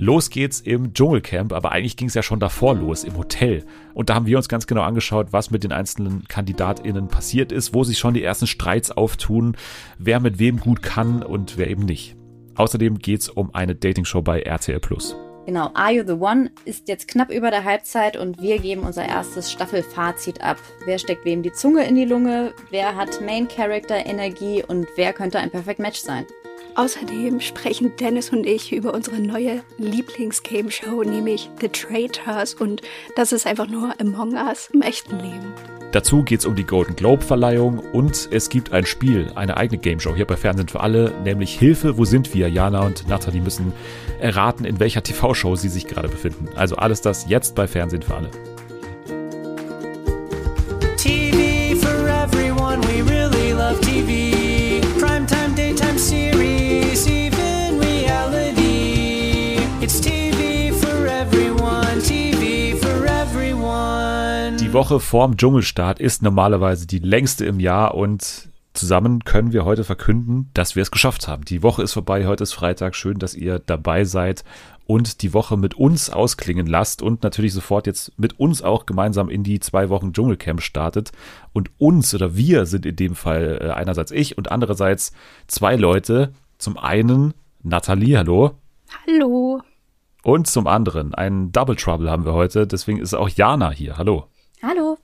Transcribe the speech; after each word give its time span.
Los 0.00 0.30
geht's 0.30 0.60
im 0.60 0.94
Dschungelcamp, 0.94 1.52
aber 1.52 1.72
eigentlich 1.72 1.96
ging 1.96 2.06
es 2.06 2.14
ja 2.14 2.22
schon 2.22 2.38
davor 2.38 2.76
los, 2.76 3.02
im 3.02 3.18
Hotel. 3.18 3.64
Und 3.94 4.08
da 4.08 4.14
haben 4.14 4.26
wir 4.26 4.36
uns 4.36 4.48
ganz 4.48 4.68
genau 4.68 4.82
angeschaut, 4.82 5.32
was 5.32 5.50
mit 5.50 5.64
den 5.64 5.72
einzelnen 5.72 6.22
KandidatInnen 6.28 7.08
passiert 7.08 7.50
ist, 7.50 7.74
wo 7.74 7.82
sich 7.82 7.98
schon 7.98 8.14
die 8.14 8.22
ersten 8.22 8.46
Streits 8.46 8.92
auftun, 8.92 9.56
wer 9.98 10.20
mit 10.20 10.38
wem 10.38 10.60
gut 10.60 10.82
kann 10.84 11.24
und 11.24 11.58
wer 11.58 11.68
eben 11.68 11.84
nicht. 11.84 12.14
Außerdem 12.54 13.00
geht's 13.00 13.28
um 13.28 13.52
eine 13.56 13.74
Dating-Show 13.74 14.22
bei 14.22 14.40
RTL 14.42 14.78
Plus. 14.78 15.16
Genau, 15.46 15.70
Are 15.74 15.90
You 15.90 16.04
the 16.06 16.12
One 16.12 16.52
ist 16.64 16.86
jetzt 16.88 17.08
knapp 17.08 17.32
über 17.32 17.50
der 17.50 17.64
Halbzeit 17.64 18.16
und 18.16 18.40
wir 18.40 18.60
geben 18.60 18.82
unser 18.82 19.04
erstes 19.04 19.50
Staffelfazit 19.50 20.42
ab. 20.42 20.58
Wer 20.84 21.00
steckt 21.00 21.24
wem 21.24 21.42
die 21.42 21.52
Zunge 21.52 21.84
in 21.84 21.96
die 21.96 22.04
Lunge, 22.04 22.52
wer 22.70 22.94
hat 22.94 23.20
Main 23.20 23.48
Character 23.48 24.06
Energie 24.06 24.62
und 24.62 24.86
wer 24.94 25.12
könnte 25.12 25.40
ein 25.40 25.50
Perfect 25.50 25.80
Match 25.80 25.98
sein? 25.98 26.24
Außerdem 26.78 27.40
sprechen 27.40 27.96
Dennis 27.98 28.30
und 28.30 28.46
ich 28.46 28.72
über 28.72 28.94
unsere 28.94 29.18
neue 29.18 29.62
Lieblings-Game-Show, 29.78 31.02
nämlich 31.02 31.50
The 31.60 31.70
Traitors. 31.70 32.54
Und 32.54 32.82
das 33.16 33.32
ist 33.32 33.48
einfach 33.48 33.66
nur 33.66 34.00
Among 34.00 34.34
Us 34.34 34.70
im 34.72 34.82
echten 34.82 35.18
Leben. 35.18 35.52
Dazu 35.90 36.22
geht 36.22 36.38
es 36.38 36.46
um 36.46 36.54
die 36.54 36.62
Golden 36.62 36.94
Globe-Verleihung 36.94 37.80
und 37.80 38.28
es 38.30 38.48
gibt 38.48 38.72
ein 38.72 38.86
Spiel, 38.86 39.32
eine 39.34 39.56
eigene 39.56 39.80
Game-Show 39.80 40.14
hier 40.14 40.24
bei 40.24 40.36
Fernsehen 40.36 40.68
für 40.68 40.78
alle, 40.78 41.12
nämlich 41.24 41.58
Hilfe, 41.58 41.98
wo 41.98 42.04
sind 42.04 42.32
wir? 42.32 42.48
Jana 42.48 42.86
und 42.86 43.08
Nathalie 43.08 43.40
müssen 43.40 43.72
erraten, 44.20 44.64
in 44.64 44.78
welcher 44.78 45.02
TV-Show 45.02 45.56
sie 45.56 45.70
sich 45.70 45.88
gerade 45.88 46.06
befinden. 46.06 46.48
Also 46.54 46.76
alles 46.76 47.00
das 47.00 47.28
jetzt 47.28 47.56
bei 47.56 47.66
Fernsehen 47.66 48.02
für 48.02 48.14
alle. 48.14 48.30
TV 50.96 51.74
for 51.74 52.06
everyone, 52.06 52.80
we 52.82 53.02
really 53.02 53.50
love 53.50 53.80
TV. 53.80 54.28
Die 64.68 64.74
Woche 64.74 65.00
vorm 65.00 65.38
Dschungelstart 65.38 65.98
ist 65.98 66.22
normalerweise 66.22 66.86
die 66.86 66.98
längste 66.98 67.46
im 67.46 67.58
Jahr 67.58 67.94
und 67.94 68.50
zusammen 68.74 69.24
können 69.24 69.54
wir 69.54 69.64
heute 69.64 69.82
verkünden, 69.82 70.50
dass 70.52 70.76
wir 70.76 70.82
es 70.82 70.90
geschafft 70.90 71.26
haben. 71.26 71.46
Die 71.46 71.62
Woche 71.62 71.82
ist 71.82 71.94
vorbei, 71.94 72.26
heute 72.26 72.42
ist 72.42 72.52
Freitag. 72.52 72.94
Schön, 72.94 73.18
dass 73.18 73.34
ihr 73.34 73.60
dabei 73.60 74.04
seid 74.04 74.44
und 74.86 75.22
die 75.22 75.32
Woche 75.32 75.56
mit 75.56 75.72
uns 75.72 76.10
ausklingen 76.10 76.66
lasst 76.66 77.00
und 77.00 77.22
natürlich 77.22 77.54
sofort 77.54 77.86
jetzt 77.86 78.12
mit 78.18 78.38
uns 78.38 78.60
auch 78.60 78.84
gemeinsam 78.84 79.30
in 79.30 79.42
die 79.42 79.58
zwei 79.58 79.88
Wochen 79.88 80.12
Dschungelcamp 80.12 80.60
startet. 80.60 81.12
Und 81.54 81.70
uns 81.78 82.14
oder 82.14 82.36
wir 82.36 82.66
sind 82.66 82.84
in 82.84 82.96
dem 82.96 83.14
Fall 83.14 83.60
äh, 83.62 83.70
einerseits 83.70 84.10
ich 84.10 84.36
und 84.36 84.52
andererseits 84.52 85.12
zwei 85.46 85.76
Leute. 85.76 86.34
Zum 86.58 86.76
einen 86.76 87.32
Nathalie, 87.62 88.18
hallo. 88.18 88.50
Hallo. 89.06 89.62
Und 90.24 90.46
zum 90.46 90.66
anderen 90.66 91.14
ein 91.14 91.52
Double 91.52 91.74
Trouble 91.74 92.10
haben 92.10 92.26
wir 92.26 92.34
heute. 92.34 92.66
Deswegen 92.66 92.98
ist 92.98 93.14
auch 93.14 93.30
Jana 93.30 93.70
hier. 93.70 93.96
Hallo. 93.96 94.26
Hallo. 94.62 94.98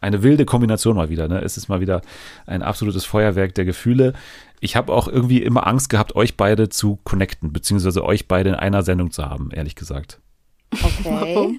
Eine 0.00 0.22
wilde 0.22 0.44
Kombination 0.44 0.96
mal 0.96 1.08
wieder. 1.08 1.28
Ne? 1.28 1.40
Es 1.40 1.56
ist 1.56 1.68
mal 1.68 1.80
wieder 1.80 2.02
ein 2.46 2.62
absolutes 2.62 3.04
Feuerwerk 3.04 3.54
der 3.54 3.64
Gefühle. 3.64 4.12
Ich 4.60 4.76
habe 4.76 4.92
auch 4.92 5.08
irgendwie 5.08 5.42
immer 5.42 5.66
Angst 5.66 5.88
gehabt, 5.88 6.14
euch 6.14 6.36
beide 6.36 6.68
zu 6.68 6.98
connecten, 7.04 7.52
beziehungsweise 7.52 8.04
euch 8.04 8.28
beide 8.28 8.50
in 8.50 8.54
einer 8.54 8.82
Sendung 8.82 9.10
zu 9.10 9.24
haben, 9.24 9.50
ehrlich 9.52 9.74
gesagt. 9.74 10.20
Okay. 10.72 11.58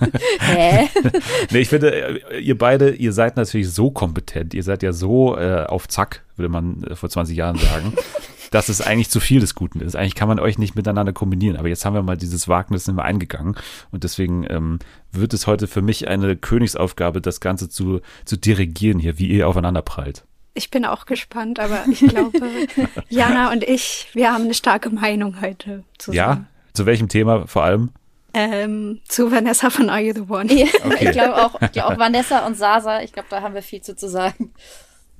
Hä? 0.40 0.88
nee, 1.50 1.60
ich 1.60 1.68
finde, 1.68 2.20
ihr 2.40 2.58
beide, 2.58 2.90
ihr 2.90 3.12
seid 3.12 3.36
natürlich 3.36 3.70
so 3.70 3.90
kompetent. 3.90 4.52
Ihr 4.52 4.64
seid 4.64 4.82
ja 4.82 4.92
so 4.92 5.36
äh, 5.36 5.64
auf 5.66 5.88
Zack, 5.88 6.24
würde 6.36 6.48
man 6.48 6.82
äh, 6.84 6.96
vor 6.96 7.08
20 7.08 7.36
Jahren 7.36 7.56
sagen 7.56 7.94
dass 8.52 8.68
es 8.68 8.80
eigentlich 8.80 9.10
zu 9.10 9.18
viel 9.18 9.40
des 9.40 9.54
Guten 9.54 9.80
ist. 9.80 9.96
Eigentlich 9.96 10.14
kann 10.14 10.28
man 10.28 10.38
euch 10.38 10.58
nicht 10.58 10.76
miteinander 10.76 11.12
kombinieren. 11.12 11.56
Aber 11.56 11.68
jetzt 11.68 11.84
haben 11.84 11.94
wir 11.94 12.02
mal 12.02 12.16
dieses 12.16 12.48
Wagnis 12.48 12.84
sind 12.84 12.96
wir 12.96 13.04
eingegangen. 13.04 13.56
Und 13.90 14.04
deswegen 14.04 14.46
ähm, 14.48 14.78
wird 15.10 15.32
es 15.34 15.46
heute 15.46 15.66
für 15.66 15.82
mich 15.82 16.06
eine 16.06 16.36
Königsaufgabe, 16.36 17.20
das 17.20 17.40
Ganze 17.40 17.68
zu, 17.68 18.00
zu 18.24 18.36
dirigieren 18.36 18.98
hier, 18.98 19.18
wie 19.18 19.26
ihr 19.26 19.48
aufeinander 19.48 19.82
prallt. 19.82 20.24
Ich 20.54 20.70
bin 20.70 20.84
auch 20.84 21.06
gespannt, 21.06 21.58
aber 21.58 21.84
ich 21.90 22.00
glaube, 22.00 22.38
Jana 23.08 23.52
und 23.52 23.64
ich, 23.64 24.08
wir 24.12 24.32
haben 24.32 24.44
eine 24.44 24.54
starke 24.54 24.90
Meinung 24.90 25.40
heute 25.40 25.82
zusammen. 25.96 26.16
Ja? 26.16 26.44
Zu 26.74 26.84
welchem 26.84 27.08
Thema 27.08 27.46
vor 27.46 27.64
allem? 27.64 27.90
Ähm, 28.34 29.00
zu 29.08 29.30
Vanessa 29.30 29.70
von 29.70 29.88
Are 29.88 30.00
You 30.00 30.12
the 30.14 30.24
One? 30.28 30.52
Ja, 30.52 30.66
okay. 30.84 31.06
Ich 31.06 31.10
glaube 31.12 31.36
auch, 31.36 31.58
glaub 31.72 31.92
auch 31.92 31.98
Vanessa 31.98 32.46
und 32.46 32.56
Sasa, 32.56 33.00
ich 33.02 33.12
glaube, 33.12 33.28
da 33.30 33.40
haben 33.40 33.54
wir 33.54 33.62
viel 33.62 33.80
zu, 33.80 33.96
zu 33.96 34.08
sagen. 34.08 34.52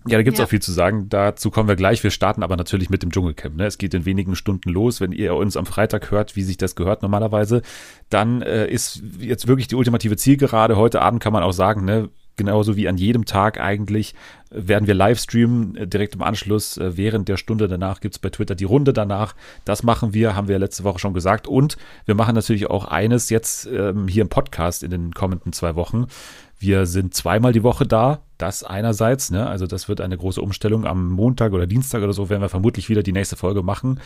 Ja, 0.06 0.18
da 0.18 0.22
gibt's 0.22 0.38
ja. 0.38 0.44
auch 0.44 0.48
viel 0.48 0.62
zu 0.62 0.72
sagen. 0.72 1.08
Dazu 1.08 1.50
kommen 1.50 1.68
wir 1.68 1.76
gleich. 1.76 2.02
Wir 2.02 2.10
starten 2.10 2.42
aber 2.42 2.56
natürlich 2.56 2.90
mit 2.90 3.02
dem 3.02 3.10
Dschungelcamp. 3.10 3.56
Ne? 3.56 3.66
Es 3.66 3.78
geht 3.78 3.94
in 3.94 4.04
wenigen 4.04 4.34
Stunden 4.34 4.70
los. 4.70 5.00
Wenn 5.00 5.12
ihr 5.12 5.34
uns 5.34 5.56
am 5.56 5.66
Freitag 5.66 6.10
hört, 6.10 6.34
wie 6.36 6.42
sich 6.42 6.56
das 6.56 6.74
gehört 6.74 7.02
normalerweise, 7.02 7.62
dann 8.10 8.42
äh, 8.42 8.66
ist 8.66 9.02
jetzt 9.18 9.46
wirklich 9.46 9.68
die 9.68 9.76
ultimative 9.76 10.16
Zielgerade. 10.16 10.76
Heute 10.76 11.02
Abend 11.02 11.22
kann 11.22 11.32
man 11.32 11.42
auch 11.42 11.52
sagen, 11.52 11.84
ne, 11.84 12.08
genauso 12.36 12.76
wie 12.76 12.88
an 12.88 12.96
jedem 12.96 13.24
Tag 13.24 13.60
eigentlich, 13.60 14.14
werden 14.50 14.86
wir 14.86 14.94
live 14.94 15.18
streamen, 15.18 15.76
äh, 15.76 15.86
direkt 15.86 16.14
im 16.14 16.22
Anschluss. 16.22 16.76
Äh, 16.76 16.96
während 16.96 17.28
der 17.28 17.36
Stunde 17.36 17.68
danach 17.68 18.00
gibt's 18.00 18.18
bei 18.18 18.30
Twitter 18.30 18.54
die 18.54 18.64
Runde 18.64 18.92
danach. 18.92 19.34
Das 19.64 19.82
machen 19.82 20.14
wir, 20.14 20.36
haben 20.36 20.48
wir 20.48 20.58
letzte 20.58 20.84
Woche 20.84 20.98
schon 20.98 21.14
gesagt. 21.14 21.46
Und 21.46 21.76
wir 22.04 22.14
machen 22.14 22.34
natürlich 22.34 22.68
auch 22.68 22.84
eines 22.84 23.30
jetzt 23.30 23.66
ähm, 23.66 24.08
hier 24.08 24.22
im 24.22 24.28
Podcast 24.28 24.82
in 24.82 24.90
den 24.90 25.12
kommenden 25.12 25.52
zwei 25.52 25.74
Wochen. 25.74 26.06
Wir 26.58 26.86
sind 26.86 27.14
zweimal 27.14 27.52
die 27.52 27.64
Woche 27.64 27.86
da. 27.86 28.20
Das 28.38 28.62
einerseits, 28.62 29.30
ne? 29.30 29.46
Also 29.48 29.66
das 29.66 29.88
wird 29.88 30.00
eine 30.00 30.16
große 30.16 30.40
Umstellung. 30.40 30.86
Am 30.86 31.10
Montag 31.10 31.52
oder 31.52 31.66
Dienstag 31.66 32.02
oder 32.02 32.12
so 32.12 32.28
werden 32.28 32.42
wir 32.42 32.48
vermutlich 32.48 32.88
wieder 32.88 33.02
die 33.02 33.12
nächste 33.12 33.36
Folge 33.36 33.62
machen. 33.62 34.00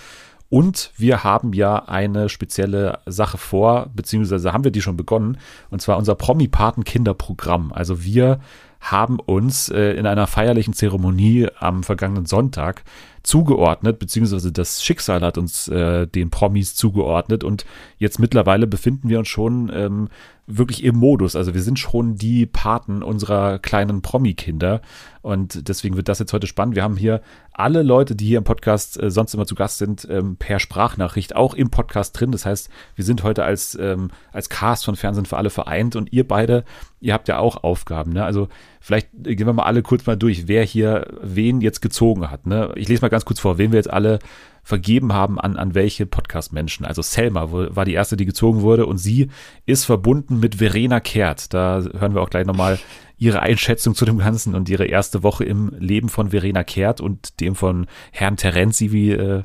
Und 0.49 0.93
wir 0.97 1.25
haben 1.25 1.53
ja 1.53 1.85
eine 1.87 2.29
spezielle 2.29 3.01
Sache 3.07 3.37
vor, 3.39 3.91
beziehungsweise 3.95 4.53
haben 4.53 4.65
wir 4.65 4.71
die 4.71 4.83
schon 4.83 4.97
begonnen, 4.97 5.39
und 5.71 5.83
zwar 5.83 5.97
unser 5.97 6.15
Promi-Paten-Kinderprogramm. 6.15 7.73
Also 7.73 8.05
wir 8.05 8.39
haben 8.81 9.19
uns 9.19 9.69
äh, 9.69 9.93
in 9.93 10.07
einer 10.07 10.27
feierlichen 10.27 10.75
Zeremonie 10.75 11.49
am 11.59 11.83
vergangenen 11.83 12.27
Sonntag 12.27 12.85
zugeordnet, 13.23 13.99
beziehungsweise 13.99 14.53
das 14.53 14.85
Schicksal 14.85 15.23
hat 15.23 15.39
uns 15.39 15.67
äh, 15.67 16.07
den 16.07 16.31
Promis 16.31 16.77
zugeordnet 16.77 17.43
und 17.43 17.65
jetzt 17.99 18.21
mittlerweile 18.21 18.69
befinden 18.69 19.09
wir 19.09 19.19
uns 19.19 19.29
schon 19.29 19.73
ähm, 19.75 20.09
wirklich 20.47 20.85
im 20.85 20.97
Modus. 20.97 21.35
Also 21.35 21.55
wir 21.55 21.63
sind 21.63 21.79
schon 21.79 22.17
die 22.17 22.47
Paten 22.47 23.03
unserer 23.03 23.59
kleinen 23.59 24.01
Promi-Kinder 24.01 24.81
und 25.23 25.69
deswegen 25.69 25.97
wird 25.97 26.09
das 26.09 26.21
jetzt 26.21 26.33
heute 26.33 26.47
spannend. 26.47 26.77
Wir 26.77 26.85
haben 26.85 26.97
hier 26.97 27.21
alle 27.53 27.83
Leute, 27.83 28.15
die 28.15 28.27
hier 28.27 28.39
im 28.39 28.45
Podcast 28.45 29.03
äh, 29.03 29.11
sonst 29.11 29.35
immer 29.35 29.47
zu 29.47 29.57
Gast 29.57 29.79
sind, 29.79 30.07
ähm, 30.09 30.37
per 30.37 30.61
Sprachnachricht 30.61 31.35
auch 31.35 31.55
im 31.55 31.71
Podcast 31.71 32.19
drin. 32.19 32.31
Das 32.31 32.47
heißt, 32.47 32.71
wir 32.95 33.05
sind 33.05 33.25
heute 33.25 33.45
als, 33.45 33.77
ähm, 33.81 34.11
als 34.33 34.49
Cast 34.49 34.85
von 34.85 34.95
Fernsehen 34.95 35.27
für 35.27 35.37
alle 35.37 35.51
vereint 35.51 35.97
und 35.97 36.13
ihr 36.13 36.27
beide, 36.27 36.65
ihr 37.01 37.13
habt 37.13 37.27
ja 37.29 37.39
auch 37.39 37.65
Aufgaben. 37.65 38.13
Ne? 38.13 38.25
Also 38.25 38.49
vielleicht 38.87 39.09
gehen 39.13 39.49
wir 39.49 39.53
mal 39.53 39.65
alle 39.65 39.83
kurz 39.83 40.07
mal 40.07 40.17
durch, 40.17 40.47
wer 40.47 40.63
hier 40.63 41.09
wen 41.21 41.61
jetzt 41.61 41.83
gezogen 41.83 42.31
hat. 42.31 42.47
Ne? 42.47 42.73
Ich 42.77 42.87
lese 42.87 43.03
mal 43.03 43.09
ganz 43.09 43.25
kurz 43.25 43.41
vor, 43.41 43.59
wen 43.59 43.73
wir 43.73 43.79
jetzt 43.79 43.93
alle 43.93 44.21
vergeben 44.63 45.13
haben 45.13 45.41
an, 45.41 45.57
an 45.57 45.75
welche 45.75 46.07
Podcast-Menschen. 46.07 46.87
Also 46.87 47.03
Selma 47.03 47.51
war 47.51 47.85
die 47.85 47.95
erste, 47.95 48.17
die 48.17 48.27
gezogen 48.27 48.61
wurde 48.61 48.87
und 48.87 48.99
sie 48.99 49.29
ist 49.65 49.87
verbunden 49.87 50.39
mit 50.39 50.57
Verena 50.57 51.01
Kehrt. 51.01 51.53
Da 51.53 51.83
hören 51.99 52.15
wir 52.15 52.23
auch 52.23 52.31
gleich 52.31 52.47
nochmal 52.47 52.79
ihre 53.19 53.41
Einschätzung 53.41 53.97
zu 53.97 54.05
dem 54.05 54.19
Ganzen 54.19 54.55
und 54.55 54.69
ihre 54.69 54.85
erste 54.85 55.25
Woche 55.25 55.43
im 55.43 55.73
Leben 55.81 56.09
von 56.09 56.31
Verena 56.31 56.63
Kehrt 56.63 57.01
und 57.01 57.41
dem 57.41 57.57
von 57.57 57.89
Herrn 58.13 58.37
Terenzi, 58.37 58.93
wie 58.93 59.11
äh, 59.11 59.43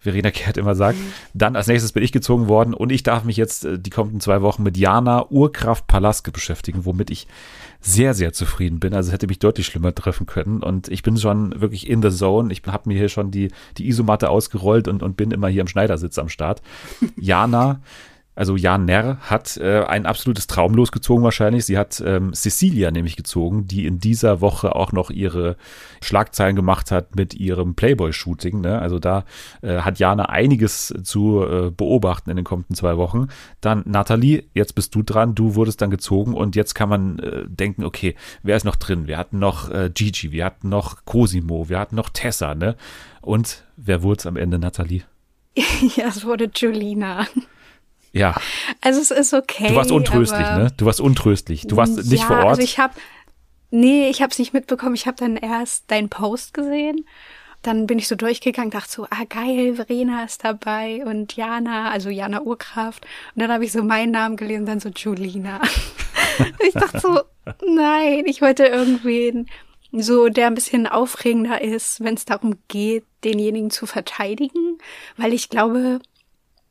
Verena 0.00 0.30
Kehrt 0.30 0.58
immer 0.58 0.74
sagt. 0.74 0.98
Mhm. 0.98 1.12
Dann 1.32 1.56
als 1.56 1.68
nächstes 1.68 1.92
bin 1.92 2.02
ich 2.02 2.12
gezogen 2.12 2.48
worden 2.48 2.74
und 2.74 2.92
ich 2.92 3.04
darf 3.04 3.24
mich 3.24 3.38
jetzt 3.38 3.64
äh, 3.64 3.78
die 3.78 3.90
kommenden 3.90 4.20
zwei 4.20 4.42
Wochen 4.42 4.62
mit 4.62 4.76
Jana 4.76 5.30
Urkraft 5.30 5.86
Palaske 5.86 6.30
beschäftigen, 6.30 6.84
womit 6.84 7.10
ich 7.10 7.26
sehr, 7.84 8.14
sehr 8.14 8.32
zufrieden 8.32 8.78
bin. 8.78 8.94
Also 8.94 9.12
hätte 9.12 9.26
mich 9.26 9.40
deutlich 9.40 9.66
schlimmer 9.66 9.94
treffen 9.94 10.24
können. 10.24 10.62
Und 10.62 10.88
ich 10.88 11.02
bin 11.02 11.16
schon 11.16 11.60
wirklich 11.60 11.88
in 11.90 12.00
the 12.00 12.10
zone. 12.10 12.52
Ich 12.52 12.62
habe 12.66 12.88
mir 12.88 12.96
hier 12.96 13.08
schon 13.08 13.30
die, 13.30 13.50
die 13.76 13.88
Isomatte 13.88 14.30
ausgerollt 14.30 14.86
und, 14.86 15.02
und 15.02 15.16
bin 15.16 15.32
immer 15.32 15.48
hier 15.48 15.62
im 15.62 15.66
Schneidersitz 15.66 16.16
am 16.18 16.28
Start. 16.28 16.62
Jana 17.16 17.80
also 18.34 18.56
Jan 18.56 18.86
Nerr 18.86 19.18
hat 19.20 19.58
äh, 19.58 19.84
ein 19.84 20.06
absolutes 20.06 20.46
Traum 20.46 20.74
losgezogen 20.74 21.22
wahrscheinlich. 21.22 21.66
Sie 21.66 21.76
hat 21.76 22.02
ähm, 22.04 22.32
Cecilia 22.32 22.90
nämlich 22.90 23.16
gezogen, 23.16 23.66
die 23.66 23.86
in 23.86 23.98
dieser 23.98 24.40
Woche 24.40 24.74
auch 24.74 24.92
noch 24.92 25.10
ihre 25.10 25.56
Schlagzeilen 26.00 26.56
gemacht 26.56 26.90
hat 26.90 27.14
mit 27.14 27.34
ihrem 27.34 27.74
Playboy-Shooting. 27.74 28.62
Ne? 28.62 28.78
Also 28.78 28.98
da 28.98 29.24
äh, 29.60 29.80
hat 29.80 29.98
Jana 29.98 30.30
einiges 30.30 30.94
zu 31.02 31.44
äh, 31.44 31.70
beobachten 31.70 32.30
in 32.30 32.36
den 32.36 32.44
kommenden 32.44 32.74
zwei 32.74 32.96
Wochen. 32.96 33.28
Dann 33.60 33.82
Nathalie, 33.84 34.44
jetzt 34.54 34.74
bist 34.74 34.94
du 34.94 35.02
dran. 35.02 35.34
Du 35.34 35.54
wurdest 35.54 35.82
dann 35.82 35.90
gezogen 35.90 36.32
und 36.32 36.56
jetzt 36.56 36.74
kann 36.74 36.88
man 36.88 37.18
äh, 37.18 37.44
denken, 37.46 37.84
okay, 37.84 38.14
wer 38.42 38.56
ist 38.56 38.64
noch 38.64 38.76
drin? 38.76 39.06
Wir 39.06 39.18
hatten 39.18 39.38
noch 39.38 39.70
äh, 39.70 39.90
Gigi, 39.92 40.32
wir 40.32 40.46
hatten 40.46 40.70
noch 40.70 41.04
Cosimo, 41.04 41.68
wir 41.68 41.78
hatten 41.78 41.96
noch 41.96 42.08
Tessa, 42.08 42.54
ne? 42.54 42.76
Und 43.20 43.64
wer 43.76 44.02
wurde 44.02 44.18
es 44.20 44.26
am 44.26 44.36
Ende, 44.36 44.58
Nathalie? 44.58 45.02
ja, 45.96 46.06
es 46.08 46.24
wurde 46.24 46.50
Julina. 46.54 47.26
Ja. 48.12 48.34
Also 48.80 49.00
es 49.00 49.10
ist 49.10 49.34
okay. 49.34 49.68
Du 49.68 49.74
warst 49.74 49.90
untröstlich, 49.90 50.46
ne? 50.46 50.72
Du 50.76 50.86
warst 50.86 51.00
untröstlich. 51.00 51.66
Du 51.66 51.76
warst 51.76 51.96
nicht 51.96 52.20
ja, 52.20 52.26
vor 52.26 52.36
Ort. 52.36 52.46
Also 52.46 52.62
ich 52.62 52.78
habe, 52.78 52.94
nee, 53.70 54.08
ich 54.08 54.22
habe 54.22 54.30
es 54.30 54.38
nicht 54.38 54.52
mitbekommen. 54.52 54.94
Ich 54.94 55.06
habe 55.06 55.16
dann 55.16 55.36
erst 55.36 55.90
deinen 55.90 56.08
Post 56.08 56.54
gesehen 56.54 57.06
dann 57.62 57.86
bin 57.86 57.98
ich 57.98 58.08
so 58.08 58.16
durchgegangen, 58.16 58.70
dachte 58.70 58.90
so, 58.90 59.06
ah 59.10 59.24
geil, 59.28 59.76
Verena 59.76 60.24
ist 60.24 60.44
dabei 60.44 61.04
und 61.06 61.36
Jana, 61.36 61.90
also 61.90 62.10
Jana 62.10 62.42
Urkraft. 62.42 63.06
Und 63.34 63.42
dann 63.42 63.52
habe 63.52 63.64
ich 63.64 63.72
so 63.72 63.82
meinen 63.82 64.10
Namen 64.10 64.36
gelesen, 64.36 64.66
dann 64.66 64.80
so 64.80 64.88
Julina. 64.88 65.60
ich 66.66 66.74
dachte 66.74 66.98
so, 66.98 67.20
nein, 67.64 68.24
ich 68.26 68.42
wollte 68.42 68.66
irgendwen 68.66 69.48
so, 69.92 70.28
der 70.28 70.48
ein 70.48 70.54
bisschen 70.54 70.86
aufregender 70.86 71.60
ist, 71.60 72.00
wenn 72.00 72.14
es 72.14 72.24
darum 72.24 72.56
geht, 72.68 73.04
denjenigen 73.24 73.70
zu 73.70 73.86
verteidigen, 73.86 74.78
weil 75.16 75.32
ich 75.32 75.48
glaube, 75.48 76.00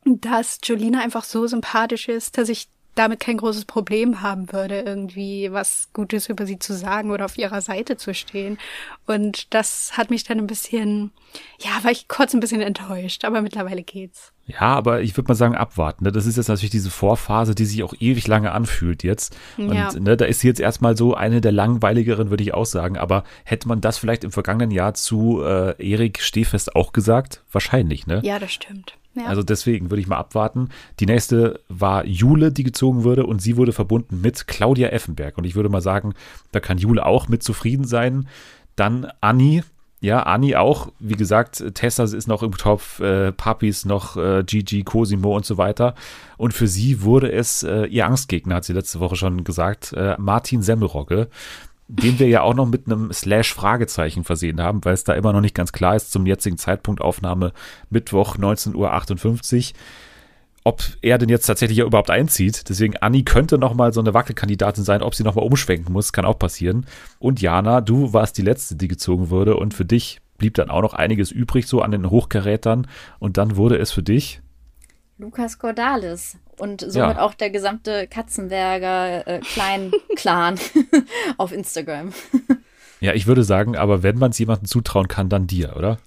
dass 0.04 0.58
Jolina 0.62 1.00
einfach 1.00 1.24
so 1.24 1.46
sympathisch 1.46 2.08
ist, 2.08 2.38
dass 2.38 2.48
ich 2.48 2.68
damit 2.94 3.20
kein 3.20 3.38
großes 3.38 3.64
Problem 3.64 4.20
haben 4.20 4.52
würde, 4.52 4.80
irgendwie 4.80 5.50
was 5.50 5.88
Gutes 5.94 6.28
über 6.28 6.44
sie 6.44 6.58
zu 6.58 6.74
sagen 6.74 7.10
oder 7.10 7.24
auf 7.24 7.38
ihrer 7.38 7.62
Seite 7.62 7.96
zu 7.96 8.12
stehen. 8.12 8.58
Und 9.06 9.54
das 9.54 9.96
hat 9.96 10.10
mich 10.10 10.24
dann 10.24 10.38
ein 10.38 10.46
bisschen, 10.46 11.10
ja, 11.58 11.82
war 11.84 11.90
ich 11.90 12.08
kurz 12.08 12.34
ein 12.34 12.40
bisschen 12.40 12.60
enttäuscht, 12.60 13.24
aber 13.24 13.40
mittlerweile 13.40 13.82
geht's. 13.82 14.32
Ja, 14.46 14.74
aber 14.74 15.00
ich 15.00 15.16
würde 15.16 15.28
mal 15.28 15.34
sagen, 15.34 15.54
abwarten. 15.54 16.04
Ne? 16.04 16.12
Das 16.12 16.26
ist 16.26 16.36
jetzt 16.36 16.48
natürlich 16.48 16.70
diese 16.70 16.90
Vorphase, 16.90 17.54
die 17.54 17.64
sich 17.64 17.82
auch 17.82 17.94
ewig 17.98 18.26
lange 18.26 18.52
anfühlt 18.52 19.02
jetzt. 19.04 19.34
Und 19.56 19.72
ja. 19.72 19.90
ne, 19.98 20.16
da 20.16 20.26
ist 20.26 20.40
sie 20.40 20.48
jetzt 20.48 20.60
erstmal 20.60 20.96
so 20.96 21.14
eine 21.14 21.40
der 21.40 21.52
langweiligeren, 21.52 22.28
würde 22.28 22.42
ich 22.42 22.52
auch 22.52 22.66
sagen. 22.66 22.98
Aber 22.98 23.24
hätte 23.44 23.68
man 23.68 23.80
das 23.80 23.96
vielleicht 23.96 24.24
im 24.24 24.32
vergangenen 24.32 24.70
Jahr 24.70 24.92
zu 24.94 25.42
äh, 25.42 25.74
Erik 25.78 26.20
Stehfest 26.20 26.76
auch 26.76 26.92
gesagt? 26.92 27.42
Wahrscheinlich, 27.52 28.06
ne? 28.06 28.20
Ja, 28.22 28.38
das 28.38 28.52
stimmt. 28.52 28.96
Ja. 29.14 29.26
Also 29.26 29.42
deswegen 29.42 29.90
würde 29.90 30.00
ich 30.00 30.08
mal 30.08 30.16
abwarten. 30.16 30.70
Die 31.00 31.06
nächste 31.06 31.60
war 31.68 32.06
Jule, 32.06 32.50
die 32.50 32.64
gezogen 32.64 33.04
wurde 33.04 33.26
und 33.26 33.42
sie 33.42 33.56
wurde 33.56 33.72
verbunden 33.72 34.20
mit 34.20 34.46
Claudia 34.46 34.88
Effenberg. 34.88 35.36
Und 35.36 35.44
ich 35.44 35.54
würde 35.54 35.68
mal 35.68 35.82
sagen, 35.82 36.14
da 36.50 36.60
kann 36.60 36.78
Jule 36.78 37.04
auch 37.04 37.28
mit 37.28 37.42
zufrieden 37.42 37.84
sein. 37.84 38.28
Dann 38.76 39.08
Anni. 39.20 39.62
Ja, 40.00 40.24
Anni 40.24 40.56
auch. 40.56 40.90
Wie 40.98 41.14
gesagt, 41.14 41.62
Tessa 41.74 42.04
ist 42.04 42.26
noch 42.26 42.42
im 42.42 42.52
Topf, 42.52 42.98
äh, 43.00 43.30
Papis 43.30 43.84
noch, 43.84 44.16
äh, 44.16 44.42
Gigi, 44.44 44.82
Cosimo 44.82 45.36
und 45.36 45.44
so 45.44 45.58
weiter. 45.58 45.94
Und 46.38 46.54
für 46.54 46.66
sie 46.66 47.02
wurde 47.02 47.30
es 47.30 47.62
äh, 47.62 47.84
ihr 47.84 48.06
Angstgegner, 48.06 48.56
hat 48.56 48.64
sie 48.64 48.72
letzte 48.72 48.98
Woche 48.98 49.14
schon 49.14 49.44
gesagt, 49.44 49.92
äh, 49.92 50.16
Martin 50.18 50.62
Semmelrogge 50.62 51.28
den 52.00 52.18
wir 52.18 52.28
ja 52.28 52.40
auch 52.40 52.54
noch 52.54 52.66
mit 52.66 52.86
einem 52.86 53.12
Slash-Fragezeichen 53.12 54.24
versehen 54.24 54.62
haben, 54.62 54.82
weil 54.82 54.94
es 54.94 55.04
da 55.04 55.12
immer 55.12 55.34
noch 55.34 55.42
nicht 55.42 55.54
ganz 55.54 55.72
klar 55.72 55.94
ist 55.94 56.10
zum 56.10 56.24
jetzigen 56.24 56.56
Zeitpunkt 56.56 57.02
Aufnahme 57.02 57.52
Mittwoch 57.90 58.38
19.58 58.38 59.72
Uhr, 59.72 59.78
ob 60.64 60.82
er 61.02 61.18
denn 61.18 61.28
jetzt 61.28 61.44
tatsächlich 61.44 61.78
ja 61.78 61.84
überhaupt 61.84 62.08
einzieht. 62.08 62.70
Deswegen 62.70 62.96
Anni 62.96 63.24
könnte 63.24 63.58
noch 63.58 63.74
mal 63.74 63.92
so 63.92 64.00
eine 64.00 64.14
Wackelkandidatin 64.14 64.84
sein, 64.84 65.02
ob 65.02 65.14
sie 65.14 65.22
noch 65.22 65.34
mal 65.34 65.42
umschwenken 65.42 65.92
muss, 65.92 66.14
kann 66.14 66.24
auch 66.24 66.38
passieren. 66.38 66.86
Und 67.18 67.42
Jana, 67.42 67.82
du 67.82 68.14
warst 68.14 68.38
die 68.38 68.42
letzte, 68.42 68.74
die 68.76 68.88
gezogen 68.88 69.28
wurde 69.28 69.56
und 69.56 69.74
für 69.74 69.84
dich 69.84 70.20
blieb 70.38 70.54
dann 70.54 70.70
auch 70.70 70.82
noch 70.82 70.94
einiges 70.94 71.30
übrig 71.30 71.66
so 71.66 71.82
an 71.82 71.90
den 71.90 72.08
Hochkarätern 72.08 72.86
und 73.18 73.36
dann 73.36 73.56
wurde 73.56 73.76
es 73.76 73.92
für 73.92 74.02
dich 74.02 74.40
Lukas 75.18 75.58
Cordalis 75.58 76.38
und 76.58 76.80
somit 76.80 77.16
ja. 77.16 77.20
auch 77.20 77.34
der 77.34 77.50
gesamte 77.50 78.06
Katzenberger 78.06 79.26
äh, 79.26 79.40
Klein-Clan 79.40 80.58
auf 81.38 81.52
Instagram. 81.52 82.12
ja, 83.00 83.14
ich 83.14 83.26
würde 83.26 83.44
sagen, 83.44 83.76
aber 83.76 84.02
wenn 84.02 84.18
man 84.18 84.30
es 84.30 84.38
jemandem 84.38 84.66
zutrauen 84.66 85.08
kann, 85.08 85.28
dann 85.28 85.46
dir, 85.46 85.74
oder? 85.76 85.98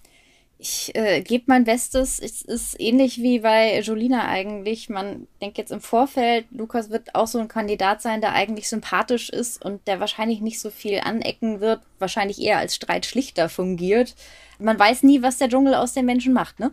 Ich 0.58 0.96
äh, 0.96 1.22
gebe 1.22 1.44
mein 1.48 1.66
Bestes. 1.66 2.20
Es 2.20 2.42
ist 2.42 2.80
ähnlich 2.80 3.18
wie 3.18 3.40
bei 3.40 3.80
Jolina 3.82 4.28
eigentlich. 4.28 4.90
Man 4.90 5.28
denkt 5.42 5.58
jetzt 5.58 5.72
im 5.72 5.82
Vorfeld, 5.82 6.46
Lukas 6.52 6.90
wird 6.90 7.14
auch 7.14 7.28
so 7.28 7.40
ein 7.40 7.50
Kandidat 7.50 8.02
sein, 8.02 8.22
der 8.22 8.34
eigentlich 8.34 8.70
sympathisch 8.70 9.30
ist 9.30 9.64
und 9.64 9.86
der 9.88 10.00
wahrscheinlich 10.00 10.42
nicht 10.42 10.60
so 10.60 10.70
viel 10.70 11.02
anecken 11.04 11.60
wird, 11.60 11.82
wahrscheinlich 12.00 12.42
eher 12.42 12.58
als 12.58 12.76
Streitschlichter 12.76 13.50
fungiert. 13.50 14.16
Man 14.58 14.80
weiß 14.80 15.04
nie, 15.04 15.22
was 15.22 15.38
der 15.38 15.50
Dschungel 15.50 15.76
aus 15.76 15.94
den 15.94 16.06
Menschen 16.06 16.34
macht, 16.34 16.60
ne? 16.60 16.72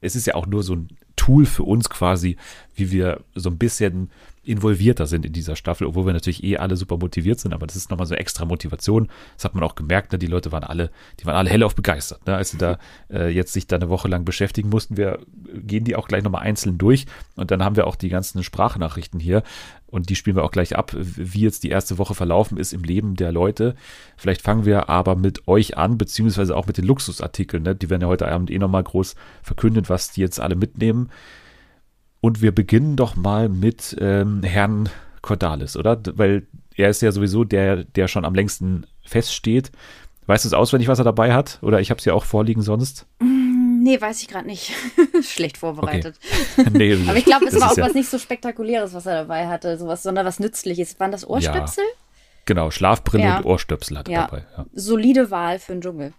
Es 0.00 0.16
ist 0.16 0.26
ja 0.26 0.34
auch 0.34 0.46
nur 0.46 0.62
so 0.62 0.74
ein 0.74 0.88
Tool 1.20 1.44
für 1.44 1.64
uns 1.64 1.90
quasi, 1.90 2.38
wie 2.74 2.90
wir 2.90 3.20
so 3.34 3.50
ein 3.50 3.58
bisschen 3.58 4.10
involvierter 4.42 5.06
sind 5.06 5.26
in 5.26 5.32
dieser 5.32 5.54
Staffel, 5.54 5.86
obwohl 5.86 6.06
wir 6.06 6.12
natürlich 6.12 6.42
eh 6.42 6.56
alle 6.56 6.76
super 6.76 6.96
motiviert 6.96 7.40
sind, 7.40 7.52
aber 7.52 7.66
das 7.66 7.76
ist 7.76 7.90
nochmal 7.90 8.06
so 8.06 8.14
extra 8.14 8.46
Motivation. 8.46 9.08
Das 9.36 9.44
hat 9.44 9.54
man 9.54 9.62
auch 9.62 9.74
gemerkt, 9.74 10.12
ne? 10.12 10.18
die 10.18 10.26
Leute 10.26 10.50
waren 10.50 10.64
alle, 10.64 10.90
die 11.20 11.26
waren 11.26 11.36
alle 11.36 11.50
hellauf 11.50 11.74
begeistert, 11.74 12.26
ne? 12.26 12.36
als 12.36 12.50
sie 12.50 12.58
da 12.58 12.78
äh, 13.10 13.28
jetzt 13.28 13.52
sich 13.52 13.66
da 13.66 13.76
eine 13.76 13.90
Woche 13.90 14.08
lang 14.08 14.24
beschäftigen 14.24 14.70
mussten. 14.70 14.96
Wir 14.96 15.18
gehen 15.54 15.84
die 15.84 15.94
auch 15.94 16.08
gleich 16.08 16.22
nochmal 16.22 16.42
einzeln 16.42 16.78
durch 16.78 17.06
und 17.36 17.50
dann 17.50 17.62
haben 17.62 17.76
wir 17.76 17.86
auch 17.86 17.96
die 17.96 18.08
ganzen 18.08 18.42
Sprachnachrichten 18.42 19.20
hier 19.20 19.42
und 19.90 20.08
die 20.08 20.16
spielen 20.16 20.36
wir 20.36 20.44
auch 20.44 20.52
gleich 20.52 20.76
ab, 20.76 20.94
wie 20.96 21.40
jetzt 21.40 21.62
die 21.64 21.68
erste 21.68 21.98
Woche 21.98 22.14
verlaufen 22.14 22.56
ist 22.56 22.72
im 22.72 22.84
Leben 22.84 23.16
der 23.16 23.32
Leute. 23.32 23.74
Vielleicht 24.16 24.40
fangen 24.40 24.64
wir 24.64 24.88
aber 24.88 25.16
mit 25.16 25.48
euch 25.48 25.76
an, 25.76 25.98
beziehungsweise 25.98 26.56
auch 26.56 26.66
mit 26.66 26.78
den 26.78 26.86
Luxusartikeln. 26.86 27.62
Ne? 27.62 27.74
Die 27.74 27.90
werden 27.90 28.02
ja 28.02 28.08
heute 28.08 28.28
Abend 28.28 28.50
eh 28.50 28.58
nochmal 28.58 28.84
groß 28.84 29.16
verkündet, 29.42 29.90
was 29.90 30.12
die 30.12 30.20
jetzt 30.20 30.40
alle 30.40 30.54
mitnehmen. 30.54 31.10
Und 32.20 32.42
wir 32.42 32.52
beginnen 32.52 32.96
doch 32.96 33.16
mal 33.16 33.48
mit 33.48 33.96
ähm, 33.98 34.42
Herrn 34.42 34.90
Cordalis, 35.22 35.76
oder? 35.76 36.00
Weil 36.14 36.46
er 36.76 36.90
ist 36.90 37.02
ja 37.02 37.12
sowieso 37.12 37.44
der, 37.44 37.84
der 37.84 38.08
schon 38.08 38.24
am 38.24 38.34
längsten 38.34 38.86
feststeht. 39.04 39.70
Weißt 40.26 40.44
du 40.44 40.48
es 40.48 40.54
auswendig, 40.54 40.88
was 40.88 40.98
er 40.98 41.04
dabei 41.04 41.32
hat? 41.32 41.58
Oder 41.62 41.80
ich 41.80 41.90
habe 41.90 41.98
es 41.98 42.04
ja 42.04 42.14
auch 42.14 42.24
vorliegen 42.24 42.62
sonst? 42.62 43.06
Mm, 43.20 43.82
nee, 43.82 44.00
weiß 44.00 44.20
ich 44.20 44.28
gerade 44.28 44.46
nicht. 44.46 44.72
Schlecht 45.22 45.56
vorbereitet. 45.56 46.16
Okay. 46.56 46.70
nee, 46.72 46.98
Aber 47.08 47.16
ich 47.16 47.24
glaube, 47.24 47.46
es 47.46 47.58
war 47.58 47.72
auch 47.72 47.76
ja 47.76 47.84
was 47.84 47.94
nicht 47.94 48.08
so 48.08 48.18
Spektakuläres, 48.18 48.94
was 48.94 49.06
er 49.06 49.22
dabei 49.22 49.48
hatte, 49.48 49.78
sowas, 49.78 50.02
sondern 50.02 50.26
was 50.26 50.38
Nützliches. 50.38 51.00
Waren 51.00 51.12
das 51.12 51.28
Ohrstöpsel? 51.28 51.84
Ja. 51.84 52.00
Genau, 52.44 52.70
Schlafbrille 52.70 53.24
ja. 53.24 53.38
und 53.38 53.46
Ohrstöpsel 53.46 53.98
hat 53.98 54.08
er 54.08 54.12
ja. 54.12 54.26
dabei. 54.26 54.44
Solide 54.72 55.30
Wahl 55.30 55.58
für 55.58 55.72
den 55.72 55.80
Dschungel 55.80 56.12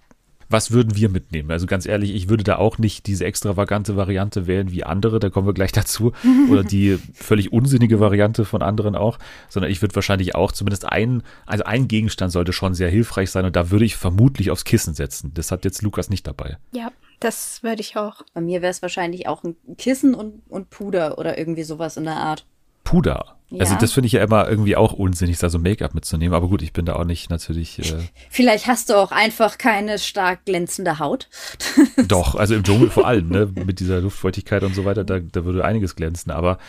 was 0.52 0.72
würden 0.72 0.96
wir 0.96 1.10
mitnehmen? 1.10 1.52
Also 1.52 1.66
ganz 1.66 1.86
ehrlich, 1.86 2.14
ich 2.14 2.30
würde 2.30 2.44
da 2.44 2.58
auch 2.58 2.78
nicht 2.78 3.08
diese 3.08 3.26
extravagante 3.26 3.96
Variante 3.96 4.48
wählen 4.48 4.72
wie 4.72 4.84
andere, 4.84 5.20
da 5.20 5.30
kommen 5.30 5.48
wir 5.48 5.54
gleich 5.54 5.72
dazu, 5.72 6.14
oder 6.50 6.64
die 6.64 7.00
völlig 7.14 7.52
unsinnige 7.52 8.00
Variante 8.00 8.46
von 8.46 8.62
anderen 8.62 8.96
auch, 8.96 9.18
sondern 9.50 9.72
ich 9.72 9.82
würde 9.82 9.96
wahrscheinlich 9.96 10.36
auch 10.36 10.52
zumindest 10.52 10.86
ein, 10.86 11.24
also 11.46 11.64
ein 11.64 11.88
Gegenstand 11.88 12.32
sollte 12.32 12.54
schon 12.54 12.74
sehr 12.74 12.90
hilfreich 12.90 13.32
sein 13.32 13.46
und 13.46 13.56
da 13.56 13.72
würde 13.72 13.86
ich 13.86 13.96
vermutlich 13.96 14.52
aufs 14.52 14.66
Kissen 14.66 14.94
setzen. 14.94 15.32
Das 15.34 15.52
hat 15.52 15.66
jetzt 15.66 15.82
Lukas 15.82 16.10
nicht 16.10 16.28
dabei. 16.28 16.58
Ja, 16.72 16.92
das 17.20 17.62
würde 17.64 17.82
ich 17.82 17.98
auch. 17.98 18.24
Bei 18.34 18.42
mir 18.42 18.62
wäre 18.62 18.72
es 18.72 18.82
wahrscheinlich 18.82 19.28
auch 19.28 19.44
ein 19.44 19.56
Kissen 19.78 20.16
und, 20.16 20.42
und 20.50 20.70
Puder 20.70 21.18
oder 21.18 21.38
irgendwie 21.38 21.64
sowas 21.64 21.98
in 21.98 22.06
der 22.06 22.18
Art. 22.18 22.46
Puder. 22.84 23.38
Also 23.52 23.64
ja. 23.64 23.70
Also 23.72 23.76
das 23.82 23.92
finde 23.92 24.08
ich 24.08 24.14
ja 24.14 24.24
immer 24.24 24.48
irgendwie 24.48 24.78
auch 24.78 24.94
unsinnig, 24.94 25.38
da 25.40 25.50
so 25.50 25.60
Make-up 25.60 25.94
mitzunehmen. 25.94 26.34
Aber 26.34 26.48
gut, 26.48 26.62
ich 26.62 26.72
bin 26.72 26.86
da 26.86 26.96
auch 26.96 27.04
nicht 27.04 27.30
natürlich. 27.30 27.80
Äh 27.80 27.98
Vielleicht 28.30 28.68
hast 28.68 28.90
du 28.90 28.96
auch 28.96 29.12
einfach 29.12 29.58
keine 29.58 30.00
stark 30.00 30.46
glänzende 30.46 31.00
Haut. 31.00 31.28
Doch, 32.08 32.36
also 32.36 32.56
im 32.56 32.64
Dschungel 32.64 32.90
vor 32.90 33.06
allem, 33.06 33.28
ne? 33.28 33.52
Mit 33.54 33.82
dieser 33.82 34.00
Luftfeuchtigkeit 34.00 34.64
und 34.64 34.74
so 34.74 34.86
weiter, 34.86 35.04
da, 35.04 35.20
da 35.20 35.44
würde 35.44 35.66
einiges 35.66 35.96
glänzen. 35.96 36.32
Aber 36.32 36.60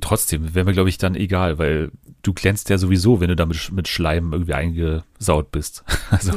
trotzdem 0.00 0.54
wäre 0.54 0.64
mir, 0.64 0.72
glaube 0.72 0.88
ich, 0.88 0.96
dann 0.98 1.14
egal, 1.14 1.58
weil 1.58 1.90
du 2.22 2.32
glänzt 2.32 2.70
ja 2.70 2.78
sowieso, 2.78 3.20
wenn 3.20 3.28
du 3.28 3.36
da 3.36 3.44
mit, 3.44 3.70
mit 3.72 3.88
Schleim 3.88 4.32
irgendwie 4.32 4.54
eingesaut 4.54 5.52
bist. 5.52 5.84
Also, 6.10 6.32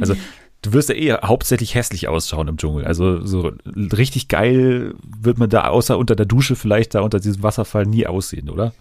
also 0.00 0.14
du 0.64 0.72
wirst 0.72 0.88
ja 0.88 0.94
eh 0.94 1.12
hauptsächlich 1.24 1.74
hässlich 1.74 2.08
ausschauen 2.08 2.48
im 2.48 2.56
Dschungel. 2.56 2.84
Also 2.84 3.24
so 3.24 3.52
richtig 3.74 4.28
geil 4.28 4.94
wird 5.04 5.38
man 5.38 5.50
da 5.50 5.68
außer 5.68 5.98
unter 5.98 6.16
der 6.16 6.26
Dusche 6.26 6.56
vielleicht 6.56 6.94
da 6.94 7.00
unter 7.00 7.20
diesem 7.20 7.42
Wasserfall 7.42 7.86
nie 7.86 8.06
aussehen, 8.06 8.48
oder? 8.50 8.72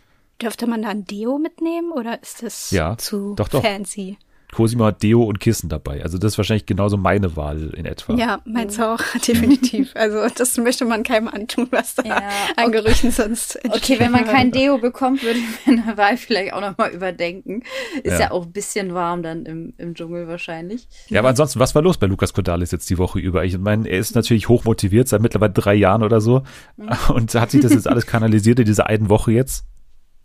Dürfte 0.41 0.67
man 0.67 0.81
da 0.81 0.89
ein 0.89 1.05
Deo 1.05 1.37
mitnehmen 1.37 1.91
oder 1.91 2.21
ist 2.21 2.43
das 2.43 2.71
ja, 2.71 2.97
zu 2.97 3.35
doch, 3.35 3.49
doch. 3.49 3.61
fancy? 3.61 4.17
Cosimo 4.53 4.85
hat 4.85 5.03
Deo 5.03 5.23
und 5.23 5.39
Kissen 5.39 5.69
dabei. 5.69 6.03
Also 6.03 6.17
das 6.17 6.33
ist 6.33 6.37
wahrscheinlich 6.37 6.65
genauso 6.65 6.97
meine 6.97 7.35
Wahl 7.35 7.73
in 7.75 7.85
etwa. 7.85 8.13
Ja, 8.15 8.39
meins 8.45 8.79
auch, 8.79 8.99
definitiv. 9.27 9.91
Also 9.95 10.19
das 10.35 10.57
möchte 10.57 10.85
man 10.85 11.03
keinem 11.03 11.27
antun, 11.27 11.67
was 11.71 11.95
da 11.95 12.03
ja, 12.03 12.21
an 12.55 12.71
Gerüchen 12.71 13.11
sonst 13.11 13.59
Okay, 13.69 13.99
wenn 13.99 14.11
man 14.11 14.25
kein 14.25 14.51
Deo 14.51 14.77
bekommt, 14.77 15.23
würde 15.23 15.39
ich 15.39 15.67
meine 15.67 15.97
Wahl 15.97 16.17
vielleicht 16.17 16.53
auch 16.53 16.61
nochmal 16.61 16.91
überdenken. 16.91 17.63
Ist 18.03 18.13
ja. 18.13 18.19
ja. 18.19 18.31
auch 18.31 18.45
ein 18.45 18.51
bisschen 18.51 18.93
warm 18.93 19.23
dann 19.23 19.45
im, 19.45 19.73
im 19.77 19.95
Dschungel 19.95 20.27
wahrscheinlich. 20.27 20.87
Ja, 21.09 21.19
aber 21.19 21.29
ansonsten, 21.29 21.59
was 21.59 21.75
war 21.75 21.81
los 21.81 21.97
bei 21.97 22.07
Lukas 22.07 22.33
Cordalis 22.33 22.71
jetzt 22.71 22.89
die 22.89 22.97
Woche 22.97 23.19
über? 23.19 23.43
Ich 23.43 23.57
meine, 23.57 23.87
er 23.87 23.99
ist 23.99 24.15
natürlich 24.15 24.49
hoch 24.49 24.63
motiviert, 24.63 25.07
seit 25.07 25.21
mittlerweile 25.21 25.53
drei 25.53 25.73
Jahren 25.73 26.03
oder 26.03 26.21
so. 26.21 26.43
Mhm. 26.77 26.89
Und 27.13 27.33
hat 27.35 27.51
sich 27.51 27.61
das 27.61 27.73
jetzt 27.73 27.87
alles 27.87 28.05
kanalisiert 28.05 28.59
in 28.59 28.65
dieser 28.65 28.87
einen 28.87 29.09
Woche 29.09 29.31
jetzt? 29.31 29.65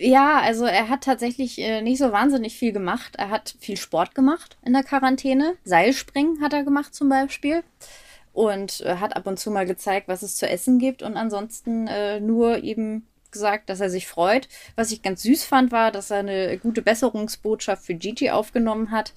Ja, 0.00 0.40
also 0.40 0.64
er 0.64 0.88
hat 0.88 1.02
tatsächlich 1.02 1.58
äh, 1.58 1.82
nicht 1.82 1.98
so 1.98 2.12
wahnsinnig 2.12 2.56
viel 2.56 2.72
gemacht. 2.72 3.16
Er 3.16 3.30
hat 3.30 3.56
viel 3.58 3.76
Sport 3.76 4.14
gemacht 4.14 4.56
in 4.64 4.72
der 4.72 4.84
Quarantäne. 4.84 5.56
Seilspringen 5.64 6.40
hat 6.40 6.52
er 6.52 6.62
gemacht 6.62 6.94
zum 6.94 7.08
Beispiel. 7.08 7.64
Und 8.32 8.82
äh, 8.82 8.96
hat 8.96 9.16
ab 9.16 9.26
und 9.26 9.40
zu 9.40 9.50
mal 9.50 9.66
gezeigt, 9.66 10.06
was 10.06 10.22
es 10.22 10.36
zu 10.36 10.48
essen 10.48 10.78
gibt. 10.78 11.02
Und 11.02 11.16
ansonsten 11.16 11.88
äh, 11.88 12.20
nur 12.20 12.62
eben 12.62 13.08
gesagt, 13.32 13.68
dass 13.68 13.80
er 13.80 13.90
sich 13.90 14.06
freut. 14.06 14.48
Was 14.76 14.92
ich 14.92 15.02
ganz 15.02 15.22
süß 15.22 15.44
fand, 15.44 15.72
war, 15.72 15.90
dass 15.90 16.10
er 16.10 16.18
eine 16.18 16.58
gute 16.58 16.82
Besserungsbotschaft 16.82 17.84
für 17.84 17.94
Gigi 17.94 18.30
aufgenommen 18.30 18.92
hat. 18.92 19.12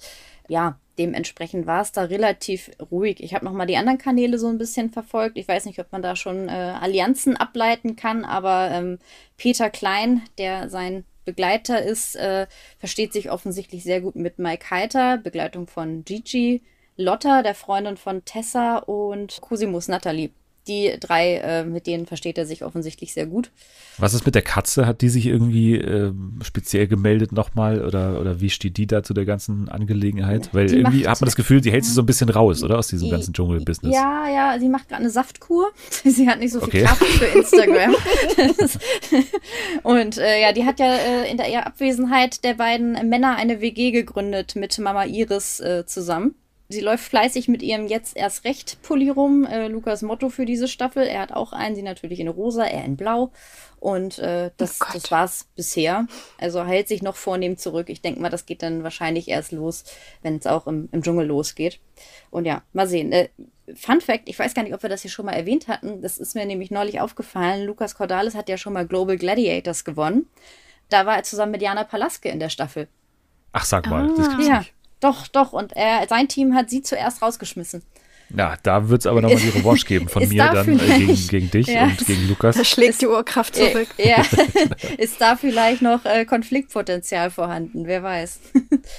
Ja, 0.48 0.78
dementsprechend 0.98 1.66
war 1.66 1.82
es 1.82 1.92
da 1.92 2.02
relativ 2.02 2.70
ruhig. 2.90 3.22
Ich 3.22 3.34
habe 3.34 3.44
nochmal 3.44 3.66
die 3.66 3.76
anderen 3.76 3.98
Kanäle 3.98 4.38
so 4.38 4.48
ein 4.48 4.58
bisschen 4.58 4.90
verfolgt. 4.90 5.36
Ich 5.38 5.48
weiß 5.48 5.64
nicht, 5.64 5.78
ob 5.78 5.90
man 5.92 6.02
da 6.02 6.16
schon 6.16 6.48
äh, 6.48 6.52
Allianzen 6.52 7.36
ableiten 7.36 7.96
kann, 7.96 8.24
aber 8.24 8.70
ähm, 8.70 8.98
Peter 9.36 9.70
Klein, 9.70 10.22
der 10.38 10.68
sein 10.68 11.04
Begleiter 11.24 11.82
ist, 11.82 12.16
äh, 12.16 12.46
versteht 12.78 13.12
sich 13.12 13.30
offensichtlich 13.30 13.84
sehr 13.84 14.00
gut 14.00 14.16
mit 14.16 14.38
Mike 14.38 14.70
Heiter, 14.70 15.18
Begleitung 15.18 15.66
von 15.66 16.04
Gigi. 16.04 16.62
Lotta, 16.96 17.42
der 17.42 17.54
Freundin 17.54 17.96
von 17.96 18.24
Tessa 18.24 18.76
und 18.76 19.40
Cosimus 19.40 19.88
Natalie 19.88 20.30
die 20.68 20.94
drei, 21.00 21.36
äh, 21.36 21.64
mit 21.64 21.86
denen 21.86 22.06
versteht 22.06 22.38
er 22.38 22.46
sich 22.46 22.64
offensichtlich 22.64 23.12
sehr 23.12 23.26
gut. 23.26 23.50
Was 23.98 24.14
ist 24.14 24.24
mit 24.24 24.34
der 24.34 24.42
Katze? 24.42 24.86
Hat 24.86 25.00
die 25.00 25.08
sich 25.08 25.26
irgendwie 25.26 25.76
äh, 25.76 26.12
speziell 26.42 26.86
gemeldet 26.86 27.32
nochmal 27.32 27.84
oder, 27.84 28.20
oder 28.20 28.40
wie 28.40 28.50
steht 28.50 28.76
die 28.76 28.86
da 28.86 29.02
zu 29.02 29.12
der 29.12 29.24
ganzen 29.24 29.68
Angelegenheit? 29.68 30.50
Weil 30.52 30.66
die 30.66 30.76
irgendwie 30.76 31.08
hat 31.08 31.20
man 31.20 31.26
das 31.26 31.36
Gefühl, 31.36 31.60
die 31.60 31.72
hält 31.72 31.84
sich 31.84 31.94
so 31.94 32.02
ein 32.02 32.06
bisschen 32.06 32.28
raus, 32.28 32.62
oder? 32.62 32.78
Aus 32.78 32.88
diesem 32.88 33.10
ganzen 33.10 33.34
Dschungelbusiness. 33.34 33.94
Ja, 33.94 34.28
ja, 34.28 34.58
sie 34.58 34.68
macht 34.68 34.88
gerade 34.88 35.02
eine 35.02 35.10
Saftkur. 35.10 35.70
sie 36.04 36.28
hat 36.28 36.38
nicht 36.38 36.52
so 36.52 36.60
viel 36.60 36.68
okay. 36.68 36.82
Kraft 36.84 37.04
für 37.04 37.24
Instagram. 37.38 37.94
Und 39.82 40.18
äh, 40.18 40.40
ja, 40.40 40.52
die 40.52 40.64
hat 40.64 40.78
ja 40.78 40.94
äh, 40.94 41.30
in 41.30 41.36
der 41.36 41.66
Abwesenheit 41.66 42.44
der 42.44 42.54
beiden 42.54 42.92
Männer 43.08 43.36
eine 43.36 43.60
WG 43.60 43.90
gegründet 43.90 44.56
mit 44.56 44.78
Mama 44.78 45.04
Iris 45.04 45.60
äh, 45.60 45.84
zusammen. 45.86 46.34
Sie 46.72 46.80
läuft 46.80 47.04
fleißig 47.04 47.48
mit 47.48 47.62
ihrem 47.62 47.86
jetzt 47.86 48.16
erst 48.16 48.44
recht 48.44 48.80
Pulli 48.82 49.10
rum. 49.10 49.44
Äh, 49.44 49.68
Lukas 49.68 50.02
Motto 50.02 50.30
für 50.30 50.46
diese 50.46 50.68
Staffel. 50.68 51.04
Er 51.04 51.20
hat 51.20 51.32
auch 51.32 51.52
einen, 51.52 51.76
sie 51.76 51.82
natürlich 51.82 52.18
in 52.18 52.28
rosa, 52.28 52.64
er 52.64 52.84
in 52.84 52.96
blau. 52.96 53.30
Und 53.78 54.18
äh, 54.18 54.50
das, 54.56 54.80
oh 54.80 54.86
das 54.92 55.10
war's 55.10 55.48
bisher. 55.54 56.06
Also 56.38 56.64
hält 56.64 56.88
sich 56.88 57.02
noch 57.02 57.16
vornehm 57.16 57.56
zurück. 57.56 57.90
Ich 57.90 58.00
denke 58.00 58.20
mal, 58.20 58.30
das 58.30 58.46
geht 58.46 58.62
dann 58.62 58.82
wahrscheinlich 58.82 59.28
erst 59.28 59.52
los, 59.52 59.84
wenn 60.22 60.36
es 60.36 60.46
auch 60.46 60.66
im, 60.66 60.88
im 60.92 61.02
Dschungel 61.02 61.26
losgeht. 61.26 61.78
Und 62.30 62.46
ja, 62.46 62.62
mal 62.72 62.86
sehen. 62.86 63.12
Äh, 63.12 63.28
Fun 63.74 64.00
Fact, 64.00 64.28
ich 64.28 64.38
weiß 64.38 64.54
gar 64.54 64.62
nicht, 64.62 64.74
ob 64.74 64.82
wir 64.82 64.90
das 64.90 65.02
hier 65.02 65.10
schon 65.10 65.26
mal 65.26 65.32
erwähnt 65.32 65.68
hatten. 65.68 66.02
Das 66.02 66.18
ist 66.18 66.34
mir 66.34 66.46
nämlich 66.46 66.70
neulich 66.70 67.00
aufgefallen. 67.00 67.64
Lukas 67.64 67.94
Cordalis 67.94 68.34
hat 68.34 68.48
ja 68.48 68.56
schon 68.56 68.72
mal 68.72 68.86
Global 68.86 69.16
Gladiators 69.16 69.84
gewonnen. 69.84 70.26
Da 70.88 71.06
war 71.06 71.16
er 71.16 71.22
zusammen 71.22 71.52
mit 71.52 71.62
Jana 71.62 71.84
Palaske 71.84 72.28
in 72.28 72.40
der 72.40 72.48
Staffel. 72.48 72.88
Ach, 73.52 73.64
sag 73.64 73.86
mal, 73.88 74.10
ah. 74.10 74.14
das 74.16 74.28
gibt's 74.30 74.48
ja. 74.48 74.58
nicht. 74.58 74.74
Doch, 75.02 75.28
doch. 75.28 75.52
Und 75.52 75.72
er, 75.74 76.06
sein 76.08 76.28
Team 76.28 76.54
hat 76.54 76.70
sie 76.70 76.82
zuerst 76.82 77.20
rausgeschmissen. 77.20 77.82
Ja, 78.34 78.56
da 78.62 78.88
wird 78.88 79.02
es 79.02 79.06
aber 79.06 79.20
nochmal 79.20 79.38
die 79.38 79.48
Revanche 79.50 79.84
geben 79.86 80.08
von 80.08 80.26
mir 80.28 80.44
dann 80.44 80.78
äh, 80.78 80.98
gegen, 80.98 81.28
gegen 81.28 81.50
dich 81.50 81.66
ja. 81.66 81.84
und 81.84 82.06
gegen 82.06 82.28
Lukas. 82.28 82.56
Da 82.56 82.64
schlägt 82.64 83.02
die 83.02 83.06
Urkraft 83.06 83.56
zurück. 83.56 83.88
Äh, 83.98 84.08
ja, 84.08 84.24
ist 84.98 85.20
da 85.20 85.36
vielleicht 85.36 85.82
noch 85.82 86.04
äh, 86.04 86.24
Konfliktpotenzial 86.24 87.30
vorhanden, 87.30 87.86
wer 87.86 88.02
weiß. 88.02 88.40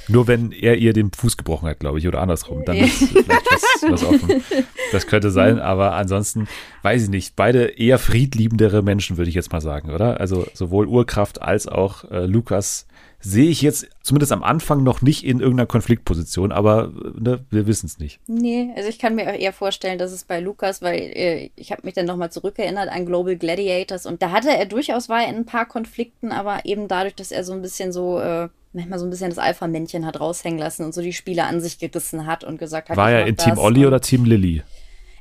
Nur 0.08 0.28
wenn 0.28 0.52
er 0.52 0.78
ihr 0.78 0.94
den 0.94 1.12
Fuß 1.12 1.38
gebrochen 1.38 1.68
hat, 1.68 1.80
glaube 1.80 2.00
ich, 2.00 2.08
oder 2.08 2.22
andersrum, 2.22 2.64
dann 2.66 2.78
ist 2.78 3.10
vielleicht 3.10 3.28
was, 3.28 3.92
was 3.92 4.04
offen. 4.04 4.44
Das 4.92 5.08
könnte 5.08 5.32
sein, 5.32 5.60
aber 5.60 5.94
ansonsten 5.94 6.48
weiß 6.84 7.04
ich 7.04 7.10
nicht. 7.10 7.36
Beide 7.36 7.66
eher 7.66 7.98
friedliebendere 7.98 8.84
Menschen, 8.84 9.18
würde 9.18 9.30
ich 9.30 9.36
jetzt 9.36 9.52
mal 9.52 9.62
sagen, 9.62 9.90
oder? 9.90 10.20
Also 10.20 10.46
sowohl 10.54 10.86
Urkraft 10.86 11.42
als 11.42 11.68
auch 11.68 12.04
äh, 12.12 12.26
Lukas 12.26 12.86
sehe 13.24 13.50
ich 13.50 13.62
jetzt 13.62 13.88
zumindest 14.02 14.34
am 14.34 14.44
Anfang 14.44 14.84
noch 14.84 15.02
nicht 15.02 15.26
in 15.26 15.40
irgendeiner 15.40 15.66
Konfliktposition, 15.66 16.52
aber 16.52 16.92
ne, 17.18 17.46
wir 17.50 17.68
wissen 17.68 17.86
es 17.86 17.98
nicht. 17.98 18.20
Nee, 18.28 18.72
also 18.76 18.90
ich 18.90 19.00
kann 19.00 19.16
mir 19.16 19.24
eher 19.24 19.54
vorstellen, 19.54 19.98
dass 19.98 20.12
es 20.12 20.26
bei 20.26 20.42
Lukas, 20.42 20.82
weil 20.82 21.00
äh, 21.00 21.50
ich 21.56 21.72
habe 21.72 21.84
mich 21.86 21.94
dann 21.94 22.06
nochmal 22.06 22.32
zurückerinnert 22.32 22.90
an 22.90 23.06
Global 23.06 23.38
Gladiators 23.38 24.06
und 24.06 24.22
da 24.22 24.32
hatte 24.32 24.50
er 24.50 24.66
durchaus 24.66 25.08
war 25.08 25.28
in 25.28 25.36
ein 25.36 25.46
paar 25.46 25.66
Konflikten, 25.66 26.32
aber 26.32 26.66
eben 26.66 26.88
dadurch, 26.90 27.16
dass 27.16 27.32
er 27.32 27.46
so 27.46 27.54
ein 27.54 27.62
bisschen 27.62 27.94
so 27.94 28.20
äh, 28.20 28.50
manchmal 28.74 29.00
so 29.00 29.06
ein 29.06 29.10
bisschen 29.10 29.30
das 29.30 29.40
Alpha-Männchen 29.40 30.06
hat 30.06 30.20
raushängen 30.20 30.60
lassen 30.60 30.84
und 30.84 30.94
so 30.94 31.02
die 31.02 31.14
Spiele 31.14 31.46
an 31.46 31.62
sich 31.62 31.80
gerissen 31.80 32.26
hat 32.26 32.44
und 32.44 32.58
gesagt 32.58 32.90
hat. 32.90 32.98
War 32.98 33.12
er 33.12 33.26
in 33.26 33.38
Team 33.38 33.58
Olli 33.58 33.86
oder 33.86 34.02
Team 34.02 34.26
Lilly? 34.26 34.64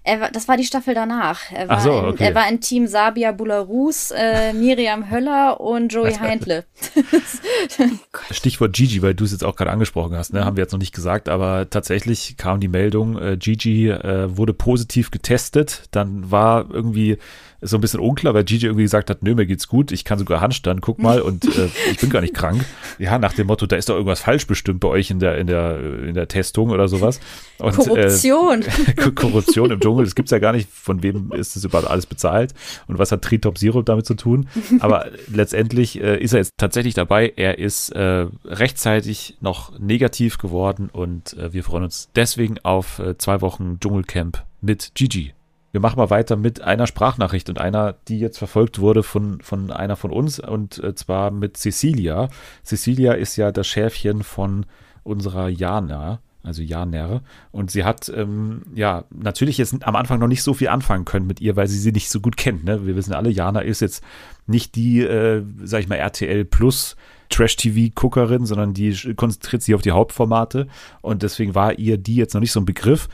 Er, 0.05 0.31
das 0.31 0.49
war 0.49 0.57
die 0.57 0.65
Staffel 0.65 0.95
danach. 0.95 1.53
Er 1.53 1.69
war, 1.69 1.81
so, 1.81 1.93
okay. 1.93 2.25
in, 2.25 2.31
er 2.31 2.35
war 2.35 2.49
in 2.49 2.61
Team 2.61 2.89
Sabia 2.89 3.31
Bularus, 3.31 4.11
äh, 4.11 4.53
Miriam 4.53 5.11
Höller 5.11 5.61
und 5.61 5.93
Joey 5.93 6.15
Heintle. 6.21 6.65
Stichwort 8.33 8.73
Gigi, 8.73 9.01
weil 9.03 9.15
du 9.15 9.25
es 9.25 9.31
jetzt 9.31 9.45
auch 9.45 9.55
gerade 9.55 9.71
angesprochen 9.71 10.17
hast, 10.17 10.33
ne? 10.33 10.45
haben 10.45 10.57
wir 10.57 10.65
jetzt 10.65 10.73
noch 10.73 10.81
nicht 10.81 10.95
gesagt, 10.95 11.29
aber 11.29 11.71
tatsächlich 11.71 12.37
kam 12.37 12.59
die 12.59 12.69
Meldung, 12.69 13.17
äh, 13.17 13.37
Gigi 13.37 13.91
äh, 13.91 14.37
wurde 14.37 14.55
positiv 14.55 15.13
getestet. 15.13 15.85
Dann 15.93 16.31
war 16.31 16.67
irgendwie 16.71 17.19
ist 17.63 17.71
so 17.71 17.79
ein 17.79 17.81
bisschen 17.81 18.01
unklar, 18.01 18.35
weil 18.35 18.45
Gigi 18.45 18.67
irgendwie 18.67 18.83
gesagt 18.83 19.09
hat, 19.09 19.23
nö, 19.23 19.35
mir 19.35 19.47
geht's 19.47 19.69
gut, 19.69 19.93
ich 19.93 20.05
kann 20.05 20.19
sogar 20.19 20.41
Handstand, 20.41 20.83
guck 20.83 20.99
mal 20.99 21.21
und 21.23 21.45
äh, 21.45 21.69
ich 21.91 21.99
bin 21.99 22.11
gar 22.11 22.21
nicht 22.21 22.35
krank. 22.35 22.65
Ja, 22.99 23.19
nach 23.19 23.33
dem 23.33 23.47
Motto, 23.47 23.67
da 23.67 23.77
ist 23.77 23.89
doch 23.89 23.95
irgendwas 23.95 24.21
falsch 24.21 24.47
bestimmt 24.47 24.81
bei 24.81 24.89
euch 24.89 25.11
in 25.11 25.21
der 25.21 25.39
in 25.39 25.47
der 25.47 25.81
in 26.05 26.15
der 26.15 26.29
Testung 26.29 26.71
oder 26.71 26.89
sowas. 26.89 27.21
Und, 27.59 27.75
Korruption. 27.77 28.65
Äh, 28.73 29.11
Korruption 29.13 29.71
im 29.71 29.81
Dschungel, 29.81 30.05
das 30.05 30.15
gibt's 30.15 30.33
ja 30.33 30.39
gar 30.39 30.53
nicht. 30.53 30.69
Von 30.71 31.03
wem 31.03 31.33
ist 31.33 31.55
das 31.57 31.65
überhaupt 31.65 31.89
alles 31.89 32.07
bezahlt 32.07 32.53
und 32.89 32.99
was 32.99 33.13
hat 33.13 33.23
Tritop 33.23 33.59
Zero 33.59 33.83
damit 33.83 34.07
zu 34.07 34.15
tun? 34.15 34.49
Aber 34.81 35.07
letztendlich 35.33 36.01
äh, 36.01 36.19
ist 36.19 36.33
er 36.33 36.39
jetzt 36.39 36.55
tatsächlich 36.57 36.95
dabei. 36.95 37.33
Er 37.37 37.59
ist 37.59 37.91
äh, 37.91 38.27
rechtzeitig 38.45 39.37
noch 39.41 39.79
negativ 39.79 40.39
geworden 40.39 40.91
und 40.93 41.37
äh, 41.39 41.53
wir 41.53 41.63
freuen 41.63 41.85
uns 41.85 42.11
deswegen 42.17 42.59
auf 42.63 42.99
äh, 42.99 43.17
zwei 43.19 43.41
Wochen 43.41 43.79
Dschungelcamp 43.81 44.45
mit 44.61 44.93
Gigi. 44.95 45.33
Wir 45.73 45.81
machen 45.81 45.97
mal 45.97 46.11
weiter 46.11 46.37
mit 46.37 46.61
einer 46.61 46.87
Sprachnachricht 46.87 47.49
und 47.49 47.59
einer, 47.59 47.95
die 48.07 48.21
jetzt 48.21 48.39
verfolgt 48.39 48.79
wurde 48.79 49.03
von, 49.03 49.41
von 49.41 49.71
einer 49.71 49.97
von 49.97 50.11
uns 50.11 50.39
und 50.39 50.79
äh, 50.85 50.95
zwar 50.95 51.31
mit 51.31 51.57
Cecilia. 51.57 52.29
Cecilia 52.63 53.15
ist 53.15 53.37
ja 53.37 53.51
das 53.53 53.67
Schäfchen 53.67 54.23
von 54.23 54.67
unserer 55.03 55.49
Jana, 55.49 56.21
also 56.43 56.61
Janer. 56.61 57.23
Und 57.53 57.71
sie 57.71 57.85
hat 57.85 58.13
ähm, 58.15 58.63
ja 58.75 59.05
natürlich 59.11 59.57
jetzt 59.57 59.83
am 59.87 59.97
Anfang 59.97 60.21
noch 60.21 60.29
nicht 60.29 60.43
so 60.43 60.53
viel 60.53 60.69
anfangen 60.69 61.07
können 61.07 61.27
mit 61.27 61.41
ihr, 61.41 61.57
weil 61.57 61.69
sie 61.69 61.79
sie 61.79 61.93
nicht 61.93 62.11
so 62.11 62.21
gut 62.21 62.37
kennt. 62.37 62.65
Ne? 62.65 62.87
Wir 62.87 62.95
wissen 62.95 63.15
alle, 63.15 63.31
Jana 63.31 63.61
ist 63.61 63.81
jetzt 63.81 64.05
nicht 64.47 64.75
die, 64.75 65.01
äh, 65.01 65.43
sag 65.65 65.81
ich 65.81 65.89
mal, 65.89 65.97
RTL 65.97 66.45
Plus 66.45 66.97
Trash-TV-Guckerin, 67.31 68.45
sondern 68.45 68.75
die 68.75 69.15
konzentriert 69.15 69.63
sich 69.63 69.75
auf 69.75 69.81
die 69.81 69.93
Hauptformate 69.93 70.67
und 71.01 71.23
deswegen 71.23 71.55
war 71.55 71.79
ihr 71.79 71.97
die 71.97 72.17
jetzt 72.17 72.35
noch 72.35 72.43
nicht 72.43 72.53
so 72.53 72.61
ein 72.61 72.67
Begriff. 72.67 73.09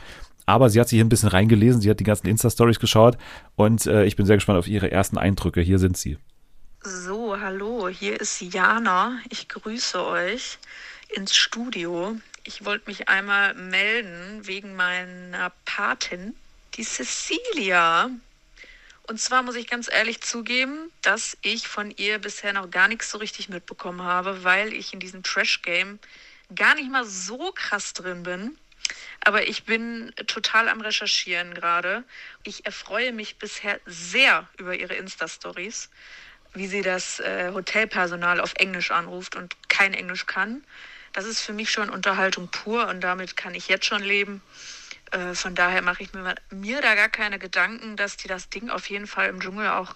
Aber 0.49 0.71
sie 0.71 0.79
hat 0.79 0.89
sich 0.89 0.99
ein 0.99 1.09
bisschen 1.09 1.29
reingelesen, 1.29 1.79
sie 1.79 1.91
hat 1.91 1.99
die 1.99 2.03
ganzen 2.03 2.25
Insta-Stories 2.25 2.79
geschaut 2.79 3.19
und 3.55 3.85
äh, 3.85 4.05
ich 4.05 4.15
bin 4.15 4.25
sehr 4.25 4.37
gespannt 4.37 4.57
auf 4.57 4.67
ihre 4.67 4.89
ersten 4.89 5.19
Eindrücke. 5.19 5.61
Hier 5.61 5.77
sind 5.77 5.95
sie. 5.95 6.17
So, 6.81 7.39
hallo, 7.39 7.87
hier 7.87 8.19
ist 8.19 8.41
Jana. 8.41 9.19
Ich 9.29 9.47
grüße 9.47 10.03
euch 10.03 10.57
ins 11.15 11.35
Studio. 11.35 12.15
Ich 12.45 12.65
wollte 12.65 12.89
mich 12.89 13.09
einmal 13.09 13.53
melden 13.53 14.47
wegen 14.47 14.75
meiner 14.75 15.51
Patin, 15.65 16.33
die 16.73 16.83
Cecilia. 16.83 18.09
Und 19.03 19.21
zwar 19.21 19.43
muss 19.43 19.55
ich 19.55 19.67
ganz 19.67 19.87
ehrlich 19.87 20.21
zugeben, 20.21 20.89
dass 21.03 21.37
ich 21.43 21.67
von 21.67 21.91
ihr 21.91 22.17
bisher 22.17 22.53
noch 22.53 22.71
gar 22.71 22.87
nichts 22.87 23.11
so 23.11 23.19
richtig 23.19 23.49
mitbekommen 23.49 24.01
habe, 24.01 24.43
weil 24.43 24.73
ich 24.73 24.93
in 24.95 24.99
diesem 24.99 25.21
Trash-Game 25.21 25.99
gar 26.55 26.73
nicht 26.73 26.89
mal 26.89 27.05
so 27.05 27.51
krass 27.53 27.93
drin 27.93 28.23
bin. 28.23 28.57
Aber 29.21 29.47
ich 29.47 29.65
bin 29.65 30.13
total 30.27 30.69
am 30.69 30.81
Recherchieren 30.81 31.53
gerade. 31.53 32.03
Ich 32.43 32.65
erfreue 32.65 33.11
mich 33.11 33.37
bisher 33.37 33.79
sehr 33.85 34.47
über 34.57 34.75
ihre 34.75 34.95
Insta-Stories, 34.95 35.89
wie 36.53 36.67
sie 36.67 36.81
das 36.81 37.19
äh, 37.19 37.51
Hotelpersonal 37.53 38.39
auf 38.39 38.53
Englisch 38.55 38.91
anruft 38.91 39.35
und 39.35 39.55
kein 39.69 39.93
Englisch 39.93 40.25
kann. 40.25 40.63
Das 41.13 41.25
ist 41.25 41.41
für 41.41 41.53
mich 41.53 41.71
schon 41.71 41.89
Unterhaltung 41.89 42.49
pur 42.49 42.87
und 42.87 43.01
damit 43.01 43.35
kann 43.35 43.55
ich 43.55 43.67
jetzt 43.67 43.85
schon 43.85 44.03
leben. 44.03 44.41
Äh, 45.11 45.33
von 45.33 45.55
daher 45.55 45.81
mache 45.81 46.03
ich 46.03 46.13
mir, 46.13 46.35
mir 46.51 46.81
da 46.81 46.95
gar 46.95 47.09
keine 47.09 47.39
Gedanken, 47.39 47.95
dass 47.95 48.17
die 48.17 48.27
das 48.27 48.49
Ding 48.49 48.69
auf 48.69 48.89
jeden 48.89 49.07
Fall 49.07 49.29
im 49.29 49.39
Dschungel 49.39 49.69
auch 49.69 49.93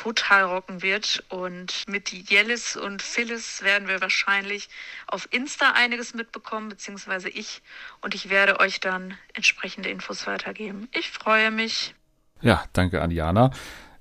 total 0.00 0.44
rocken 0.44 0.82
wird. 0.82 1.24
Und 1.28 1.84
mit 1.86 2.10
Jellis 2.10 2.76
und 2.76 3.02
Phyllis 3.02 3.62
werden 3.62 3.86
wir 3.86 4.00
wahrscheinlich 4.00 4.68
auf 5.06 5.28
Insta 5.30 5.72
einiges 5.72 6.14
mitbekommen, 6.14 6.70
beziehungsweise 6.70 7.28
ich. 7.28 7.62
Und 8.00 8.14
ich 8.14 8.30
werde 8.30 8.60
euch 8.60 8.80
dann 8.80 9.14
entsprechende 9.34 9.90
Infos 9.90 10.26
weitergeben. 10.26 10.88
Ich 10.92 11.10
freue 11.10 11.50
mich. 11.50 11.94
Ja, 12.40 12.64
danke 12.72 13.02
an 13.02 13.10
Jana 13.10 13.50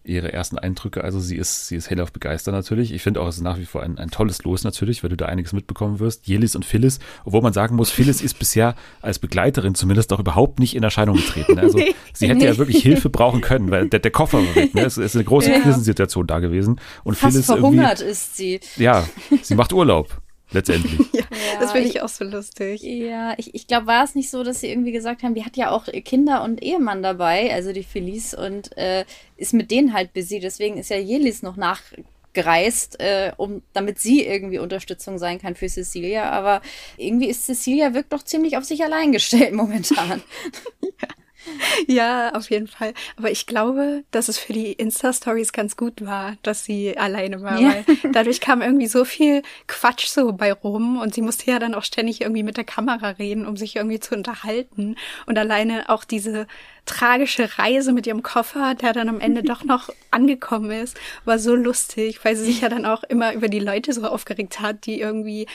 ihre 0.04 0.34
ersten 0.34 0.58
Eindrücke. 0.58 1.04
Also 1.04 1.20
sie 1.20 1.36
ist, 1.36 1.68
sie 1.68 1.76
ist 1.76 1.90
hellauf 1.90 2.12
begeistert 2.12 2.54
natürlich. 2.54 2.92
Ich 2.94 3.02
finde 3.02 3.22
auch, 3.22 3.28
es 3.28 3.38
ist 3.38 3.44
nach 3.44 3.58
wie 3.58 3.66
vor 3.66 3.84
ein, 3.84 3.98
ein 3.98 4.10
tolles 4.10 4.44
Los 4.44 4.64
natürlich, 4.64 5.04
weil 5.04 5.10
du 5.10 5.18
da 5.18 5.26
einiges 5.26 5.54
mitbekommen 5.54 6.00
wirst. 6.00 6.28
Jelis 6.28 6.56
und 6.56 6.66
Phyllis, 6.66 7.00
obwohl 7.26 7.42
man 7.42 7.54
sagen 7.54 7.76
muss, 7.76 7.92
Phyllis 7.92 8.22
ist 8.22 8.40
bisher 8.40 8.76
als 9.02 9.20
Begleiterin 9.20 9.76
zumindest 9.76 10.12
auch 10.14 10.20
überhaupt 10.20 10.60
nicht 10.60 10.76
in 10.76 10.84
Erscheinung 10.84 11.18
getreten. 11.18 11.60
Also 11.60 11.80
sie 12.14 12.28
hätte 12.28 12.46
ja 12.46 12.58
wirklich 12.58 12.82
Hilfe 12.82 13.10
brauchen 13.10 13.42
können, 13.42 13.72
weil 13.72 13.90
der, 13.90 14.00
der 14.00 14.12
Koffer 14.12 14.40
war 14.40 14.56
weg. 14.56 14.74
Ne? 14.74 14.86
Es 14.86 14.98
ist 14.98 15.16
eine 15.16 15.26
große 15.26 15.52
ja. 15.52 15.60
Krisensituation 15.60 16.28
da 16.28 16.40
gewesen. 16.40 16.80
Und 17.04 17.16
Fast 17.16 17.34
Phyllis 17.34 17.46
verhungert 17.46 18.02
ist 18.02 18.38
sie. 18.38 18.60
Ja, 18.78 19.06
sie 19.42 19.56
macht 19.56 19.74
Urlaub 19.74 20.22
letztendlich. 20.52 21.00
ja, 21.14 21.22
ja, 21.22 21.60
das 21.60 21.72
finde 21.72 21.90
ich 21.90 22.02
auch 22.02 22.10
so 22.10 22.26
lustig. 22.26 22.82
Ja, 22.82 23.34
ich, 23.38 23.54
ich 23.54 23.68
glaube, 23.68 23.88
war 23.88 24.04
es 24.04 24.16
nicht 24.16 24.30
so, 24.30 24.44
dass 24.44 24.62
sie 24.62 24.70
irgendwie 24.70 24.92
gesagt 24.92 25.24
haben, 25.24 25.36
die 25.36 25.46
hat 25.46 25.58
ja 25.58 25.72
auch 25.72 25.86
Kinder 26.06 26.44
und 26.44 26.62
Ehemann 26.64 27.04
dabei, 27.04 27.54
also 27.54 27.72
die 27.72 27.84
Felice, 27.84 28.36
und 28.36 28.76
äh, 28.78 29.06
ist 29.38 29.54
mit 29.54 29.72
denen 29.72 29.94
halt 29.94 30.14
busy. 30.14 30.40
Deswegen 30.40 30.78
ist 30.78 30.90
ja 30.90 30.98
Jelis 30.98 31.44
noch 31.44 31.56
nachgereist, 31.56 33.00
äh, 33.00 33.32
um, 33.38 33.62
damit 33.74 34.00
sie 34.00 34.26
irgendwie 34.26 34.60
Unterstützung 34.60 35.18
sein 35.18 35.40
kann 35.40 35.56
für 35.56 35.70
Cecilia. 35.70 36.30
Aber 36.30 36.62
irgendwie 36.98 37.30
ist 37.30 37.46
Cecilia 37.46 37.94
wirkt 37.94 38.14
doch 38.14 38.24
ziemlich 38.24 38.58
auf 38.58 38.66
sich 38.66 38.84
allein 38.84 39.12
gestellt 39.12 39.54
momentan. 39.54 40.22
ja. 40.82 41.08
Ja, 41.88 42.34
auf 42.36 42.50
jeden 42.50 42.68
Fall. 42.68 42.94
Aber 43.18 43.32
ich 43.32 43.46
glaube, 43.46 44.04
dass 44.12 44.28
es 44.28 44.38
für 44.38 44.54
die 44.54 44.74
Insta-Stories 44.74 45.54
ganz 45.54 45.78
gut 45.78 46.06
war, 46.06 46.36
dass 46.44 46.66
sie 46.66 46.98
alleine 46.98 47.42
war, 47.42 47.60
ja. 47.60 47.70
weil 47.70 48.12
dadurch 48.12 48.42
kam 48.42 48.62
irgendwie 48.62 48.88
so 48.88 49.06
viel 49.06 49.42
Quatsch 49.68 50.08
so 50.08 50.34
bei 50.34 50.52
rum 50.52 51.00
und 51.00 51.14
sie 51.14 51.22
musste 51.22 51.50
ja 51.50 51.60
dann 51.60 51.74
auch 51.74 51.84
ständig 51.84 52.22
irgendwie 52.22 52.44
mit 52.44 52.58
der 52.58 52.64
Kamera 52.64 53.10
reden, 53.10 53.46
um 53.46 53.58
sich 53.58 53.76
irgendwie 53.76 54.00
zu 54.00 54.16
unterhalten. 54.16 54.96
Und 55.26 55.38
alleine 55.38 55.90
auch 55.90 56.04
diese 56.04 56.48
tragische 56.86 57.58
Reise 57.58 57.94
mit 57.94 58.08
ihrem 58.08 58.24
Koffer, 58.24 58.76
der 58.76 58.94
dann 58.94 59.10
am 59.10 59.20
Ende 59.20 59.44
doch 59.44 59.64
noch 59.64 59.90
angekommen 60.12 60.72
ist, 60.72 60.98
war 61.26 61.40
so 61.40 61.56
lustig, 61.56 62.24
weil 62.24 62.36
sie 62.36 62.46
sich 62.46 62.62
ja 62.62 62.70
dann 62.70 62.86
auch 62.86 63.04
immer 63.04 63.34
über 63.34 63.48
die 63.48 63.60
Leute 63.60 63.94
so 63.94 64.06
aufgeregt 64.06 64.60
hat, 64.60 64.86
die 64.86 65.00
irgendwie 65.00 65.48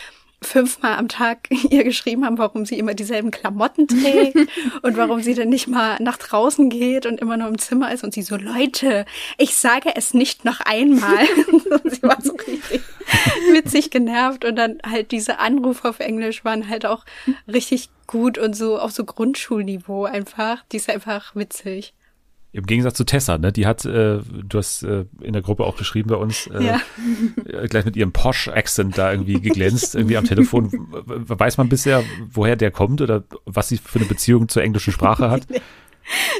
fünfmal 0.45 0.97
am 0.97 1.09
Tag 1.09 1.49
ihr 1.71 1.85
geschrieben 1.85 2.25
haben, 2.25 2.39
warum 2.39 2.65
sie 2.67 2.79
immer 2.79 2.95
dieselben 2.95 3.31
Klamotten 3.31 3.89
trägt 3.89 4.37
und 4.83 4.97
warum 4.97 5.21
sie 5.23 5.35
dann 5.35 5.49
nicht 5.49 5.67
mal 5.67 5.97
nach 6.01 6.17
draußen 6.17 6.71
geht 6.71 7.07
und 7.07 7.21
immer 7.21 7.37
nur 7.37 7.49
im 7.49 7.59
Zimmer 7.59 7.93
ist 7.93 8.05
und 8.05 8.15
sie 8.15 8.23
so, 8.23 8.37
Leute, 8.37 9.05
ich 9.39 9.57
sage 9.57 9.91
es 9.95 10.15
nicht 10.15 10.45
noch 10.45 10.61
einmal. 10.61 11.27
sie 11.85 12.03
war 12.03 12.19
so 12.23 12.35
richtig 12.35 12.83
witzig 13.53 13.91
genervt 13.91 14.45
und 14.45 14.57
dann 14.57 14.79
halt 14.89 15.11
diese 15.11 15.39
Anrufe 15.39 15.89
auf 15.89 16.01
Englisch 16.01 16.45
waren 16.45 16.69
halt 16.69 16.87
auch 16.87 17.05
richtig 17.47 17.91
gut 18.07 18.39
und 18.39 18.55
so 18.55 18.79
auf 18.79 18.93
so 18.93 19.05
Grundschulniveau 19.05 20.05
einfach. 20.05 20.65
Die 20.73 20.77
ist 20.77 20.91
einfach 20.91 21.35
witzig. 21.35 21.95
Im 22.55 22.67
Gegensatz 22.67 22.97
zu 22.97 23.05
Tessa, 23.05 23.37
ne? 23.37 23.51
Die 23.51 23.67
hat, 23.67 23.85
äh, 23.85 24.21
du 24.21 24.59
hast 24.59 24.85
äh, 24.85 25.07
in 25.21 25.33
der 25.33 25.43
Gruppe 25.43 25.65
auch 25.65 25.77
geschrieben 25.77 26.11
bei 26.11 26.15
uns, 26.15 26.47
äh, 26.47 26.63
ja. 26.63 26.81
Äh, 27.47 27.67
gleich 27.67 27.85
mit 27.85 27.97
ihrem 27.97 28.13
Posh-Accent 28.13 28.97
da 28.97 29.11
irgendwie 29.11 29.41
geglänzt, 29.41 29.97
irgendwie 29.97 30.17
am 30.17 30.25
Telefon. 30.25 30.71
Weiß 30.71 31.57
man 31.59 31.69
bisher, 31.69 32.05
woher 32.31 32.55
der 32.55 32.71
kommt 32.71 33.01
oder 33.01 33.25
was 33.45 33.71
sie 33.71 33.79
für 33.79 33.99
eine 33.99 34.07
Beziehung 34.07 34.49
zur 34.49 34.63
englischen 34.63 34.93
Sprache 34.93 35.33
hat? 35.33 35.47
nee. 35.51 35.61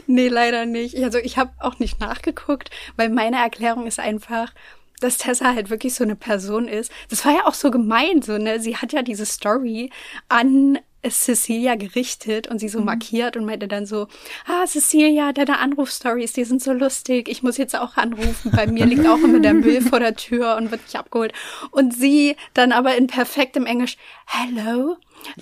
nee, 0.07 0.29
leider 0.29 0.67
nicht. 0.67 0.97
Also 1.03 1.19
ich 1.19 1.37
habe 1.37 1.51
auch 1.59 1.81
nicht 1.81 1.99
nachgeguckt, 1.99 2.71
weil 2.95 3.09
meine 3.09 3.39
Erklärung 3.39 3.89
ist 3.89 3.99
einfach, 3.99 4.53
dass 5.01 5.19
Tessa 5.19 5.55
halt 5.55 5.71
wirklich 5.71 5.95
so 5.95 6.05
eine 6.05 6.17
Person 6.17 6.69
ist. 6.69 6.91
Das 7.11 7.25
war 7.25 7.33
ja 7.33 7.47
auch 7.47 7.55
so 7.55 7.71
gemein, 7.71 8.23
so, 8.23 8.39
ne? 8.39 8.61
Sie 8.61 8.77
hat 8.77 8.93
ja 8.93 9.03
diese 9.03 9.27
Story 9.27 9.91
an 10.29 10.79
Cecilia 11.11 11.75
gerichtet 11.75 12.49
und 12.49 12.59
sie 12.59 12.69
so 12.69 12.79
mhm. 12.79 12.87
markiert 12.87 13.37
und 13.37 13.45
meinte 13.45 13.69
dann 13.69 13.87
so, 13.87 14.09
ah, 14.47 14.67
Cecilia, 14.67 15.33
deine 15.33 15.59
Anrufstories, 15.59 16.33
die 16.33 16.45
sind 16.45 16.63
so 16.63 16.73
lustig. 16.73 17.29
Ich 17.29 17.43
muss 17.43 17.59
jetzt 17.59 17.77
auch 17.77 17.97
anrufen. 17.97 18.53
Bei 18.55 18.67
mir 18.67 18.87
liegt 18.87 19.07
auch 19.07 19.19
immer 19.19 19.41
der 19.41 19.55
Müll 19.55 19.83
vor 19.83 20.01
der 20.01 20.15
Tür 20.15 20.57
und 20.57 20.71
wird 20.71 20.83
nicht 20.83 20.97
abgeholt. 20.97 21.33
Und 21.71 21.95
sie 21.95 22.37
dann 22.55 22.73
aber 22.73 22.97
in 22.97 23.07
perfektem 23.07 23.67
Englisch, 23.67 23.97
hello, 24.27 24.97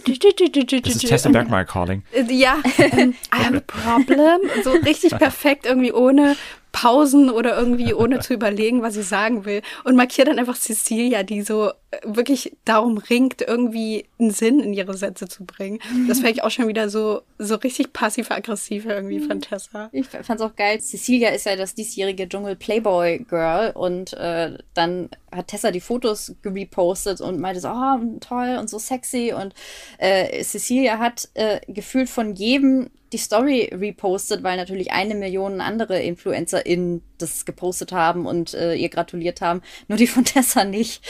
das 0.05 0.97
ist 0.97 1.07
Tessa 1.07 1.29
Bergmeier 1.29 1.65
calling. 1.65 2.05
Ja, 2.29 2.55
um, 2.55 3.15
I 3.35 3.45
have 3.45 3.57
a 3.57 3.61
problem. 3.61 4.39
So 4.63 4.71
richtig 4.71 5.11
perfekt 5.19 5.67
irgendwie 5.67 5.93
ohne 5.93 6.37
Pausen 6.73 7.31
oder 7.31 7.57
irgendwie 7.57 7.95
ohne 7.95 8.21
zu 8.21 8.35
überlegen, 8.35 8.83
was 8.83 8.95
sie 8.95 9.03
sagen 9.03 9.45
will. 9.45 9.63
Und 9.85 9.95
markiert 9.95 10.29
dann 10.29 10.39
einfach 10.39 10.57
Cecilia, 10.57 11.23
die 11.23 11.43
so 11.43 11.69
äh, 11.69 11.99
wirklich 12.05 12.57
darum 12.65 12.99
ringt, 12.99 13.43
irgendwie 13.43 14.07
einen 14.19 14.31
Sinn 14.31 14.59
in 14.61 14.73
ihre 14.73 14.97
Sätze 14.97 15.29
zu 15.29 15.45
bringen. 15.45 15.79
Das 16.09 16.21
fand 16.21 16.33
ich 16.33 16.43
auch 16.43 16.51
schon 16.51 16.69
wieder 16.69 16.89
so, 16.89 17.23
so 17.39 17.57
richtig 17.57 17.93
passiv-aggressiv 17.93 18.87
irgendwie 18.87 19.21
von 19.21 19.41
Tessa. 19.41 19.91
Ich 19.93 20.07
fand's 20.09 20.43
auch 20.43 20.57
geil. 20.57 20.81
Cecilia 20.81 21.29
ist 21.31 21.47
ja 21.47 21.57
das 21.57 21.75
diesjährige 21.75 22.29
Dschungel 22.29 22.57
Playboy 22.57 23.25
Girl 23.29 23.73
und 23.75 24.15
äh, 24.15 24.57
dann 24.75 25.11
hat 25.31 25.49
Tessa 25.49 25.71
die 25.71 25.81
Fotos 25.81 26.35
gepostet 26.43 27.21
und 27.21 27.39
meinte 27.39 27.61
so, 27.61 27.69
oh, 27.69 27.99
toll 28.21 28.57
und 28.59 28.71
so 28.71 28.79
sexy 28.79 29.35
und 29.39 29.55
äh, 29.99 30.43
Cecilia 30.43 30.99
hat 30.99 31.29
äh, 31.35 31.61
gefühlt 31.69 32.09
von 32.09 32.35
jedem 32.35 32.91
die 33.13 33.19
Story 33.19 33.71
repostet, 33.73 34.43
weil 34.43 34.57
natürlich 34.57 34.93
eine 34.93 35.15
Million 35.15 35.61
andere 35.61 36.01
InfluencerInnen 36.01 37.03
das 37.19 37.45
gepostet 37.45 37.93
haben 37.93 38.27
und 38.27 38.55
äh, 38.55 38.75
ihr 38.75 38.89
gratuliert 38.89 39.41
haben. 39.41 39.63
Nur 39.89 39.99
die 39.99 40.07
von 40.09 40.25
Tessa 40.25 40.65
nicht. 40.65 41.03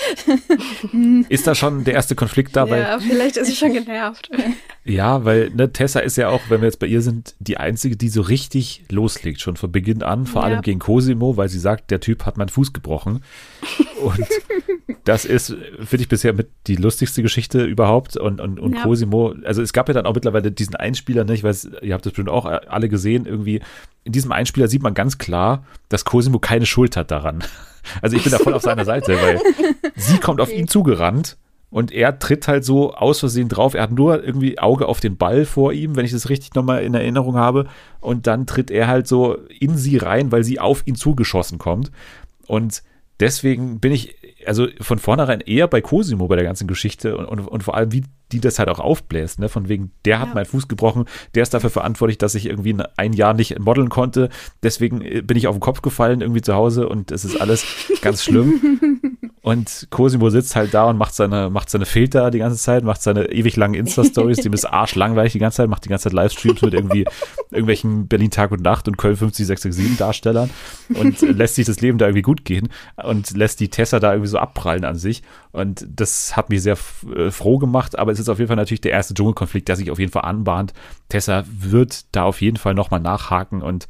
ist 1.28 1.47
da 1.47 1.54
schon 1.54 1.85
der 1.85 1.94
erste 1.94 2.14
Konflikt 2.14 2.56
dabei? 2.56 2.78
Ja, 2.78 2.99
vielleicht 2.99 3.37
ist 3.37 3.49
sie 3.49 3.56
schon 3.56 3.73
genervt. 3.73 4.30
ja, 4.84 5.24
weil 5.24 5.50
ne, 5.50 5.72
Tessa 5.72 6.00
ist 6.00 6.16
ja 6.16 6.28
auch, 6.28 6.40
wenn 6.48 6.60
wir 6.60 6.66
jetzt 6.66 6.80
bei 6.80 6.88
ihr 6.88 7.02
sind, 7.02 7.36
die 7.38 7.56
einzige, 7.56 7.96
die 7.96 8.08
so 8.08 8.20
richtig 8.20 8.84
loslegt, 8.90 9.40
schon 9.40 9.56
von 9.56 9.70
Beginn 9.70 10.02
an, 10.02 10.26
vor 10.26 10.42
ja. 10.42 10.48
allem 10.48 10.62
gegen 10.62 10.80
Cosimo, 10.80 11.36
weil 11.36 11.48
sie 11.48 11.60
sagt, 11.60 11.92
der 11.92 12.00
Typ 12.00 12.26
hat 12.26 12.36
meinen 12.36 12.48
Fuß 12.48 12.72
gebrochen. 12.72 13.22
Und 14.02 14.26
das 15.04 15.24
ist, 15.24 15.54
finde 15.84 16.02
ich, 16.02 16.08
bisher 16.08 16.32
mit 16.32 16.50
die 16.66 16.75
lustigste 16.75 17.23
Geschichte 17.23 17.64
überhaupt. 17.64 18.16
Und, 18.16 18.40
und, 18.40 18.58
und 18.58 18.75
ja. 18.75 18.82
Cosimo, 18.82 19.34
also 19.45 19.62
es 19.62 19.73
gab 19.73 19.86
ja 19.86 19.95
dann 19.95 20.06
auch 20.06 20.14
mittlerweile 20.14 20.50
diesen 20.50 20.75
Einspieler, 20.75 21.23
ne? 21.23 21.34
ich 21.34 21.45
weiß, 21.45 21.71
ihr 21.80 21.95
habt 21.95 22.04
das 22.04 22.12
bestimmt 22.12 22.30
auch 22.30 22.45
alle 22.45 22.88
gesehen, 22.88 23.26
irgendwie. 23.26 23.60
In 24.02 24.10
diesem 24.10 24.32
Einspieler 24.32 24.66
sieht 24.66 24.82
man 24.82 24.95
ganz 24.95 25.18
klar, 25.18 25.64
dass 25.90 26.04
Cosimo 26.04 26.40
keine 26.40 26.66
Schuld 26.66 26.97
hat 26.97 27.10
daran. 27.10 27.45
Also 28.00 28.16
ich 28.16 28.23
bin 28.23 28.30
da 28.30 28.38
voll 28.38 28.54
auf 28.54 28.62
seiner 28.62 28.84
Seite, 28.84 29.21
weil 29.21 29.40
sie 29.97 30.18
kommt 30.18 30.40
auf 30.40 30.52
ihn 30.52 30.68
zugerannt 30.68 31.36
und 31.73 31.91
er 31.91 32.19
tritt 32.19 32.49
halt 32.49 32.67
so 32.67 32.93
aus 32.93 33.21
Versehen 33.21 33.49
drauf. 33.49 33.73
Er 33.73 33.85
hat 33.85 33.93
nur 33.93 34.23
irgendwie 34.23 34.58
Auge 34.58 34.87
auf 34.87 35.00
den 35.00 35.17
Ball 35.17 35.47
vor 35.47 35.73
ihm, 35.73 35.97
wenn 35.97 36.04
ich 36.04 36.13
das 36.13 36.28
richtig 36.28 36.54
nochmal 36.54 36.82
in 36.82 36.93
Erinnerung 36.93 37.37
habe. 37.37 37.67
Und 38.00 38.26
dann 38.26 38.47
tritt 38.47 38.71
er 38.71 38.89
halt 38.89 39.08
so 39.08 39.39
in 39.58 39.78
sie 39.78 39.97
rein, 39.97 40.30
weil 40.30 40.45
sie 40.45 40.61
auf 40.61 40.87
ihn 40.87 40.97
zugeschossen 40.97 41.56
kommt. 41.56 41.91
Und 42.47 42.82
deswegen 43.21 43.80
bin 43.80 43.91
ich 43.91 44.15
also 44.47 44.67
von 44.82 44.99
vornherein 44.99 45.41
eher 45.41 45.67
bei 45.67 45.80
Cosimo 45.80 46.26
bei 46.26 46.37
der 46.37 46.45
ganzen 46.45 46.67
Geschichte 46.67 47.17
und, 47.17 47.25
und, 47.25 47.41
und 47.41 47.63
vor 47.63 47.75
allem, 47.75 47.91
wie 47.91 48.04
die 48.32 48.41
das 48.41 48.58
halt 48.58 48.69
auch 48.69 48.78
aufbläst, 48.78 49.39
ne? 49.39 49.49
Von 49.49 49.71
wegen, 49.71 49.93
der 50.04 50.21
hat 50.21 50.28
ja. 50.28 50.35
meinen 50.35 50.47
Fuß 50.47 50.69
gebrochen, 50.69 51.06
der 51.35 51.43
ist 51.43 51.54
dafür 51.54 51.71
verantwortlich, 51.71 52.19
dass 52.19 52.35
ich 52.35 52.47
irgendwie 52.47 52.76
ein 52.97 53.13
Jahr 53.15 53.32
nicht 53.32 53.58
modeln 53.58 53.89
konnte. 53.89 54.28
Deswegen 54.63 55.00
äh, 55.00 55.23
bin 55.23 55.39
ich 55.39 55.47
auf 55.47 55.54
den 55.54 55.61
Kopf 55.61 55.80
gefallen 55.80 56.21
irgendwie 56.21 56.43
zu 56.43 56.54
Hause 56.54 56.87
und 56.87 57.13
es 57.13 57.25
ist 57.25 57.41
alles 57.41 57.65
ganz 58.02 58.25
schlimm. 58.25 59.11
Und 59.43 59.89
Cosimo 59.91 60.31
sitzt 60.31 60.55
halt 60.55 60.73
da 60.73 60.85
und 60.85 60.97
macht 60.97 61.15
seine, 61.15 61.50
macht 61.50 61.69
seine 61.69 61.85
Filter 61.85 62.31
die 62.31 62.39
ganze 62.39 62.57
Zeit, 62.59 62.85
macht 62.85 63.02
seine 63.02 63.33
ewig 63.33 63.57
langen 63.57 63.75
Insta-Stories, 63.75 64.37
die 64.43 64.49
ist 64.49 64.65
arschlangweilig 64.65 65.33
die 65.33 65.41
ganze 65.41 65.57
Zeit, 65.57 65.69
macht 65.69 65.85
die 65.85 65.89
ganze 65.89 66.05
Zeit 66.05 66.13
Livestreams 66.13 66.63
mit 66.63 66.75
irgendwie 66.75 67.07
irgendwelchen 67.50 68.07
Berlin 68.07 68.31
Tag 68.31 68.52
und 68.52 68.63
Nacht 68.63 68.87
und 68.87 68.99
Köln 68.99 69.17
50667 69.17 69.99
Darstellern 69.99 70.49
und 70.95 71.21
lässt 71.37 71.57
sich 71.57 71.67
das 71.67 71.81
Leben 71.81 71.99
da 71.99 72.07
irgendwie 72.07 72.23
gut 72.23 72.45
gehen 72.45 72.69
und 73.02 73.37
lässt 73.37 73.59
die 73.59 73.69
Tessa 73.69 73.99
da 73.99 74.13
irgendwie 74.13 74.28
so 74.28 74.39
abprallen 74.39 74.85
an 74.85 74.95
sich. 74.95 75.23
Und 75.50 75.89
das 75.93 76.37
hat 76.37 76.49
mich 76.49 76.63
sehr 76.63 76.78
äh, 77.17 77.33
froh 77.33 77.59
gemacht, 77.59 77.99
aber 77.99 78.13
es 78.13 78.21
ist 78.21 78.28
auf 78.28 78.39
jeden 78.39 78.49
Fall 78.49 78.57
natürlich 78.57 78.81
der 78.81 78.93
erste 78.93 79.13
Dschungelkonflikt, 79.13 79.67
der 79.67 79.75
sich 79.75 79.91
auf 79.91 79.99
jeden 79.99 80.13
Fall 80.13 80.25
anbahnt. 80.25 80.73
Tessa 81.09 81.45
wird 81.50 82.05
da 82.13 82.23
auf 82.23 82.41
jeden 82.41 82.59
Fall 82.59 82.75
nochmal 82.75 83.00
nachhaken 83.00 83.61
und 83.61 83.89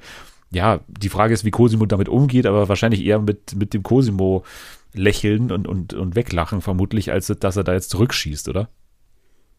ja, 0.51 0.81
die 0.87 1.09
Frage 1.09 1.33
ist, 1.33 1.45
wie 1.45 1.51
Cosimo 1.51 1.87
damit 1.87 2.11
umgeht, 2.11 2.47
aber 2.47 2.69
wahrscheinlich 2.69 3.05
eher 3.05 3.19
mit, 3.19 3.57
mit 3.57 3.73
dem 3.73 3.83
Cosimo 3.83 4.45
lächeln 4.95 5.53
und, 5.53 5.67
und, 5.69 5.95
und 5.95 6.15
weglachen, 6.15 6.61
vermutlich, 6.61 7.13
als 7.13 7.27
dass 7.27 7.57
er 7.57 7.65
da 7.65 7.73
jetzt 7.73 7.91
zurückschießt, 7.91 8.49
oder? 8.49 8.69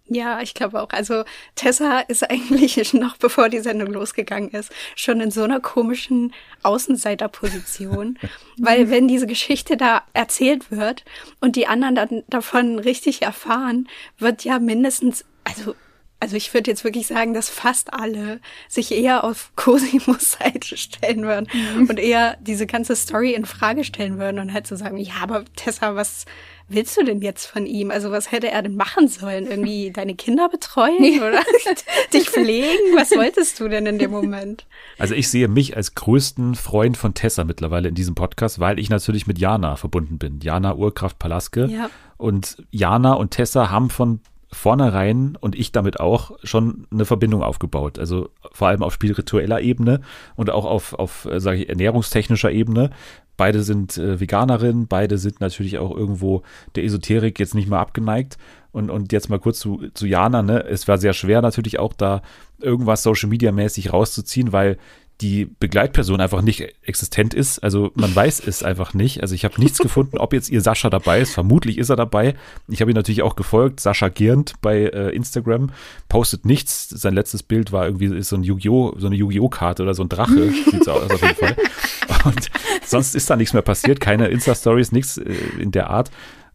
Ja, 0.05 0.41
ich 0.41 0.53
glaube 0.53 0.81
auch. 0.81 0.89
Also 0.89 1.23
Tessa 1.55 1.99
ist 1.99 2.23
eigentlich 2.29 2.93
noch 2.93 3.17
bevor 3.17 3.49
die 3.49 3.59
Sendung 3.59 3.93
losgegangen 3.93 4.49
ist, 4.49 4.71
schon 4.95 5.21
in 5.21 5.31
so 5.31 5.43
einer 5.43 5.59
komischen 5.59 6.33
Außenseiterposition. 6.63 8.19
weil 8.57 8.89
wenn 8.89 9.07
diese 9.07 9.27
Geschichte 9.27 9.77
da 9.77 10.03
erzählt 10.13 10.71
wird 10.71 11.05
und 11.39 11.55
die 11.55 11.67
anderen 11.67 11.95
dann 11.95 12.23
davon 12.27 12.79
richtig 12.79 13.21
erfahren, 13.21 13.87
wird 14.17 14.43
ja 14.43 14.59
mindestens, 14.59 15.25
also 15.43 15.75
also 16.23 16.37
ich 16.37 16.53
würde 16.53 16.71
jetzt 16.71 16.85
wirklich 16.85 17.07
sagen, 17.07 17.33
dass 17.33 17.49
fast 17.49 17.93
alle 17.93 18.39
sich 18.69 18.93
eher 18.93 19.25
auf 19.25 19.51
Cosimos 19.57 20.37
Seite 20.39 20.77
stellen 20.77 21.23
würden 21.23 21.49
mhm. 21.75 21.89
und 21.89 21.99
eher 21.99 22.37
diese 22.39 22.65
ganze 22.65 22.95
Story 22.95 23.33
in 23.33 23.43
Frage 23.43 23.83
stellen 23.83 24.17
würden 24.17 24.39
und 24.39 24.53
halt 24.53 24.65
so 24.65 24.77
sagen, 24.77 24.95
ja, 24.95 25.15
aber 25.21 25.43
Tessa, 25.57 25.97
was 25.97 26.23
willst 26.69 26.95
du 26.95 27.03
denn 27.03 27.21
jetzt 27.21 27.45
von 27.45 27.65
ihm? 27.65 27.91
Also 27.91 28.09
was 28.09 28.31
hätte 28.31 28.49
er 28.49 28.61
denn 28.61 28.77
machen 28.77 29.09
sollen? 29.09 29.47
Irgendwie 29.47 29.91
deine 29.93 30.15
Kinder 30.15 30.47
betreuen 30.47 31.19
oder 31.19 31.41
dich 32.13 32.29
pflegen? 32.29 32.95
Was 32.95 33.11
wolltest 33.11 33.59
du 33.59 33.67
denn 33.67 33.85
in 33.85 33.99
dem 33.99 34.11
Moment? 34.11 34.65
Also 34.97 35.15
ich 35.15 35.27
sehe 35.27 35.49
mich 35.49 35.75
als 35.75 35.93
größten 35.93 36.55
Freund 36.55 36.95
von 36.95 37.13
Tessa 37.13 37.43
mittlerweile 37.43 37.89
in 37.89 37.95
diesem 37.95 38.15
Podcast, 38.15 38.61
weil 38.61 38.79
ich 38.79 38.89
natürlich 38.89 39.27
mit 39.27 39.39
Jana 39.39 39.75
verbunden 39.75 40.19
bin. 40.19 40.39
Jana 40.39 40.73
Urkraft 40.73 41.19
Palaske. 41.19 41.65
Ja. 41.65 41.89
Und 42.15 42.63
Jana 42.71 43.11
und 43.15 43.31
Tessa 43.31 43.69
haben 43.69 43.89
von 43.89 44.21
vornherein 44.53 45.37
und 45.39 45.57
ich 45.57 45.71
damit 45.71 45.99
auch 45.99 46.31
schon 46.43 46.87
eine 46.91 47.05
Verbindung 47.05 47.43
aufgebaut. 47.43 47.99
Also 47.99 48.29
vor 48.51 48.69
allem 48.69 48.83
auf 48.83 48.93
spiritueller 48.93 49.61
Ebene 49.61 50.01
und 50.35 50.49
auch 50.49 50.65
auf, 50.65 50.93
auf 50.93 51.25
äh, 51.25 51.39
sage 51.39 51.59
ich, 51.59 51.69
ernährungstechnischer 51.69 52.51
Ebene. 52.51 52.91
Beide 53.35 53.63
sind 53.63 53.97
äh, 53.97 54.19
Veganerin, 54.19 54.87
beide 54.87 55.17
sind 55.17 55.41
natürlich 55.41 55.79
auch 55.79 55.95
irgendwo 55.95 56.43
der 56.75 56.83
Esoterik 56.83 57.39
jetzt 57.39 57.55
nicht 57.55 57.67
mal 57.67 57.79
abgeneigt. 57.79 58.37
Und, 58.71 58.89
und 58.89 59.11
jetzt 59.11 59.29
mal 59.29 59.39
kurz 59.39 59.59
zu, 59.59 59.83
zu 59.93 60.07
Jana, 60.07 60.41
ne? 60.41 60.63
Es 60.63 60.87
war 60.87 60.97
sehr 60.97 61.13
schwer 61.13 61.43
natürlich 61.43 61.77
auch 61.77 61.93
da 61.93 62.23
irgendwas 62.59 63.03
Social 63.03 63.29
Media 63.29 63.51
mäßig 63.51 63.93
rauszuziehen, 63.93 64.51
weil 64.51 64.77
die 65.21 65.45
Begleitperson 65.45 66.19
einfach 66.19 66.41
nicht 66.41 66.61
existent 66.83 67.33
ist. 67.33 67.59
Also 67.59 67.91
man 67.95 68.13
weiß 68.13 68.45
es 68.45 68.63
einfach 68.63 68.93
nicht. 68.93 69.21
Also 69.21 69.35
ich 69.35 69.45
habe 69.45 69.59
nichts 69.59 69.77
gefunden, 69.79 70.17
ob 70.17 70.33
jetzt 70.33 70.49
ihr 70.49 70.61
Sascha 70.61 70.89
dabei 70.89 71.21
ist. 71.21 71.33
Vermutlich 71.33 71.77
ist 71.77 71.89
er 71.89 71.95
dabei. 71.95 72.35
Ich 72.67 72.81
habe 72.81 72.91
ihn 72.91 72.95
natürlich 72.95 73.21
auch 73.21 73.35
gefolgt. 73.35 73.79
Sascha 73.79 74.09
Giernd 74.09 74.53
bei 74.61 74.83
äh, 74.83 75.09
Instagram 75.15 75.71
postet 76.09 76.45
nichts. 76.45 76.89
Sein 76.89 77.13
letztes 77.13 77.43
Bild 77.43 77.71
war 77.71 77.85
irgendwie 77.85 78.15
ist 78.17 78.29
so 78.29 78.35
ein 78.35 78.43
Yu-Gi-Oh, 78.43 78.95
so 78.97 79.07
eine 79.07 79.15
Yu-Gi-Oh 79.15 79.49
Karte 79.49 79.83
oder 79.83 79.93
so 79.93 80.03
ein 80.03 80.09
Drache. 80.09 80.51
Sieht 80.71 80.83
so 80.83 80.91
aus 80.91 81.09
auf 81.09 81.21
jeden 81.21 81.35
Fall. 81.35 81.55
Und 82.25 82.49
sonst 82.85 83.15
ist 83.15 83.29
da 83.29 83.35
nichts 83.35 83.53
mehr 83.53 83.61
passiert. 83.61 83.99
Keine 83.99 84.27
Insta-Stories, 84.27 84.91
nichts 84.91 85.17
äh, 85.17 85.33
in 85.59 85.71
der 85.71 85.89
Art. 85.89 86.11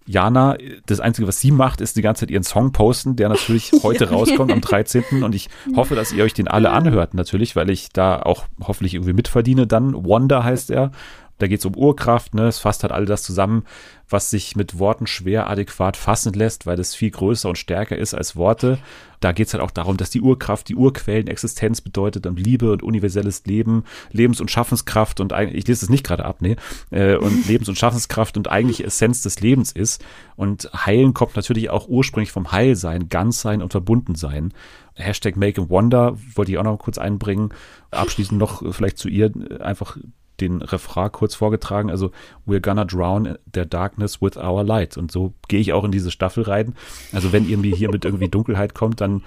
Jana, 0.08 0.56
das 0.86 1.00
Einzige, 1.00 1.28
was 1.28 1.40
sie 1.40 1.50
macht, 1.50 1.80
ist 1.80 1.96
die 1.96 2.02
ganze 2.02 2.20
Zeit 2.20 2.30
ihren 2.30 2.42
Song 2.42 2.72
posten, 2.72 3.14
der 3.16 3.28
natürlich 3.28 3.72
heute 3.82 4.08
rauskommt 4.08 4.50
am 4.50 4.62
13. 4.62 5.22
Und 5.22 5.34
ich 5.34 5.50
hoffe, 5.76 5.94
dass 5.94 6.12
ihr 6.12 6.24
euch 6.24 6.32
den 6.34 6.48
alle 6.48 6.70
anhört, 6.70 7.14
natürlich, 7.14 7.56
weil 7.56 7.68
ich 7.68 7.90
da 7.90 8.20
auch 8.22 8.46
hoffentlich 8.60 8.94
irgendwie 8.94 9.12
mitverdiene 9.12 9.66
dann. 9.66 9.92
Wonder 10.04 10.44
heißt 10.44 10.70
er. 10.70 10.92
Da 11.38 11.46
geht 11.46 11.60
es 11.60 11.66
um 11.66 11.76
Urkraft, 11.76 12.34
ne? 12.34 12.48
Es 12.48 12.58
fasst 12.58 12.82
halt 12.82 12.92
all 12.92 13.06
das 13.06 13.22
zusammen, 13.22 13.64
was 14.08 14.30
sich 14.30 14.56
mit 14.56 14.78
Worten 14.78 15.06
schwer 15.06 15.48
adäquat 15.48 15.96
fassen 15.96 16.32
lässt, 16.32 16.66
weil 16.66 16.78
es 16.80 16.94
viel 16.94 17.10
größer 17.10 17.48
und 17.48 17.58
stärker 17.58 17.96
ist 17.96 18.14
als 18.14 18.36
Worte. 18.36 18.78
Da 19.20 19.32
geht 19.32 19.48
es 19.48 19.54
halt 19.54 19.62
auch 19.62 19.70
darum, 19.70 19.96
dass 19.96 20.10
die 20.10 20.20
Urkraft 20.20 20.68
die 20.68 20.76
Urquellenexistenz 20.76 21.80
bedeutet 21.80 22.26
und 22.26 22.38
Liebe 22.38 22.72
und 22.72 22.82
universelles 22.82 23.44
Leben, 23.46 23.84
Lebens- 24.10 24.40
und 24.40 24.50
Schaffenskraft 24.50 25.20
und 25.20 25.32
eigentlich, 25.32 25.58
ich 25.58 25.68
lese 25.68 25.84
es 25.84 25.90
nicht 25.90 26.06
gerade 26.06 26.24
ab, 26.24 26.38
nee, 26.40 26.56
äh, 26.90 27.16
und 27.16 27.46
Lebens- 27.48 27.68
und 27.68 27.78
Schaffenskraft 27.78 28.36
und 28.36 28.48
eigentlich 28.48 28.84
Essenz 28.84 29.22
des 29.22 29.40
Lebens 29.40 29.72
ist. 29.72 30.04
Und 30.36 30.70
Heilen 30.86 31.14
kommt 31.14 31.36
natürlich 31.36 31.70
auch 31.70 31.88
ursprünglich 31.88 32.32
vom 32.32 32.52
Heilsein, 32.52 33.08
Ganzsein 33.08 33.62
und 33.62 33.72
Verbundensein. 33.72 34.52
Hashtag 34.94 35.36
Make 35.36 35.62
a 35.62 35.68
Wonder 35.68 36.16
wollte 36.34 36.52
ich 36.52 36.58
auch 36.58 36.64
noch 36.64 36.78
kurz 36.78 36.98
einbringen. 36.98 37.50
Abschließend 37.90 38.38
noch 38.38 38.62
vielleicht 38.74 38.98
zu 38.98 39.08
ihr 39.08 39.32
einfach 39.60 39.96
den 40.40 40.62
Refrain 40.62 41.12
kurz 41.12 41.34
vorgetragen, 41.34 41.90
also 41.90 42.10
We're 42.46 42.60
gonna 42.60 42.84
drown 42.84 43.38
the 43.52 43.68
darkness 43.68 44.20
with 44.22 44.36
our 44.36 44.64
light. 44.64 44.96
Und 44.96 45.12
so 45.12 45.34
gehe 45.48 45.60
ich 45.60 45.72
auch 45.72 45.84
in 45.84 45.92
diese 45.92 46.10
Staffel 46.10 46.44
rein. 46.44 46.74
Also 47.12 47.32
wenn 47.32 47.48
irgendwie 47.48 47.74
hier 47.74 47.90
mit 47.90 48.04
irgendwie 48.04 48.28
Dunkelheit 48.28 48.74
kommt, 48.74 49.00
dann 49.00 49.22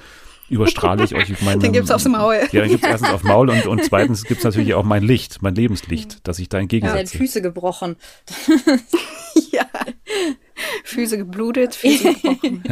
überstrahle 0.51 1.03
ich 1.03 1.15
euch 1.15 1.29
mit 1.29 1.41
meinem. 1.41 1.59
Dann 1.61 1.71
gibt's 1.71 1.91
aufs 1.91 2.07
Maul. 2.07 2.35
Ja, 2.51 2.61
dann 2.61 2.69
gibt's 2.69 2.85
erstens 2.85 3.09
auf 3.09 3.23
Maul 3.23 3.49
und, 3.49 3.65
und 3.67 3.83
zweitens 3.85 4.23
gibt's 4.25 4.43
natürlich 4.43 4.73
auch 4.73 4.83
mein 4.83 5.01
Licht, 5.01 5.41
mein 5.41 5.55
Lebenslicht, 5.55 6.27
das 6.27 6.39
ich 6.39 6.49
da 6.49 6.59
entgegensetze. 6.59 7.13
Ja, 7.13 7.19
Füße 7.19 7.41
gebrochen. 7.41 7.95
ja. 9.51 9.65
Füße 10.83 11.17
geblutet, 11.17 11.75
Füße 11.75 12.13
gebrochen. 12.13 12.63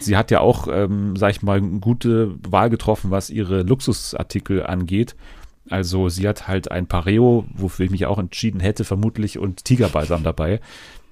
Sie 0.00 0.16
hat 0.16 0.30
ja 0.30 0.40
auch, 0.40 0.68
ähm, 0.68 1.14
sag 1.16 1.30
ich 1.30 1.42
mal, 1.42 1.58
eine 1.58 1.80
gute 1.80 2.34
Wahl 2.48 2.70
getroffen, 2.70 3.10
was 3.10 3.30
ihre 3.30 3.62
Luxusartikel 3.62 4.64
angeht. 4.64 5.14
Also 5.70 6.08
sie 6.08 6.26
hat 6.28 6.48
halt 6.48 6.70
ein 6.70 6.86
Pareo, 6.86 7.44
wofür 7.54 7.84
ich 7.84 7.90
mich 7.90 8.06
auch 8.06 8.18
entschieden 8.18 8.60
hätte, 8.60 8.84
vermutlich, 8.84 9.38
und 9.38 9.64
Tigerbalsam 9.64 10.22
dabei. 10.22 10.60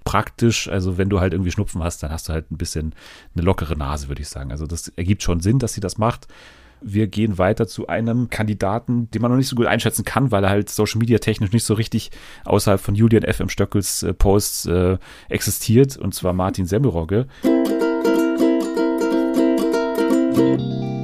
Praktisch, 0.04 0.68
also 0.68 0.98
wenn 0.98 1.08
du 1.08 1.20
halt 1.20 1.32
irgendwie 1.32 1.50
Schnupfen 1.50 1.82
hast, 1.82 2.02
dann 2.02 2.10
hast 2.10 2.28
du 2.28 2.32
halt 2.32 2.50
ein 2.50 2.56
bisschen 2.56 2.94
eine 3.34 3.44
lockere 3.44 3.76
Nase, 3.76 4.08
würde 4.08 4.22
ich 4.22 4.28
sagen. 4.28 4.52
Also 4.52 4.66
das 4.66 4.88
ergibt 4.88 5.22
schon 5.22 5.40
Sinn, 5.40 5.58
dass 5.58 5.74
sie 5.74 5.80
das 5.80 5.98
macht. 5.98 6.28
Wir 6.80 7.06
gehen 7.06 7.38
weiter 7.38 7.66
zu 7.66 7.88
einem 7.88 8.30
Kandidaten, 8.30 9.10
den 9.10 9.22
man 9.22 9.30
noch 9.30 9.38
nicht 9.38 9.48
so 9.48 9.56
gut 9.56 9.66
einschätzen 9.66 10.04
kann, 10.04 10.30
weil 10.30 10.44
er 10.44 10.50
halt 10.50 10.68
Social 10.70 10.98
Media 10.98 11.18
technisch 11.18 11.52
nicht 11.52 11.64
so 11.64 11.74
richtig 11.74 12.10
außerhalb 12.44 12.80
von 12.80 12.94
Julian 12.94 13.24
F. 13.24 13.40
M. 13.40 13.48
Stöckels 13.48 14.02
äh, 14.02 14.12
Posts 14.12 14.66
äh, 14.66 14.98
existiert, 15.28 15.96
und 15.96 16.14
zwar 16.14 16.34
Martin 16.34 16.66
Semmelrogge. 16.66 17.26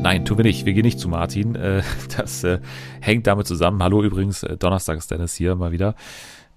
Nein, 0.03 0.25
tun 0.25 0.37
wir 0.37 0.43
nicht. 0.45 0.67
Wir 0.67 0.73
gehen 0.73 0.85
nicht 0.85 0.99
zu 0.99 1.09
Martin. 1.09 1.55
Äh, 1.55 1.83
das 2.17 2.43
äh, 2.43 2.59
hängt 3.01 3.29
damit 3.29 3.47
zusammen. 3.47 3.81
Hallo 3.85 4.03
übrigens, 4.03 4.43
äh, 4.43 4.57
Donnerstag 4.57 4.99
ist 4.99 5.13
Dennis 5.13 5.35
hier 5.35 5.55
mal 5.55 5.71
wieder, 5.71 5.95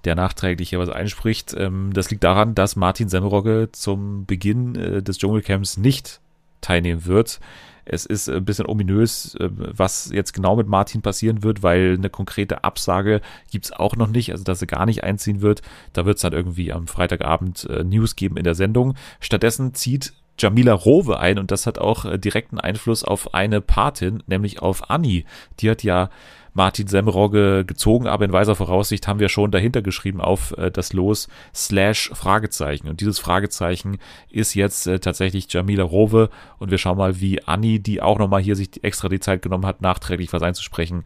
der 0.03 0.15
nachträglich 0.15 0.69
hier 0.69 0.79
was 0.79 0.89
einspricht. 0.89 1.53
Ähm, 1.55 1.91
das 1.93 2.09
liegt 2.09 2.23
daran, 2.23 2.55
dass 2.55 2.75
Martin 2.75 3.07
Semmerogge 3.07 3.69
zum 3.71 4.25
Beginn 4.25 4.73
des 4.73 5.19
Dschungelcamps 5.19 5.77
nicht 5.77 6.21
teilnehmen 6.61 7.05
wird. 7.05 7.39
Es 7.87 8.07
ist 8.07 8.27
ein 8.29 8.43
bisschen 8.43 8.65
ominös, 8.65 9.37
was 9.39 10.09
jetzt 10.11 10.33
genau 10.33 10.55
mit 10.55 10.65
Martin 10.65 11.03
passieren 11.03 11.43
wird, 11.43 11.61
weil 11.61 11.93
eine 11.99 12.09
konkrete 12.09 12.63
Absage 12.63 13.21
gibt 13.51 13.65
es 13.65 13.71
auch 13.71 13.95
noch 13.95 14.07
nicht, 14.07 14.31
also 14.31 14.43
dass 14.43 14.59
er 14.59 14.65
gar 14.65 14.87
nicht 14.87 15.03
einziehen 15.03 15.41
wird. 15.41 15.61
Da 15.93 16.07
wird 16.07 16.15
es 16.15 16.23
dann 16.23 16.33
irgendwie 16.33 16.73
am 16.73 16.87
Freitagabend 16.87 17.69
News 17.83 18.15
geben 18.15 18.37
in 18.37 18.43
der 18.43 18.55
Sendung. 18.55 18.95
Stattdessen 19.19 19.75
zieht 19.75 20.13
Jamila 20.37 20.73
Rowe 20.73 21.17
ein 21.17 21.39
und 21.39 21.51
das 21.51 21.65
hat 21.65 21.77
auch 21.77 22.05
äh, 22.05 22.17
direkten 22.17 22.59
Einfluss 22.59 23.03
auf 23.03 23.33
eine 23.33 23.61
Patin, 23.61 24.23
nämlich 24.27 24.61
auf 24.61 24.89
Anni. 24.89 25.25
Die 25.59 25.69
hat 25.69 25.83
ja 25.83 26.09
Martin 26.53 26.87
Semrogge 26.87 27.65
gezogen, 27.65 28.07
aber 28.07 28.25
in 28.25 28.31
weiser 28.31 28.55
Voraussicht 28.55 29.07
haben 29.07 29.19
wir 29.19 29.29
schon 29.29 29.51
dahinter 29.51 29.81
geschrieben 29.81 30.21
auf 30.21 30.57
äh, 30.57 30.71
das 30.71 30.93
Los 30.93 31.27
slash 31.53 32.11
Fragezeichen. 32.13 32.89
Und 32.89 33.01
dieses 33.01 33.19
Fragezeichen 33.19 33.97
ist 34.29 34.53
jetzt 34.55 34.87
äh, 34.87 34.99
tatsächlich 34.99 35.51
Jamila 35.51 35.83
Rowe 35.83 36.29
und 36.59 36.71
wir 36.71 36.77
schauen 36.77 36.97
mal, 36.97 37.19
wie 37.19 37.43
Anni, 37.43 37.79
die 37.79 38.01
auch 38.01 38.19
nochmal 38.19 38.41
hier 38.41 38.55
sich 38.55 38.83
extra 38.83 39.09
die 39.09 39.19
Zeit 39.19 39.41
genommen 39.41 39.65
hat, 39.65 39.81
nachträglich 39.81 40.33
was 40.33 40.43
einzusprechen, 40.43 41.05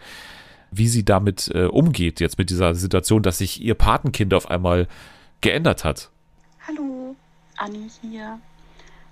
wie 0.72 0.88
sie 0.88 1.04
damit 1.04 1.50
umgeht, 1.50 2.20
jetzt 2.20 2.38
mit 2.38 2.52
dieser 2.52 2.76
Situation, 2.76 3.24
dass 3.24 3.40
sich 3.40 3.60
ihr 3.60 3.74
Patenkind 3.74 4.36
auf 4.36 4.52
einmal 4.52 4.88
geändert 5.42 5.84
hat. 5.84 6.12
Hallo, 6.68 7.16
Anni 7.58 7.90
hier. 8.02 8.40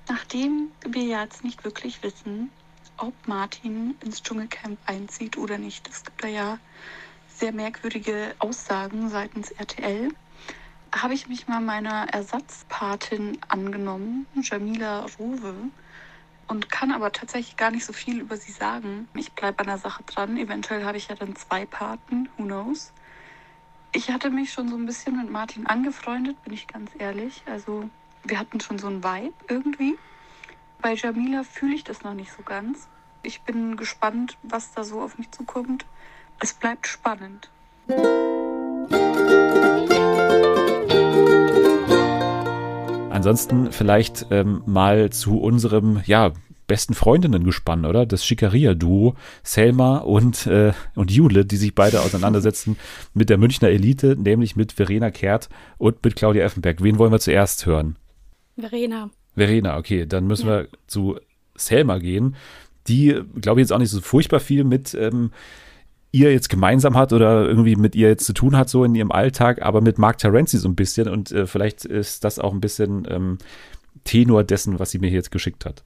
Nachdem 0.09 0.71
wir 0.85 1.03
jetzt 1.03 1.43
nicht 1.43 1.65
wirklich 1.65 2.01
wissen, 2.01 2.49
ob 2.97 3.13
Martin 3.27 3.95
ins 4.03 4.23
Dschungelcamp 4.23 4.79
einzieht 4.85 5.37
oder 5.37 5.57
nicht, 5.57 5.87
es 5.89 6.03
gibt 6.03 6.23
da 6.23 6.27
ja 6.27 6.59
sehr 7.27 7.51
merkwürdige 7.51 8.33
Aussagen 8.39 9.09
seitens 9.09 9.51
RTL, 9.51 10.09
habe 10.95 11.13
ich 11.13 11.27
mich 11.27 11.47
mal 11.47 11.59
meiner 11.59 12.07
Ersatzpatin 12.13 13.37
angenommen, 13.49 14.25
Jamila 14.41 15.05
Rowe, 15.19 15.69
und 16.47 16.69
kann 16.69 16.93
aber 16.93 17.11
tatsächlich 17.11 17.57
gar 17.57 17.71
nicht 17.71 17.85
so 17.85 17.91
viel 17.91 18.21
über 18.21 18.37
sie 18.37 18.53
sagen. 18.53 19.09
Ich 19.13 19.33
bleibe 19.33 19.59
an 19.59 19.67
der 19.67 19.77
Sache 19.77 20.03
dran. 20.03 20.37
Eventuell 20.37 20.85
habe 20.85 20.97
ich 20.97 21.09
ja 21.09 21.15
dann 21.15 21.35
zwei 21.35 21.65
Paten, 21.65 22.29
who 22.37 22.43
knows. 22.43 22.93
Ich 23.91 24.09
hatte 24.09 24.29
mich 24.29 24.53
schon 24.53 24.69
so 24.69 24.77
ein 24.77 24.85
bisschen 24.85 25.17
mit 25.17 25.29
Martin 25.29 25.67
angefreundet, 25.67 26.41
bin 26.43 26.53
ich 26.53 26.67
ganz 26.67 26.91
ehrlich. 26.97 27.43
Also 27.45 27.89
wir 28.23 28.39
hatten 28.39 28.59
schon 28.59 28.77
so 28.79 28.87
einen 28.87 29.03
Vibe 29.03 29.33
irgendwie. 29.47 29.97
Bei 30.81 30.93
Jamila 30.93 31.43
fühle 31.43 31.75
ich 31.75 31.83
das 31.83 32.03
noch 32.03 32.13
nicht 32.13 32.31
so 32.31 32.43
ganz. 32.43 32.87
Ich 33.23 33.41
bin 33.41 33.77
gespannt, 33.77 34.37
was 34.43 34.73
da 34.73 34.83
so 34.83 35.01
auf 35.01 35.17
mich 35.17 35.31
zukommt. 35.31 35.85
Es 36.39 36.53
bleibt 36.53 36.87
spannend. 36.87 37.49
Ansonsten 43.09 43.71
vielleicht 43.71 44.27
ähm, 44.29 44.61
mal 44.65 45.09
zu 45.09 45.39
unserem, 45.39 46.01
ja, 46.05 46.33
besten 46.67 46.93
Freundinnen 46.93 47.43
gespannt, 47.43 47.85
oder? 47.85 48.05
Das 48.05 48.25
Schickeria-Duo, 48.25 49.15
Selma 49.41 49.97
und, 49.99 50.45
äh, 50.45 50.73
und 50.95 51.11
Jule, 51.11 51.45
die 51.45 51.55
sich 51.55 51.73
beide 51.73 52.01
auseinandersetzen 52.01 52.77
mit 53.13 53.29
der 53.29 53.37
Münchner 53.37 53.69
Elite, 53.69 54.15
nämlich 54.17 54.55
mit 54.55 54.73
Verena 54.73 55.09
Kehrt 55.09 55.49
und 55.77 56.03
mit 56.03 56.15
Claudia 56.15 56.43
Effenberg. 56.43 56.83
Wen 56.83 56.99
wollen 56.99 57.11
wir 57.11 57.19
zuerst 57.19 57.65
hören? 57.65 57.95
Verena. 58.57 59.09
Verena, 59.35 59.77
okay, 59.77 60.05
dann 60.05 60.27
müssen 60.27 60.47
ja. 60.47 60.59
wir 60.59 60.67
zu 60.87 61.17
Selma 61.55 61.99
gehen, 61.99 62.35
die, 62.87 63.19
glaube 63.41 63.59
ich, 63.59 63.65
jetzt 63.65 63.73
auch 63.73 63.79
nicht 63.79 63.91
so 63.91 64.01
furchtbar 64.01 64.39
viel 64.39 64.63
mit 64.63 64.93
ähm, 64.93 65.31
ihr 66.11 66.31
jetzt 66.31 66.49
gemeinsam 66.49 66.95
hat 66.97 67.13
oder 67.13 67.45
irgendwie 67.45 67.75
mit 67.75 67.95
ihr 67.95 68.07
jetzt 68.07 68.25
zu 68.25 68.33
tun 68.33 68.57
hat, 68.57 68.69
so 68.69 68.83
in 68.83 68.95
ihrem 68.95 69.11
Alltag, 69.11 69.61
aber 69.61 69.81
mit 69.81 69.97
Mark 69.97 70.17
Terenzi 70.17 70.57
so 70.57 70.69
ein 70.69 70.75
bisschen 70.75 71.07
und 71.07 71.31
äh, 71.31 71.45
vielleicht 71.45 71.85
ist 71.85 72.23
das 72.23 72.39
auch 72.39 72.53
ein 72.53 72.61
bisschen 72.61 73.07
ähm, 73.09 73.37
Tenor 74.03 74.43
dessen, 74.43 74.79
was 74.79 74.91
sie 74.91 74.99
mir 74.99 75.07
hier 75.07 75.17
jetzt 75.17 75.31
geschickt 75.31 75.65
hat. 75.65 75.83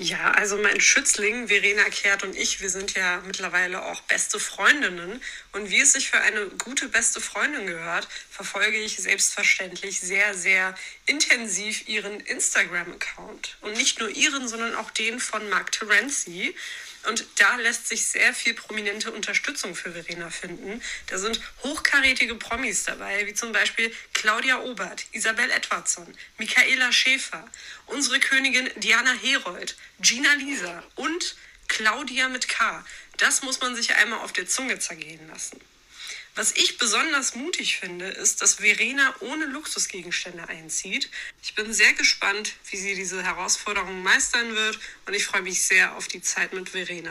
Ja, 0.00 0.30
also 0.30 0.56
mein 0.56 0.80
Schützling 0.80 1.48
Verena 1.48 1.82
Kehrt 1.90 2.22
und 2.22 2.36
ich, 2.36 2.60
wir 2.60 2.70
sind 2.70 2.94
ja 2.94 3.20
mittlerweile 3.26 3.84
auch 3.84 4.00
beste 4.02 4.38
Freundinnen. 4.38 5.20
Und 5.50 5.70
wie 5.70 5.80
es 5.80 5.94
sich 5.94 6.10
für 6.10 6.20
eine 6.20 6.46
gute 6.50 6.88
beste 6.88 7.20
Freundin 7.20 7.66
gehört, 7.66 8.06
verfolge 8.30 8.76
ich 8.76 8.98
selbstverständlich 8.98 9.98
sehr, 9.98 10.34
sehr 10.34 10.76
intensiv 11.06 11.88
ihren 11.88 12.20
Instagram-Account. 12.20 13.56
Und 13.62 13.76
nicht 13.76 13.98
nur 13.98 14.08
ihren, 14.08 14.46
sondern 14.46 14.76
auch 14.76 14.92
den 14.92 15.18
von 15.18 15.48
Mark 15.50 15.72
Terenzi. 15.72 16.54
Und 17.08 17.24
da 17.36 17.56
lässt 17.56 17.88
sich 17.88 18.06
sehr 18.06 18.34
viel 18.34 18.52
prominente 18.52 19.10
Unterstützung 19.10 19.74
für 19.74 19.92
Verena 19.92 20.28
finden. 20.28 20.82
Da 21.06 21.16
sind 21.16 21.40
hochkarätige 21.62 22.34
Promis 22.34 22.84
dabei, 22.84 23.26
wie 23.26 23.32
zum 23.32 23.52
Beispiel 23.52 23.94
Claudia 24.12 24.60
Obert, 24.60 25.06
Isabel 25.12 25.50
Edwardson, 25.50 26.14
Michaela 26.36 26.92
Schäfer, 26.92 27.48
unsere 27.86 28.20
Königin 28.20 28.68
Diana 28.76 29.14
Herold, 29.14 29.76
Gina 30.00 30.34
Lisa 30.34 30.82
und 30.96 31.34
Claudia 31.66 32.28
mit 32.28 32.48
K. 32.48 32.84
Das 33.16 33.42
muss 33.42 33.60
man 33.60 33.74
sich 33.74 33.94
einmal 33.94 34.20
auf 34.20 34.32
der 34.32 34.46
Zunge 34.46 34.78
zergehen 34.78 35.26
lassen. 35.28 35.58
Was 36.38 36.52
ich 36.52 36.78
besonders 36.78 37.34
mutig 37.34 37.78
finde, 37.78 38.06
ist, 38.06 38.42
dass 38.42 38.54
Verena 38.54 39.12
ohne 39.18 39.46
Luxusgegenstände 39.46 40.48
einzieht. 40.48 41.10
Ich 41.42 41.56
bin 41.56 41.72
sehr 41.72 41.92
gespannt, 41.94 42.52
wie 42.70 42.76
sie 42.76 42.94
diese 42.94 43.24
Herausforderung 43.24 44.04
meistern 44.04 44.54
wird 44.54 44.78
und 45.08 45.14
ich 45.14 45.24
freue 45.24 45.42
mich 45.42 45.66
sehr 45.66 45.96
auf 45.96 46.06
die 46.06 46.22
Zeit 46.22 46.54
mit 46.54 46.68
Verena. 46.68 47.10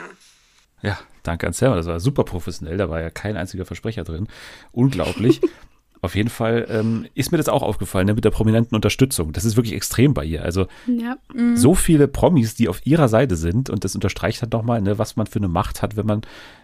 Ja, 0.82 0.98
danke 1.24 1.46
an 1.46 1.52
Selma. 1.52 1.76
Das 1.76 1.88
war 1.88 2.00
super 2.00 2.24
professionell. 2.24 2.78
Da 2.78 2.90
war 2.90 3.02
ja 3.02 3.10
kein 3.10 3.36
einziger 3.36 3.66
Versprecher 3.66 4.06
drin. 4.06 4.30
Unglaublich. 4.72 5.42
Auf 6.08 6.16
jeden 6.16 6.30
Fall 6.30 6.66
ähm, 6.70 7.06
ist 7.16 7.34
mir 7.34 7.38
das 7.38 7.50
auch 7.50 7.64
aufgefallen 7.64 8.06
ne, 8.08 8.14
mit 8.14 8.24
der 8.24 8.30
prominenten 8.32 8.76
Unterstützung. 8.76 9.34
Das 9.34 9.44
ist 9.44 9.58
wirklich 9.58 9.76
extrem 9.76 10.14
bei 10.14 10.24
ihr. 10.24 10.42
Also 10.42 10.68
Ja. 10.86 11.18
so 11.56 11.76
viele 11.76 12.08
Promis, 12.08 12.56
die 12.56 12.70
auf 12.70 12.80
ihrer 12.86 13.10
Seite 13.10 13.36
sind 13.36 13.70
und 13.70 13.84
das 13.84 13.94
unterstreicht 13.94 14.42
halt 14.42 14.54
nochmal, 14.54 14.82
ne, 14.82 14.98
was 14.98 15.18
man 15.18 15.28
für 15.28 15.40
eine 15.40 15.50
Macht 15.50 15.82
hat, 15.82 15.98
wenn 15.98 16.06
man 16.06 16.22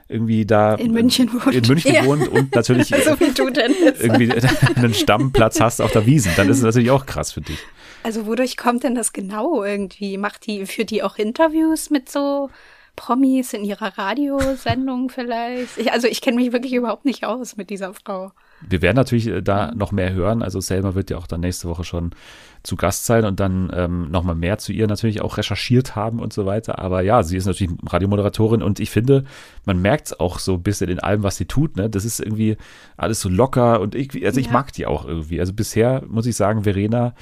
irgendwie 0.08 0.45
da 0.45 0.75
In 0.75 0.93
München 0.93 1.29
wohnt. 1.34 1.53
in 1.53 1.67
München 1.67 1.93
Ja. 1.93 2.06
wohnt 2.06 2.29
und 2.29 2.56
natürlich 2.56 2.88
So 3.03 3.17
irgendwie 3.19 4.32
einen 4.75 4.93
Stammplatz 4.93 5.60
hast 5.60 5.82
auf 5.82 5.91
der 5.91 6.06
Wiesen. 6.06 6.32
Dann 6.38 6.47
ist 6.47 6.58
es 6.60 6.63
natürlich 6.63 6.91
auch 6.91 7.06
krass 7.06 7.34
für 7.34 7.41
dich. 7.41 7.58
Also 8.03 8.25
wodurch 8.25 8.56
kommt 8.56 8.84
denn 8.84 8.95
das 8.95 9.12
genau 9.12 9.62
irgendwie? 9.62 10.17
Macht 10.17 10.47
die, 10.47 10.65
führt 10.65 10.89
die 10.89 11.03
auch 11.03 11.17
Interviews 11.17 11.89
mit 11.89 12.10
so 12.10 12.49
Promis 12.95 13.53
in 13.53 13.63
ihrer 13.65 13.97
Radiosendung 13.97 15.10
vielleicht? 15.10 15.77
Ich, 15.77 15.91
also 15.91 16.08
ich 16.08 16.21
kenne 16.21 16.38
mich 16.38 16.51
wirklich 16.53 16.73
überhaupt 16.73 17.06
nicht 17.06 17.25
aus 17.25 17.58
mit 17.58 17.69
dieser 17.69 17.93
Frau. 17.93 18.32
Wir 18.69 18.82
werden 18.82 18.95
natürlich 18.95 19.28
äh, 19.28 19.41
da 19.41 19.71
noch 19.76 19.91
mehr 19.91 20.13
hören. 20.13 20.41
Also 20.41 20.60
Selma 20.60 20.95
wird 20.95 21.10
ja 21.10 21.17
auch 21.17 21.28
dann 21.28 21.41
nächste 21.41 21.67
Woche 21.67 21.84
schon 21.84 22.12
zu 22.63 22.78
Gast 22.78 23.06
sein 23.06 23.26
und 23.26 23.39
dann 23.41 23.69
ähm, 23.76 24.10
nochmal 24.10 24.36
mehr 24.36 24.58
zu 24.58 24.71
ihr 24.71 24.88
natürlich 24.88 25.21
auch 25.21 25.38
recherchiert 25.38 25.97
haben 25.97 26.19
und 26.19 26.32
so 26.32 26.45
weiter. 26.45 26.80
Aber 26.80 27.02
ja, 27.02 27.21
sie 27.21 27.36
ist 27.36 27.45
natürlich 27.45 27.73
Radiomoderatorin 27.86 28.63
und 28.63 28.80
ich 28.80 28.89
finde, 28.89 29.26
man 29.65 29.82
merkt 29.82 30.08
es 30.08 30.19
auch 30.19 30.39
so 30.39 30.54
ein 30.54 30.63
bisschen 30.63 30.89
in 30.89 30.99
allem, 30.99 31.23
was 31.23 31.36
sie 31.36 31.45
tut. 31.45 31.76
Ne? 31.76 31.89
Das 31.89 32.06
ist 32.06 32.21
irgendwie 32.21 32.56
alles 32.95 33.19
so 33.19 33.28
locker 33.28 33.82
und 33.82 33.95
ich, 33.95 34.26
also 34.26 34.39
ich 34.39 34.45
Ja. 34.47 34.54
mag 34.54 34.71
die 34.71 34.86
auch 34.86 35.06
irgendwie. 35.06 35.41
Also 35.41 35.52
bisher 35.54 36.04
muss 36.08 36.26
ich 36.26 36.38
sagen, 36.38 36.63
Verena 36.63 37.13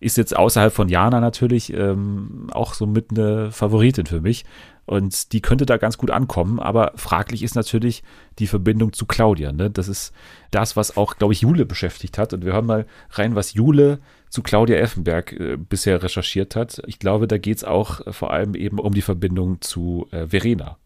ist 0.00 0.16
jetzt 0.16 0.36
außerhalb 0.36 0.72
von 0.72 0.88
Jana 0.88 1.20
natürlich 1.20 1.72
ähm, 1.72 2.48
auch 2.52 2.74
so 2.74 2.86
mit 2.86 3.10
eine 3.10 3.50
Favoritin 3.50 4.06
für 4.06 4.20
mich. 4.20 4.44
Und 4.84 5.32
die 5.32 5.42
könnte 5.42 5.66
da 5.66 5.78
ganz 5.78 5.98
gut 5.98 6.12
ankommen, 6.12 6.60
aber 6.60 6.92
fraglich 6.94 7.42
ist 7.42 7.56
natürlich 7.56 8.04
die 8.38 8.46
Verbindung 8.46 8.92
zu 8.92 9.04
Claudia. 9.04 9.52
Ne? 9.52 9.68
Das 9.68 9.88
ist 9.88 10.12
das, 10.52 10.76
was 10.76 10.96
auch, 10.96 11.16
glaube 11.16 11.32
ich, 11.32 11.40
Jule 11.40 11.66
beschäftigt 11.66 12.18
hat. 12.18 12.32
Und 12.32 12.44
wir 12.44 12.52
hören 12.52 12.66
mal 12.66 12.86
rein, 13.10 13.34
was 13.34 13.54
Jule 13.54 13.98
zu 14.30 14.42
Claudia 14.42 14.76
Effenberg 14.76 15.32
äh, 15.32 15.56
bisher 15.56 16.02
recherchiert 16.02 16.54
hat. 16.54 16.82
Ich 16.86 17.00
glaube, 17.00 17.26
da 17.26 17.36
geht 17.38 17.56
es 17.56 17.64
auch 17.64 18.00
vor 18.14 18.32
allem 18.32 18.54
eben 18.54 18.78
um 18.78 18.94
die 18.94 19.02
Verbindung 19.02 19.60
zu 19.60 20.06
äh, 20.12 20.28
Verena. 20.28 20.78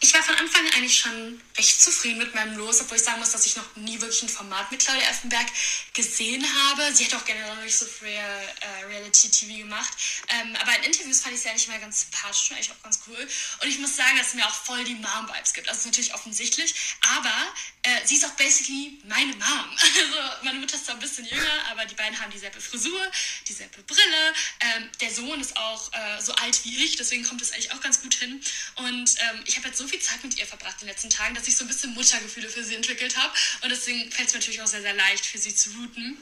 Ich 0.00 0.14
war 0.14 0.22
von 0.22 0.36
Anfang 0.36 0.62
an 0.62 0.72
eigentlich 0.76 0.98
schon 0.98 1.12
recht 1.56 1.82
zufrieden 1.82 2.18
mit 2.18 2.34
meinem 2.34 2.56
Los, 2.56 2.80
obwohl 2.80 2.96
ich 2.96 3.02
sagen 3.02 3.20
muss, 3.20 3.32
dass 3.32 3.46
ich 3.46 3.56
noch 3.56 3.76
nie 3.76 4.00
wirklich 4.00 4.22
ein 4.22 4.28
Format 4.28 4.70
mit 4.70 4.80
Claudia 4.80 5.08
Effenberg 5.08 5.46
gesehen 5.92 6.44
habe. 6.44 6.94
Sie 6.94 7.04
hat 7.04 7.14
auch 7.14 7.24
generell 7.24 7.54
noch 7.54 7.62
nicht 7.62 7.76
so 7.76 7.86
viel 7.86 8.08
äh, 8.08 8.84
Reality-TV 8.86 9.58
gemacht. 9.58 9.92
Ähm, 10.28 10.56
aber 10.56 10.76
in 10.78 10.84
Interviews 10.84 11.20
fand 11.20 11.34
ich 11.34 11.42
sie 11.42 11.48
eigentlich 11.48 11.68
immer 11.68 11.78
ganz 11.78 12.02
sympathisch 12.02 12.50
und 12.50 12.56
eigentlich 12.56 12.70
auch 12.70 12.82
ganz 12.82 13.00
cool. 13.06 13.28
Und 13.60 13.68
ich 13.68 13.78
muss 13.78 13.96
sagen, 13.96 14.16
dass 14.18 14.30
sie 14.30 14.38
mir 14.38 14.46
auch 14.46 14.54
voll 14.54 14.82
die 14.84 14.94
Mom-Vibes 14.94 15.52
gibt. 15.52 15.68
Also 15.68 15.80
ist 15.80 15.86
natürlich 15.86 16.14
offensichtlich, 16.14 16.74
aber 17.16 17.52
äh, 17.82 18.06
sie 18.06 18.16
ist 18.16 18.24
auch 18.24 18.30
basically 18.32 18.98
meine 19.04 19.34
Mom. 19.34 19.76
Also 20.02 20.44
meine 20.44 20.58
Mutter 20.58 20.74
ist 20.74 20.86
zwar 20.86 20.94
ein 20.94 21.00
bisschen 21.00 21.24
jünger, 21.24 21.64
aber 21.70 21.84
die 21.84 21.94
beiden 21.94 22.18
haben 22.18 22.30
dieselbe 22.30 22.60
Frisur, 22.60 23.00
dieselbe 23.46 23.82
Brille. 23.82 24.34
Ähm, 24.60 24.90
der 25.00 25.12
Sohn 25.12 25.40
ist 25.40 25.56
auch 25.56 25.92
äh, 25.92 26.20
so 26.20 26.34
alt 26.34 26.64
wie 26.64 26.84
ich, 26.84 26.96
deswegen 26.96 27.24
kommt 27.24 27.40
es 27.40 27.52
eigentlich 27.52 27.72
auch 27.72 27.80
ganz 27.80 28.00
gut 28.02 28.14
hin. 28.14 28.42
Und 28.76 29.14
ähm, 29.18 29.42
ich 29.46 29.56
habe 29.56 29.68
jetzt 29.68 29.78
so 29.78 29.86
viel 29.86 30.00
Zeit 30.00 30.22
mit 30.24 30.38
ihr 30.38 30.46
verbracht 30.46 30.74
in 30.80 30.86
den 30.86 30.88
letzten 30.88 31.10
Tagen, 31.10 31.34
dass 31.34 31.46
ich 31.46 31.51
so 31.56 31.64
ein 31.64 31.68
bisschen 31.68 31.94
Muttergefühle 31.94 32.48
für 32.48 32.64
sie 32.64 32.74
entwickelt 32.74 33.16
habe. 33.16 33.32
Und 33.62 33.70
deswegen 33.70 34.10
fällt 34.10 34.28
es 34.28 34.34
mir 34.34 34.40
natürlich 34.40 34.62
auch 34.62 34.66
sehr, 34.66 34.82
sehr 34.82 34.94
leicht, 34.94 35.26
für 35.26 35.38
sie 35.38 35.54
zu 35.54 35.70
routen. 35.70 36.16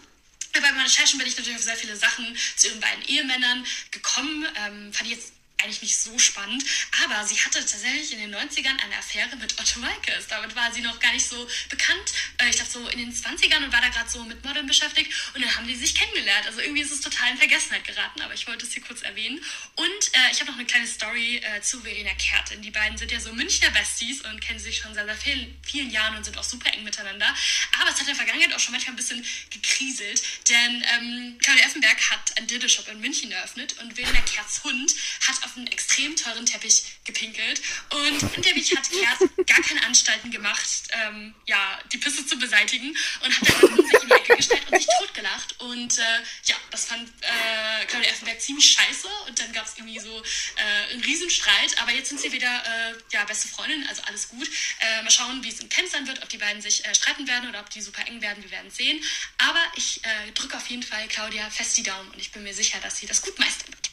Bei 0.53 0.61
meinen 0.61 0.81
Recherchen 0.81 1.19
bin 1.19 1.29
ich 1.29 1.37
natürlich 1.37 1.59
auf 1.59 1.65
sehr 1.65 1.77
viele 1.77 1.97
Sachen 1.97 2.37
zu 2.57 2.69
ihren 2.69 2.81
beiden 2.81 3.05
Ehemännern 3.05 3.65
gekommen. 3.91 4.47
Ähm, 4.57 4.93
fand 4.93 5.11
ich 5.11 5.17
jetzt 5.17 5.33
eigentlich 5.63 5.83
nicht 5.83 5.99
so 5.99 6.19
spannend. 6.19 6.65
Aber 7.05 7.25
sie 7.27 7.37
hatte 7.37 7.61
tatsächlich 7.61 8.13
in 8.13 8.21
den 8.21 8.35
90ern 8.35 8.79
eine 8.83 8.97
Affäre 8.99 9.37
mit 9.37 9.59
Otto 9.59 9.83
Walkes. 9.83 10.29
Damit 10.29 10.55
war 10.57 10.73
sie 10.73 10.81
noch 10.81 10.99
gar 11.01 11.13
nicht 11.13 11.27
so 11.27 11.49
bekannt. 11.69 12.13
Äh, 12.39 12.51
ich 12.51 12.57
glaube 12.57 12.71
so 12.71 12.89
in 12.89 12.99
den 12.99 13.15
20ern 13.15 13.65
und 13.65 13.73
war 13.73 13.81
da 13.81 13.89
gerade 13.89 14.09
so 14.09 14.23
mit 14.25 14.45
Modeln 14.45 14.67
beschäftigt. 14.67 15.13
Und 15.35 15.45
dann 15.45 15.55
haben 15.57 15.67
die 15.67 15.77
sich 15.77 15.95
kennengelernt. 15.95 16.47
Also 16.47 16.61
irgendwie 16.61 16.83
ist 16.83 16.93
es 16.93 17.01
total 17.01 17.31
in 17.31 17.39
Vergessenheit 17.39 17.85
geraten. 17.85 18.21
Aber 18.23 18.35
ich 18.35 18.47
wollte 18.47 18.67
es 18.67 18.73
hier 18.73 18.83
kurz 18.83 19.03
erwähnen. 19.03 19.39
Und 19.77 19.87
äh, 20.13 20.33
ich 20.33 20.41
habe 20.41 20.51
noch 20.51 20.59
eine 20.59 20.67
kleine 20.67 20.87
Story 20.87 21.37
äh, 21.37 21.61
zu 21.61 21.81
Verena 21.81 22.15
Kertin. 22.15 22.63
Die 22.63 22.71
beiden 22.71 22.97
sind 22.97 23.13
ja 23.13 23.21
so 23.21 23.33
Münchner 23.33 23.71
Besties 23.71 24.23
und 24.23 24.41
kennen 24.41 24.59
sich 24.59 24.79
schon 24.79 24.95
seit 24.95 25.07
sehr 25.07 25.17
vielen, 25.17 25.59
vielen 25.63 25.91
Jahren 25.91 26.17
und 26.17 26.25
sind 26.25 26.37
auch 26.39 26.45
super 26.45 26.73
eng 26.73 26.85
miteinander. 26.85 27.35
Aber 27.81 27.91
es 27.91 27.95
hat 27.95 28.01
in 28.01 28.07
der 28.07 28.15
Vergangenheit 28.15 28.55
auch 28.55 28.61
schon 28.61 28.73
manchmal 28.73 28.95
ein 28.95 28.97
bisschen 28.97 29.25
gekriselt. 29.51 30.23
Denn 30.49 30.85
ähm, 30.95 31.39
Claudia 31.43 31.67
Effenberg 31.67 32.11
hat 32.11 32.37
einen 32.39 32.47
Dildo-Shop 32.47 32.89
in 32.89 33.01
München 33.01 33.33
eröffnet 33.33 33.75
und 33.79 33.95
Verena 33.95 34.21
Kerts 34.21 34.63
Hund 34.65 34.93
hat 35.27 35.43
auf 35.45 35.50
einen 35.57 35.67
extrem 35.69 36.17
teuren 36.17 36.47
Teppich 36.47 36.83
gepinkelt. 37.05 37.61
Und 37.91 38.25
auf 38.25 38.33
dem 38.35 38.43
Teppich 38.43 38.77
hat 38.77 38.89
Kert 38.91 39.47
gar 39.47 39.63
keine 39.63 39.85
Anstalten 39.85 40.31
gemacht, 40.31 40.89
ähm, 40.93 41.35
ja, 41.47 41.79
die 41.93 41.99
Pisse 41.99 42.27
zu 42.27 42.39
beseitigen 42.39 42.97
und 43.25 43.41
hat 43.41 43.63
dann 43.63 43.77
sich 43.77 44.03
in 44.03 44.09
die 44.09 44.15
Ecke 44.15 44.37
gestellt 44.37 44.63
und 44.71 44.79
sich 44.79 44.89
totgelacht. 44.99 45.61
Und 45.61 45.99
äh, 45.99 46.03
ja, 46.45 46.57
das 46.71 46.87
fand 46.87 47.09
äh, 47.21 47.87
Claudia 47.87 48.11
Effenberg 48.11 48.41
ziemlich 48.41 48.71
scheiße 48.71 49.09
und 49.27 49.39
dann 49.39 49.53
gab 49.53 49.67
es 49.67 49.77
irgendwie 49.77 49.99
so 49.99 50.23
äh, 50.57 50.93
einen 50.93 51.03
Riesenstreit. 51.03 51.79
Aber 51.79 51.93
jetzt 51.93 52.09
sind 52.09 52.21
sie 52.21 52.33
wieder 52.33 52.63
äh, 52.65 52.95
ja, 53.13 53.25
beste 53.25 53.49
Freundinnen, 53.49 53.87
also 53.89 54.03
alles 54.03 54.29
gut. 54.29 54.49
Äh, 54.81 55.03
mal 55.03 55.11
schauen, 55.11 55.43
wie 55.43 55.49
es 55.49 55.61
im 55.61 55.69
Camp 55.69 55.89
sein 55.89 56.07
wird, 56.07 56.23
ob 56.23 56.29
die 56.29 56.39
beiden 56.39 56.63
sich 56.63 56.85
äh, 56.85 56.95
streiten 56.95 57.27
werden 57.27 57.49
oder 57.49 57.61
ob 57.61 57.71
die 57.71 57.81
super 57.81 58.07
eng 58.07 58.21
werden. 58.23 58.43
Wir 58.43 58.51
werden 58.51 58.71
sehen. 58.71 59.03
Aber 59.39 59.61
ich 59.77 60.05
äh, 60.05 60.33
drücke 60.33 60.57
auf 60.57 60.67
jeden 60.69 60.83
Fall 60.83 61.09
Claudia 61.09 61.51
fest 61.51 61.77
die 61.77 61.83
Daumen 61.83 62.11
und 62.11 62.21
ich 62.21 62.31
bin 62.33 62.43
mir 62.43 62.55
sicher, 62.55 62.79
dass 62.81 62.99
sie 62.99 63.07
das 63.07 63.23
gut 63.23 63.39
meistern 63.39 63.73
wird. 63.73 63.90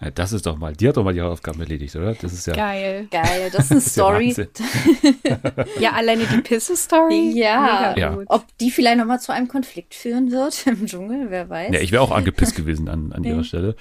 Ja, 0.00 0.10
das 0.12 0.32
ist 0.32 0.46
doch 0.46 0.56
mal, 0.56 0.74
die 0.76 0.88
hat 0.88 0.96
doch 0.96 1.02
mal 1.02 1.12
die 1.12 1.20
Hausaufgaben 1.20 1.60
erledigt, 1.60 1.96
oder? 1.96 2.14
Das 2.14 2.32
ist 2.32 2.46
ja, 2.46 2.54
Geil. 2.54 3.08
Geil, 3.10 3.50
das 3.52 3.70
ist 3.72 3.98
eine 3.98 4.20
ja 4.20 4.32
Story. 4.32 4.46
Ja, 5.80 5.92
alleine 5.92 6.24
die 6.24 6.40
Pisse-Story. 6.40 7.32
Ja. 7.34 7.96
Ja. 7.96 8.14
gut. 8.14 8.26
Ob 8.28 8.44
die 8.58 8.70
vielleicht 8.70 8.98
nochmal 8.98 9.18
zu 9.18 9.32
einem 9.32 9.48
Konflikt 9.48 9.94
führen 9.94 10.30
wird 10.30 10.66
im 10.66 10.86
Dschungel, 10.86 11.30
wer 11.30 11.48
weiß. 11.48 11.74
Ja, 11.74 11.80
ich 11.80 11.90
wäre 11.90 12.02
auch 12.02 12.12
angepisst 12.12 12.54
gewesen 12.54 12.88
an, 12.88 13.12
an 13.12 13.24
ihrer 13.24 13.42
Stelle. 13.42 13.74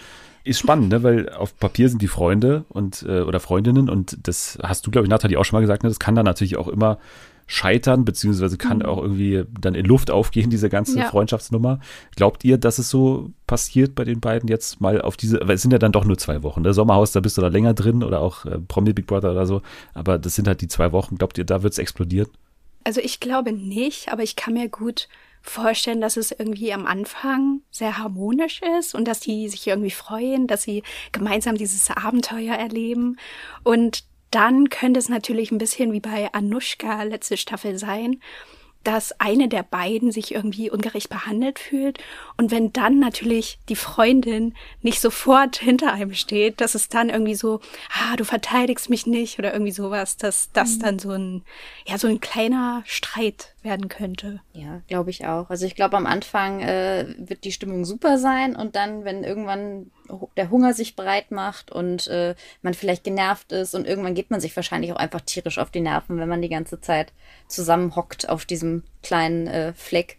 Ist 0.43 0.60
spannend, 0.60 0.89
ne? 0.89 1.03
weil 1.03 1.30
auf 1.30 1.58
Papier 1.60 1.89
sind 1.89 2.01
die 2.01 2.08
Freunde 2.08 2.65
und 2.69 3.06
äh, 3.08 3.21
oder 3.21 3.39
Freundinnen 3.39 3.89
und 3.89 4.17
das 4.23 4.58
hast 4.63 4.88
du, 4.88 4.91
glaube 4.91 5.06
ich, 5.06 5.10
Nathalie 5.10 5.38
auch 5.38 5.43
schon 5.43 5.58
mal 5.58 5.62
gesagt, 5.62 5.84
ne? 5.84 5.89
das 5.89 5.99
kann 5.99 6.15
dann 6.15 6.25
natürlich 6.25 6.56
auch 6.56 6.69
immer 6.69 6.99
scheitern, 7.48 8.06
beziehungsweise 8.06 8.58
kann 8.58 8.84
auch 8.84 9.02
irgendwie 9.02 9.46
dann 9.60 9.74
in 9.74 9.86
Luft 9.86 10.12
aufgehen, 10.12 10.50
diese 10.50 10.70
ganze 10.70 11.00
Ja. 11.00 11.06
Freundschaftsnummer. 11.06 11.80
Glaubt 12.16 12.44
ihr, 12.44 12.58
dass 12.58 12.78
es 12.78 12.90
so 12.90 13.32
passiert 13.48 13.96
bei 13.96 14.04
den 14.04 14.20
beiden 14.20 14.50
jetzt 14.50 14.82
mal 14.82 15.02
auf 15.02 15.16
diese, 15.18 15.40
weil 15.42 15.56
es 15.56 15.62
sind 15.62 15.72
ja 15.72 15.80
dann 15.80 15.94
doch 15.94 16.04
nur 16.04 16.18
zwei 16.18 16.44
Wochen. 16.44 16.64
Der 16.64 16.74
Sommerhaus, 16.74 17.14
da 17.14 17.22
bist 17.22 17.38
du 17.38 17.42
da 17.42 17.48
länger 17.48 17.74
drin 17.74 18.04
oder 18.04 18.20
auch 18.20 18.46
äh, 18.46 18.60
Promi 18.60 18.92
Big 18.94 19.08
Brother 19.08 19.32
oder 19.32 19.46
so, 19.46 19.62
aber 19.94 20.20
das 20.20 20.36
sind 20.36 20.48
halt 20.48 20.62
die 20.62 20.68
zwei 20.68 20.92
Wochen. 20.92 21.18
Glaubt 21.18 21.38
ihr, 21.38 21.46
da 21.46 21.64
wird 21.64 21.72
es 21.74 21.80
explodieren? 21.80 22.28
Also 22.84 23.02
ich 23.02 23.20
glaube 23.20 23.54
nicht, 23.54 24.12
aber 24.12 24.24
ich 24.24 24.36
kann 24.36 24.54
mir 24.54 24.68
gut 24.70 25.08
vorstellen, 25.42 26.02
dass 26.02 26.18
es 26.18 26.32
irgendwie 26.32 26.74
am 26.74 26.86
Anfang 26.86 27.62
sehr 27.72 27.98
harmonisch 27.98 28.62
ist 28.80 28.94
und 28.94 29.08
dass 29.08 29.22
die 29.22 29.48
sich 29.48 29.66
irgendwie 29.68 29.92
freuen, 29.92 30.48
dass 30.48 30.64
sie 30.64 30.84
gemeinsam 31.14 31.56
dieses 31.56 31.90
Abenteuer 31.92 32.56
erleben. 32.56 33.18
Und 33.64 34.04
dann 34.32 34.70
könnte 34.70 35.00
es 35.00 35.10
natürlich 35.10 35.52
ein 35.52 35.58
bisschen 35.58 35.94
wie 35.94 36.00
bei 36.00 36.34
Anushka 36.34 37.04
letzte 37.04 37.38
Staffel 37.38 37.78
sein, 37.78 38.20
dass 38.88 39.20
eine 39.20 39.50
der 39.50 39.63
beiden 39.63 40.12
sich 40.12 40.34
irgendwie 40.34 40.72
ungerecht 40.72 41.10
behandelt 41.10 41.60
fühlt. 41.60 41.98
Und 42.38 42.52
wenn 42.52 42.72
dann 42.72 43.00
natürlich 43.00 43.60
die 43.68 43.76
Freundin 43.76 44.54
nicht 44.82 45.02
sofort 45.02 45.58
hinter 45.60 45.92
einem 45.92 46.13
steht, 46.13 46.62
dass 46.62 46.74
es 46.74 46.88
dann 46.88 47.10
irgendwie 47.10 47.36
so, 47.36 47.60
ah, 47.90 48.16
du 48.16 48.24
verteidigst 48.24 48.90
mich 48.90 49.06
nicht 49.06 49.40
oder 49.40 49.52
irgendwie 49.52 49.74
sowas, 49.74 50.16
dass 50.16 50.52
das 50.54 50.80
dann 50.80 51.00
so 51.00 51.12
ein, 51.12 51.44
ja, 51.86 51.98
so 51.98 52.08
ein 52.08 52.22
kleiner 52.22 52.82
Streit 52.86 53.56
werden 53.62 53.90
könnte. 53.90 54.40
Ja, 54.54 54.82
glaube 54.88 55.10
ich 55.10 55.26
auch. 55.26 55.50
Also 55.50 55.66
ich 55.66 55.76
glaube, 55.76 55.98
am 55.98 56.06
Anfang 56.06 56.62
äh, 56.62 57.13
wird 57.18 57.44
die 57.44 57.52
Stimmung 57.52 57.84
super 57.84 58.18
sein 58.18 58.56
und 58.56 58.78
dann, 58.78 59.04
wenn 59.04 59.26
irgendwann 59.26 59.92
der 60.36 60.50
Hunger 60.50 60.74
sich 60.74 60.96
breit 60.96 61.32
macht 61.32 61.72
und 61.72 62.08
äh, 62.08 62.36
man 62.62 62.74
vielleicht 62.74 63.04
genervt 63.04 63.52
ist 63.52 63.76
und 63.76 63.88
irgendwann 63.88 64.15
geht 64.15 64.32
man 64.32 64.39
sich 64.39 64.56
wahrscheinlich 64.56 64.91
auch 64.91 64.98
einfach 64.98 65.22
tierisch 65.22 65.58
auf 65.58 65.72
die 65.72 65.82
Nerven, 65.82 66.20
wenn 66.20 66.30
man 66.30 66.41
die 66.41 66.50
ganze 66.50 66.82
Zeit 66.82 67.13
zusammenhockt 67.48 68.30
auf 68.30 68.46
diesem 68.46 68.84
kleinen 69.04 69.48
äh, 69.48 69.74
Fleck, 69.74 70.17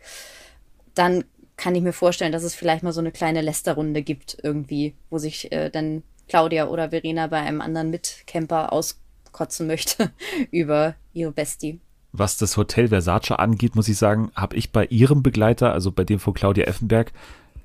dann 0.95 1.25
kann 1.57 1.75
ich 1.75 1.83
mir 1.83 1.93
vorstellen, 1.93 2.33
dass 2.33 2.45
es 2.45 2.55
vielleicht 2.55 2.83
mal 2.83 2.93
so 2.93 3.01
eine 3.01 3.13
kleine 3.13 3.41
Lästerrunde 3.41 4.03
gibt 4.03 4.39
irgendwie, 4.43 4.95
wo 5.11 5.19
sich 5.19 5.53
äh, 5.53 5.71
dann 5.71 6.03
Claudia 6.29 6.69
oder 6.69 6.91
Verena 6.91 7.27
bei 7.27 7.39
einem 7.39 7.61
anderen 7.61 7.91
Mitcamper 7.91 8.73
auskotzen 8.73 9.67
möchte 9.67 10.11
über 10.51 10.95
ihre 11.13 11.33
Bestie. 11.33 11.81
Was 12.13 12.39
das 12.39 12.57
Hotel 12.57 12.89
Versace 12.89 13.33
angeht, 13.33 13.77
muss 13.77 13.89
ich 13.89 13.99
sagen, 13.99 14.31
habe 14.35 14.57
ich 14.57 14.73
bei 14.73 14.87
ihrem 14.87 15.23
Begleiter, 15.23 15.73
also 15.73 15.93
bei 15.93 16.05
dem 16.05 16.19
von 16.19 16.33
Claudia 16.33 16.65
Effenberg, 16.65 17.13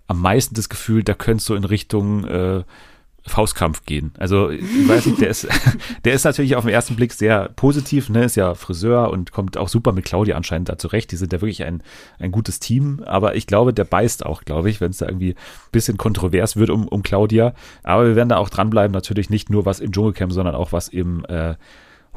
am 0.07 0.21
meisten 0.21 0.55
das 0.55 0.69
Gefühl, 0.69 1.03
da 1.03 1.13
könntest 1.13 1.49
du 1.49 1.55
in 1.55 1.63
Richtung 1.63 2.25
äh, 2.25 2.63
Faustkampf 3.25 3.85
gehen. 3.85 4.11
Also 4.17 4.49
ich 4.49 4.61
weiß 4.87 5.05
nicht, 5.05 5.21
der 5.21 5.29
ist, 5.29 5.47
der 6.03 6.13
ist 6.13 6.25
natürlich 6.25 6.55
auf 6.57 6.65
den 6.65 6.73
ersten 6.73 6.95
Blick 6.95 7.13
sehr 7.13 7.49
positiv, 7.55 8.09
ne, 8.09 8.25
ist 8.25 8.35
ja 8.35 8.53
Friseur 8.53 9.11
und 9.11 9.31
kommt 9.31 9.55
auch 9.55 9.69
super 9.69 9.93
mit 9.93 10.03
Claudia 10.03 10.35
anscheinend 10.35 10.67
da 10.67 10.77
zurecht. 10.77 11.11
Die 11.11 11.15
sind 11.15 11.31
ja 11.31 11.39
wirklich 11.39 11.63
ein, 11.63 11.83
ein 12.19 12.31
gutes 12.31 12.59
Team, 12.59 13.01
aber 13.05 13.35
ich 13.35 13.47
glaube, 13.47 13.73
der 13.73 13.85
beißt 13.85 14.25
auch, 14.25 14.43
glaube 14.43 14.69
ich, 14.69 14.81
wenn 14.81 14.91
es 14.91 14.97
da 14.97 15.05
irgendwie 15.05 15.31
ein 15.31 15.71
bisschen 15.71 15.97
kontrovers 15.97 16.57
wird 16.57 16.69
um, 16.69 16.87
um 16.87 17.01
Claudia. 17.01 17.53
Aber 17.83 18.07
wir 18.07 18.15
werden 18.17 18.29
da 18.29 18.37
auch 18.37 18.49
dranbleiben, 18.49 18.93
natürlich 18.93 19.29
nicht 19.29 19.49
nur 19.49 19.65
was 19.65 19.79
im 19.79 19.93
Dschungelcamp, 19.93 20.33
sondern 20.33 20.55
auch 20.55 20.73
was 20.73 20.89
im 20.89 21.23
äh, 21.25 21.55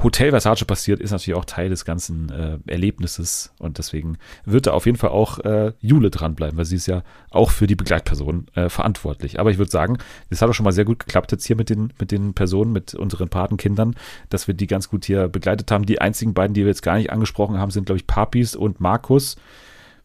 Hotel 0.01 0.29
Versace 0.29 0.63
passiert, 0.65 0.99
ist 0.99 1.11
natürlich 1.11 1.37
auch 1.37 1.45
Teil 1.45 1.69
des 1.69 1.83
ganzen 1.83 2.29
äh, 2.29 2.59
Erlebnisses 2.71 3.51
und 3.57 3.79
deswegen 3.79 4.19
wird 4.45 4.67
da 4.67 4.73
auf 4.73 4.85
jeden 4.85 4.97
Fall 4.97 5.09
auch 5.09 5.39
äh, 5.39 5.73
Jule 5.79 6.11
dranbleiben, 6.11 6.55
weil 6.57 6.65
sie 6.65 6.75
ist 6.75 6.85
ja 6.85 7.01
auch 7.31 7.49
für 7.49 7.65
die 7.65 7.75
Begleitperson 7.75 8.47
äh, 8.53 8.69
verantwortlich. 8.69 9.39
Aber 9.39 9.49
ich 9.49 9.57
würde 9.57 9.71
sagen, 9.71 9.97
das 10.29 10.41
hat 10.41 10.49
auch 10.49 10.53
schon 10.53 10.65
mal 10.65 10.71
sehr 10.71 10.85
gut 10.85 10.99
geklappt 10.99 11.31
jetzt 11.31 11.45
hier 11.45 11.55
mit 11.55 11.69
den, 11.69 11.93
mit 11.99 12.11
den 12.11 12.35
Personen, 12.35 12.73
mit 12.73 12.93
unseren 12.93 13.29
Patenkindern, 13.29 13.95
dass 14.29 14.47
wir 14.47 14.53
die 14.53 14.67
ganz 14.67 14.87
gut 14.89 15.05
hier 15.05 15.29
begleitet 15.29 15.71
haben. 15.71 15.85
Die 15.85 15.99
einzigen 15.99 16.35
beiden, 16.35 16.53
die 16.53 16.61
wir 16.61 16.67
jetzt 16.67 16.83
gar 16.83 16.97
nicht 16.97 17.11
angesprochen 17.11 17.57
haben, 17.57 17.71
sind, 17.71 17.87
glaube 17.87 17.97
ich, 17.97 18.05
Papis 18.05 18.55
und 18.55 18.79
Markus 18.79 19.35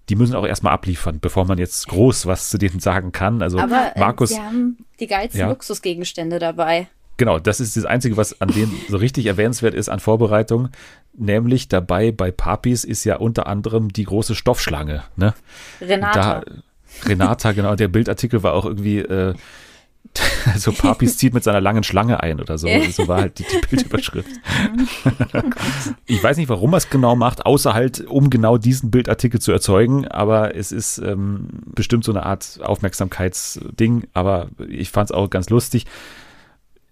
die 0.08 0.16
müssen 0.16 0.34
auch 0.34 0.44
erstmal 0.44 0.72
abliefern, 0.72 1.20
bevor 1.20 1.44
man 1.46 1.58
jetzt 1.58 1.86
groß 1.88 2.26
was 2.26 2.50
zu 2.50 2.58
denen 2.58 2.80
sagen 2.80 3.12
kann. 3.12 3.40
Also 3.40 3.58
Aber 3.58 3.92
äh, 3.94 4.00
Markus. 4.00 4.30
sie 4.30 4.40
haben 4.40 4.84
die 4.98 5.06
geilsten 5.06 5.40
Ja. 5.40 5.48
Luxusgegenstände 5.48 6.40
dabei. 6.40 6.88
Genau, 7.16 7.38
das 7.38 7.60
ist 7.60 7.76
das 7.76 7.84
Einzige, 7.84 8.16
was 8.16 8.40
an 8.40 8.48
denen 8.48 8.74
so 8.88 8.96
richtig 8.96 9.26
erwähnenswert 9.26 9.74
ist 9.74 9.88
an 9.88 10.00
Vorbereitung. 10.00 10.70
Nämlich 11.14 11.68
dabei 11.68 12.10
bei 12.10 12.30
Papis 12.30 12.84
ist 12.84 13.04
ja 13.04 13.16
unter 13.16 13.46
anderem 13.46 13.92
die 13.92 14.04
große 14.04 14.34
Stoffschlange. 14.34 15.04
Ne? 15.16 15.34
Renata. 15.80 16.40
Da, 16.40 16.52
Renata, 17.04 17.52
genau, 17.52 17.74
der 17.74 17.88
Bildartikel 17.88 18.42
war 18.42 18.54
auch 18.54 18.64
irgendwie, 18.64 18.98
äh, 18.98 19.34
so 20.56 20.72
Papis 20.72 21.16
zieht 21.16 21.32
mit 21.32 21.44
seiner 21.44 21.60
langen 21.60 21.84
Schlange 21.84 22.22
ein 22.22 22.40
oder 22.40 22.58
so. 22.58 22.68
So 22.90 23.08
war 23.08 23.20
halt 23.20 23.38
die, 23.38 23.44
die 23.44 23.66
Bildüberschrift. 23.66 24.28
ich 26.06 26.22
weiß 26.22 26.36
nicht, 26.36 26.48
warum 26.48 26.74
er 26.74 26.78
es 26.78 26.90
genau 26.90 27.14
macht, 27.16 27.46
außer 27.46 27.72
halt, 27.72 28.00
um 28.06 28.28
genau 28.28 28.58
diesen 28.58 28.90
Bildartikel 28.90 29.40
zu 29.40 29.52
erzeugen. 29.52 30.08
Aber 30.08 30.54
es 30.54 30.72
ist 30.72 30.98
ähm, 30.98 31.48
bestimmt 31.66 32.04
so 32.04 32.12
eine 32.12 32.26
Art 32.26 32.60
Aufmerksamkeitsding. 32.62 34.08
Aber 34.12 34.48
ich 34.68 34.90
fand 34.90 35.10
es 35.10 35.16
auch 35.16 35.30
ganz 35.30 35.50
lustig. 35.50 35.86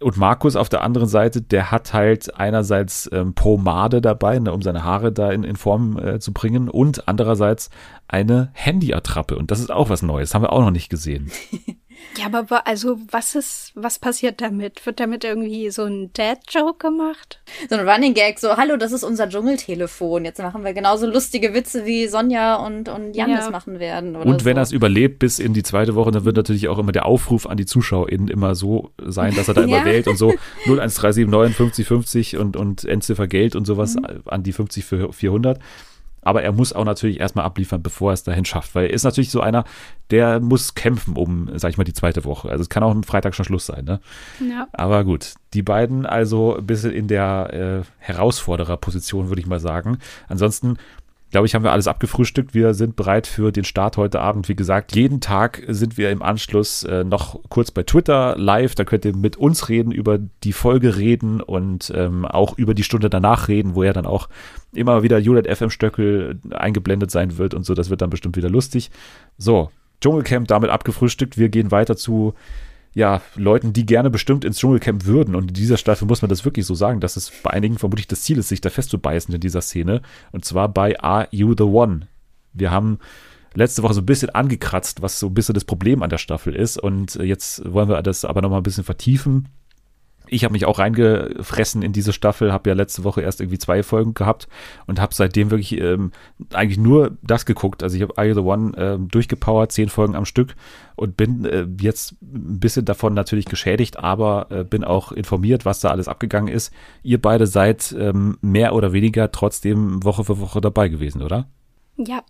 Und 0.03 0.17
Markus 0.17 0.57
auf 0.57 0.71
der 0.71 0.83
anderen 0.83 1.09
Seite, 1.09 1.43
der 1.43 1.71
hat 1.71 1.93
halt 1.93 2.35
einerseits 2.35 3.09
ähm, 3.13 3.35
Pomade 3.35 4.01
dabei, 4.01 4.39
ne, 4.39 4.53
um 4.53 4.63
seine 4.63 4.83
Haare 4.83 5.13
da 5.13 5.31
in, 5.31 5.45
in 5.45 5.57
Form 5.57 5.99
äh, 5.99 6.19
zu 6.19 6.33
bringen, 6.33 6.71
und 6.71 7.07
andererseits 7.07 7.69
eine 8.09 8.51
Handyattrappe. 8.55 9.37
Und 9.37 9.51
das 9.51 9.61
ist 9.61 9.71
auch 9.71 9.91
was 9.91 10.03
Neues, 10.03 10.35
haben 10.35 10.43
wir 10.43 10.53
auch 10.53 10.63
noch 10.63 10.71
nicht 10.71 10.89
gesehen. 10.89 11.31
Ja, 12.19 12.27
aber 12.33 12.67
also 12.67 12.99
was 13.11 13.35
ist, 13.35 13.73
was 13.75 13.99
passiert 13.99 14.41
damit? 14.41 14.85
Wird 14.85 14.99
damit 15.01 15.25
irgendwie 15.25 15.71
so 15.71 15.85
ein 15.85 16.11
Dad-Joke 16.13 16.79
gemacht? 16.89 17.41
So 17.69 17.77
ein 17.77 17.89
Running 17.89 18.15
Gag, 18.15 18.39
so, 18.39 18.57
hallo, 18.57 18.77
das 18.77 18.93
ist 18.93 19.05
unser 19.05 19.29
Dschungeltelefon. 19.29 20.25
Jetzt 20.25 20.39
machen 20.41 20.65
wir 20.65 20.73
genauso 20.73 21.07
lustige 21.07 21.55
Witze, 21.55 21.87
wie 21.87 22.09
Sonja 22.09 22.57
und, 22.57 22.89
und 22.89 23.15
Jan 23.15 23.31
Ja. 23.31 23.37
das 23.37 23.51
machen 23.51 23.79
werden. 23.79 24.17
Oder 24.17 24.27
Und 24.27 24.45
wenn 24.45 24.57
so. 24.57 24.61
er 24.61 24.63
es 24.63 24.73
überlebt 24.73 25.19
bis 25.21 25.39
in 25.39 25.55
die 25.55 25.63
zweite 25.63 25.95
Woche, 25.95 26.11
dann 26.11 26.25
wird 26.25 26.37
natürlich 26.37 26.69
auch 26.69 26.79
immer 26.79 26.93
der 26.93 27.07
Aufruf 27.07 27.47
an 27.47 27.57
die 27.57 27.67
ZuschauerInnen 27.67 28.29
immer 28.29 28.55
so 28.55 28.91
sein, 29.05 29.35
dass 29.37 29.49
er 29.49 29.55
da 29.55 29.63
immer 29.63 29.79
Ja. 29.79 29.85
wählt 29.85 30.09
und 30.09 30.17
so 30.17 30.35
01379 30.67 31.87
50 31.87 31.87
50 31.87 32.37
und, 32.39 32.57
und 32.57 32.85
Endziffer 32.85 33.27
Geld 33.29 33.55
und 33.57 33.67
sowas 33.67 33.95
Mhm. 33.95 34.23
an 34.27 34.43
die 34.43 34.53
50 34.53 34.85
für 34.85 35.13
400. 35.13 35.59
Aber 36.23 36.43
er 36.43 36.53
muss 36.53 36.73
auch 36.73 36.85
natürlich 36.85 37.21
erstmal 37.21 37.45
abliefern, 37.45 37.83
bevor 37.83 38.11
er 38.11 38.15
es 38.15 38.25
dahin 38.25 38.45
schafft, 38.45 38.75
weil 38.75 38.87
er 38.87 38.93
ist 38.93 39.05
natürlich 39.05 39.31
so 39.31 39.41
einer, 39.41 39.65
der 40.11 40.41
muss 40.41 40.75
kämpfen 40.75 41.17
um, 41.17 41.51
sag 41.57 41.71
ich 41.71 41.79
mal, 41.79 41.85
die 41.85 41.93
zweite 41.93 42.25
Woche. 42.25 42.51
Also 42.51 42.63
es 42.63 42.69
kann 42.69 42.83
auch 42.83 42.91
am 42.91 43.03
Freitag 43.03 43.35
schon 43.35 43.45
Schluss 43.45 43.67
sein, 43.67 43.85
ne? 43.85 44.01
Ja. 44.41 44.69
Aber 44.73 45.05
gut, 45.05 45.35
die 45.55 45.63
beiden 45.63 46.07
also 46.07 46.57
ein 46.57 46.67
bisschen 46.67 46.93
in 46.93 47.09
der 47.09 47.85
äh, 47.85 47.89
Herausfordererposition, 47.99 49.29
würde 49.29 49.41
ich 49.41 49.47
mal 49.47 49.61
sagen. 49.61 49.99
Ansonsten, 50.29 50.77
glaube 51.31 51.47
ich, 51.47 51.55
haben 51.55 51.63
wir 51.63 51.73
alles 51.73 51.87
abgefrühstückt. 51.87 52.55
Wir 52.55 52.75
sind 52.75 52.97
bereit 52.97 53.27
für 53.27 53.53
den 53.53 53.65
Start 53.65 53.97
heute 53.97 54.21
Abend. 54.21 54.49
Wie 54.49 54.57
gesagt, 54.57 54.95
jeden 54.97 55.21
Tag 55.21 55.63
sind 55.69 55.97
wir 55.97 56.11
im 56.11 56.23
Anschluss 56.23 56.83
äh, 56.83 57.05
noch 57.05 57.41
kurz 57.49 57.71
bei 57.71 57.83
Twitter 57.83 58.37
live. 58.37 58.75
Da 58.75 58.85
könnt 58.85 59.05
ihr 59.05 59.17
mit 59.17 59.37
uns 59.37 59.69
reden, 59.69 59.93
über 59.93 60.19
die 60.43 60.53
Folge 60.53 60.97
reden 60.97 61.41
und 61.41 61.93
ähm, 61.95 62.25
auch 62.25 62.59
über 62.59 62.75
die 62.75 62.83
Stunde 62.83 63.11
danach 63.11 63.49
reden, 63.49 63.75
wo 63.75 63.85
ja 63.85 63.93
dann 63.93 64.07
auch 64.07 64.29
immer 64.73 65.03
wieder 65.03 65.19
Juliet 65.19 65.47
FM 65.49 65.71
Stöckel 65.71 66.41
eingeblendet 66.51 67.11
sein 67.11 67.39
wird 67.39 67.55
und 67.55 67.65
so. 67.65 67.75
Das 67.75 67.91
wird 67.91 68.03
dann 68.03 68.11
bestimmt 68.11 68.37
wieder 68.37 68.51
lustig. 68.51 68.91
So, 69.39 69.71
Dschungelcamp 70.01 70.49
damit 70.49 70.71
abgefrühstückt. 70.71 71.39
Wir 71.39 71.49
gehen 71.49 71.71
weiter 71.71 71.97
zu 71.97 72.35
ja, 72.93 73.23
Leuten, 73.37 73.73
die 73.73 73.87
gerne 73.87 74.11
bestimmt 74.11 74.45
ins 74.45 74.59
Dschungelcamp 74.59 75.05
würden. 75.05 75.35
Und 75.35 75.49
in 75.49 75.55
dieser 75.55 75.77
Staffel 75.77 76.07
muss 76.07 76.23
man 76.23 76.29
das 76.29 76.45
wirklich 76.45 76.67
so 76.67 76.75
sagen, 76.75 77.01
dass 77.01 77.17
es 77.17 77.31
bei 77.43 77.51
einigen 77.51 77.79
vermutlich 77.79 78.09
das 78.09 78.23
Ziel 78.23 78.39
ist, 78.39 78.49
sich 78.49 78.61
da 78.61 78.71
festzubeißen 78.71 79.35
in 79.35 79.41
dieser 79.41 79.63
Szene. 79.63 80.03
Und 80.33 80.45
zwar 80.45 80.69
bei 80.69 80.99
Are 81.01 81.29
You 81.31 81.55
the 81.57 81.65
One? 81.65 82.09
Wir 82.53 82.71
haben 82.71 82.99
letzte 83.55 83.83
Woche 83.83 83.95
so 83.95 84.01
ein 84.01 84.07
bisschen 84.07 84.31
angekratzt, 84.31 85.03
was 85.03 85.21
so 85.21 85.29
ein 85.29 85.35
bisschen 85.35 85.55
das 85.55 85.65
Problem 85.65 86.03
an 86.03 86.11
der 86.11 86.19
Staffel 86.19 86.55
ist. 86.55 86.79
Und 86.79 87.15
jetzt 87.15 87.63
wollen 87.73 87.89
wir 87.89 88.03
das 88.03 88.25
aber 88.25 88.43
nochmal 88.43 88.61
ein 88.61 88.65
bisschen 88.65 88.85
vertiefen. 88.85 89.49
Ich 90.31 90.45
habe 90.45 90.53
mich 90.53 90.65
auch 90.65 90.79
reingefressen 90.79 91.83
in 91.83 91.93
diese 91.93 92.13
Staffel, 92.13 92.53
habe 92.53 92.71
ja 92.71 92.75
letzte 92.75 93.05
Woche 93.05 93.21
erst 93.21 93.41
irgendwie 93.41 93.59
zwei 93.59 93.83
Folgen 93.83 94.15
gehabt 94.15 94.49
und 94.87 95.01
habe 95.01 95.15
seitdem 95.15 95.51
wirklich 95.51 95.79
ähm, 95.81 96.13
eigentlich 96.53 96.79
nur 96.79 97.17
das 97.23 97.47
geguckt. 97.47 97.83
Also 97.83 97.97
ich 97.97 98.03
habe 98.03 98.17
Are 98.17 98.29
You 98.29 98.35
the 98.35 98.41
One 98.41 98.73
ähm, 98.77 99.09
durchgepowert, 99.09 99.73
zehn 99.73 99.89
Folgen 99.89 100.15
am 100.15 100.25
Stück 100.25 100.55
und 100.97 101.17
bin 101.17 101.45
äh, 101.45 101.67
jetzt 101.81 102.13
ein 102.23 102.61
bisschen 102.61 102.85
davon 102.85 103.15
natürlich 103.15 103.47
geschädigt, 103.47 103.99
aber 103.99 104.47
äh, 104.51 104.65
bin 104.65 104.85
auch 104.85 105.13
informiert, 105.13 105.65
was 105.65 105.81
da 105.81 105.91
alles 105.91 106.09
abgegangen 106.09 106.53
ist. 106.53 106.73
Ihr 107.03 107.21
beide 107.21 107.47
seid 107.47 107.95
ähm, 107.99 108.39
mehr 108.41 108.75
oder 108.75 108.93
weniger 108.93 109.33
trotzdem 109.33 110.05
Woche 110.05 110.25
für 110.25 110.41
Woche 110.41 110.61
dabei 110.61 110.89
gewesen, 110.89 111.23
oder? 111.23 111.49
Ja. 111.97 112.23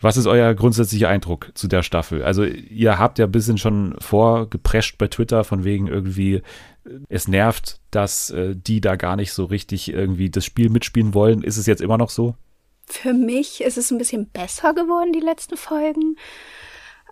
Was 0.00 0.16
ist 0.16 0.26
euer 0.26 0.54
grundsätzlicher 0.54 1.08
Eindruck 1.08 1.50
zu 1.54 1.66
der 1.66 1.82
Staffel? 1.82 2.22
Also 2.22 2.44
ihr 2.44 2.98
habt 2.98 3.18
ja 3.18 3.24
ein 3.24 3.32
bisschen 3.32 3.58
schon 3.58 3.96
vorgeprescht 3.98 4.96
bei 4.96 5.08
Twitter 5.08 5.42
von 5.42 5.64
wegen 5.64 5.88
irgendwie, 5.88 6.42
es 7.08 7.28
nervt, 7.28 7.80
dass 7.90 8.30
äh, 8.30 8.54
die 8.56 8.80
da 8.80 8.96
gar 8.96 9.16
nicht 9.16 9.32
so 9.32 9.44
richtig 9.44 9.92
irgendwie 9.92 10.30
das 10.30 10.44
Spiel 10.44 10.70
mitspielen 10.70 11.14
wollen. 11.14 11.42
Ist 11.42 11.56
es 11.56 11.66
jetzt 11.66 11.82
immer 11.82 11.98
noch 11.98 12.10
so? 12.10 12.34
Für 12.86 13.12
mich 13.12 13.60
ist 13.60 13.76
es 13.76 13.90
ein 13.90 13.98
bisschen 13.98 14.28
besser 14.28 14.72
geworden, 14.72 15.12
die 15.12 15.20
letzten 15.20 15.56
Folgen. 15.56 16.16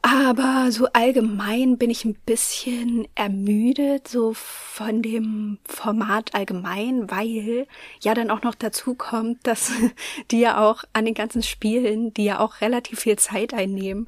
Aber 0.08 0.70
so 0.70 0.86
allgemein 0.92 1.78
bin 1.78 1.90
ich 1.90 2.04
ein 2.04 2.14
bisschen 2.14 3.08
ermüdet, 3.16 4.06
so 4.06 4.34
von 4.34 5.02
dem 5.02 5.58
Format 5.64 6.32
allgemein, 6.32 7.10
weil 7.10 7.66
ja 8.00 8.14
dann 8.14 8.30
auch 8.30 8.42
noch 8.42 8.54
dazu 8.54 8.94
kommt, 8.94 9.44
dass 9.48 9.72
die 10.30 10.38
ja 10.38 10.58
auch 10.64 10.84
an 10.92 11.06
den 11.06 11.14
ganzen 11.14 11.42
Spielen, 11.42 12.14
die 12.14 12.22
ja 12.24 12.38
auch 12.38 12.60
relativ 12.60 13.00
viel 13.00 13.16
Zeit 13.16 13.52
einnehmen, 13.52 14.06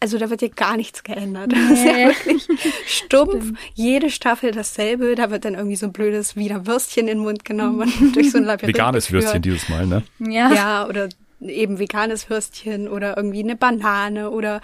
also 0.00 0.18
da 0.18 0.30
wird 0.30 0.42
ja 0.42 0.48
gar 0.48 0.76
nichts 0.76 1.04
geändert. 1.04 1.52
Das 1.56 1.70
ist 1.78 1.84
ja 1.84 1.92
Nee. 1.92 2.06
wirklich 2.08 2.48
stumpf. 2.86 3.52
Jede 3.74 4.10
Staffel 4.10 4.50
dasselbe. 4.50 5.14
Da 5.14 5.30
wird 5.30 5.44
dann 5.44 5.54
irgendwie 5.54 5.76
so 5.76 5.86
ein 5.86 5.92
blödes 5.92 6.34
Wiener 6.34 6.66
Würstchen 6.66 7.06
in 7.06 7.18
den 7.18 7.24
Mund 7.24 7.44
genommen 7.44 7.82
und 8.00 8.16
durch 8.16 8.32
so 8.32 8.38
ein 8.38 8.44
Labyrinth 8.44 8.74
Veganes 8.76 9.04
geführt. 9.06 9.22
Würstchen 9.24 9.42
dieses 9.42 9.68
Mal, 9.68 9.86
ne? 9.86 10.02
Ja. 10.18 10.52
Ja, 10.52 10.86
oder 10.88 11.08
eben 11.40 11.78
veganes 11.78 12.28
Würstchen 12.28 12.88
oder 12.88 13.16
irgendwie 13.16 13.44
eine 13.44 13.54
Banane 13.56 14.30
oder 14.30 14.60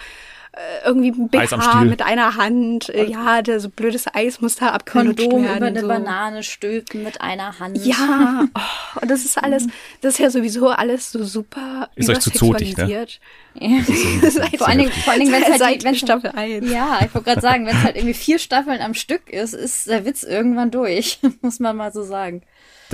irgendwie 0.85 1.09
ein 1.09 1.29
BH 1.29 1.83
mit 1.85 2.01
einer 2.01 2.35
Hand. 2.35 2.89
Äh, 2.89 3.05
Ja, 3.05 3.41
der 3.41 3.59
so 3.59 3.69
blödes 3.69 4.05
Eis 4.13 4.39
muss 4.39 4.55
da 4.55 4.69
abgelutscht 4.69 5.21
Kondom 5.21 5.43
werden. 5.43 5.57
über 5.57 5.65
eine 5.65 5.81
so. 5.81 5.87
Banane 5.87 6.43
stülpen 6.43 7.03
mit 7.03 7.21
einer 7.21 7.59
Hand. 7.59 7.83
Ja, 7.83 8.45
oh, 8.53 8.99
und 9.01 9.09
das 9.09 9.25
ist 9.25 9.37
alles, 9.37 9.67
das 10.01 10.13
ist 10.13 10.19
ja 10.19 10.29
sowieso 10.29 10.69
alles 10.69 11.11
so 11.11 11.23
super 11.23 11.89
Ist 11.95 12.09
euch 12.09 12.19
zu 12.19 12.31
zotig, 12.31 12.77
ne? 12.77 13.07
vor 14.57 14.67
allen 14.67 14.79
Dingen, 14.79 14.91
vor 14.91 15.13
allen 15.13 15.19
Dingen 15.21 15.31
wenn 15.31 15.43
es 15.43 15.49
halt, 15.49 15.59
Seit 15.59 15.83
wenn 15.83 15.95
Staffel 15.95 16.31
1. 16.35 16.69
Ja, 16.71 16.99
ich 17.05 17.13
wollte 17.13 17.29
gerade 17.29 17.41
sagen, 17.41 17.65
wenn 17.65 17.75
es 17.75 17.83
halt 17.83 17.95
irgendwie 17.95 18.15
vier 18.15 18.39
Staffeln 18.39 18.81
am 18.81 18.93
Stück 18.93 19.29
ist, 19.29 19.53
ist 19.53 19.87
der 19.87 20.05
Witz 20.05 20.23
irgendwann 20.23 20.71
durch, 20.71 21.19
muss 21.41 21.59
man 21.59 21.75
mal 21.75 21.91
so 21.91 22.03
sagen. 22.03 22.41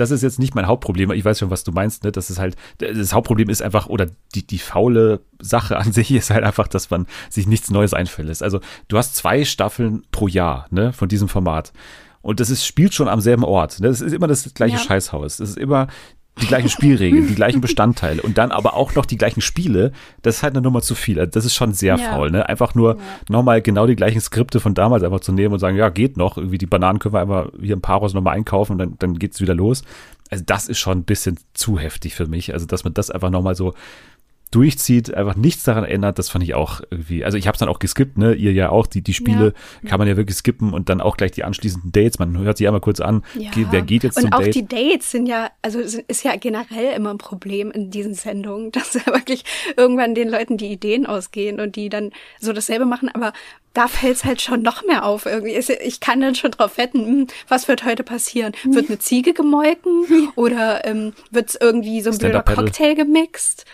Das 0.00 0.10
ist 0.10 0.22
jetzt 0.22 0.38
nicht 0.38 0.54
mein 0.54 0.66
Hauptproblem. 0.66 1.12
Ich 1.12 1.24
weiß 1.24 1.38
schon, 1.38 1.50
was 1.50 1.64
du 1.64 1.72
meinst. 1.72 2.04
Ne? 2.04 2.12
Das 2.12 2.30
ist 2.30 2.38
halt, 2.38 2.56
das 2.78 3.12
Hauptproblem 3.12 3.50
ist 3.50 3.62
einfach, 3.62 3.86
oder 3.86 4.06
die, 4.34 4.46
die 4.46 4.58
faule 4.58 5.20
Sache 5.38 5.76
an 5.76 5.92
sich 5.92 6.10
ist 6.10 6.30
halt 6.30 6.44
einfach, 6.44 6.68
dass 6.68 6.90
man 6.90 7.06
sich 7.28 7.46
nichts 7.46 7.70
Neues 7.70 7.94
einfallen 7.94 8.28
lässt. 8.28 8.42
Also 8.42 8.60
du 8.88 8.96
hast 8.96 9.16
zwei 9.16 9.44
Staffeln 9.44 10.04
pro 10.10 10.26
Jahr 10.26 10.66
ne, 10.70 10.92
von 10.92 11.08
diesem 11.08 11.28
Format. 11.28 11.72
Und 12.22 12.40
das 12.40 12.50
ist, 12.50 12.66
spielt 12.66 12.94
schon 12.94 13.08
am 13.08 13.20
selben 13.20 13.44
Ort. 13.44 13.80
Ne? 13.80 13.88
Das 13.88 14.00
ist 14.00 14.12
immer 14.12 14.26
das 14.26 14.52
gleiche 14.54 14.76
Ja. 14.76 14.82
Scheißhaus. 14.82 15.38
Das 15.38 15.50
ist 15.50 15.58
immer 15.58 15.88
die 16.40 16.46
gleichen 16.46 16.68
Spielregeln, 16.70 17.26
die 17.26 17.34
gleichen 17.34 17.60
Bestandteile 17.60 18.22
und 18.22 18.38
dann 18.38 18.50
aber 18.50 18.74
auch 18.74 18.94
noch 18.94 19.06
die 19.06 19.16
gleichen 19.18 19.40
Spiele. 19.40 19.92
Das 20.22 20.36
ist 20.36 20.42
halt 20.42 20.54
eine 20.54 20.62
Nummer 20.62 20.80
zu 20.82 20.94
viel. 20.94 21.18
Also 21.18 21.30
das 21.30 21.44
ist 21.44 21.54
schon 21.54 21.72
sehr 21.72 21.96
Ja. 21.96 22.10
faul. 22.12 22.30
Ne? 22.30 22.48
Einfach 22.48 22.74
nur 22.74 22.98
nochmal 23.28 23.60
genau 23.62 23.86
die 23.86 23.96
gleichen 23.96 24.20
Skripte 24.20 24.60
von 24.60 24.74
damals 24.74 25.02
einfach 25.02 25.20
zu 25.20 25.32
nehmen 25.32 25.52
und 25.54 25.58
sagen, 25.60 25.76
ja, 25.76 25.88
geht 25.90 26.16
noch. 26.16 26.36
Irgendwie 26.38 26.58
die 26.58 26.66
Bananen 26.66 26.98
können 26.98 27.14
wir 27.14 27.20
einfach 27.20 27.48
hier 27.60 27.74
im 27.74 27.82
Paros 27.82 28.14
nochmal 28.14 28.36
einkaufen 28.36 28.72
und 28.72 28.78
dann, 28.78 28.94
dann 28.98 29.18
geht's 29.18 29.40
wieder 29.40 29.54
los. 29.54 29.82
Also 30.30 30.44
das 30.46 30.68
ist 30.68 30.78
schon 30.78 30.98
ein 30.98 31.04
bisschen 31.04 31.38
zu 31.54 31.78
heftig 31.78 32.14
für 32.14 32.26
mich. 32.26 32.52
Also 32.52 32.64
dass 32.66 32.84
man 32.84 32.94
das 32.94 33.10
einfach 33.10 33.30
nochmal 33.30 33.54
so 33.54 33.74
durchzieht, 34.50 35.14
einfach 35.14 35.36
nichts 35.36 35.62
daran 35.62 35.84
ändert, 35.84 36.18
das 36.18 36.28
fand 36.28 36.42
ich 36.42 36.54
auch 36.54 36.80
irgendwie, 36.90 37.24
also 37.24 37.38
ich 37.38 37.46
habe 37.46 37.54
es 37.54 37.60
dann 37.60 37.68
auch 37.68 37.78
geskippt, 37.78 38.18
ne, 38.18 38.34
ihr 38.34 38.52
ja 38.52 38.70
auch, 38.70 38.88
die, 38.88 39.00
die 39.00 39.14
Spiele 39.14 39.54
ja. 39.82 39.88
kann 39.88 39.98
man 39.98 40.08
ja 40.08 40.16
wirklich 40.16 40.36
skippen 40.36 40.72
und 40.72 40.88
dann 40.88 41.00
auch 41.00 41.16
gleich 41.16 41.30
die 41.30 41.44
anschließenden 41.44 41.92
Dates, 41.92 42.18
man 42.18 42.36
hört 42.36 42.58
sich 42.58 42.66
einmal 42.66 42.80
kurz 42.80 43.00
an, 43.00 43.22
ja. 43.34 43.50
wer 43.54 43.82
geht 43.82 44.02
jetzt 44.02 44.16
und 44.16 44.22
zum 44.22 44.30
Date. 44.30 44.40
Und 44.40 44.48
auch 44.48 44.52
die 44.52 44.66
Dates 44.66 45.10
sind 45.12 45.26
ja, 45.26 45.50
also 45.62 45.78
ist 45.78 46.24
ja 46.24 46.34
generell 46.34 46.94
immer 46.96 47.10
ein 47.10 47.18
Problem 47.18 47.70
in 47.70 47.90
diesen 47.90 48.14
Sendungen, 48.14 48.72
dass 48.72 48.94
ja 48.94 49.06
wirklich 49.06 49.44
irgendwann 49.76 50.16
den 50.16 50.28
Leuten 50.28 50.56
die 50.56 50.72
Ideen 50.72 51.06
ausgehen 51.06 51.60
und 51.60 51.76
die 51.76 51.88
dann 51.88 52.10
so 52.40 52.52
dasselbe 52.52 52.86
machen, 52.86 53.08
aber 53.08 53.32
da 53.72 53.86
fällt's 53.86 54.24
halt 54.24 54.42
schon 54.42 54.62
noch 54.62 54.84
mehr 54.84 55.04
auf 55.04 55.26
irgendwie. 55.26 55.56
Ich 55.84 56.00
kann 56.00 56.20
dann 56.20 56.34
schon 56.34 56.50
drauf 56.50 56.76
wetten, 56.76 57.06
hm, 57.06 57.26
was 57.46 57.68
wird 57.68 57.84
heute 57.84 58.02
passieren? 58.02 58.52
Wird 58.64 58.88
eine 58.88 58.98
Ziege 58.98 59.32
gemolken 59.32 60.28
oder 60.34 60.84
ähm, 60.84 61.12
wird's 61.30 61.56
irgendwie 61.60 62.00
so 62.00 62.10
ein 62.10 62.18
blöder 62.18 62.42
Cocktail 62.42 62.94
gemixt? 62.94 63.64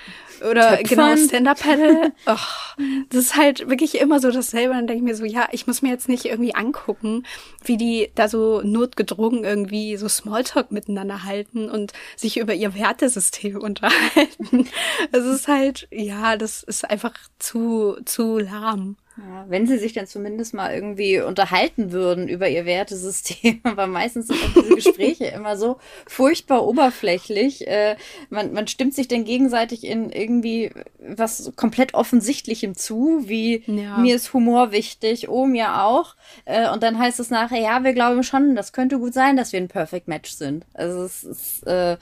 Oder 0.41 0.79
Töpfern. 0.79 1.17
genau, 1.17 1.17
Stand-Up-Paddle. 1.17 2.13
Oh, 2.27 2.83
das 3.11 3.21
ist 3.21 3.37
halt 3.37 3.71
wirklich 3.71 3.99
immer 3.99 4.21
so 4.21 4.31
dasselbe. 4.31 4.75
Dann 4.75 4.87
denke 4.87 5.03
ich 5.03 5.09
mir 5.09 5.15
so, 5.15 5.25
ja, 5.25 5.49
ich 5.53 5.67
muss 5.67 5.81
mir 5.83 5.91
jetzt 5.91 6.09
nicht 6.09 6.25
irgendwie 6.27 6.55
angucken, 6.55 7.25
wie 7.65 7.77
die 7.77 8.11
da 8.15 8.29
so 8.29 8.61
notgedrungen 8.63 9.45
irgendwie 9.45 9.97
so 9.97 10.09
Smalltalk 10.09 10.73
miteinander 10.73 11.25
halten 11.25 11.71
und 11.71 11.93
sich 12.17 12.39
über 12.39 12.55
ihr 12.55 12.75
Wertesystem 12.75 13.57
unterhalten. 13.61 14.69
Es 15.13 15.25
ist 15.25 15.49
halt, 15.49 15.89
ja, 15.91 16.37
das 16.37 16.63
ist 16.63 16.89
einfach 16.89 17.15
zu, 17.39 17.97
zu 18.05 18.39
lahm. 18.39 18.97
Ja, 19.19 19.47
wenn 19.49 19.67
sie 19.67 19.79
sich 19.79 19.95
dann 19.95 20.07
zumindest 20.07 20.53
mal 20.53 20.75
irgendwie 20.75 21.21
unterhalten 21.21 21.91
würden 21.91 22.29
über 22.29 22.49
ihr 22.51 22.67
Wertesystem, 22.67 23.61
aber 23.65 23.87
meistens 23.87 24.27
sind 24.27 24.43
auch 24.43 24.63
diese 24.63 24.75
Gespräche 24.75 25.25
immer 25.35 25.57
so 25.57 25.79
furchtbar 26.07 26.67
oberflächlich. 26.67 27.67
Äh, 27.67 27.97
man, 28.29 28.53
man 28.53 28.67
stimmt 28.67 28.95
sich 28.95 29.09
dann 29.09 29.25
gegenseitig 29.25 29.85
in 29.85 30.11
irgendwie 30.11 30.71
was 30.99 31.51
komplett 31.57 31.95
Offensichtlichem 31.95 32.75
zu, 32.75 33.23
wie 33.27 33.63
ja. 33.67 33.97
mir 33.97 34.17
ist 34.17 34.35
Humor 34.35 34.71
wichtig, 34.73 35.31
oh 35.31 35.47
mir 35.47 35.83
auch. 35.83 36.15
Äh, 36.45 36.71
und 36.71 36.83
dann 36.83 36.99
heißt 36.99 37.19
es 37.19 37.31
nachher, 37.31 37.61
ja, 37.61 37.85
wir 37.85 37.95
glauben 37.95 38.23
schon, 38.23 38.55
das 38.55 38.75
könnte 38.75 38.99
gut 38.99 39.15
sein, 39.15 39.39
dass 39.39 39.53
wir 39.53 39.61
ein 39.61 39.69
Perfect 39.69 40.09
Match 40.09 40.33
sind. 40.33 40.67
Also 40.75 41.03
es 41.03 41.25
ist, 41.25 41.67
äh, 41.67 41.97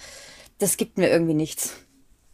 das 0.59 0.77
gibt 0.77 0.99
mir 0.99 1.11
irgendwie 1.11 1.35
nichts. 1.35 1.77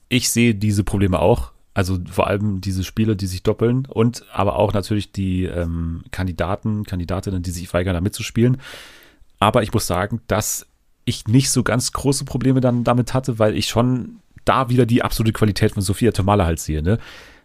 Ich 0.08 0.30
sehe 0.30 0.54
diese 0.54 0.84
Probleme 0.84 1.20
auch 1.20 1.52
also 1.74 1.98
vor 2.10 2.26
allem 2.26 2.60
diese 2.60 2.84
Spieler, 2.84 3.14
die 3.14 3.26
sich 3.26 3.42
doppeln 3.42 3.86
und 3.86 4.24
aber 4.32 4.56
auch 4.56 4.72
natürlich 4.72 5.12
die 5.12 5.44
ähm, 5.44 6.02
Kandidaten, 6.10 6.84
Kandidatinnen, 6.84 7.42
die 7.42 7.50
sich 7.50 7.72
weigern, 7.72 7.94
da 7.94 8.00
mitzuspielen. 8.00 8.58
Aber 9.38 9.62
ich 9.62 9.72
muss 9.72 9.86
sagen, 9.86 10.20
dass 10.26 10.66
ich 11.04 11.26
nicht 11.26 11.50
so 11.50 11.62
ganz 11.62 11.92
große 11.92 12.24
Probleme 12.24 12.60
dann 12.60 12.84
damit 12.84 13.14
hatte, 13.14 13.38
weil 13.38 13.56
ich 13.56 13.68
schon 13.68 14.16
da 14.44 14.68
wieder 14.68 14.86
die 14.86 15.02
absolute 15.02 15.32
Qualität 15.32 15.72
von 15.72 15.82
Sophia 15.82 16.12
Tomala 16.12 16.44
halt 16.44 16.60
sehe. 16.60 16.82
Ne? 16.82 16.98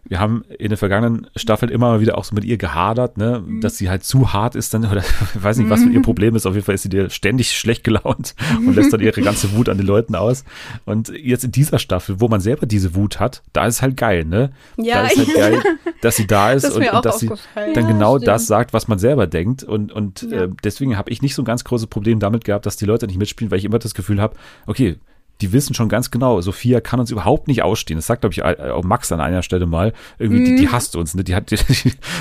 Wir 0.08 0.20
haben 0.20 0.44
in 0.58 0.68
den 0.68 0.76
vergangenen 0.76 1.26
Staffeln 1.36 1.70
immer 1.70 1.90
mal 1.90 2.00
wieder 2.00 2.16
auch 2.16 2.24
so 2.24 2.34
mit 2.34 2.44
ihr 2.44 2.56
gehadert, 2.56 3.16
ne, 3.16 3.42
mhm. 3.44 3.60
dass 3.60 3.76
sie 3.76 3.90
halt 3.90 4.04
zu 4.04 4.32
hart 4.32 4.54
ist 4.54 4.72
dann, 4.74 4.84
oder 4.90 5.02
ich 5.02 5.42
weiß 5.42 5.58
nicht, 5.58 5.70
was 5.70 5.80
mit 5.80 5.92
ihr 5.94 6.02
Problem 6.02 6.36
ist. 6.36 6.46
Auf 6.46 6.54
jeden 6.54 6.64
Fall 6.64 6.74
ist 6.74 6.82
sie 6.82 6.88
dir 6.88 7.10
ständig 7.10 7.52
schlecht 7.52 7.84
gelaunt 7.84 8.34
und 8.58 8.74
lässt 8.74 8.92
dann 8.92 9.00
ihre 9.00 9.20
ganze 9.22 9.52
Wut 9.54 9.68
an 9.68 9.78
den 9.78 9.86
Leuten 9.86 10.14
aus. 10.14 10.44
Und 10.84 11.08
jetzt 11.08 11.44
in 11.44 11.52
dieser 11.52 11.78
Staffel, 11.78 12.20
wo 12.20 12.28
man 12.28 12.40
selber 12.40 12.66
diese 12.66 12.94
Wut 12.94 13.20
hat, 13.20 13.42
da 13.52 13.66
ist 13.66 13.82
halt 13.82 13.96
geil, 13.96 14.24
ne? 14.24 14.50
Ja, 14.76 15.02
da 15.02 15.06
ist 15.08 15.18
halt 15.18 15.34
geil, 15.34 15.62
dass 16.00 16.16
sie 16.16 16.26
da 16.26 16.52
ist 16.52 16.64
das 16.64 16.76
und, 16.76 16.88
und 16.88 17.04
dass 17.04 17.20
sie 17.20 17.28
dann 17.54 17.74
ja, 17.74 17.80
genau 17.82 18.16
stimmt. 18.16 18.28
das 18.28 18.46
sagt, 18.46 18.72
was 18.72 18.88
man 18.88 18.98
selber 18.98 19.26
denkt. 19.26 19.64
Und, 19.64 19.92
und 19.92 20.22
ja. 20.22 20.44
äh, 20.44 20.48
deswegen 20.62 20.96
habe 20.96 21.10
ich 21.10 21.22
nicht 21.22 21.34
so 21.34 21.42
ein 21.42 21.46
ganz 21.46 21.64
großes 21.64 21.88
Problem 21.88 22.20
damit 22.20 22.44
gehabt, 22.44 22.66
dass 22.66 22.76
die 22.76 22.84
Leute 22.84 23.06
nicht 23.06 23.18
mitspielen, 23.18 23.50
weil 23.50 23.58
ich 23.58 23.64
immer 23.64 23.78
das 23.78 23.94
Gefühl 23.94 24.20
habe, 24.20 24.36
okay, 24.66 24.96
die 25.40 25.52
wissen 25.52 25.74
schon 25.74 25.88
ganz 25.88 26.10
genau, 26.10 26.40
Sophia 26.40 26.80
kann 26.80 27.00
uns 27.00 27.10
überhaupt 27.10 27.48
nicht 27.48 27.62
ausstehen. 27.62 27.98
Das 27.98 28.06
sagt, 28.06 28.22
glaube 28.22 28.32
ich, 28.32 28.42
auch 28.42 28.84
Max 28.84 29.12
an 29.12 29.20
einer 29.20 29.42
Stelle 29.42 29.66
mal. 29.66 29.92
Irgendwie, 30.18 30.40
mm. 30.40 30.44
die, 30.44 30.56
die 30.56 30.66
mhm. 30.66 30.72
hasst 30.72 30.96
uns, 30.96 31.14
ne? 31.14 31.24
Die 31.24 31.34
hat, 31.34 31.50
die, 31.50 31.58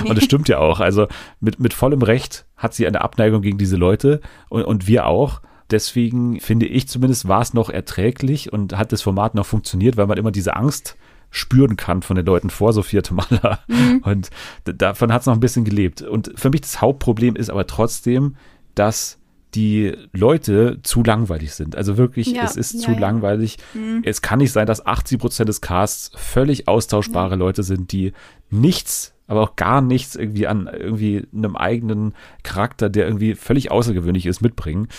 und 0.05 0.18
das 0.18 0.24
stimmt 0.24 0.49
ja 0.49 0.59
auch. 0.59 0.80
Also 0.80 1.07
mit, 1.39 1.59
mit 1.59 1.74
vollem 1.74 2.01
Recht 2.01 2.45
hat 2.57 2.74
sie 2.74 2.86
eine 2.86 3.01
Abneigung 3.01 3.41
gegen 3.41 3.57
diese 3.57 3.78
Leute 3.78 4.22
und, 4.49 4.63
und 4.63 4.88
wir 4.88 5.05
auch. 5.07 5.41
Deswegen 5.72 6.39
finde 6.39 6.68
ich 6.68 6.88
zumindest 6.88 7.28
war 7.28 7.41
es 7.41 7.53
noch 7.53 7.70
erträglich 7.70 8.53
und 8.53 8.78
hat 8.78 8.91
das 8.91 9.01
Format 9.01 9.34
noch 9.34 9.45
funktioniert, 9.45 9.97
weil 9.97 10.07
man 10.07 10.18
immer 10.18 10.32
diese 10.32 10.55
Angst 10.55 10.95
spüren 11.32 11.76
kann 11.76 12.01
von 12.01 12.16
den 12.16 12.26
Leuten 12.26 12.49
vor 12.49 12.72
Sophia 12.72 13.01
Tomala. 13.01 13.59
Mhm. 13.68 14.01
Und 14.03 14.30
davon 14.63 15.11
hat 15.11 15.22
es 15.22 15.28
noch 15.28 15.34
ein 15.34 15.39
bisschen 15.39 15.66
gelebt. 15.66 16.01
Und 16.01 16.32
für 16.36 16.49
mich 16.49 16.61
das 16.61 16.82
Hauptproblem 16.82 17.36
ist 17.36 17.49
aber 17.49 17.66
trotzdem, 17.66 18.36
dass 18.76 19.18
die 19.56 19.93
Leute 20.12 20.80
zu 20.84 21.03
langweilig 21.03 21.53
sind. 21.53 21.76
Also 21.76 21.97
wirklich, 21.97 22.28
ja, 22.28 22.43
es 22.43 22.56
ist 22.56 22.74
ja, 22.74 22.80
zu 22.82 22.91
ja. 22.91 22.99
langweilig. 22.99 23.58
Mhm. 23.74 24.01
Es 24.03 24.22
kann 24.22 24.39
nicht 24.39 24.51
sein, 24.51 24.68
dass 24.68 24.86
80 24.86 25.20
Prozent 25.20 25.49
des 25.49 25.62
Casts 25.62 26.12
völlig 26.16 26.68
austauschbare 26.68 27.36
Leute 27.36 27.64
sind, 27.64 27.91
die 27.91 28.12
nichts, 28.49 29.14
aber 29.28 29.41
auch 29.41 29.56
gar 29.56 29.82
nichts 29.82 30.16
irgendwie 30.16 30.47
an 30.47 30.70
irgendwie 30.72 31.28
einem 31.34 31.56
eigenen 31.56 32.14
Charakter, 32.43 32.89
der 32.89 33.06
irgendwie 33.06 33.36
völlig 33.36 33.72
außergewöhnlich 33.72 34.26
ist, 34.26 34.41
mitbringen. 34.41 34.89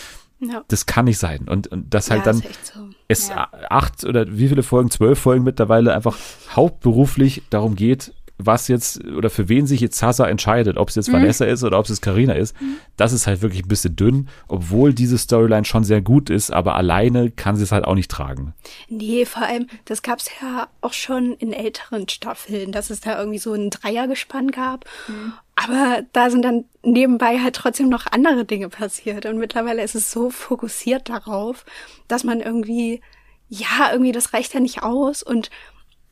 Das 0.68 0.86
kann 0.86 1.06
nicht 1.06 1.18
sein. 1.18 1.48
Und, 1.48 1.68
und 1.68 1.94
das 1.94 2.10
halt 2.10 2.26
dann 2.26 2.36
so. 2.36 2.88
es 3.08 3.30
acht 3.30 4.04
oder 4.04 4.26
wie 4.36 4.48
viele 4.48 4.62
Folgen, 4.62 4.90
zwölf 4.90 5.18
Folgen 5.18 5.44
mittlerweile 5.44 5.94
einfach 5.94 6.16
hauptberuflich 6.50 7.42
darum 7.48 7.74
geht, 7.74 8.12
was 8.38 8.68
jetzt 8.68 9.02
oder 9.04 9.30
für 9.30 9.48
wen 9.48 9.66
sich 9.66 9.80
jetzt 9.80 9.98
Sasa 9.98 10.26
entscheidet, 10.26 10.76
ob 10.76 10.88
es 10.88 10.94
jetzt 10.94 11.08
mhm. 11.08 11.14
Vanessa 11.14 11.44
ist 11.44 11.64
oder 11.64 11.78
ob 11.78 11.88
es 11.88 12.00
Karina 12.00 12.34
ist, 12.34 12.60
mhm. 12.60 12.76
das 12.96 13.12
ist 13.12 13.26
halt 13.26 13.42
wirklich 13.42 13.64
ein 13.64 13.68
bisschen 13.68 13.96
dünn, 13.96 14.28
obwohl 14.48 14.92
diese 14.92 15.16
Storyline 15.16 15.64
schon 15.64 15.84
sehr 15.84 16.02
gut 16.02 16.28
ist, 16.28 16.52
aber 16.52 16.74
alleine 16.74 17.30
kann 17.30 17.56
sie 17.56 17.62
es 17.62 17.72
halt 17.72 17.84
auch 17.84 17.94
nicht 17.94 18.10
tragen. 18.10 18.54
Nee, 18.88 19.24
vor 19.24 19.42
allem, 19.42 19.66
das 19.86 20.02
gab 20.02 20.18
es 20.18 20.30
ja 20.40 20.68
auch 20.80 20.92
schon 20.92 21.32
in 21.34 21.52
älteren 21.52 22.08
Staffeln, 22.08 22.72
dass 22.72 22.90
es 22.90 23.00
da 23.00 23.18
irgendwie 23.18 23.38
so 23.38 23.54
ein 23.54 23.70
Dreiergespann 23.70 24.50
gab. 24.50 24.84
Mhm. 25.08 25.32
Aber 25.54 26.02
da 26.12 26.28
sind 26.28 26.42
dann 26.42 26.66
nebenbei 26.82 27.40
halt 27.40 27.56
trotzdem 27.56 27.88
noch 27.88 28.06
andere 28.06 28.44
Dinge 28.44 28.68
passiert. 28.68 29.24
Und 29.24 29.38
mittlerweile 29.38 29.82
ist 29.82 29.94
es 29.94 30.12
so 30.12 30.28
fokussiert 30.28 31.08
darauf, 31.08 31.64
dass 32.08 32.24
man 32.24 32.40
irgendwie, 32.40 33.00
ja, 33.48 33.90
irgendwie, 33.90 34.12
das 34.12 34.34
reicht 34.34 34.52
ja 34.52 34.60
nicht 34.60 34.82
aus 34.82 35.22
und 35.22 35.50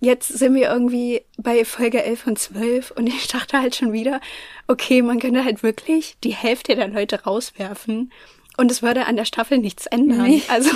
jetzt 0.04 0.28
sind 0.28 0.54
wir 0.54 0.68
irgendwie 0.68 1.22
bei 1.36 1.64
Folge 1.64 2.02
11 2.02 2.26
und 2.26 2.38
12 2.38 2.90
und 2.92 3.06
ich 3.06 3.26
dachte 3.28 3.60
halt 3.60 3.74
schon 3.74 3.92
wieder, 3.92 4.20
okay, 4.68 5.02
man 5.02 5.18
könnte 5.18 5.44
halt 5.44 5.62
wirklich 5.62 6.16
die 6.22 6.34
Hälfte 6.34 6.76
der 6.76 6.88
Leute 6.88 7.24
rauswerfen 7.24 8.12
und 8.56 8.70
es 8.70 8.82
würde 8.82 9.06
an 9.06 9.16
der 9.16 9.24
Staffel 9.24 9.58
nichts 9.58 9.86
ändern. 9.86 10.28
Nee. 10.28 10.42
Also 10.48 10.70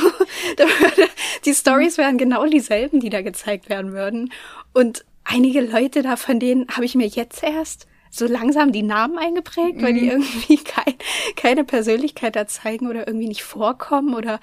die 1.44 1.54
Stories 1.54 1.96
wären 1.96 2.18
genau 2.18 2.44
dieselben, 2.46 3.00
die 3.00 3.10
da 3.10 3.22
gezeigt 3.22 3.68
werden 3.68 3.92
würden. 3.92 4.32
Und 4.72 5.04
einige 5.24 5.60
Leute 5.60 6.02
da, 6.02 6.16
von 6.16 6.40
denen 6.40 6.66
habe 6.68 6.84
ich 6.84 6.94
mir 6.94 7.06
jetzt 7.06 7.42
erst 7.42 7.86
so 8.10 8.26
langsam 8.26 8.72
die 8.72 8.82
Namen 8.82 9.18
eingeprägt, 9.18 9.82
weil 9.82 9.94
die 9.94 10.02
mhm. 10.02 10.10
irgendwie 10.10 10.56
kein, 10.64 10.94
keine 11.36 11.64
Persönlichkeit 11.64 12.34
da 12.34 12.46
zeigen 12.46 12.88
oder 12.88 13.06
irgendwie 13.06 13.28
nicht 13.28 13.42
vorkommen 13.42 14.14
oder 14.14 14.40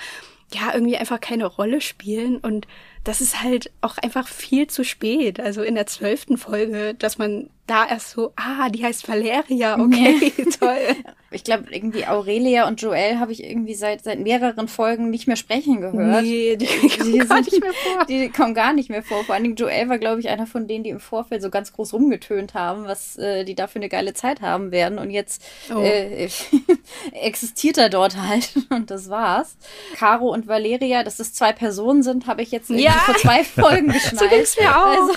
ja, 0.53 0.73
irgendwie 0.73 0.97
einfach 0.97 1.19
keine 1.19 1.45
Rolle 1.45 1.81
spielen. 1.81 2.37
Und 2.37 2.67
das 3.05 3.21
ist 3.21 3.41
halt 3.41 3.71
auch 3.81 3.97
einfach 3.97 4.27
viel 4.27 4.67
zu 4.67 4.83
spät. 4.83 5.39
Also 5.39 5.61
in 5.61 5.75
der 5.75 5.87
zwölften 5.87 6.37
Folge, 6.37 6.95
dass 6.95 7.17
man 7.17 7.49
da 7.67 7.87
erst 7.87 8.11
so, 8.11 8.33
ah, 8.35 8.69
die 8.69 8.83
heißt 8.83 9.07
Valeria, 9.07 9.79
okay, 9.79 10.31
toll. 10.59 10.95
Ich 11.31 11.43
glaube, 11.43 11.65
irgendwie 11.69 12.05
Aurelia 12.05 12.67
und 12.67 12.81
Joel 12.81 13.19
habe 13.19 13.31
ich 13.31 13.43
irgendwie 13.43 13.73
seit, 13.73 14.03
seit 14.03 14.19
mehreren 14.19 14.67
Folgen 14.67 15.09
nicht 15.09 15.27
mehr 15.27 15.35
sprechen 15.35 15.81
gehört. 15.81 16.23
Nee, 16.23 16.55
die, 16.55 16.65
die 16.65 16.87
kommen 16.87 17.27
gar 17.27 17.43
sind, 17.43 17.51
nicht 17.51 17.61
mehr 17.61 17.73
vor. 17.73 18.05
Die 18.07 18.29
kommen 18.29 18.53
gar 18.53 18.73
nicht 18.73 18.89
mehr 18.89 19.03
vor. 19.03 19.23
Vor 19.25 19.35
allen 19.35 19.43
Dingen 19.43 19.55
Joel 19.55 19.89
war, 19.89 19.97
glaube 19.97 20.21
ich, 20.21 20.29
einer 20.29 20.47
von 20.47 20.67
denen, 20.67 20.83
die 20.83 20.91
im 20.91 20.99
Vorfeld 20.99 21.41
so 21.41 21.49
ganz 21.49 21.73
groß 21.73 21.93
rumgetönt 21.93 22.53
haben, 22.53 22.85
was 22.85 23.17
äh, 23.17 23.43
die 23.43 23.55
da 23.55 23.67
für 23.67 23.79
eine 23.79 23.89
geile 23.89 24.13
Zeit 24.13 24.41
haben 24.41 24.71
werden. 24.71 24.97
Und 24.97 25.09
jetzt 25.09 25.43
oh. 25.73 25.81
äh, 25.81 26.29
existiert 27.11 27.77
er 27.77 27.89
dort 27.89 28.15
halt. 28.15 28.53
Und 28.69 28.91
das 28.91 29.09
war's. 29.09 29.57
Caro 29.97 30.31
und 30.31 30.47
Valeria, 30.47 31.03
dass 31.03 31.17
das 31.17 31.33
zwei 31.33 31.51
Personen 31.51 32.03
sind, 32.03 32.27
habe 32.27 32.43
ich 32.43 32.51
jetzt 32.51 32.69
ja. 32.69 32.91
vor 32.91 33.15
zwei 33.15 33.43
Folgen 33.43 33.87
geschnallt. 33.91 34.19
so 34.19 34.27
ging's 34.29 34.57
mir 34.57 34.77
auch. 34.77 34.85
Also, 34.85 35.13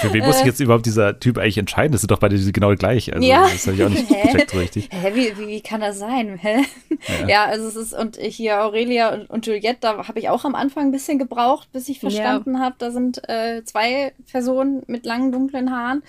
für 0.00 0.12
wen 0.12 0.24
muss 0.26 0.36
sich 0.36 0.46
jetzt 0.46 0.60
überhaupt 0.60 0.84
dieser 0.84 1.18
Typ 1.18 1.38
eigentlich 1.38 1.56
entscheiden? 1.56 1.75
Das 1.76 2.00
sind 2.00 2.10
doch 2.10 2.18
beide 2.18 2.36
genau 2.52 2.74
gleich. 2.74 3.12
Also, 3.12 3.26
ja. 3.26 3.42
Das 3.42 3.66
habe 3.66 3.76
ich 3.76 3.84
auch 3.84 3.88
nicht 3.88 4.08
gecheckt 4.22 4.50
so 4.50 4.58
richtig. 4.58 4.88
Hä, 4.90 5.12
wie, 5.14 5.36
wie, 5.38 5.48
wie 5.48 5.60
kann 5.60 5.80
das 5.80 5.98
sein? 5.98 6.38
Hä? 6.38 6.62
Ja. 7.20 7.26
ja. 7.28 7.44
also 7.44 7.68
es 7.68 7.76
ist, 7.76 7.92
und 7.92 8.16
hier 8.16 8.62
Aurelia 8.62 9.12
und, 9.12 9.28
und 9.28 9.46
Juliette, 9.46 9.78
da 9.80 10.08
habe 10.08 10.18
ich 10.18 10.28
auch 10.28 10.44
am 10.44 10.54
Anfang 10.54 10.86
ein 10.86 10.92
bisschen 10.92 11.18
gebraucht, 11.18 11.68
bis 11.72 11.88
ich 11.88 12.00
verstanden 12.00 12.54
ja. 12.54 12.60
habe, 12.60 12.76
da 12.78 12.90
sind 12.90 13.28
äh, 13.28 13.62
zwei 13.64 14.12
Personen 14.30 14.82
mit 14.86 15.04
langen, 15.04 15.32
dunklen 15.32 15.70
Haaren, 15.70 16.02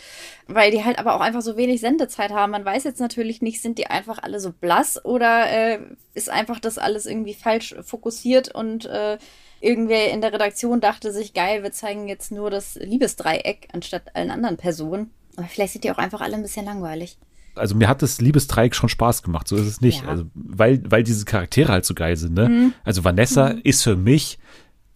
weil 0.47 0.71
die 0.71 0.83
halt 0.83 0.99
aber 0.99 1.15
auch 1.15 1.21
einfach 1.21 1.41
so 1.41 1.57
wenig 1.57 1.81
Sendezeit 1.81 2.31
haben. 2.31 2.51
Man 2.51 2.65
weiß 2.65 2.83
jetzt 2.83 2.99
natürlich 2.99 3.41
nicht, 3.41 3.61
sind 3.61 3.77
die 3.77 3.87
einfach 3.87 4.19
alle 4.23 4.39
so 4.39 4.51
blass 4.51 5.03
oder 5.03 5.49
äh, 5.49 5.79
ist 6.13 6.29
einfach 6.29 6.59
das 6.59 6.77
alles 6.77 7.05
irgendwie 7.05 7.33
falsch 7.33 7.75
fokussiert 7.83 8.53
und 8.53 8.85
äh, 8.85 9.17
irgendwer 9.59 10.11
in 10.11 10.21
der 10.21 10.33
Redaktion 10.33 10.81
dachte 10.81 11.11
sich, 11.11 11.33
geil, 11.33 11.63
wir 11.63 11.71
zeigen 11.71 12.07
jetzt 12.07 12.31
nur 12.31 12.49
das 12.49 12.75
Liebesdreieck 12.75 13.69
anstatt 13.73 14.15
allen 14.15 14.31
anderen 14.31 14.57
Personen. 14.57 15.11
Aber 15.37 15.47
vielleicht 15.47 15.73
sind 15.73 15.83
die 15.83 15.91
auch 15.91 15.97
einfach 15.97 16.19
alle 16.19 16.35
ein 16.35 16.41
bisschen 16.41 16.65
langweilig. 16.65 17.17
Also 17.55 17.75
mir 17.75 17.87
hat 17.87 18.01
das 18.01 18.19
Liebesdreieck 18.19 18.75
schon 18.75 18.89
Spaß 18.89 19.23
gemacht, 19.23 19.47
so 19.47 19.55
ist 19.55 19.65
es 19.65 19.81
nicht. 19.81 20.03
Ja. 20.03 20.09
Also, 20.09 20.25
weil, 20.33 20.81
weil 20.89 21.03
diese 21.03 21.25
Charaktere 21.25 21.71
halt 21.71 21.85
so 21.85 21.93
geil 21.93 22.17
sind, 22.17 22.33
ne? 22.33 22.49
Mhm. 22.49 22.73
Also 22.83 23.03
Vanessa 23.03 23.53
mhm. 23.53 23.61
ist 23.63 23.83
für 23.83 23.95
mich, 23.95 24.37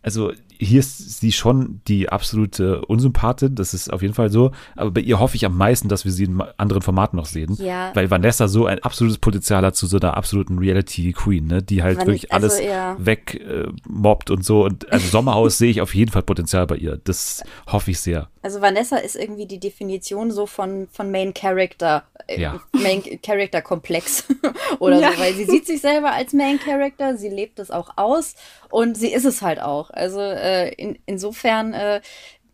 also 0.01 0.33
hier 0.63 0.79
ist 0.79 1.19
sie 1.19 1.31
schon 1.31 1.81
die 1.87 2.09
absolute 2.09 2.85
Unsympathin, 2.85 3.55
das 3.55 3.73
ist 3.73 3.91
auf 3.91 4.01
jeden 4.03 4.13
Fall 4.13 4.29
so. 4.29 4.51
Aber 4.75 4.91
bei 4.91 5.01
ihr 5.01 5.19
hoffe 5.19 5.35
ich 5.35 5.45
am 5.45 5.57
meisten, 5.57 5.89
dass 5.89 6.05
wir 6.05 6.11
sie 6.11 6.25
in 6.25 6.39
anderen 6.57 6.81
Formaten 6.83 7.17
noch 7.17 7.25
sehen. 7.25 7.55
Ja. 7.59 7.91
Weil 7.95 8.11
Vanessa 8.11 8.47
so 8.47 8.67
ein 8.67 8.79
absolutes 8.83 9.17
Potenzial 9.17 9.65
hat 9.65 9.75
zu 9.75 9.87
so 9.87 9.97
einer 9.97 10.15
absoluten 10.15 10.59
Reality-Queen, 10.59 11.47
ne? 11.47 11.63
die 11.63 11.81
halt 11.81 11.97
Van- 11.97 12.07
wirklich 12.07 12.31
also, 12.31 12.47
alles 12.47 12.61
ja. 12.63 12.95
weg 12.99 13.35
äh, 13.43 13.69
mobbt 13.87 14.29
und 14.29 14.45
so. 14.45 14.63
Und 14.65 14.91
also 14.91 15.07
Sommerhaus 15.07 15.57
sehe 15.57 15.71
ich 15.71 15.81
auf 15.81 15.95
jeden 15.95 16.11
Fall 16.11 16.21
Potenzial 16.23 16.67
bei 16.67 16.75
ihr. 16.75 16.99
Das 17.03 17.43
hoffe 17.67 17.91
ich 17.91 17.99
sehr. 17.99 18.29
Also 18.43 18.61
Vanessa 18.61 18.97
ist 18.97 19.15
irgendwie 19.15 19.45
die 19.45 19.59
Definition 19.59 20.31
so 20.31 20.45
von, 20.45 20.87
von 20.91 21.11
Main 21.11 21.33
Character, 21.33 22.03
äh, 22.27 22.39
Ja. 22.41 22.59
Main 22.73 23.03
Character 23.23 23.61
Komplex 23.61 24.25
oder 24.79 24.99
Ja. 24.99 25.11
so, 25.13 25.19
weil 25.19 25.33
sie 25.33 25.45
sieht 25.45 25.65
sich 25.67 25.81
selber 25.81 26.11
als 26.11 26.33
Main 26.33 26.59
Character, 26.59 27.17
sie 27.17 27.29
lebt 27.29 27.59
es 27.59 27.69
auch 27.71 27.97
aus 27.97 28.35
und 28.69 28.97
sie 28.97 29.11
ist 29.13 29.25
es 29.25 29.41
halt 29.41 29.61
auch. 29.61 29.89
Also 29.91 30.19
äh, 30.19 30.50
in, 30.51 30.99
insofern 31.05 31.73
äh, 31.73 32.01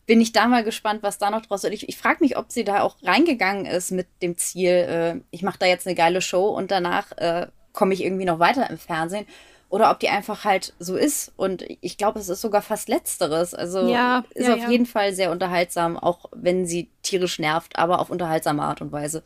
bin 0.06 0.22
ich 0.22 0.32
da 0.32 0.48
mal 0.48 0.64
gespannt, 0.64 1.04
was 1.04 1.18
da 1.18 1.30
noch 1.30 1.46
draus 1.46 1.64
wird. 1.64 1.74
Ich, 1.74 1.88
ich 1.88 1.98
frage 1.98 2.20
mich, 2.22 2.38
ob 2.38 2.52
sie 2.52 2.64
da 2.64 2.82
auch 2.82 2.96
reingegangen 3.04 3.66
ist 3.66 3.92
mit 3.92 4.08
dem 4.22 4.38
Ziel, 4.38 4.72
äh, 4.72 5.22
ich 5.32 5.44
mache 5.44 5.60
da 5.60 5.66
jetzt 5.66 5.86
eine 5.86 5.96
geile 5.96 6.22
Show 6.22 6.48
und 6.48 6.72
danach 6.72 7.12
äh, 7.18 7.48
komme 7.74 7.94
ich 7.94 8.04
irgendwie 8.04 8.26
noch 8.26 8.40
weiter 8.40 8.70
im 8.70 8.78
Fernsehen. 8.78 9.28
Oder 9.70 9.92
ob 9.92 10.00
die 10.00 10.08
einfach 10.08 10.46
halt 10.46 10.74
so 10.80 10.96
ist. 10.96 11.34
Und 11.36 11.66
ich 11.82 11.98
glaube, 11.98 12.20
es 12.20 12.30
ist 12.30 12.40
sogar 12.40 12.62
fast 12.62 12.88
Letzteres. 12.88 13.54
Also 13.54 13.90
Ja, 13.90 14.24
ist 14.34 14.48
ja, 14.48 14.54
auf 14.54 14.62
ja. 14.62 14.70
jeden 14.70 14.86
Fall 14.86 15.14
sehr 15.14 15.30
unterhaltsam, 15.30 15.98
auch 15.98 16.26
wenn 16.32 16.66
sie 16.66 16.90
tierisch 17.08 17.40
nervt, 17.40 17.78
aber 17.78 18.00
auf 18.00 18.10
unterhaltsame 18.10 18.62
Art 18.64 18.82
und 18.82 18.92
Weise. 18.92 19.24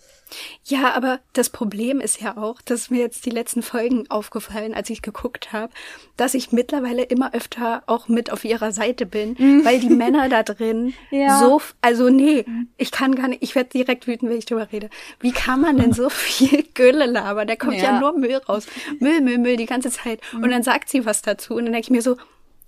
Ja, 0.64 0.94
aber 0.94 1.20
das 1.34 1.50
Problem 1.50 2.00
ist 2.00 2.22
ja 2.22 2.38
auch, 2.38 2.62
das 2.64 2.82
ist 2.82 2.92
mir 2.92 3.00
jetzt 3.02 3.26
die 3.26 3.30
letzten 3.32 3.62
Folgen 3.64 4.10
aufgefallen, 4.10 4.74
als 4.74 4.90
ich 4.90 5.02
geguckt 5.02 5.52
habe, 5.52 5.74
dass 6.18 6.34
ich 6.34 6.52
mittlerweile 6.52 7.04
immer 7.04 7.34
öfter 7.34 7.84
auch 7.88 8.08
mit 8.08 8.32
auf 8.32 8.46
ihrer 8.46 8.72
Seite 8.72 9.06
bin, 9.06 9.38
weil 9.66 9.80
die 9.80 9.90
Männer 9.90 10.30
da 10.30 10.44
drin 10.44 10.94
Ja. 11.10 11.40
so, 11.40 11.62
also 11.82 12.10
nee, 12.10 12.46
ich 12.78 12.92
kann 12.92 13.16
gar 13.16 13.28
nicht, 13.28 13.44
ich 13.44 13.56
werde 13.56 13.70
direkt 13.70 14.08
wütend, 14.08 14.32
wenn 14.32 14.38
ich 14.38 14.46
drüber 14.46 14.72
rede. 14.72 14.90
Wie 15.20 15.32
kann 15.32 15.60
man 15.62 15.78
denn 15.78 15.94
so 15.94 16.10
viel 16.10 16.64
Gülle 16.74 17.06
labern? 17.06 17.48
Da 17.48 17.56
kommt 17.56 17.76
ja. 17.78 17.84
Ja. 17.84 18.00
nur 18.00 18.18
Müll 18.18 18.36
raus. 18.48 18.68
Müll, 19.00 19.22
Müll, 19.22 19.38
Müll 19.38 19.58
die 19.58 19.66
ganze 19.66 19.90
Zeit. 19.92 20.22
Und 20.34 20.50
dann 20.52 20.64
sagt 20.64 20.90
sie 20.90 21.06
was 21.06 21.22
dazu 21.22 21.56
und 21.56 21.66
dann 21.66 21.74
denke 21.74 21.88
ich 21.88 21.92
mir 21.92 22.02
so, 22.02 22.18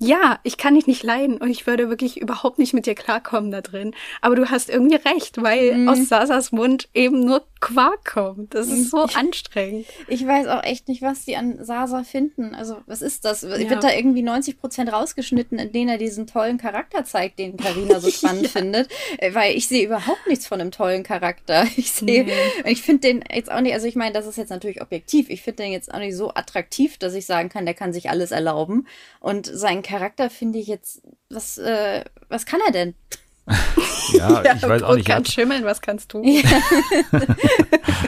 ja, 0.04 0.40
ich 0.44 0.58
kann 0.58 0.76
dich 0.76 0.88
nicht 0.88 1.04
leiden 1.04 1.38
und 1.38 1.50
ich 1.50 1.66
würde 1.66 1.90
wirklich 1.90 2.20
überhaupt 2.20 2.60
nicht 2.60 2.74
mit 2.74 2.86
dir 2.86 2.96
klarkommen 2.96 3.52
da 3.52 3.62
drin. 3.62 3.96
Aber 4.22 4.36
du 4.36 4.50
hast 4.50 4.70
irgendwie 4.70 4.96
recht, 4.96 5.42
weil 5.42 5.88
aus 5.88 6.08
Sasas 6.10 6.52
Mund 6.52 6.90
eben 6.94 7.22
nur 7.22 7.46
Quark 7.64 8.04
kommt. 8.04 8.54
Das 8.54 8.68
ist 8.68 8.92
so 8.92 9.04
anstrengend. 9.04 9.86
Ich 10.10 10.28
weiß 10.28 10.48
auch 10.48 10.64
echt 10.64 10.90
nicht, 10.90 11.02
was 11.02 11.24
die 11.24 11.38
an 11.38 11.64
Sasa 11.64 12.04
finden. 12.04 12.54
Also, 12.56 12.78
was 12.88 13.02
ist 13.02 13.24
das? 13.24 13.42
Ja. 13.44 13.58
Wird 13.58 13.84
da 13.84 13.94
irgendwie 13.94 14.22
90 14.22 14.60
Prozent 14.60 14.92
rausgeschnitten, 14.92 15.58
in 15.60 15.72
denen 15.72 15.90
er 15.90 15.98
diesen 15.98 16.28
tollen 16.28 16.58
Charakter 16.58 17.06
zeigt, 17.06 17.40
den 17.40 17.56
Karina 17.56 18.02
so 18.02 18.10
spannend 18.12 18.50
findet? 18.50 18.90
Äh, 19.18 19.34
Weil 19.34 19.56
ich 19.56 19.70
sehe 19.70 19.86
überhaupt 19.86 20.28
nichts 20.28 20.46
von 20.46 20.60
einem 20.60 20.72
tollen 20.72 21.04
Charakter. 21.04 21.66
Ich 21.76 21.92
sehe, 21.92 22.28
ich 22.66 22.82
finde 22.82 23.02
den 23.02 23.24
jetzt 23.34 23.52
auch 23.52 23.60
nicht, 23.60 23.74
also 23.74 23.88
ich 23.88 23.96
meine, 23.96 24.14
das 24.14 24.28
ist 24.28 24.38
jetzt 24.38 24.50
natürlich 24.50 24.82
objektiv. 24.82 25.30
Ich 25.30 25.42
finde 25.42 25.64
den 25.64 25.72
jetzt 25.72 25.94
auch 25.94 26.00
nicht 26.00 26.16
so 26.16 26.34
attraktiv, 26.34 26.98
dass 26.98 27.14
ich 27.14 27.26
sagen 27.26 27.50
kann, 27.50 27.66
der 27.66 27.74
kann 27.74 27.94
sich 27.94 28.10
alles 28.10 28.32
erlauben. 28.32 28.88
Und 29.20 29.48
seinen 29.48 29.82
Charakter 29.82 29.93
finde 30.30 30.60
ich 30.60 30.68
jetzt, 30.68 31.02
was, 31.30 31.58
äh, 31.58 32.04
was 32.30 32.46
kann 32.46 32.60
er 32.66 32.72
denn? 32.72 32.96
Ja, 34.14 34.44
ich 34.56 34.62
weiß 34.62 34.84
auch 34.84 34.96
nicht. 34.96 35.08
Kann 35.08 35.26
schimmeln, 35.26 35.64
was 35.64 35.82
kannst 35.82 36.14
du? 36.14 36.22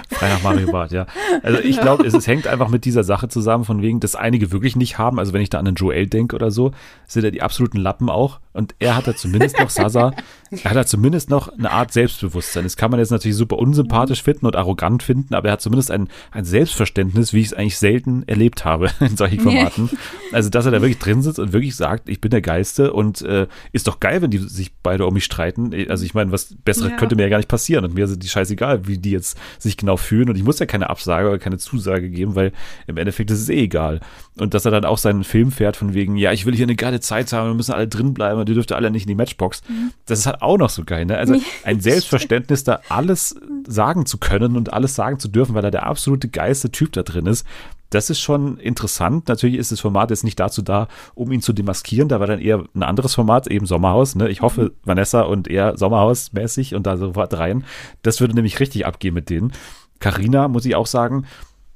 frei 0.10 0.30
nach 0.30 0.44
Mario 0.44 0.72
Bart, 0.72 0.92
ja. 0.92 1.08
Also 1.42 1.60
ich 1.60 1.80
glaube, 1.80 2.06
es, 2.06 2.14
es 2.14 2.28
hängt 2.28 2.48
einfach 2.48 2.68
mit 2.68 2.86
dieser 2.86 3.04
Sache 3.04 3.30
zusammen, 3.30 3.64
von 3.64 3.82
wegen, 3.82 4.02
dass 4.02 4.16
einige 4.16 4.52
wirklich 4.52 4.76
nicht 4.76 4.98
haben. 4.98 5.20
Also 5.20 5.34
wenn 5.34 5.42
ich 5.42 5.50
da 5.50 5.60
an 5.60 5.66
den 5.66 5.76
Joel 5.76 6.08
denke 6.08 6.36
oder 6.36 6.52
so, 6.52 6.72
sind 7.08 7.24
ja 7.24 7.32
die 7.32 7.42
absoluten 7.42 7.78
Lappen 7.78 8.10
auch. 8.10 8.40
Und 8.56 8.74
er 8.80 8.96
hat 8.96 9.08
da 9.08 9.16
zumindest 9.16 9.60
noch, 9.60 9.70
Sasa, 9.70 10.14
er 10.52 10.70
hat 10.70 10.78
da 10.78 10.86
zumindest 10.86 11.30
noch 11.30 11.50
eine 11.50 11.72
Art 11.72 11.92
Selbstbewusstsein. 11.92 12.64
Das 12.64 12.78
kann 12.78 12.90
man 12.90 13.00
jetzt 13.00 13.12
natürlich 13.12 13.36
super 13.38 13.58
unsympathisch 13.60 14.24
finden 14.24 14.46
und 14.46 14.56
arrogant 14.56 15.04
finden, 15.04 15.36
aber 15.36 15.50
er 15.50 15.54
hat 15.54 15.62
zumindest 15.62 15.92
ein, 15.92 16.08
ein 16.32 16.46
Selbstverständnis, 16.46 17.34
wie 17.34 17.42
ich 17.42 17.48
es 17.48 17.54
eigentlich 17.54 17.78
selten 17.78 18.24
erlebt 18.28 18.64
habe 18.66 18.90
in 19.02 19.18
solchen 19.18 19.42
Formaten. 19.42 19.90
Also, 20.32 20.50
dass 20.50 20.66
er 20.66 20.72
da 20.72 20.82
wirklich 20.82 21.00
drin 21.00 21.22
sitzt 21.22 21.40
und 21.40 21.54
wirklich 21.54 21.76
sagt, 21.76 22.10
ich 22.10 22.22
bin 22.22 22.32
der 22.32 22.42
Geiste 22.42 22.94
und 22.94 23.22
äh, 23.22 23.48
ist 23.74 23.88
doch 23.88 24.00
geil, 24.00 24.22
wenn 24.22 24.32
die 24.32 24.38
sich 24.38 24.74
beide 24.82 25.06
um 25.06 25.14
mich 25.14 25.26
streiten. 25.26 25.72
Also 25.90 26.06
ich 26.06 26.14
meine, 26.14 26.32
was 26.32 26.56
Besseres 26.64 26.92
Ja. 26.92 26.98
könnte 26.98 27.16
mir 27.16 27.24
ja 27.24 27.30
gar 27.30 27.38
nicht 27.38 27.50
passieren 27.50 27.84
und 27.86 27.94
mir 27.94 28.08
sind 28.08 28.24
die 28.24 28.28
scheißegal, 28.28 28.88
wie 28.88 28.98
die 28.98 29.12
jetzt 29.12 29.38
sich 29.60 29.76
genau 29.78 29.98
fühlen 29.98 30.30
und 30.30 30.36
ich 30.38 30.44
muss 30.44 30.60
ja 30.60 30.66
keine 30.66 30.90
Absage 30.90 31.28
oder 31.28 31.40
keine 31.40 31.58
Zusage 31.58 32.10
geben, 32.10 32.36
weil 32.36 32.52
im 32.88 32.98
Endeffekt 32.98 33.32
ist 33.32 33.42
es 33.42 33.50
eh 33.50 33.64
egal. 33.64 34.00
Und 34.38 34.54
dass 34.54 34.66
er 34.66 34.72
dann 34.72 34.86
auch 34.86 34.98
seinen 34.98 35.24
Film 35.24 35.52
fährt 35.52 35.76
von 35.78 35.94
wegen, 35.94 36.16
ja, 36.16 36.32
ich 36.32 36.46
will 36.46 36.56
hier 36.56 36.66
eine 36.66 36.76
geile 36.76 37.00
Zeit 37.00 37.34
haben, 37.34 37.50
wir 37.50 37.54
müssen 37.56 37.74
alle 37.74 37.88
drin 37.88 38.14
bleiben 38.14 38.40
und 38.46 38.50
ihr 38.50 38.56
dürft 38.56 38.72
alle 38.72 38.92
nicht 38.92 39.04
in 39.04 39.10
die 39.10 39.16
Matchbox. 39.16 39.64
Das 40.06 40.20
ist 40.20 40.26
halt 40.28 40.42
auch 40.42 40.58
noch 40.58 40.70
so 40.70 40.84
geil, 40.84 41.06
ne? 41.06 41.18
Also 41.18 41.36
ein 41.64 41.82
Selbstverständnis, 41.82 42.64
da 42.64 42.82
alles 42.90 43.36
sagen 43.68 44.06
zu 44.06 44.20
können 44.20 44.56
und 44.56 44.72
alles 44.72 44.96
sagen 44.96 45.20
zu 45.20 45.28
dürfen, 45.28 45.56
weil 45.56 45.64
er 45.64 45.72
der 45.72 45.88
absolute 45.88 46.28
geilste 46.28 46.72
Typ 46.72 46.92
da 46.92 47.04
drin 47.04 47.26
ist. 47.26 47.46
Das 47.90 48.10
ist 48.10 48.20
schon 48.20 48.58
interessant. 48.58 49.28
Natürlich 49.28 49.58
ist 49.58 49.72
das 49.72 49.80
Format 49.80 50.10
jetzt 50.10 50.24
nicht 50.24 50.40
dazu 50.40 50.62
da, 50.62 50.88
um 51.14 51.32
ihn 51.32 51.42
zu 51.42 51.54
demaskieren. 51.54 52.10
Da 52.10 52.20
war 52.20 52.28
dann 52.28 52.40
eher 52.40 52.64
ein 52.76 52.84
anderes 52.84 53.16
Format, 53.16 53.48
eben 53.48 53.66
Sommerhaus. 53.66 54.16
Ne? 54.16 54.30
Ich 54.30 54.42
hoffe, 54.42 54.74
Vanessa 54.84 55.22
und 55.22 55.48
er 55.48 55.78
Sommerhaus-mäßig 55.78 56.76
und 56.76 56.86
da 56.86 56.98
sofort 56.98 57.34
rein. 57.36 57.64
Das 58.02 58.22
würde 58.22 58.36
nämlich 58.36 58.60
richtig 58.60 58.86
abgehen 58.86 59.14
mit 59.14 59.30
denen. 59.30 59.54
Carina, 60.00 60.48
muss 60.48 60.66
ich 60.66 60.76
auch 60.76 60.88
sagen, 60.88 61.26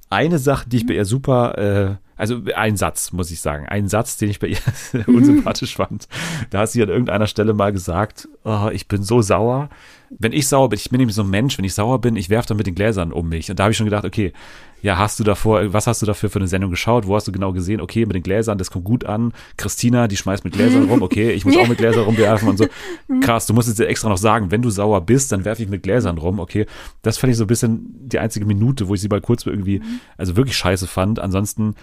eine 0.09 0.39
Sache, 0.39 0.67
die 0.67 0.78
ich 0.78 0.86
bei 0.86 0.95
ihr 0.95 1.05
super, 1.05 1.57
äh, 1.57 1.95
also 2.20 2.41
ein 2.53 2.76
Satz, 2.76 3.13
muss 3.13 3.32
ich 3.32 3.39
sagen, 3.39 3.65
ein 3.67 3.88
Satz, 3.88 4.17
den 4.17 4.30
ich 4.30 4.39
bei 4.39 4.47
ihr 4.47 4.57
unsympathisch 5.07 5.78
fand. 5.78 6.09
Da 6.49 6.59
hat 6.59 6.70
sie 6.70 6.84
an 6.84 6.89
irgendeiner 6.89 7.28
Stelle 7.28 7.53
mal 7.53 7.72
gesagt, 7.72 8.28
oh, 8.43 8.67
ich 8.74 8.89
bin 8.89 9.03
so 9.03 9.22
sauer. 9.22 9.70
Wenn 10.09 10.34
ich 10.34 10.47
sauer 10.47 10.67
bin, 10.67 10.78
ich 10.78 10.89
bin 10.89 10.99
nämlich 10.99 11.15
so 11.15 11.24
ein 11.24 11.30
Mensch, 11.30 11.57
wenn 11.57 11.63
ich 11.63 11.74
sauer 11.74 12.01
bin, 12.01 12.17
ich 12.17 12.30
werfe 12.30 12.49
dann 12.49 12.57
mit 12.57 12.67
den 12.67 12.76
Gläsern 12.76 13.13
um 13.13 13.30
mich. 13.30 13.49
Und 13.49 13.57
da 13.57 13.63
habe 13.63 13.72
ich 13.72 13.78
schon 13.78 13.86
gedacht, 13.86 14.03
okay, 14.03 14.34
ja, 14.82 14.97
hast 14.97 15.20
du 15.20 15.24
davor, 15.24 15.74
was 15.74 15.88
hast 15.88 16.01
du 16.01 16.05
dafür 16.05 16.30
für 16.30 16.39
eine 16.39 16.47
Sendung 16.47 16.72
geschaut? 16.72 17.07
Wo 17.07 17.15
hast 17.15 17.28
du 17.28 17.32
genau 17.32 17.53
gesehen? 17.53 17.80
Okay, 17.80 18.05
mit 18.05 18.15
den 18.15 18.24
Gläsern, 18.24 18.57
das 18.57 18.72
kommt 18.72 18.86
gut 18.86 19.05
an. 19.05 19.34
Christina, 19.55 20.07
die 20.07 20.17
schmeißt 20.17 20.43
mit 20.43 20.53
Gläsern 20.53 20.89
rum. 20.89 21.01
Okay, 21.01 21.32
ich 21.32 21.45
muss 21.45 21.55
auch 21.55 21.67
mit 21.67 21.78
Gläsern 21.78 22.03
rumwerfen 22.03 22.49
und 22.49 22.57
so. 22.57 22.67
Krass, 23.22 23.45
du 23.45 23.53
musst 23.53 23.70
jetzt 23.70 23.80
extra 23.80 24.09
noch 24.09 24.17
sagen, 24.17 24.51
wenn 24.51 24.61
du 24.61 24.70
sauer 24.70 25.01
bist, 25.01 25.32
dann 25.32 25.45
werfe 25.45 25.63
ich 25.63 25.70
mit 25.70 25.84
Gläsern 25.84 26.17
rum. 26.17 26.39
Okay, 26.39 26.65
das 27.01 27.17
fand 27.17 27.32
ich 27.32 27.38
so 27.38 27.45
ein 27.45 27.47
bisschen 27.47 28.09
die 28.09 28.20
einzige 28.20 28.45
Minute, 28.45 28.89
wo 28.89 28.93
ich 28.93 29.01
sie 29.01 29.07
mal 29.07 29.22
kurz 29.22 29.45
irgendwie, 29.45 29.82
also 30.17 30.36
wirklich 30.36 30.57
scheiße 30.57 30.88
fand. 30.88 31.20
Ansonsten 31.20 31.76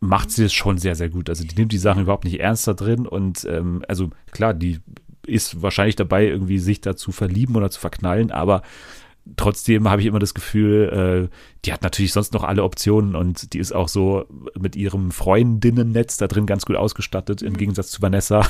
macht 0.00 0.30
sie 0.30 0.44
es 0.44 0.52
schon 0.52 0.78
sehr, 0.78 0.96
sehr 0.96 1.10
gut. 1.10 1.28
Also 1.28 1.44
die 1.44 1.54
nimmt 1.54 1.72
die 1.72 1.78
Sachen 1.78 2.02
überhaupt 2.02 2.24
nicht 2.24 2.40
ernst 2.40 2.66
da 2.66 2.72
drin 2.72 3.06
und 3.06 3.44
ähm, 3.44 3.84
also 3.86 4.10
klar, 4.32 4.54
die 4.54 4.80
ist 5.26 5.62
wahrscheinlich 5.62 5.96
dabei, 5.96 6.26
irgendwie 6.26 6.58
sich 6.58 6.80
da 6.80 6.96
zu 6.96 7.12
verlieben 7.12 7.54
oder 7.56 7.70
zu 7.70 7.78
verknallen, 7.78 8.30
aber 8.30 8.62
trotzdem 9.36 9.88
habe 9.88 10.00
ich 10.02 10.06
immer 10.06 10.18
das 10.18 10.34
Gefühl, 10.34 11.28
äh, 11.30 11.36
die 11.64 11.72
hat 11.72 11.82
natürlich 11.82 12.12
sonst 12.12 12.32
noch 12.32 12.42
alle 12.42 12.62
Optionen 12.64 13.14
und 13.14 13.52
die 13.52 13.58
ist 13.58 13.72
auch 13.72 13.88
so 13.88 14.24
mit 14.58 14.76
ihrem 14.76 15.10
Freundinnennetz 15.10 16.16
da 16.16 16.26
drin 16.26 16.46
ganz 16.46 16.64
gut 16.64 16.76
ausgestattet, 16.76 17.42
im 17.42 17.56
Gegensatz 17.56 17.90
zu 17.90 18.00
Vanessa, 18.02 18.46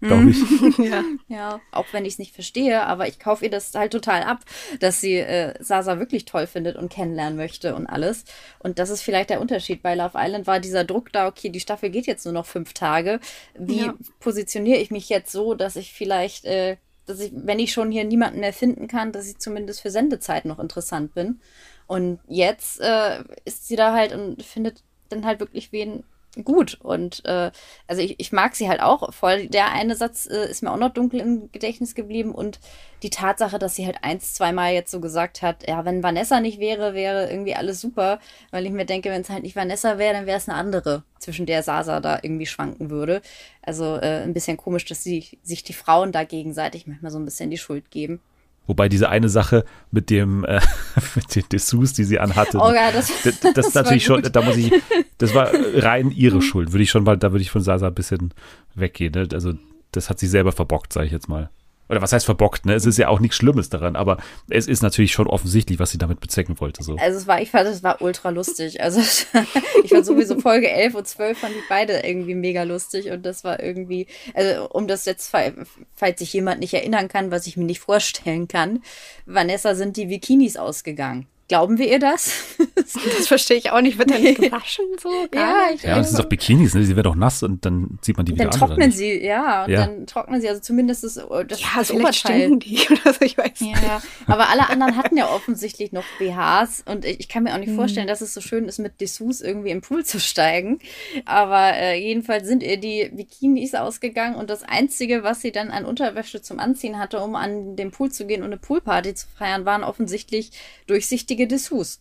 glaube 0.00 0.30
ich. 0.30 0.38
ja. 0.78 1.02
Ja, 1.28 1.60
auch 1.72 1.86
wenn 1.92 2.04
ich 2.04 2.14
es 2.14 2.18
nicht 2.18 2.34
verstehe, 2.34 2.82
aber 2.86 3.08
ich 3.08 3.18
kaufe 3.18 3.44
ihr 3.44 3.50
das 3.50 3.72
halt 3.74 3.92
total 3.92 4.22
ab, 4.22 4.40
dass 4.80 5.00
sie 5.00 5.16
äh, 5.16 5.54
Sasa 5.62 5.98
wirklich 5.98 6.26
toll 6.26 6.46
findet 6.46 6.76
und 6.76 6.92
kennenlernen 6.92 7.36
möchte 7.36 7.74
und 7.74 7.86
alles. 7.86 8.24
Und 8.58 8.78
das 8.78 8.90
ist 8.90 9.02
vielleicht 9.02 9.30
der 9.30 9.40
Unterschied. 9.40 9.82
Bei 9.82 9.94
Love 9.94 10.18
Island 10.18 10.46
war 10.46 10.60
dieser 10.60 10.84
Druck 10.84 11.12
da, 11.12 11.28
okay, 11.28 11.48
die 11.48 11.60
Staffel 11.60 11.90
geht 11.90 12.06
jetzt 12.06 12.24
nur 12.24 12.34
noch 12.34 12.46
fünf 12.46 12.72
Tage. 12.74 13.20
Wie 13.58 13.86
Ja. 13.86 13.94
positioniere 14.20 14.78
ich 14.80 14.90
mich 14.90 15.08
jetzt 15.08 15.32
so, 15.32 15.54
dass 15.54 15.76
ich 15.76 15.92
vielleicht, 15.92 16.44
äh, 16.44 16.76
dass 17.10 17.20
ich, 17.20 17.32
wenn 17.34 17.58
ich 17.58 17.72
schon 17.72 17.90
hier 17.90 18.04
niemanden 18.04 18.40
mehr 18.40 18.52
finden 18.52 18.88
kann, 18.88 19.12
dass 19.12 19.28
ich 19.28 19.38
zumindest 19.38 19.80
für 19.80 19.90
Sendezeit 19.90 20.44
noch 20.44 20.58
interessant 20.58 21.14
bin. 21.14 21.40
Und 21.86 22.20
jetzt 22.28 22.80
äh, 22.80 23.24
ist 23.44 23.66
sie 23.68 23.76
da 23.76 23.92
halt 23.92 24.12
und 24.12 24.42
findet 24.42 24.82
dann 25.08 25.26
halt 25.26 25.40
wirklich 25.40 25.72
wen 25.72 26.04
gut. 26.44 26.78
Und 26.80 27.24
äh, 27.24 27.50
also 27.86 28.02
ich, 28.02 28.18
ich 28.18 28.32
mag 28.32 28.54
sie 28.54 28.68
halt 28.68 28.80
auch 28.80 29.12
voll. 29.12 29.48
Der 29.48 29.72
eine 29.72 29.96
Satz 29.96 30.26
äh, 30.26 30.48
ist 30.50 30.62
mir 30.62 30.72
auch 30.72 30.76
noch 30.76 30.92
dunkel 30.92 31.20
im 31.20 31.50
Gedächtnis 31.52 31.94
geblieben 31.94 32.32
und 32.32 32.60
die 33.02 33.10
Tatsache, 33.10 33.58
dass 33.58 33.74
sie 33.74 33.86
halt 33.86 33.98
eins, 34.02 34.34
zweimal 34.34 34.72
jetzt 34.72 34.90
so 34.90 35.00
gesagt 35.00 35.42
hat, 35.42 35.66
ja, 35.66 35.84
wenn 35.84 36.02
Vanessa 36.02 36.40
nicht 36.40 36.60
wäre, 36.60 36.94
wäre 36.94 37.30
irgendwie 37.30 37.54
alles 37.54 37.80
super. 37.80 38.20
Weil 38.50 38.66
ich 38.66 38.72
mir 38.72 38.84
denke, 38.84 39.10
wenn 39.10 39.22
es 39.22 39.30
halt 39.30 39.42
nicht 39.42 39.56
Vanessa 39.56 39.98
wäre, 39.98 40.14
dann 40.14 40.26
wäre 40.26 40.38
es 40.38 40.48
eine 40.48 40.58
andere, 40.58 41.02
zwischen 41.18 41.46
der 41.46 41.62
Sasa 41.62 42.00
da 42.00 42.18
irgendwie 42.22 42.46
schwanken 42.46 42.90
würde. 42.90 43.22
Also 43.62 43.96
äh, 43.96 44.22
ein 44.22 44.34
bisschen 44.34 44.56
komisch, 44.56 44.84
dass 44.84 45.02
sie 45.02 45.38
sich 45.42 45.64
die 45.64 45.72
Frauen 45.72 46.12
da 46.12 46.24
gegenseitig 46.24 46.86
manchmal 46.86 47.10
so 47.10 47.18
ein 47.18 47.24
bisschen 47.24 47.50
die 47.50 47.58
Schuld 47.58 47.90
geben. 47.90 48.20
Wobei 48.66 48.88
diese 48.88 49.08
eine 49.08 49.28
Sache 49.28 49.64
mit 49.90 50.10
dem, 50.10 50.44
äh, 50.44 50.60
mit 51.14 51.34
den 51.34 51.44
Dessous, 51.50 51.92
die 51.92 52.04
sie 52.04 52.18
anhatte, 52.18 52.58
Oh 52.58 52.72
ja, 52.72 52.92
das, 52.92 53.10
das, 53.24 53.40
das, 53.40 53.54
das 53.54 53.66
ist 53.68 53.74
natürlich 53.74 54.08
war 54.08 54.22
schon, 54.22 54.32
da 54.32 54.42
muss 54.42 54.56
ich, 54.56 54.72
das 55.18 55.34
war 55.34 55.50
rein 55.74 56.10
ihre 56.10 56.40
Schuld, 56.40 56.72
würde 56.72 56.82
ich 56.82 56.90
schon 56.90 57.04
mal, 57.04 57.16
da 57.18 57.32
würde 57.32 57.42
ich 57.42 57.50
von 57.50 57.62
Sasa 57.62 57.88
ein 57.88 57.94
bisschen 57.94 58.32
weggehen. 58.74 59.12
Ne? 59.12 59.28
Also 59.32 59.54
das 59.92 60.08
hat 60.08 60.18
sie 60.18 60.28
selber 60.28 60.52
verbockt, 60.52 60.92
sage 60.92 61.06
ich 61.06 61.12
jetzt 61.12 61.28
mal. 61.28 61.50
Oder 61.90 62.00
was 62.00 62.12
heißt 62.12 62.24
verbockt, 62.24 62.66
ne? 62.66 62.74
Es 62.74 62.86
ist 62.86 62.98
ja 62.98 63.08
auch 63.08 63.18
nichts 63.18 63.36
Schlimmes 63.36 63.68
daran, 63.68 63.96
aber 63.96 64.18
es 64.48 64.68
ist 64.68 64.80
natürlich 64.80 65.12
schon 65.12 65.26
offensichtlich, 65.26 65.80
was 65.80 65.90
sie 65.90 65.98
damit 65.98 66.20
bezwecken 66.20 66.60
wollte. 66.60 66.84
So. 66.84 66.96
Also 66.96 67.18
es 67.18 67.26
war, 67.26 67.42
ich 67.42 67.50
fand, 67.50 67.68
es 67.68 67.82
war 67.82 68.00
ultra 68.00 68.30
lustig. 68.30 68.80
Also 68.80 69.00
ich 69.84 69.90
fand 69.90 70.06
sowieso 70.06 70.38
Folge 70.38 70.70
11 70.70 70.94
und 70.94 71.08
12 71.08 71.38
fand 71.38 71.52
ich 71.54 71.68
beide 71.68 71.98
irgendwie 71.98 72.36
mega 72.36 72.62
lustig 72.62 73.10
und 73.10 73.26
das 73.26 73.42
war 73.42 73.60
irgendwie, 73.60 74.06
also 74.34 74.68
um 74.70 74.86
das 74.86 75.04
jetzt, 75.04 75.30
falls 75.30 76.18
sich 76.20 76.32
jemand 76.32 76.60
nicht 76.60 76.74
erinnern 76.74 77.08
kann, 77.08 77.32
was 77.32 77.48
ich 77.48 77.56
mir 77.56 77.64
nicht 77.64 77.80
vorstellen 77.80 78.46
kann, 78.46 78.82
Vanessa 79.26 79.74
sind 79.74 79.96
die 79.96 80.06
Bikinis 80.06 80.56
ausgegangen. 80.56 81.26
Glauben 81.50 81.78
wir 81.78 81.88
ihr 81.90 81.98
das? 81.98 82.32
das 82.76 83.26
verstehe 83.26 83.56
ich 83.56 83.72
auch 83.72 83.80
nicht. 83.80 83.98
Wird 83.98 84.08
dann 84.12 84.22
nicht 84.22 84.40
gewaschen 84.40 84.84
so? 85.02 85.10
ja, 85.34 85.64
ich 85.74 85.82
ja, 85.82 85.96
das 85.96 86.10
sind 86.10 86.20
doch 86.20 86.28
Bikinis, 86.28 86.74
ne? 86.74 86.84
Sie 86.84 86.94
werden 86.94 87.10
doch 87.10 87.16
nass 87.16 87.42
und 87.42 87.64
dann 87.64 87.98
zieht 88.02 88.16
man 88.16 88.24
die 88.24 88.34
wieder 88.34 88.44
dann 88.44 88.52
an. 88.54 88.60
Dann 88.60 88.68
trocknen 88.68 88.92
sie, 88.92 89.20
ja, 89.20 89.64
und 89.64 89.72
Ja. 89.72 89.86
dann 89.86 90.06
trocknen 90.06 90.40
sie, 90.40 90.48
also 90.48 90.60
zumindest 90.60 91.02
das, 91.02 91.14
das, 91.14 91.60
Ja, 91.60 91.66
das 91.76 91.90
Oberteil. 91.90 92.56
die 92.58 92.78
oder 92.90 93.14
so, 93.14 93.22
ich 93.22 93.36
weiß 93.36 93.62
nicht. 93.62 93.82
Ja, 93.82 94.00
aber 94.28 94.48
alle 94.48 94.68
anderen 94.68 94.96
hatten 94.96 95.16
ja 95.16 95.28
offensichtlich 95.28 95.90
noch 95.90 96.04
BHs 96.20 96.84
und 96.86 97.04
ich, 97.04 97.18
ich 97.18 97.28
kann 97.28 97.42
mir 97.42 97.52
auch 97.52 97.58
nicht 97.58 97.72
vorstellen, 97.74 98.06
dass 98.06 98.20
es 98.20 98.32
so 98.32 98.40
schön 98.40 98.66
ist, 98.66 98.78
mit 98.78 99.00
Dessous 99.00 99.40
irgendwie 99.40 99.70
im 99.70 99.80
Pool 99.80 100.04
zu 100.04 100.20
steigen. 100.20 100.78
Aber 101.24 101.72
äh, 101.74 102.00
jedenfalls 102.00 102.46
sind 102.46 102.62
ihr 102.62 102.76
die 102.76 103.10
Bikinis 103.12 103.74
ausgegangen 103.74 104.36
und 104.36 104.50
das 104.50 104.62
Einzige, 104.62 105.24
was 105.24 105.40
sie 105.40 105.50
dann 105.50 105.72
an 105.72 105.84
Unterwäsche 105.84 106.42
zum 106.42 106.60
Anziehen 106.60 106.96
hatte, 106.96 107.18
um 107.18 107.34
an 107.34 107.74
den 107.74 107.90
Pool 107.90 108.12
zu 108.12 108.24
gehen 108.24 108.42
und 108.42 108.50
eine 108.50 108.56
Poolparty 108.56 109.14
zu 109.14 109.26
feiern, 109.36 109.64
waren 109.64 109.82
offensichtlich 109.82 110.52
durchsichtige 110.86 111.39
Dessous. 111.46 112.00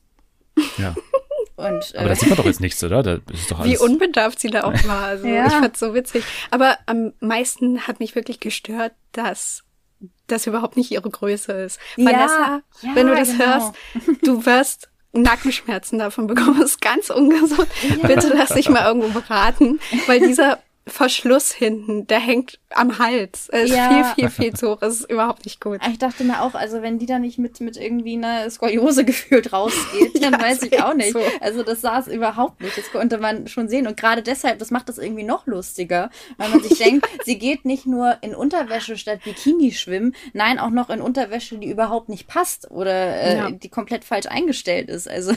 Ja. 0.77 0.95
Und, 1.55 1.93
Aber 1.95 2.05
äh, 2.05 2.09
da 2.09 2.15
sieht 2.15 2.29
man 2.29 2.37
doch 2.37 2.45
jetzt 2.45 2.61
nichts, 2.61 2.81
oder? 2.85 3.03
Da 3.03 3.19
ist 3.33 3.51
doch 3.51 3.59
Wie 3.65 3.69
alles. 3.77 3.81
unbedarft 3.81 4.39
sie 4.39 4.49
da 4.49 4.63
auch 4.63 4.87
war. 4.87 5.03
Also 5.03 5.27
Ja. 5.27 5.45
ich 5.47 5.51
fand's 5.53 5.79
so 5.79 5.93
witzig. 5.93 6.23
Aber 6.51 6.77
am 6.85 7.11
meisten 7.19 7.85
hat 7.85 7.99
mich 7.99 8.15
wirklich 8.15 8.39
gestört, 8.39 8.93
dass 9.11 9.63
das 10.27 10.47
überhaupt 10.47 10.77
nicht 10.77 10.89
ihre 10.91 11.09
Größe 11.09 11.51
ist. 11.51 11.77
Ja, 11.97 12.05
Vanessa, 12.05 12.61
ja, 12.81 12.95
wenn 12.95 13.07
du 13.07 13.15
das 13.15 13.31
genau. 13.31 13.45
hörst, 13.45 13.73
du 14.23 14.45
wirst 14.45 14.89
Nackenschmerzen 15.11 15.99
davon 15.99 16.27
bekommen. 16.27 16.59
Das 16.61 16.71
ist 16.71 16.81
ganz 16.81 17.09
ungesund. 17.09 17.67
Bitte 18.03 18.31
lass 18.33 18.49
dich 18.53 18.69
mal 18.69 18.85
irgendwo 18.85 19.09
beraten, 19.19 19.81
weil 20.07 20.19
dieser 20.21 20.59
Verschluss 20.89 21.51
hinten, 21.51 22.07
der 22.07 22.19
hängt 22.19 22.59
am 22.71 22.99
Hals. 22.99 23.49
Er 23.49 23.61
ist 23.63 23.73
Ja. 23.73 24.13
viel, 24.15 24.29
viel, 24.29 24.29
viel 24.29 24.53
zu 24.53 24.69
hoch. 24.71 24.81
Es 24.81 24.99
ist 25.01 25.09
überhaupt 25.11 25.45
nicht 25.45 25.59
gut. 25.59 25.79
Ich 25.89 25.97
dachte 25.97 26.23
mir 26.23 26.41
auch, 26.41 26.53
also 26.53 26.81
wenn 26.81 26.99
die 26.99 27.05
da 27.07 27.17
nicht 27.17 27.39
mit, 27.39 27.59
mit 27.61 27.77
irgendwie 27.77 28.13
einer 28.13 28.49
Skoliose 28.49 29.05
gefühlt 29.05 29.51
rausgeht, 29.53 30.15
dann 30.23 30.33
Ja, 30.33 30.41
weiß 30.41 30.61
ich 30.63 30.81
auch 30.83 30.93
nicht. 30.93 31.13
so. 31.13 31.19
Also 31.41 31.63
das 31.63 31.81
saß 31.81 32.07
überhaupt 32.09 32.61
nicht. 32.61 32.77
Das 32.77 32.91
konnte 32.91 33.17
man 33.17 33.47
schon 33.47 33.67
sehen. 33.69 33.87
Und 33.87 33.97
gerade 33.97 34.21
deshalb, 34.21 34.59
das 34.59 34.69
macht 34.71 34.87
das 34.89 34.97
irgendwie 34.99 35.23
noch 35.23 35.47
lustiger, 35.47 36.09
weil 36.37 36.49
man 36.49 36.61
sich 36.61 36.77
denkt, 36.77 37.07
sie 37.25 37.39
geht 37.39 37.65
nicht 37.65 37.85
nur 37.87 38.17
in 38.21 38.35
Unterwäsche 38.35 38.97
statt 38.97 39.21
Bikini 39.23 39.71
schwimmen, 39.71 40.15
nein, 40.33 40.59
auch 40.59 40.69
noch 40.69 40.89
in 40.91 41.01
Unterwäsche, 41.01 41.57
die 41.57 41.69
überhaupt 41.71 42.09
nicht 42.09 42.27
passt 42.27 42.69
oder 42.71 42.91
äh, 43.21 43.37
Ja. 43.37 43.51
die 43.51 43.69
komplett 43.69 44.03
falsch 44.03 44.27
eingestellt 44.27 44.89
ist. 44.89 45.07
Also 45.09 45.33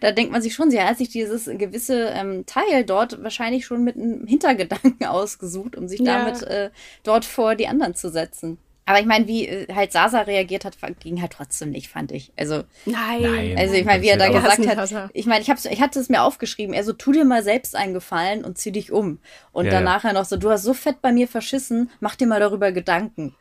da 0.00 0.12
denkt 0.12 0.32
man 0.32 0.42
sich 0.42 0.54
schon, 0.54 0.70
sie 0.70 0.80
hat 0.80 0.98
sich 0.98 1.08
dieses 1.08 1.46
gewisse 1.46 2.12
ähm, 2.14 2.46
Teil 2.46 2.84
dort 2.84 3.22
wahrscheinlich 3.22 3.66
schon 3.66 3.82
mit 3.84 3.96
einem 3.96 4.26
Hintergedanken 4.26 4.71
ausgesucht, 5.06 5.76
um 5.76 5.88
sich 5.88 6.00
Ja. 6.00 6.18
damit 6.24 6.42
äh, 6.42 6.70
dort 7.02 7.24
vor 7.24 7.54
die 7.54 7.68
anderen 7.68 7.94
zu 7.94 8.10
setzen. 8.10 8.58
Aber 8.84 8.98
ich 8.98 9.06
meine, 9.06 9.28
wie 9.28 9.46
äh, 9.46 9.72
halt 9.72 9.92
Sasa 9.92 10.22
reagiert 10.22 10.64
hat, 10.64 10.76
ging 10.98 11.20
halt 11.22 11.32
trotzdem 11.32 11.70
nicht, 11.70 11.88
fand 11.88 12.10
ich. 12.10 12.32
Also, 12.36 12.64
Nein. 12.84 13.22
Nein. 13.22 13.54
also 13.56 13.74
ich 13.74 13.84
meine, 13.84 14.02
wie 14.02 14.08
er 14.08 14.16
da 14.16 14.28
gesagt 14.28 14.66
hat, 14.66 14.76
Sasa. 14.76 15.08
ich 15.14 15.26
meine, 15.26 15.40
ich 15.40 15.50
hab's, 15.50 15.64
ich 15.66 15.80
hatte 15.80 16.00
es 16.00 16.08
mir 16.08 16.22
aufgeschrieben, 16.22 16.74
er 16.74 16.82
so, 16.82 16.92
tu 16.92 17.12
dir 17.12 17.24
mal 17.24 17.44
selbst 17.44 17.76
einen 17.76 17.94
Gefallen 17.94 18.44
und 18.44 18.58
zieh 18.58 18.72
dich 18.72 18.90
um. 18.90 19.18
Und 19.52 19.66
Ja, 19.66 19.70
dann 19.70 19.84
ja. 19.84 19.90
nachher 19.92 20.12
noch 20.12 20.24
so, 20.24 20.36
du 20.36 20.50
hast 20.50 20.64
so 20.64 20.74
fett 20.74 21.00
bei 21.00 21.12
mir 21.12 21.28
verschissen, 21.28 21.90
mach 22.00 22.16
dir 22.16 22.26
mal 22.26 22.40
darüber 22.40 22.72
Gedanken. 22.72 23.36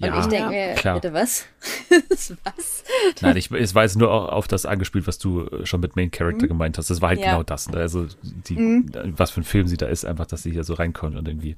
Und 0.00 0.06
Ja, 0.08 0.20
ich 0.20 0.26
denke 0.26 0.48
mir, 0.50 0.74
klar. 0.74 0.94
bitte 1.00 1.14
was? 1.14 1.44
was? 2.44 2.84
Nein, 3.20 3.36
ich, 3.36 3.50
es 3.52 3.74
war 3.74 3.84
jetzt 3.84 3.96
nur 3.96 4.10
auch 4.10 4.28
auf 4.30 4.48
das 4.48 4.66
angespielt, 4.66 5.06
was 5.06 5.18
du 5.18 5.46
äh, 5.46 5.66
schon 5.66 5.80
mit 5.80 5.94
Main 5.96 6.10
Character 6.10 6.48
gemeint 6.48 6.78
hast. 6.78 6.90
Das 6.90 7.00
war 7.00 7.10
halt 7.10 7.20
Mhm. 7.20 7.24
Ja. 7.24 7.28
Mhm. 7.28 7.32
genau 7.36 7.42
das. 7.44 7.68
Ne? 7.70 7.76
Also, 7.78 8.06
die, 8.22 8.84
was 9.16 9.30
für 9.30 9.40
ein 9.40 9.44
Film 9.44 9.68
sie 9.68 9.76
da 9.76 9.86
ist, 9.86 10.04
einfach, 10.04 10.26
dass 10.26 10.42
sie 10.42 10.50
hier 10.50 10.64
so 10.64 10.74
reinkommt 10.74 11.16
und 11.16 11.28
irgendwie 11.28 11.54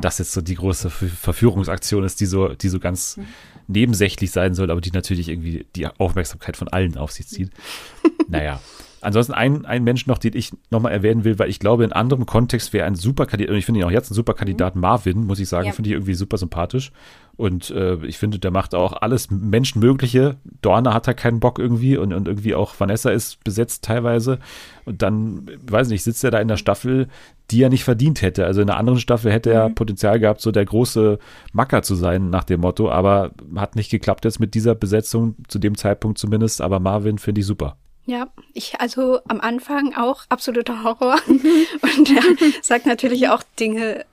das 0.00 0.18
jetzt 0.18 0.32
so 0.32 0.40
die 0.40 0.54
große 0.56 0.88
Ver- 0.90 1.06
Verführungsaktion 1.06 2.04
ist, 2.04 2.20
die 2.20 2.26
so, 2.26 2.48
die 2.48 2.68
so 2.68 2.80
ganz 2.80 3.18
Mhm. 3.18 3.26
nebensächlich 3.68 4.30
sein 4.32 4.54
soll, 4.54 4.70
aber 4.70 4.80
die 4.80 4.90
natürlich 4.90 5.28
irgendwie 5.28 5.66
die 5.76 5.86
Aufmerksamkeit 5.86 6.56
von 6.56 6.68
allen 6.68 6.96
auf 6.96 7.12
sich 7.12 7.28
zieht. 7.28 7.50
naja. 8.28 8.60
Ansonsten 9.00 9.34
ein, 9.34 9.66
ein 9.66 9.84
Mensch 9.84 10.06
noch, 10.06 10.16
den 10.16 10.34
ich 10.34 10.52
nochmal 10.70 10.92
erwähnen 10.92 11.24
will, 11.24 11.38
weil 11.38 11.50
ich 11.50 11.58
glaube, 11.60 11.84
in 11.84 11.92
anderem 11.92 12.24
Kontext 12.24 12.72
wäre 12.72 12.86
ein 12.86 12.94
super 12.94 13.26
Kandidat, 13.26 13.52
und 13.52 13.58
ich 13.58 13.66
finde 13.66 13.80
ihn 13.80 13.84
auch 13.84 13.90
jetzt 13.90 14.10
ein 14.10 14.14
super 14.14 14.32
Kandidat, 14.32 14.76
Marvin, 14.76 15.26
muss 15.26 15.38
ich 15.38 15.48
sagen, 15.50 15.64
Mhm. 15.64 15.68
Ja. 15.68 15.72
finde 15.74 15.90
ich 15.90 15.94
irgendwie 15.94 16.14
super 16.14 16.38
sympathisch. 16.38 16.90
Und 17.36 17.70
äh, 17.70 17.96
ich 18.06 18.18
finde, 18.18 18.38
der 18.38 18.50
macht 18.50 18.74
auch 18.74 18.92
alles 18.92 19.30
Menschenmögliche. 19.30 20.36
Dorna 20.62 20.94
hat 20.94 21.08
da 21.08 21.14
keinen 21.14 21.40
Bock 21.40 21.58
irgendwie 21.58 21.96
und, 21.96 22.12
und 22.12 22.28
irgendwie 22.28 22.54
auch 22.54 22.78
Vanessa 22.78 23.10
ist 23.10 23.42
besetzt 23.42 23.84
teilweise. 23.84 24.38
Und 24.84 25.02
dann, 25.02 25.50
weiß 25.66 25.88
nicht, 25.88 26.04
sitzt 26.04 26.22
er 26.22 26.30
da 26.30 26.38
in 26.38 26.48
der 26.48 26.56
Staffel, 26.56 27.08
die 27.50 27.62
er 27.62 27.70
nicht 27.70 27.84
verdient 27.84 28.22
hätte. 28.22 28.46
Also 28.46 28.60
in 28.62 28.70
einer 28.70 28.78
anderen 28.78 29.00
Staffel 29.00 29.32
hätte 29.32 29.50
er 29.50 29.70
Potenzial 29.70 30.20
gehabt, 30.20 30.40
so 30.40 30.52
der 30.52 30.64
große 30.64 31.18
Macker 31.52 31.82
zu 31.82 31.94
sein, 31.94 32.30
nach 32.30 32.44
dem 32.44 32.60
Motto. 32.60 32.90
Aber 32.90 33.32
hat 33.56 33.74
nicht 33.74 33.90
geklappt 33.90 34.24
jetzt 34.24 34.40
mit 34.40 34.54
dieser 34.54 34.74
Besetzung, 34.74 35.34
zu 35.48 35.58
dem 35.58 35.76
Zeitpunkt 35.76 36.18
zumindest. 36.18 36.60
Aber 36.60 36.78
Marvin 36.78 37.18
finde 37.18 37.40
ich 37.40 37.46
super. 37.46 37.76
Ja, 38.06 38.28
ich 38.52 38.80
also 38.80 39.20
am 39.28 39.40
Anfang 39.40 39.94
auch 39.96 40.24
absoluter 40.28 40.84
Horror. 40.84 41.16
Und 41.26 42.10
er 42.10 42.22
sagt 42.62 42.86
natürlich 42.86 43.28
auch 43.28 43.42
Dinge. 43.58 44.04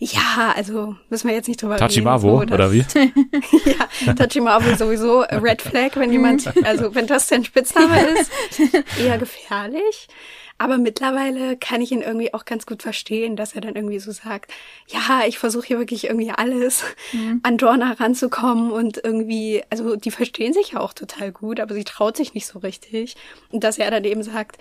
Ja, 0.00 0.54
also 0.54 0.94
müssen 1.10 1.26
wir 1.26 1.34
jetzt 1.34 1.48
nicht 1.48 1.60
drüber 1.60 1.76
Tachimavo, 1.76 2.38
reden. 2.38 2.50
so, 2.50 2.54
oder 2.54 2.72
wie? 2.72 2.84
Ja, 4.06 4.14
Tachimavo 4.14 4.76
sowieso 4.76 5.22
Red 5.22 5.60
Flag, 5.60 5.96
wenn 5.96 6.12
jemand, 6.12 6.46
also 6.64 6.94
wenn 6.94 7.08
das 7.08 7.26
dein 7.26 7.44
Spitzname 7.44 8.00
ist, 8.00 8.30
eher 8.98 9.18
gefährlich. 9.18 10.08
Aber 10.60 10.76
mittlerweile 10.76 11.56
kann 11.56 11.80
ich 11.80 11.92
ihn 11.92 12.02
irgendwie 12.02 12.34
auch 12.34 12.44
ganz 12.44 12.66
gut 12.66 12.82
verstehen, 12.82 13.36
dass 13.36 13.54
er 13.54 13.60
dann 13.60 13.76
irgendwie 13.76 14.00
so 14.00 14.10
sagt, 14.10 14.52
ja, 14.88 15.22
ich 15.26 15.38
versuche 15.38 15.68
hier 15.68 15.78
wirklich 15.78 16.04
irgendwie 16.04 16.30
alles 16.30 16.84
an 17.44 17.58
Dorna 17.58 17.92
ranzukommen 17.92 18.72
und 18.72 19.00
irgendwie, 19.02 19.62
also 19.70 19.94
die 19.94 20.10
verstehen 20.10 20.52
sich 20.52 20.72
ja 20.72 20.80
auch 20.80 20.92
total 20.92 21.30
gut, 21.30 21.60
aber 21.60 21.74
sie 21.74 21.84
traut 21.84 22.16
sich 22.16 22.34
nicht 22.34 22.46
so 22.46 22.58
richtig. 22.58 23.16
Und 23.52 23.62
dass 23.62 23.78
er 23.78 23.90
dann 23.90 24.04
eben 24.04 24.24
sagt, 24.24 24.58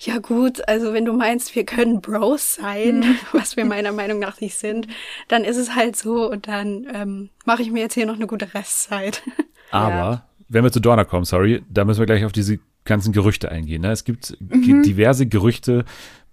ja 0.00 0.18
gut, 0.18 0.66
also 0.68 0.92
wenn 0.92 1.04
du 1.04 1.12
meinst, 1.12 1.54
wir 1.56 1.64
können 1.64 2.00
Bros 2.00 2.54
sein, 2.54 3.04
was 3.32 3.56
wir 3.56 3.64
meiner 3.64 3.92
Meinung 3.92 4.18
nach 4.20 4.40
nicht 4.40 4.56
sind, 4.56 4.86
dann 5.28 5.44
ist 5.44 5.56
es 5.56 5.74
halt 5.74 5.96
so 5.96 6.30
und 6.30 6.46
dann 6.48 6.86
ähm, 6.92 7.30
mache 7.44 7.62
ich 7.62 7.70
mir 7.70 7.80
jetzt 7.80 7.94
hier 7.94 8.06
noch 8.06 8.14
eine 8.16 8.26
gute 8.26 8.54
Restzeit. 8.54 9.22
Aber 9.70 10.24
wenn 10.48 10.64
wir 10.64 10.72
zu 10.72 10.80
Dorna 10.80 11.04
kommen, 11.04 11.24
sorry, 11.24 11.62
da 11.68 11.84
müssen 11.84 11.98
wir 12.00 12.06
gleich 12.06 12.24
auf 12.24 12.32
diese 12.32 12.58
ganzen 12.84 13.12
Gerüchte 13.12 13.50
eingehen. 13.50 13.82
Ne? 13.82 13.90
Es 13.90 14.04
gibt 14.04 14.34
ge- 14.40 14.80
diverse 14.82 15.26
Gerüchte 15.26 15.84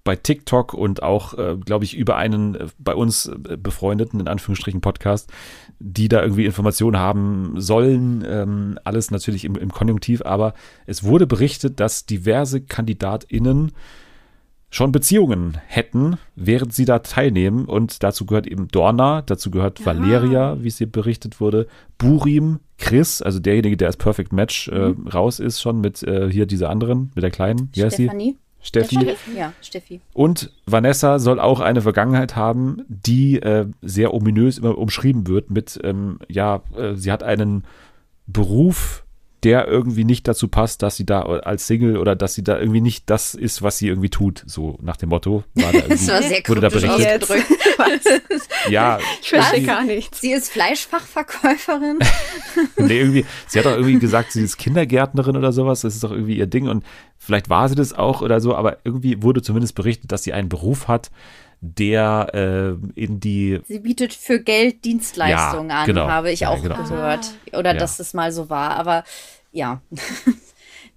bei 0.05 0.15
TikTok 0.15 0.73
und 0.73 1.03
auch, 1.03 1.33
äh, 1.33 1.57
glaube 1.57 1.83
ich, 1.83 1.97
über 1.97 2.15
einen 2.15 2.55
äh, 2.55 2.67
bei 2.77 2.95
uns 2.95 3.25
äh, 3.25 3.57
befreundeten, 3.57 4.21
in 4.21 4.29
Anführungsstrichen, 4.29 4.79
Podcast, 4.79 5.33
die 5.79 6.07
da 6.07 6.21
irgendwie 6.21 6.45
Informationen 6.45 6.97
haben 6.97 7.55
sollen. 7.57 8.23
Ähm, 8.25 8.79
alles 8.85 9.11
natürlich 9.11 9.43
im, 9.43 9.55
im 9.55 9.71
Konjunktiv, 9.71 10.21
aber 10.23 10.53
es 10.85 11.03
wurde 11.03 11.27
berichtet, 11.27 11.81
dass 11.81 12.05
diverse 12.05 12.61
KandidatInnen 12.61 13.71
schon 14.69 14.91
Beziehungen 14.91 15.57
hätten, 15.65 16.17
während 16.35 16.73
sie 16.73 16.85
da 16.85 16.99
teilnehmen. 16.99 17.65
Und 17.65 18.03
dazu 18.03 18.25
gehört 18.25 18.45
eben 18.45 18.67
Dorna, 18.67 19.23
dazu 19.23 19.49
gehört 19.49 19.85
Valeria, 19.85 20.61
wie 20.61 20.67
es 20.67 20.77
hier 20.77 20.91
berichtet 20.91 21.39
wurde, 21.39 21.67
Burim, 21.97 22.59
Chris, 22.77 23.21
also 23.21 23.39
derjenige, 23.39 23.77
der 23.77 23.87
als 23.87 23.97
Perfect 23.97 24.33
Match 24.33 24.67
äh, 24.67 24.93
raus 25.11 25.39
ist, 25.39 25.61
schon 25.61 25.81
mit 25.81 26.03
äh, 26.03 26.29
hier 26.29 26.45
dieser 26.45 26.69
anderen, 26.69 27.11
mit 27.15 27.23
der 27.23 27.31
kleinen, 27.31 27.69
wie? 27.73 28.03
Stefanie? 28.03 28.35
Steffi. 28.65 28.95
Steffi? 28.95 29.37
Ja, 29.37 29.53
Steffi. 29.61 30.01
Und 30.13 30.51
Vanessa 30.65 31.19
soll 31.19 31.39
auch 31.39 31.59
eine 31.59 31.81
Vergangenheit 31.81 32.35
haben, 32.35 32.81
die 32.87 33.37
äh, 33.37 33.67
sehr 33.83 34.13
ominös 34.13 34.57
immer 34.57 34.77
umschrieben 34.77 35.27
wird 35.27 35.51
mit, 35.51 35.79
ähm, 35.83 36.19
ja, 36.27 36.63
äh, 36.75 36.95
sie 36.95 37.11
hat 37.11 37.21
einen 37.21 37.63
Beruf, 38.25 39.04
der 39.43 39.67
irgendwie 39.67 40.05
nicht 40.05 40.27
dazu 40.27 40.47
passt, 40.47 40.81
dass 40.81 40.95
sie 40.95 41.05
da 41.05 41.21
als 41.21 41.67
Single 41.67 41.97
oder 41.97 42.15
dass 42.15 42.33
sie 42.33 42.43
da 42.43 42.59
irgendwie 42.59 42.81
nicht 42.81 43.09
das 43.09 43.35
ist, 43.35 43.61
was 43.61 43.77
sie 43.77 43.87
irgendwie 43.87 44.09
tut, 44.09 44.43
so 44.47 44.77
nach 44.81 44.97
dem 44.97 45.09
Motto. 45.09 45.43
War 45.53 45.71
da 45.71 45.79
Das 45.87 46.07
war 46.07 46.15
irgendwie, 46.15 46.35
sehr 46.35 46.47
wurde 46.47 46.61
da 46.61 46.69
berichtet. 46.69 47.27
Ja, 48.69 48.99
Ich 49.21 49.29
verstehe 49.29 49.63
gar 49.63 49.83
nichts. 49.83 50.21
Sie 50.21 50.31
ist 50.31 50.51
Fleischfachverkäuferin. 50.51 51.99
nee, 52.77 52.99
irgendwie, 52.99 53.25
sie 53.47 53.59
hat 53.59 53.65
doch 53.65 53.73
irgendwie 53.73 53.99
gesagt, 53.99 54.31
sie 54.31 54.41
ist 54.41 54.57
Kindergärtnerin 54.57 55.37
oder 55.37 55.51
sowas, 55.51 55.81
das 55.81 55.93
ist 55.93 56.03
doch 56.03 56.11
irgendwie 56.11 56.37
ihr 56.37 56.47
Ding 56.47 56.67
und 56.67 56.83
vielleicht 57.17 57.49
war 57.49 57.69
sie 57.69 57.75
das 57.75 57.93
auch 57.93 58.21
oder 58.21 58.39
so, 58.41 58.55
aber 58.55 58.77
irgendwie 58.83 59.21
wurde 59.21 59.41
zumindest 59.41 59.75
berichtet, 59.75 60.11
dass 60.11 60.23
sie 60.23 60.33
einen 60.33 60.49
Beruf 60.49 60.87
hat, 60.87 61.11
der 61.73 62.29
äh, 62.33 62.99
in 62.99 63.19
die 63.19 63.61
Sie 63.67 63.79
bietet 63.79 64.13
für 64.13 64.39
Geld 64.39 64.85
Dienstleistungen 64.85 65.69
Ja, 65.69 65.79
an, 65.81 65.85
genau. 65.85 66.07
habe 66.07 66.31
ich 66.31 66.41
Ja, 66.41 66.49
auch 66.49 66.61
genau. 66.61 66.75
gehört. 66.75 67.31
Oder 67.53 67.73
Ja. 67.73 67.79
dass 67.79 67.97
das 67.97 68.13
mal 68.13 68.31
so 68.31 68.49
war. 68.49 68.71
Aber 68.71 69.03
ja. 69.51 69.81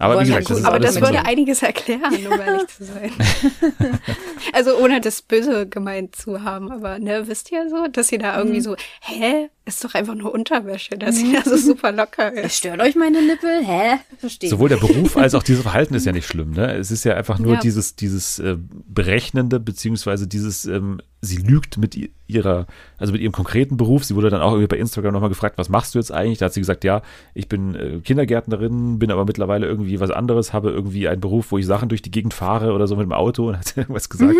Aber 0.00 0.20
wie 0.20 0.26
gesagt, 0.26 0.48
das 0.50 0.64
Aber 0.64 0.74
alles 0.74 0.94
das 0.94 0.94
so- 0.94 1.00
würde 1.00 1.24
einiges 1.26 1.62
erklären, 1.62 2.14
um 2.26 2.40
ehrlich 2.40 2.68
zu 2.68 2.84
sein. 2.84 3.10
also 4.52 4.76
ohne 4.78 5.00
das 5.00 5.22
Böse 5.22 5.66
gemeint 5.68 6.14
zu 6.16 6.42
haben, 6.42 6.70
aber 6.70 6.98
ne, 6.98 7.24
wisst 7.26 7.50
ihr 7.52 7.68
so, 7.68 7.86
dass 7.90 8.08
sie 8.08 8.18
da 8.18 8.32
Mhm. 8.32 8.38
irgendwie 8.38 8.60
so, 8.60 8.76
hä, 9.00 9.48
ist 9.64 9.84
doch 9.84 9.94
einfach 9.94 10.14
nur 10.14 10.32
Unterwäsche, 10.32 10.96
dass 10.96 11.16
sie 11.16 11.32
da 11.32 11.42
so 11.42 11.56
super 11.56 11.92
locker 11.92 12.32
ist. 12.32 12.56
Stört 12.56 12.80
euch 12.80 12.94
meine 12.94 13.20
Nippel? 13.22 13.64
Hä? 13.64 13.98
Verstehe. 14.18 14.48
Sowohl 14.50 14.68
der 14.68 14.76
Beruf 14.76 15.16
als 15.16 15.34
auch 15.34 15.42
dieses 15.42 15.62
Verhalten 15.62 15.94
ist 15.94 16.06
ja 16.06 16.12
nicht 16.12 16.26
schlimm. 16.26 16.52
Ne? 16.52 16.74
Es 16.76 16.90
ist 16.90 17.04
ja 17.04 17.14
einfach 17.14 17.38
nur 17.38 17.54
Ja. 17.54 17.60
dieses, 17.60 17.96
dieses 17.96 18.38
äh, 18.38 18.56
Berechnende, 18.58 19.60
beziehungsweise 19.60 20.26
dieses, 20.26 20.64
ähm, 20.64 21.00
sie 21.20 21.36
lügt 21.36 21.78
mit 21.78 21.98
ihrer, 22.26 22.66
also 22.96 23.12
mit 23.12 23.20
ihrem 23.20 23.32
konkreten 23.32 23.76
Beruf. 23.76 24.04
Sie 24.04 24.14
wurde 24.14 24.30
dann 24.30 24.40
auch 24.40 24.52
irgendwie 24.52 24.68
bei 24.68 24.78
Instagram 24.78 25.12
nochmal 25.12 25.28
gefragt, 25.28 25.58
was 25.58 25.68
machst 25.68 25.94
du 25.94 25.98
jetzt 25.98 26.12
eigentlich? 26.12 26.38
Da 26.38 26.46
hat 26.46 26.52
sie 26.52 26.60
gesagt, 26.60 26.84
ja, 26.84 27.02
ich 27.34 27.48
bin 27.48 27.74
äh, 27.74 28.00
Kindergärtnerin, 28.00 28.98
bin 28.98 29.10
aber 29.10 29.24
mittlerweile 29.24 29.66
irgendwie 29.66 29.98
was 29.98 30.10
anderes, 30.10 30.52
habe 30.52 30.70
irgendwie 30.70 31.08
einen 31.08 31.20
Beruf, 31.20 31.50
wo 31.50 31.58
ich 31.58 31.66
Sachen 31.66 31.88
durch 31.88 32.02
die 32.02 32.10
Gegend 32.10 32.34
fahre 32.34 32.72
oder 32.72 32.86
so 32.86 32.94
mit 32.96 33.04
dem 33.04 33.12
Auto 33.12 33.48
und 33.48 33.56
hat 33.58 33.76
irgendwas 33.76 34.08
gesagt. 34.08 34.34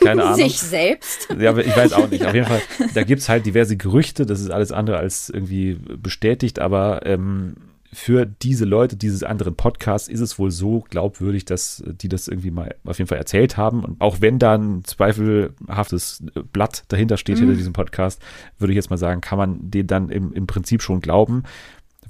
Keine 0.00 0.24
Ahnung. 0.24 0.36
Sich 0.36 0.58
selbst? 0.58 1.28
Ja, 1.38 1.50
aber 1.50 1.64
ich 1.64 1.76
weiß 1.76 1.92
auch 1.94 2.08
nicht. 2.08 2.24
Auf 2.24 2.34
jeden 2.34 2.46
Fall, 2.48 2.62
da 2.94 3.02
gibt's 3.02 3.28
halt 3.28 3.44
diverse 3.46 3.76
Gerüchte, 3.76 4.24
das 4.26 4.40
ist 4.40 4.50
alles 4.50 4.70
andere 4.70 4.98
als 4.98 5.28
irgendwie 5.28 5.74
bestätigt, 5.74 6.60
aber 6.60 7.04
ähm, 7.04 7.54
für 7.94 8.24
diese 8.24 8.64
Leute, 8.64 8.96
dieses 8.96 9.22
anderen 9.22 9.54
Podcasts, 9.54 10.08
ist 10.08 10.20
es 10.20 10.38
wohl 10.38 10.50
so 10.50 10.80
glaubwürdig, 10.88 11.44
dass 11.44 11.82
die 11.86 12.08
das 12.08 12.26
irgendwie 12.26 12.50
mal 12.50 12.74
auf 12.84 12.96
jeden 12.98 13.08
Fall 13.08 13.18
erzählt 13.18 13.58
haben. 13.58 13.84
Und 13.84 14.00
auch 14.00 14.20
wenn 14.20 14.38
da 14.38 14.54
ein 14.56 14.82
zweifelhaftes 14.84 16.24
Blatt 16.52 16.84
dahinter 16.88 17.16
steht, 17.16 17.38
hinter 17.38 17.54
diesem 17.54 17.72
Podcast, 17.74 18.22
würde 18.58 18.72
ich 18.72 18.76
jetzt 18.76 18.90
mal 18.90 18.96
sagen, 18.96 19.20
kann 19.20 19.38
man 19.38 19.70
den 19.70 19.86
dann 19.86 20.08
im, 20.08 20.32
im 20.32 20.46
Prinzip 20.46 20.82
schon 20.82 21.00
glauben. 21.00 21.42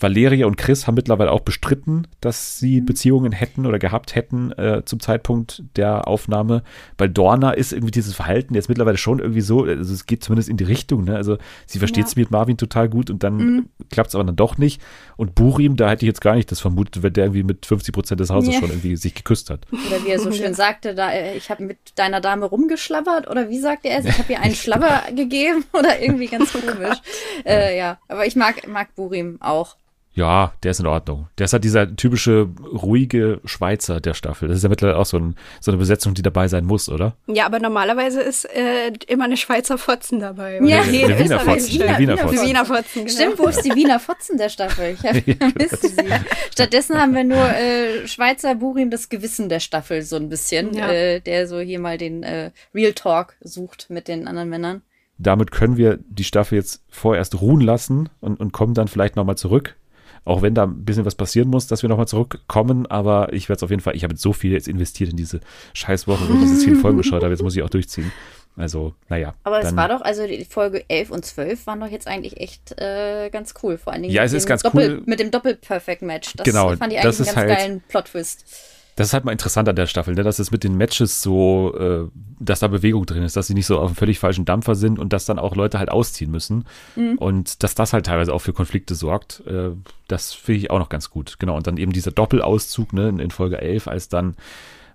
Valeria 0.00 0.46
und 0.46 0.56
Chris 0.56 0.86
haben 0.86 0.94
mittlerweile 0.96 1.30
auch 1.30 1.40
bestritten, 1.40 2.08
dass 2.20 2.58
sie 2.58 2.80
Beziehungen 2.80 3.30
hätten 3.30 3.66
oder 3.66 3.78
gehabt 3.78 4.14
hätten 4.16 4.50
äh, 4.52 4.82
zum 4.84 4.98
Zeitpunkt 5.00 5.62
der 5.76 6.08
Aufnahme. 6.08 6.62
Bei 6.96 7.06
Dorna 7.06 7.52
ist 7.52 7.72
irgendwie 7.72 7.92
dieses 7.92 8.14
Verhalten 8.14 8.54
jetzt 8.54 8.68
mittlerweile 8.68 8.96
schon 8.96 9.20
irgendwie 9.20 9.42
so, 9.42 9.64
also 9.64 9.92
es 9.94 10.06
geht 10.06 10.24
zumindest 10.24 10.48
in 10.48 10.56
die 10.56 10.64
Richtung. 10.64 11.04
Ne? 11.04 11.14
Also 11.14 11.36
sie 11.66 11.78
versteht 11.78 12.08
sich 12.08 12.16
mit 12.16 12.30
Marvin 12.30 12.56
total 12.56 12.88
gut 12.88 13.10
und 13.10 13.22
dann 13.22 13.36
Mhm. 13.36 13.66
klappt 13.90 14.08
es 14.08 14.14
aber 14.14 14.24
dann 14.24 14.34
doch 14.34 14.58
nicht. 14.58 14.80
Und 15.22 15.36
Burim, 15.36 15.76
da 15.76 15.88
hätte 15.88 16.04
ich 16.04 16.08
jetzt 16.08 16.20
gar 16.20 16.34
nicht 16.34 16.50
das 16.50 16.58
vermutet, 16.58 17.04
wenn 17.04 17.12
der 17.12 17.26
irgendwie 17.26 17.44
mit 17.44 17.64
50 17.64 17.94
Prozent 17.94 18.18
des 18.18 18.30
Hauses 18.30 18.54
Ja. 18.54 18.58
schon 18.58 18.70
irgendwie 18.70 18.96
sich 18.96 19.14
geküsst 19.14 19.50
hat. 19.50 19.60
Oder 19.70 20.04
wie 20.04 20.08
er 20.10 20.18
so 20.18 20.32
schön 20.32 20.52
sagte, 20.52 20.96
da, 20.96 21.12
äh, 21.12 21.36
ich 21.36 21.48
habe 21.48 21.62
mit 21.62 21.78
deiner 21.94 22.20
Dame 22.20 22.46
rumgeschlabbert 22.46 23.30
oder 23.30 23.48
wie 23.48 23.60
sagte 23.60 23.88
er 23.88 24.00
es? 24.00 24.06
Ich 24.06 24.18
habe 24.18 24.32
ihr 24.32 24.40
einen 24.40 24.54
Schlabber 24.56 25.04
gegeben 25.14 25.64
oder 25.72 26.00
irgendwie 26.02 26.26
ganz 26.26 26.52
komisch. 26.52 26.98
äh, 27.46 27.78
ja, 27.78 27.98
aber 28.08 28.26
ich 28.26 28.34
mag, 28.34 28.66
mag 28.66 28.96
Burim 28.96 29.38
auch. 29.40 29.76
Ja, 30.14 30.52
der 30.62 30.72
ist 30.72 30.80
in 30.80 30.86
Ordnung. 30.86 31.28
Der 31.38 31.46
ist 31.46 31.54
halt 31.54 31.64
dieser 31.64 31.96
typische 31.96 32.48
ruhige 32.70 33.40
Schweizer 33.46 33.98
der 34.00 34.12
Staffel. 34.12 34.48
Das 34.48 34.58
ist 34.58 34.62
ja 34.62 34.68
mittlerweile 34.68 34.98
auch 34.98 35.06
so, 35.06 35.16
ein, 35.18 35.36
so 35.60 35.70
eine 35.70 35.78
Besetzung, 35.78 36.12
die 36.12 36.20
dabei 36.20 36.48
sein 36.48 36.66
muss, 36.66 36.90
oder? 36.90 37.16
Ja, 37.28 37.46
aber 37.46 37.60
normalerweise 37.60 38.20
ist 38.20 38.44
äh, 38.44 38.92
immer 39.08 39.24
eine 39.24 39.38
Schweizer 39.38 39.78
Fotzen 39.78 40.20
dabei. 40.20 40.60
Ja, 40.62 40.82
Oder 40.82 40.82
eine 40.82 41.18
Wiener. 41.18 41.40
Fotzen. 41.40 41.82
Eine 41.82 41.98
Wiener 41.98 42.16
Die 42.16 42.22
Fotzen. 42.22 42.46
Wiener 42.46 42.64
Fotzen, 42.66 43.04
genau. 43.06 43.10
Stimmt, 43.10 43.38
wo 43.38 43.46
ist 43.48 43.62
die 43.62 43.74
Wiener 43.74 43.98
Fotzen 43.98 44.36
der 44.36 44.48
Staffel? 44.50 44.94
Ich 44.94 45.02
hab, 45.02 45.16
vermisst 45.38 45.82
sie. 45.82 46.04
Stattdessen 46.52 46.98
haben 47.00 47.14
wir 47.14 47.24
nur 47.24 47.48
äh, 47.48 48.06
Schweizer 48.06 48.54
Burim, 48.54 48.90
das 48.90 49.08
Gewissen 49.08 49.48
der 49.48 49.60
Staffel, 49.60 50.02
so 50.02 50.16
ein 50.16 50.28
bisschen, 50.28 50.74
Ja. 50.74 50.90
äh, 50.90 51.20
der 51.20 51.48
so 51.48 51.58
hier 51.60 51.78
mal 51.80 51.96
den 51.96 52.22
äh, 52.22 52.50
Real 52.74 52.92
Talk 52.92 53.34
sucht 53.40 53.86
mit 53.88 54.08
den 54.08 54.28
anderen 54.28 54.50
Männern. 54.50 54.82
Damit 55.16 55.52
können 55.52 55.76
wir 55.76 55.98
die 56.08 56.24
Staffel 56.24 56.56
jetzt 56.56 56.82
vorerst 56.90 57.40
ruhen 57.40 57.60
lassen 57.60 58.08
und, 58.20 58.40
und 58.40 58.52
kommen 58.52 58.74
dann 58.74 58.88
vielleicht 58.88 59.16
nochmal 59.16 59.36
zurück. 59.36 59.76
Auch 60.24 60.40
wenn 60.42 60.54
da 60.54 60.64
ein 60.64 60.84
bisschen 60.84 61.04
was 61.04 61.14
passieren 61.16 61.48
muss, 61.48 61.66
dass 61.66 61.82
wir 61.82 61.88
nochmal 61.88 62.06
zurückkommen, 62.06 62.86
aber 62.86 63.32
ich 63.32 63.48
werde 63.48 63.56
es 63.58 63.62
auf 63.64 63.70
jeden 63.70 63.82
Fall, 63.82 63.96
ich 63.96 64.04
habe 64.04 64.14
jetzt 64.14 64.22
so 64.22 64.32
viel 64.32 64.52
jetzt 64.52 64.68
investiert 64.68 65.10
in 65.10 65.16
diese 65.16 65.40
Scheißwoche, 65.74 66.28
wo 66.28 66.34
ich 66.34 66.40
diese 66.40 66.58
zehn 66.58 66.76
Folgen 66.76 66.98
geschaut 66.98 67.22
habe, 67.22 67.32
jetzt 67.32 67.42
muss 67.42 67.56
ich 67.56 67.62
auch 67.62 67.70
durchziehen. 67.70 68.12
Also, 68.56 68.94
naja. 69.08 69.34
Aber 69.44 69.60
es 69.60 69.74
war 69.74 69.88
doch, 69.88 70.02
also 70.02 70.26
die 70.26 70.44
Folge 70.44 70.84
11 70.88 71.10
und 71.10 71.24
12 71.24 71.66
waren 71.66 71.80
doch 71.80 71.88
jetzt 71.88 72.06
eigentlich 72.06 72.38
echt 72.38 72.78
äh, 72.78 73.30
ganz 73.30 73.54
cool. 73.62 73.78
Vor 73.78 73.94
allen 73.94 74.02
Dingen 74.02 74.14
Ja, 74.14 74.20
mit 74.22 74.26
es 74.28 74.34
ist 74.34 74.44
dem 74.44 74.48
ganz 74.50 74.62
Doppel, 74.62 74.96
cool. 74.98 75.02
mit 75.06 75.20
dem 75.20 75.30
Doppel-Perfect-Match. 75.30 76.34
Das 76.36 76.44
Genau, 76.44 76.76
fand 76.76 76.92
ich 76.92 77.00
das 77.00 77.18
eigentlich 77.18 77.20
ist 77.20 77.36
einen 77.36 77.48
ganz 77.48 77.50
halt- 77.50 77.58
geilen 77.68 77.82
Plot-Twist. 77.88 78.44
Das 78.96 79.08
ist 79.08 79.14
halt 79.14 79.24
mal 79.24 79.32
interessant 79.32 79.68
an 79.68 79.76
der 79.76 79.86
Staffel, 79.86 80.14
ne? 80.14 80.22
dass 80.22 80.38
es 80.38 80.50
mit 80.50 80.64
den 80.64 80.76
Matches 80.76 81.22
so, 81.22 81.74
äh, 81.78 82.10
dass 82.40 82.60
da 82.60 82.68
Bewegung 82.68 83.06
drin 83.06 83.22
ist, 83.22 83.36
dass 83.36 83.46
sie 83.46 83.54
nicht 83.54 83.66
so 83.66 83.78
auf 83.78 83.86
einem 83.86 83.96
völlig 83.96 84.18
falschen 84.18 84.44
Dampfer 84.44 84.74
sind 84.74 84.98
und 84.98 85.12
dass 85.14 85.24
dann 85.24 85.38
auch 85.38 85.56
Leute 85.56 85.78
halt 85.78 85.90
ausziehen 85.90 86.30
müssen. 86.30 86.64
Und 87.16 87.62
dass 87.62 87.74
das 87.74 87.92
halt 87.94 88.06
teilweise 88.06 88.34
auch 88.34 88.40
für 88.40 88.52
Konflikte 88.52 88.94
sorgt, 88.94 89.42
äh, 89.46 89.70
das 90.08 90.34
finde 90.34 90.58
ich 90.58 90.70
auch 90.70 90.78
noch 90.78 90.90
ganz 90.90 91.08
gut. 91.08 91.36
Genau, 91.38 91.56
und 91.56 91.66
dann 91.66 91.78
eben 91.78 91.92
dieser 91.92 92.10
Doppelauszug 92.10 92.92
ne, 92.92 93.08
in, 93.08 93.18
in 93.18 93.30
Folge 93.30 93.60
11, 93.60 93.88
als 93.88 94.08
dann 94.08 94.36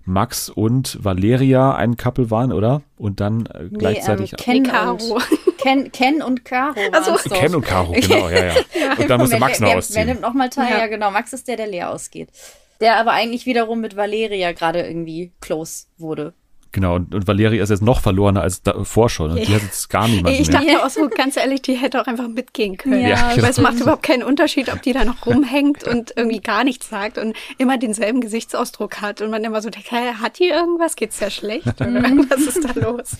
Max 0.08 0.48
und 0.48 1.02
Valeria 1.04 1.74
ein 1.74 1.96
Couple 1.96 2.30
waren, 2.30 2.52
oder? 2.52 2.82
Und 2.96 3.20
dann 3.20 3.46
äh, 3.46 3.68
gleichzeitig 3.70 4.32
ähm, 4.32 4.38
Ken, 4.38 4.62
Nee, 4.62 4.68
Caro. 4.68 5.14
Und, 5.14 5.58
Ken, 5.58 5.92
Ken 5.92 6.22
und 6.22 6.44
Caro 6.44 6.76
waren 6.76 7.04
so. 7.04 7.14
es 7.14 7.24
doch. 7.24 7.36
Ken 7.36 7.54
und 7.54 7.64
Caro, 7.64 7.92
genau, 7.92 8.28
ja, 8.28 8.46
ja. 8.46 8.54
Und 8.98 9.10
dann 9.10 9.20
musste 9.20 9.34
wer, 9.34 9.40
Max 9.40 9.60
wer, 9.60 9.66
noch 9.66 9.68
wer, 9.68 9.74
wer 9.74 9.78
ausziehen. 9.78 10.06
nimmt 10.06 10.20
nochmal 10.22 10.48
teil? 10.48 10.70
Ja. 10.70 10.78
Ja. 10.78 10.86
genau. 10.86 11.10
Max 11.10 11.32
ist 11.32 11.46
der, 11.46 11.56
der 11.56 11.66
leer 11.66 11.90
ausgeht. 11.90 12.30
Der 12.80 12.96
aber 12.96 13.12
eigentlich 13.12 13.46
wiederum 13.46 13.80
mit 13.80 13.96
Valeria 13.96 14.52
gerade 14.52 14.82
irgendwie 14.86 15.32
close 15.40 15.86
wurde. 15.96 16.32
Genau, 16.70 16.96
und, 16.96 17.14
und 17.14 17.26
Valeria 17.26 17.62
ist 17.62 17.70
jetzt 17.70 17.82
noch 17.82 18.00
verlorener 18.00 18.42
als 18.42 18.62
davor 18.62 19.08
schon. 19.08 19.30
Und 19.30 19.48
die 19.48 19.54
hat 19.54 19.62
jetzt 19.62 19.88
gar 19.88 20.06
niemanden 20.06 20.38
Ich 20.40 20.50
mehr. 20.50 20.60
dachte 20.60 20.84
auch 20.84 20.90
so, 20.90 21.08
ganz 21.08 21.38
ehrlich, 21.38 21.62
die 21.62 21.74
hätte 21.74 22.00
auch 22.00 22.06
einfach 22.06 22.28
mitgehen 22.28 22.76
können. 22.76 23.00
Ja, 23.00 23.34
Ja, 23.34 23.42
Weil 23.42 23.50
es 23.50 23.58
macht 23.58 23.80
überhaupt 23.80 24.02
keinen 24.02 24.22
Unterschied, 24.22 24.70
ob 24.70 24.82
die 24.82 24.92
da 24.92 25.04
noch 25.06 25.24
rumhängt 25.24 25.84
und 25.84 26.12
irgendwie 26.14 26.40
gar 26.40 26.64
nichts 26.64 26.90
sagt 26.90 27.16
und 27.16 27.34
immer 27.56 27.78
denselben 27.78 28.20
Gesichtsausdruck 28.20 29.00
hat 29.00 29.22
und 29.22 29.30
man 29.30 29.42
immer 29.44 29.62
so 29.62 29.70
denkt, 29.70 29.90
hä, 29.90 30.12
hat 30.20 30.38
die 30.38 30.48
irgendwas? 30.48 30.94
Geht's 30.94 31.18
ja 31.20 31.30
schlecht? 31.30 31.66
Was 31.80 32.40
ist 32.42 32.62
da 32.62 32.78
los? 32.78 33.16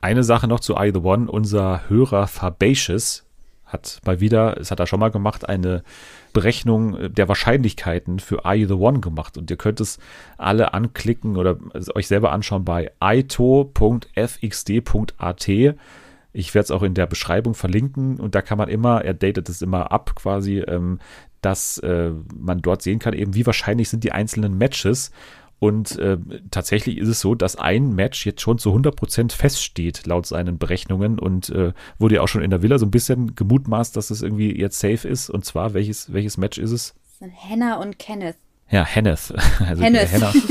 Eine 0.00 0.22
Sache 0.24 0.46
noch 0.46 0.60
zu 0.60 0.76
I 0.76 0.92
The 0.94 1.00
One. 1.00 1.30
Unser 1.30 1.82
Hörer 1.88 2.28
Fabacious 2.28 3.24
hat 3.66 3.98
mal 4.06 4.20
wieder, 4.20 4.56
es 4.58 4.70
hat 4.70 4.80
er 4.80 4.86
schon 4.86 5.00
mal 5.00 5.10
gemacht, 5.10 5.48
eine 5.48 5.82
Berechnung 6.32 7.12
der 7.12 7.28
Wahrscheinlichkeiten 7.28 8.18
für 8.18 8.42
I 8.44 8.66
The 8.66 8.74
One 8.74 9.00
gemacht. 9.00 9.36
Und 9.36 9.50
ihr 9.50 9.56
könnt 9.56 9.80
es 9.80 9.98
alle 10.38 10.74
anklicken 10.74 11.36
oder 11.36 11.58
euch 11.94 12.06
selber 12.06 12.32
anschauen 12.32 12.64
bei 12.64 12.92
ito.fxd.at. 13.02 13.70
Ich 16.32 16.54
werde 16.54 16.64
es 16.64 16.70
auch 16.70 16.82
in 16.82 16.94
der 16.94 17.06
Beschreibung 17.06 17.54
verlinken 17.54 18.20
und 18.20 18.34
da 18.34 18.42
kann 18.42 18.58
man 18.58 18.68
immer, 18.68 19.04
er 19.04 19.14
datet 19.14 19.48
es 19.48 19.62
immer 19.62 19.90
ab 19.90 20.14
quasi, 20.14 20.58
ähm, 20.60 21.00
dass 21.40 21.78
äh, 21.78 22.12
man 22.36 22.62
dort 22.62 22.82
sehen 22.82 22.98
kann, 22.98 23.14
eben 23.14 23.34
wie 23.34 23.46
wahrscheinlich 23.46 23.88
sind 23.88 24.04
die 24.04 24.12
einzelnen 24.12 24.56
Matches. 24.56 25.10
Und 25.60 25.98
äh, 25.98 26.16
tatsächlich 26.50 26.98
ist 26.98 27.08
es 27.08 27.20
so, 27.20 27.34
dass 27.36 27.54
ein 27.54 27.94
Match 27.94 28.26
jetzt 28.26 28.40
schon 28.40 28.58
zu 28.58 28.74
100% 28.74 29.32
feststeht, 29.32 30.06
laut 30.06 30.26
seinen 30.26 30.58
Berechnungen. 30.58 31.18
Und 31.18 31.50
äh, 31.50 31.72
wurde 31.98 32.16
ja 32.16 32.22
auch 32.22 32.28
schon 32.28 32.42
in 32.42 32.50
der 32.50 32.62
Villa 32.62 32.78
so 32.78 32.86
ein 32.86 32.90
bisschen 32.90 33.36
gemutmaßt, 33.36 33.94
dass 33.94 34.10
es 34.10 34.22
irgendwie 34.22 34.58
jetzt 34.58 34.80
safe 34.80 35.06
ist. 35.06 35.30
Und 35.30 35.44
zwar, 35.44 35.74
welches, 35.74 36.12
welches 36.12 36.38
Match 36.38 36.58
ist 36.58 36.70
es? 36.72 36.94
Hannah 37.48 37.76
und 37.76 37.98
Kenneth. 37.98 38.36
Ja, 38.70 38.84
Henneth. 38.84 39.32
Also 39.60 39.82
Henneth. 39.82 40.10
Hannah. 40.12 40.32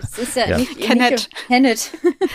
Das 0.00 0.18
ist 0.28 0.36
ja, 0.36 0.46
Ja. 0.48 0.58
nicht 0.58 0.78
Kenneth. 0.78 1.10
Nicht, 1.10 1.30
Kenneth. 1.48 1.90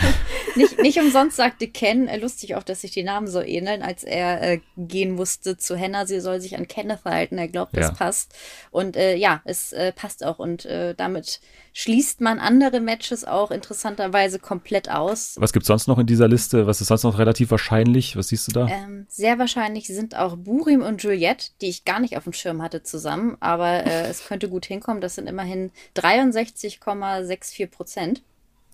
nicht, 0.55 0.81
nicht 0.81 0.99
umsonst 0.99 1.37
sagte 1.37 1.67
Ken, 1.67 2.07
äh, 2.07 2.17
lustig 2.17 2.55
auch, 2.55 2.63
dass 2.63 2.81
sich 2.81 2.91
die 2.91 3.03
Namen 3.03 3.27
so 3.27 3.41
ähneln, 3.41 3.81
als 3.83 4.03
er 4.03 4.41
äh, 4.41 4.59
gehen 4.75 5.11
musste 5.11 5.57
zu 5.57 5.79
Hannah. 5.79 6.05
Sie 6.05 6.19
soll 6.19 6.41
sich 6.41 6.57
an 6.57 6.67
Kenneth 6.67 7.05
halten. 7.05 7.37
Er 7.37 7.47
glaubt, 7.47 7.77
das 7.77 7.87
Ja. 7.87 7.93
passt. 7.93 8.33
Und 8.71 8.97
äh, 8.97 9.15
ja, 9.15 9.41
es 9.45 9.71
äh, 9.71 9.93
passt 9.93 10.25
auch. 10.25 10.39
Und 10.39 10.65
äh, 10.65 10.93
damit 10.95 11.39
schließt 11.73 12.21
man 12.21 12.39
andere 12.39 12.79
Matches 12.79 13.25
auch 13.25 13.51
interessanterweise 13.51 14.39
komplett 14.39 14.89
aus. 14.89 15.35
Was 15.39 15.53
gibt's 15.53 15.67
sonst 15.67 15.87
noch 15.87 15.99
in 15.99 16.07
dieser 16.07 16.27
Liste? 16.27 16.67
Was 16.67 16.81
ist 16.81 16.87
sonst 16.87 17.03
noch 17.03 17.17
relativ 17.17 17.51
wahrscheinlich? 17.51 18.15
Was 18.15 18.29
siehst 18.29 18.47
du 18.47 18.51
da? 18.51 18.67
Ähm, 18.67 19.05
sehr 19.09 19.39
wahrscheinlich 19.39 19.87
sind 19.87 20.15
auch 20.15 20.35
Burim 20.37 20.81
und 20.81 21.03
Juliette, 21.03 21.47
die 21.61 21.69
ich 21.69 21.85
gar 21.85 21.99
nicht 21.99 22.17
auf 22.17 22.23
dem 22.23 22.33
Schirm 22.33 22.61
hatte, 22.61 22.83
zusammen. 22.83 23.37
Aber 23.39 23.85
äh, 23.85 24.07
es 24.09 24.25
könnte 24.25 24.49
gut 24.49 24.65
hinkommen. 24.65 25.01
Das 25.01 25.15
sind 25.15 25.27
immerhin 25.27 25.71
63,64 25.95 27.67
Prozent. 27.67 28.21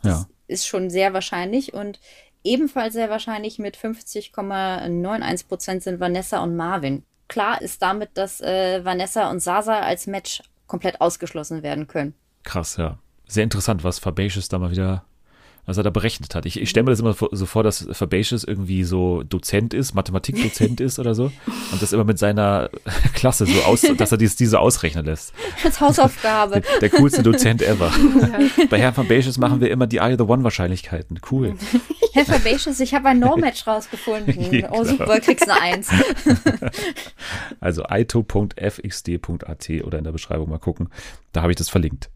ja. 0.03 0.27
ist 0.47 0.67
schon 0.67 0.89
sehr 0.89 1.13
wahrscheinlich 1.13 1.73
und 1.73 1.99
ebenfalls 2.43 2.93
sehr 2.93 3.09
wahrscheinlich 3.09 3.59
mit 3.59 3.77
50,91 3.77 5.47
Prozent 5.47 5.83
sind 5.83 5.99
Vanessa 5.99 6.43
und 6.43 6.55
Marvin. 6.55 7.03
Klar 7.27 7.61
ist 7.61 7.81
damit, 7.81 8.11
dass 8.13 8.39
äh, 8.41 8.85
Vanessa 8.85 9.31
und 9.31 9.39
Sasa 9.39 9.79
als 9.79 10.05
Match 10.05 10.43
komplett 10.67 11.01
ausgeschlossen 11.01 11.63
werden 11.63 11.87
können. 11.87 12.13
Krass, 12.45 12.77
ja. 12.77 12.97
Sehr 13.27 13.43
interessant, 13.43 13.83
was 13.83 13.99
Fabacious 13.99 14.47
da 14.47 14.59
mal 14.59 14.71
wieder, 14.71 15.03
was 15.65 15.77
er 15.77 15.83
da 15.83 15.89
berechnet 15.89 16.35
hat. 16.35 16.45
Ich, 16.45 16.61
ich 16.61 16.69
stelle 16.69 16.83
mir 16.83 16.91
das 16.91 16.99
immer 16.99 17.15
so 17.31 17.45
vor, 17.47 17.63
dass 17.63 17.87
Fabacious 17.91 18.43
irgendwie 18.43 18.83
so 18.83 19.23
Dozent 19.23 19.73
ist, 19.73 19.95
Mathematikdozent 19.95 20.79
ist 20.79 20.99
oder 20.99 21.15
so 21.15 21.31
und 21.71 21.81
das 21.81 21.91
immer 21.91 22.03
mit 22.03 22.19
seiner 22.19 22.69
Klasse 23.15 23.47
so 23.47 23.63
aus, 23.63 23.81
dass 23.97 24.11
er 24.11 24.19
dies, 24.19 24.35
diese 24.35 24.59
ausrechnen 24.59 25.05
lässt. 25.05 25.33
Als 25.63 25.81
Hausaufgabe. 25.81 26.61
Der, 26.61 26.79
der 26.81 26.89
coolste 26.91 27.23
Dozent 27.23 27.63
ever. 27.63 27.91
Bei 28.69 28.77
Herrn 28.79 28.93
Fabacious 28.93 29.39
machen 29.39 29.59
wir 29.59 29.71
immer 29.71 29.87
die 29.87 29.97
I 29.97 30.15
the 30.15 30.23
One 30.23 30.43
Wahrscheinlichkeiten. 30.43 31.19
Cool. 31.31 31.55
Herr 32.13 32.25
Fabacious, 32.25 32.79
ich 32.79 32.93
habe 32.93 33.09
ein 33.09 33.19
No-Match 33.19 33.65
rausgefunden. 33.67 34.35
Ja, 34.55 34.69
oh, 34.71 34.83
super, 34.85 35.19
kriegst 35.19 35.49
eine 35.49 35.59
Eins. 35.59 35.89
Also 37.59 37.83
aito.fxd.at 37.83 39.69
oder 39.83 39.97
in 39.97 40.03
der 40.03 40.11
Beschreibung 40.11 40.49
mal 40.49 40.59
gucken. 40.59 40.89
Da 41.33 41.41
habe 41.41 41.51
ich 41.51 41.57
das 41.57 41.67
verlinkt. 41.67 42.09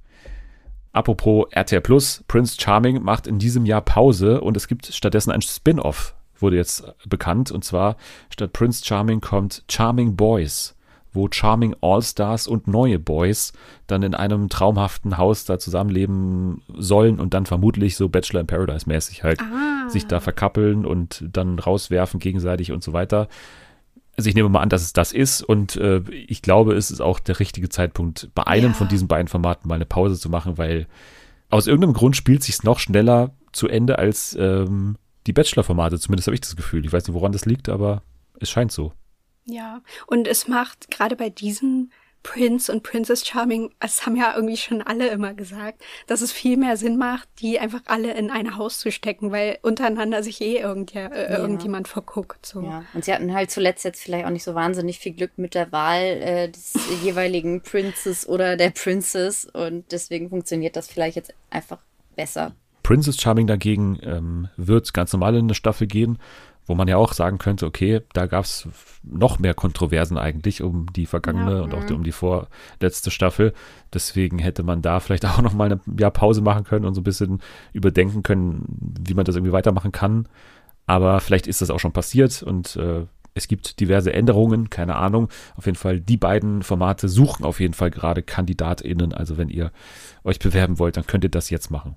Apropos 0.91 1.45
RTL 1.51 1.81
Plus, 1.81 2.23
Prince 2.27 2.57
Charming 2.59 3.03
macht 3.03 3.27
in 3.27 3.37
diesem 3.39 3.65
Jahr 3.65 3.81
Pause 3.81 4.41
und 4.41 4.57
es 4.57 4.67
gibt 4.67 4.87
stattdessen 4.87 5.31
ein 5.31 5.41
Spin-off, 5.41 6.15
wurde 6.39 6.55
jetzt 6.57 6.83
bekannt. 7.07 7.51
Und 7.51 7.63
zwar 7.63 7.95
statt 8.29 8.53
Prince 8.53 8.83
Charming 8.83 9.21
kommt 9.21 9.63
Charming 9.69 10.15
Boys, 10.15 10.75
wo 11.13 11.27
Charming 11.29 11.75
All-Stars 11.81 12.47
und 12.47 12.67
neue 12.67 12.97
Boys 12.99 13.53
dann 13.87 14.03
in 14.03 14.15
einem 14.15 14.49
traumhaften 14.49 15.17
Haus 15.17 15.45
da 15.45 15.59
zusammenleben 15.59 16.61
sollen 16.75 17.19
und 17.19 17.33
dann 17.33 17.45
vermutlich 17.45 17.95
so 17.95 18.09
Bachelor 18.09 18.41
in 18.41 18.47
Paradise 18.47 18.87
mäßig 18.87 19.23
halt 19.23 19.41
Ah. 19.41 19.89
sich 19.89 20.07
da 20.07 20.19
verkappeln 20.19 20.85
und 20.85 21.23
dann 21.31 21.59
rauswerfen 21.59 22.19
gegenseitig 22.19 22.71
und 22.71 22.83
so 22.83 22.93
weiter. 22.93 23.27
Also 24.19 24.27
ich 24.27 24.35
nehme 24.35 24.49
mal 24.49 24.59
an, 24.59 24.67
dass 24.67 24.81
es 24.81 24.91
das 24.91 25.13
ist 25.13 25.41
und 25.41 25.77
äh, 25.77 26.01
ich 26.11 26.41
glaube, 26.41 26.75
es 26.75 26.91
ist 26.91 26.99
auch 26.99 27.19
der 27.21 27.39
richtige 27.39 27.69
Zeitpunkt, 27.69 28.29
bei 28.35 28.45
einem 28.45 28.71
Ja. 28.71 28.73
von 28.73 28.89
diesen 28.89 29.07
beiden 29.07 29.29
Formaten 29.29 29.69
mal 29.69 29.75
eine 29.75 29.85
Pause 29.85 30.19
zu 30.19 30.29
machen, 30.29 30.57
weil 30.57 30.87
aus 31.49 31.67
irgendeinem 31.67 31.93
Grund 31.93 32.17
spielt 32.17 32.43
sich 32.43 32.61
noch 32.63 32.79
schneller 32.79 33.33
zu 33.53 33.69
Ende 33.69 33.97
als 33.97 34.35
ähm, 34.37 34.97
die 35.25 35.31
Bachelor-Formate. 35.31 35.99
Zumindest 35.99 36.27
habe 36.27 36.35
ich 36.35 36.41
das 36.41 36.57
Gefühl. 36.57 36.85
Ich 36.85 36.91
weiß 36.91 37.07
nicht, 37.07 37.13
woran 37.13 37.31
das 37.31 37.45
liegt, 37.45 37.69
aber 37.69 38.03
es 38.41 38.49
scheint 38.49 38.73
so. 38.73 38.91
Ja, 39.45 39.79
und 40.05 40.27
es 40.27 40.49
macht 40.49 40.91
gerade 40.91 41.15
bei 41.15 41.29
diesem 41.29 41.89
Prince 42.23 42.71
und 42.71 42.83
Princess 42.83 43.25
Charming, 43.25 43.71
es 43.79 44.05
haben 44.05 44.15
ja 44.15 44.33
irgendwie 44.35 44.57
schon 44.57 44.81
alle 44.81 45.07
immer 45.09 45.33
gesagt, 45.33 45.81
dass 46.07 46.21
es 46.21 46.31
viel 46.31 46.57
mehr 46.57 46.75
Sinn 46.77 46.97
macht, 46.97 47.27
die 47.39 47.59
einfach 47.59 47.81
alle 47.85 48.13
in 48.13 48.29
ein 48.29 48.57
Haus 48.57 48.79
zu 48.79 48.91
stecken, 48.91 49.31
weil 49.31 49.57
untereinander 49.61 50.21
sich 50.21 50.41
eh 50.41 50.57
irgendja, 50.57 51.07
äh, 51.07 51.31
Ja. 51.31 51.39
irgendjemand 51.39 51.87
verguckt. 51.87 52.45
So. 52.45 52.61
Ja, 52.61 52.83
und 52.93 53.05
sie 53.05 53.13
hatten 53.13 53.33
halt 53.33 53.51
zuletzt 53.51 53.85
jetzt 53.85 54.03
vielleicht 54.03 54.25
auch 54.25 54.31
nicht 54.31 54.43
so 54.43 54.53
wahnsinnig 54.53 54.99
viel 54.99 55.13
Glück 55.13 55.31
mit 55.37 55.55
der 55.55 55.71
Wahl 55.71 56.01
äh, 56.03 56.49
des 56.49 56.73
jeweiligen 57.03 57.61
Princes 57.61 58.27
oder 58.27 58.57
der 58.57 58.71
Princess 58.71 59.45
und 59.45 59.91
deswegen 59.91 60.29
funktioniert 60.29 60.75
das 60.75 60.87
vielleicht 60.87 61.15
jetzt 61.15 61.33
einfach 61.49 61.79
besser. 62.15 62.53
Princess 62.83 63.17
Charming 63.21 63.45
dagegen 63.45 63.99
ähm, 64.01 64.49
wird 64.57 64.93
ganz 64.93 65.13
normal 65.13 65.35
in 65.35 65.45
eine 65.45 65.53
Staffel 65.53 65.85
gehen, 65.85 66.17
wo 66.69 66.75
man 66.75 66.87
ja 66.87 66.97
auch 66.97 67.13
sagen 67.13 67.39
könnte, 67.39 67.65
okay, 67.65 68.01
da 68.13 68.27
gab 68.27 68.45
es 68.45 68.67
noch 69.01 69.39
mehr 69.39 69.55
Kontroversen 69.55 70.19
eigentlich 70.19 70.61
um 70.61 70.85
die 70.93 71.07
vergangene 71.07 71.55
Ja. 71.55 71.61
und 71.63 71.73
auch 71.73 71.89
um 71.89 72.03
die 72.03 72.11
vorletzte 72.11 73.09
Staffel. 73.09 73.53
Deswegen 73.91 74.37
hätte 74.37 74.61
man 74.61 74.83
da 74.83 74.99
vielleicht 74.99 75.25
auch 75.25 75.41
noch 75.41 75.53
mal 75.53 75.65
eine 75.65 75.81
Jahr 75.99 76.11
Pause 76.11 76.41
machen 76.41 76.65
können 76.65 76.85
und 76.85 76.93
so 76.93 77.01
ein 77.01 77.05
bisschen 77.05 77.41
überdenken 77.73 78.21
können, 78.21 78.65
wie 79.01 79.15
man 79.15 79.25
das 79.25 79.35
irgendwie 79.35 79.51
weitermachen 79.51 79.91
kann. 79.91 80.27
Aber 80.85 81.19
vielleicht 81.21 81.47
ist 81.47 81.61
das 81.61 81.71
auch 81.71 81.79
schon 81.79 81.91
passiert 81.91 82.43
und 82.43 82.75
äh, 82.75 83.07
es 83.33 83.47
gibt 83.47 83.79
diverse 83.79 84.13
Änderungen, 84.13 84.69
keine 84.69 84.95
Ahnung. 84.95 85.29
Auf 85.55 85.65
jeden 85.65 85.77
Fall, 85.77 85.99
die 85.99 86.17
beiden 86.17 86.61
Formate 86.61 87.09
suchen 87.09 87.45
auf 87.45 87.59
jeden 87.59 87.73
Fall 87.73 87.89
gerade 87.89 88.21
KandidatInnen. 88.21 89.11
Also 89.13 89.37
wenn 89.39 89.49
ihr 89.49 89.71
euch 90.23 90.37
bewerben 90.37 90.77
wollt, 90.77 90.97
dann 90.97 91.07
könnt 91.07 91.23
ihr 91.23 91.29
das 91.31 91.49
jetzt 91.49 91.71
machen. 91.71 91.95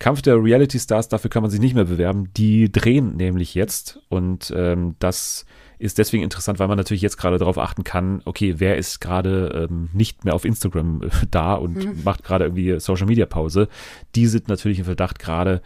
Kampf 0.00 0.22
der 0.22 0.42
Reality 0.42 0.80
Stars, 0.80 1.08
dafür 1.08 1.30
kann 1.30 1.42
man 1.42 1.50
sich 1.50 1.60
nicht 1.60 1.74
mehr 1.74 1.84
bewerben. 1.84 2.30
Die 2.36 2.72
drehen 2.72 3.16
nämlich 3.16 3.54
jetzt 3.54 4.00
und 4.08 4.52
ähm, 4.56 4.96
das 4.98 5.44
ist 5.78 5.98
deswegen 5.98 6.24
interessant, 6.24 6.58
weil 6.58 6.68
man 6.68 6.78
natürlich 6.78 7.02
jetzt 7.02 7.18
gerade 7.18 7.38
darauf 7.38 7.58
achten 7.58 7.84
kann, 7.84 8.22
okay, 8.24 8.56
wer 8.58 8.76
ist 8.76 9.00
gerade 9.00 9.68
ähm, 9.70 9.90
nicht 9.92 10.24
mehr 10.24 10.34
auf 10.34 10.44
Instagram 10.44 11.02
äh, 11.02 11.08
da 11.30 11.54
und 11.54 12.04
macht 12.04 12.24
gerade 12.24 12.46
irgendwie 12.46 12.80
Social 12.80 13.06
Media 13.06 13.26
Pause. 13.26 13.68
Die 14.14 14.26
sind 14.26 14.48
natürlich 14.48 14.78
im 14.78 14.84
Verdacht 14.86 15.18
gerade 15.18 15.62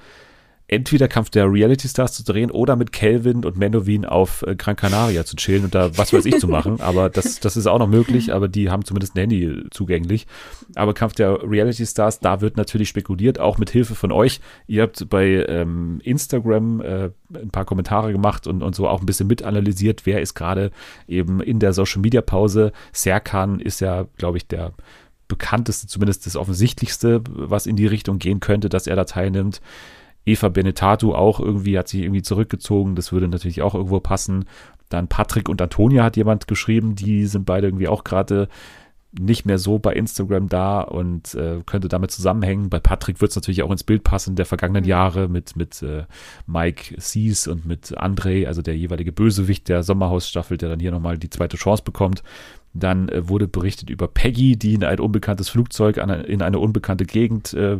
entweder 0.66 1.08
Kampf 1.08 1.30
der 1.30 1.50
Reality 1.50 1.88
Stars 1.88 2.14
zu 2.14 2.24
drehen 2.24 2.50
oder 2.50 2.76
mit 2.76 2.92
Kelvin 2.92 3.44
und 3.44 3.56
Menowin 3.56 4.04
auf 4.04 4.42
äh, 4.46 4.56
Gran 4.56 4.76
Canaria 4.76 5.24
zu 5.24 5.36
chillen 5.36 5.64
und 5.64 5.74
da 5.74 5.96
was 5.96 6.12
weiß 6.12 6.24
ich 6.24 6.38
zu 6.38 6.48
machen. 6.48 6.80
Aber 6.80 7.10
das, 7.10 7.40
das 7.40 7.56
ist 7.56 7.66
auch 7.66 7.78
noch 7.78 7.88
möglich, 7.88 8.32
aber 8.32 8.48
die 8.48 8.70
haben 8.70 8.84
zumindest 8.84 9.14
ein 9.14 9.20
Handy 9.20 9.64
zugänglich. 9.70 10.26
Aber 10.74 10.94
Kampf 10.94 11.14
der 11.14 11.42
Reality 11.42 11.84
Stars, 11.86 12.20
da 12.20 12.40
wird 12.40 12.56
natürlich 12.56 12.88
spekuliert, 12.88 13.38
auch 13.38 13.58
mit 13.58 13.70
Hilfe 13.70 13.94
von 13.94 14.12
euch. 14.12 14.40
Ihr 14.66 14.82
habt 14.82 15.08
bei 15.08 15.44
ähm, 15.48 16.00
Instagram 16.02 16.80
äh, 16.80 17.10
ein 17.34 17.50
paar 17.50 17.64
Kommentare 17.64 18.12
gemacht 18.12 18.46
und, 18.46 18.62
und 18.62 18.74
so 18.74 18.88
auch 18.88 19.00
ein 19.00 19.06
bisschen 19.06 19.26
mitanalysiert, 19.26 20.06
wer 20.06 20.20
ist 20.20 20.34
gerade 20.34 20.70
eben 21.06 21.40
in 21.40 21.58
der 21.58 21.72
Social 21.72 22.00
Media 22.00 22.22
Pause. 22.22 22.72
Serkan 22.92 23.60
ist 23.60 23.80
ja, 23.80 24.06
glaube 24.16 24.38
ich, 24.38 24.46
der 24.46 24.72
bekannteste, 25.28 25.86
zumindest 25.86 26.26
das 26.26 26.36
offensichtlichste, 26.36 27.22
was 27.28 27.66
in 27.66 27.76
die 27.76 27.86
Richtung 27.86 28.18
gehen 28.18 28.40
könnte, 28.40 28.68
dass 28.68 28.86
er 28.86 28.96
da 28.96 29.04
teilnimmt. 29.04 29.60
Eva 30.26 30.48
Benetatu 30.48 31.14
auch 31.14 31.40
irgendwie, 31.40 31.78
hat 31.78 31.88
sich 31.88 32.02
irgendwie 32.02 32.22
zurückgezogen. 32.22 32.94
Das 32.94 33.12
würde 33.12 33.28
natürlich 33.28 33.62
auch 33.62 33.74
irgendwo 33.74 34.00
passen. 34.00 34.46
Dann 34.88 35.08
Patrick 35.08 35.48
und 35.48 35.60
Antonia 35.60 36.04
hat 36.04 36.16
jemand 36.16 36.48
geschrieben. 36.48 36.94
Die 36.94 37.26
sind 37.26 37.44
beide 37.44 37.66
irgendwie 37.66 37.88
auch 37.88 38.04
gerade 38.04 38.48
nicht 39.18 39.46
mehr 39.46 39.58
so 39.58 39.78
bei 39.78 39.92
Instagram 39.92 40.48
da 40.48 40.80
und 40.80 41.34
äh, 41.34 41.60
könnte 41.66 41.88
damit 41.88 42.10
zusammenhängen. 42.10 42.68
Bei 42.68 42.80
Patrick 42.80 43.20
wird 43.20 43.30
es 43.30 43.36
natürlich 43.36 43.62
auch 43.62 43.70
ins 43.70 43.84
Bild 43.84 44.02
passen 44.02 44.34
der 44.34 44.46
vergangenen 44.46 44.84
Jahre 44.84 45.28
mit, 45.28 45.56
mit 45.56 45.82
äh, 45.82 46.04
Mike 46.46 46.94
Sees 46.98 47.46
und 47.46 47.64
mit 47.64 47.96
André, 47.98 48.46
also 48.46 48.60
der 48.60 48.76
jeweilige 48.76 49.12
Bösewicht 49.12 49.68
der 49.68 49.82
Sommerhausstaffel, 49.82 50.56
der 50.56 50.68
dann 50.68 50.80
hier 50.80 50.90
nochmal 50.90 51.18
die 51.18 51.30
zweite 51.30 51.56
Chance 51.56 51.84
bekommt. 51.84 52.22
Dann 52.72 53.08
äh, 53.08 53.28
wurde 53.28 53.46
berichtet 53.46 53.88
über 53.88 54.08
Peggy, 54.08 54.56
die 54.56 54.74
in 54.74 54.84
ein 54.84 54.98
unbekanntes 54.98 55.48
Flugzeug 55.48 55.98
an, 55.98 56.10
in 56.10 56.42
eine 56.42 56.58
unbekannte 56.58 57.04
Gegend 57.04 57.54
äh, 57.54 57.78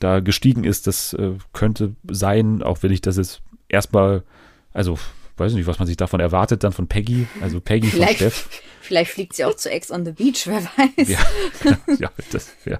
da 0.00 0.20
gestiegen 0.20 0.64
ist. 0.64 0.86
Das 0.86 1.12
äh, 1.14 1.32
könnte 1.52 1.94
sein, 2.10 2.62
auch 2.62 2.82
wenn 2.82 2.92
ich 2.92 3.00
das 3.00 3.16
jetzt 3.16 3.42
erstmal, 3.68 4.22
also 4.72 4.98
weiß 5.36 5.52
nicht, 5.52 5.66
was 5.66 5.78
man 5.78 5.86
sich 5.86 5.96
davon 5.96 6.20
erwartet, 6.20 6.64
dann 6.64 6.72
von 6.72 6.86
Peggy, 6.88 7.26
also 7.40 7.60
Peggy 7.60 7.88
von 7.88 8.00
Vielleicht, 8.00 8.16
Steff. 8.16 8.48
vielleicht 8.80 9.10
fliegt 9.10 9.34
sie 9.34 9.44
auch 9.44 9.54
zu 9.54 9.70
Ex 9.70 9.90
on 9.90 10.04
the 10.04 10.12
Beach, 10.12 10.46
wer 10.46 10.62
weiß. 10.62 11.08
Ja, 11.08 11.18
ja, 11.98 12.10
das, 12.32 12.52
ja. 12.64 12.78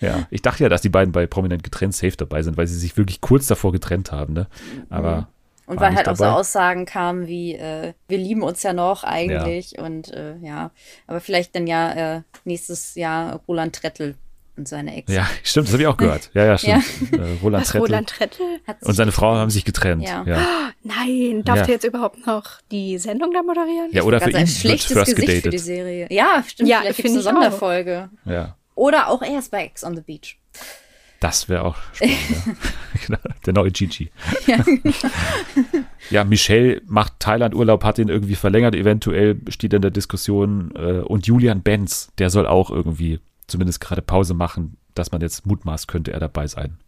ja, 0.00 0.26
ich 0.30 0.42
dachte 0.42 0.62
ja, 0.62 0.68
dass 0.68 0.82
die 0.82 0.88
beiden 0.88 1.12
bei 1.12 1.26
Prominent 1.26 1.64
getrennt 1.64 1.94
safe 1.94 2.16
dabei 2.16 2.42
sind, 2.42 2.56
weil 2.56 2.66
sie 2.66 2.78
sich 2.78 2.96
wirklich 2.96 3.20
kurz 3.20 3.46
davor 3.46 3.72
getrennt 3.72 4.12
haben, 4.12 4.34
ne? 4.34 4.46
Aber 4.90 5.28
Und 5.66 5.80
war 5.80 5.88
weil 5.88 5.96
halt 5.96 6.08
auch 6.08 6.16
so 6.16 6.24
dabei. 6.24 6.36
Aussagen 6.38 6.86
kamen 6.86 7.26
wie, 7.26 7.54
äh, 7.56 7.94
wir 8.06 8.18
lieben 8.18 8.42
uns 8.42 8.62
ja 8.62 8.72
noch 8.72 9.02
eigentlich 9.02 9.78
und 9.78 10.12
äh, 10.12 10.36
ja, 10.38 10.70
aber 11.08 11.20
vielleicht 11.20 11.56
dann 11.56 11.66
ja 11.66 12.16
äh, 12.16 12.22
nächstes 12.44 12.94
Jahr 12.94 13.40
Roland 13.48 13.74
Trettel 13.74 14.14
und 14.56 14.68
seine 14.68 14.96
Ex. 14.96 15.12
ja, 15.12 15.26
stimmt, 15.42 15.66
das 15.68 15.72
habe 15.72 15.82
ich 15.82 15.88
auch 15.88 15.96
gehört. 15.96 16.30
Ja, 16.34 16.44
ja, 16.44 16.58
stimmt. 16.58 16.84
Äh, 17.12 17.36
Roland 17.42 17.66
Trettel 17.66 17.80
Roland 17.80 18.08
Trettel? 18.08 18.46
Hat 18.66 18.80
sich 18.80 18.88
und 18.88 18.94
seine 18.94 19.12
Frau 19.12 19.34
haben 19.34 19.50
sich 19.50 19.64
getrennt. 19.64 20.02
Ja. 20.02 20.22
Ja, 20.26 20.36
ja. 20.40 20.70
Nein, 20.82 21.42
darf 21.44 21.58
Ja. 21.58 21.64
der 21.64 21.74
jetzt 21.74 21.84
überhaupt 21.84 22.26
noch 22.26 22.44
die 22.70 22.98
Sendung 22.98 23.32
da 23.32 23.42
moderieren? 23.42 23.90
oder 24.06 24.20
für 24.20 24.30
ihn 24.30 24.36
ein 24.36 24.46
wird 24.46 24.56
schlechtes 24.56 24.92
first 24.92 25.16
Gesicht 25.16 25.28
für 25.30 25.36
die 25.36 25.42
gedatet. 25.42 25.60
Serie. 25.60 26.06
Ja, 26.10 26.44
stimmt, 26.46 26.68
Ja, 26.68 26.80
vielleicht 26.80 26.96
gibt 26.96 27.08
es 27.08 27.14
find 27.14 27.26
eine 27.26 27.38
auch. 27.38 27.42
Sonderfolge. 27.42 28.10
Ja, 28.24 28.56
Oder 28.74 29.08
auch 29.08 29.22
erst 29.22 29.50
bei 29.50 29.64
Ex 29.64 29.84
on 29.84 29.94
the 29.96 30.02
Beach. 30.02 30.38
das 31.20 31.48
wäre 31.48 31.64
auch 31.64 31.76
spannend. 31.92 32.16
ja. 32.30 32.52
Genau, 33.06 33.18
Der 33.46 33.52
neue 33.54 33.70
Gigi. 33.70 34.10
Ja, 34.46 34.64
Ja, 36.10 36.24
Michelle 36.24 36.82
macht 36.86 37.20
Thailand-Urlaub, 37.20 37.84
hat 37.84 37.98
ihn 37.98 38.08
irgendwie 38.08 38.34
verlängert, 38.34 38.74
eventuell 38.74 39.40
steht 39.48 39.72
in 39.72 39.82
der 39.82 39.90
Diskussion. 39.90 40.72
Äh, 40.76 41.00
und 41.00 41.26
Julian 41.26 41.62
Benz, 41.62 42.10
der 42.18 42.28
soll 42.30 42.46
auch 42.46 42.70
irgendwie 42.70 43.20
zumindest 43.52 43.80
gerade 43.80 44.02
Pause 44.02 44.34
machen, 44.34 44.76
dass 44.94 45.12
man 45.12 45.20
jetzt 45.20 45.46
mutmaßt, 45.46 45.88
könnte 45.88 46.12
er 46.12 46.20
dabei 46.20 46.46
sein. 46.46 46.78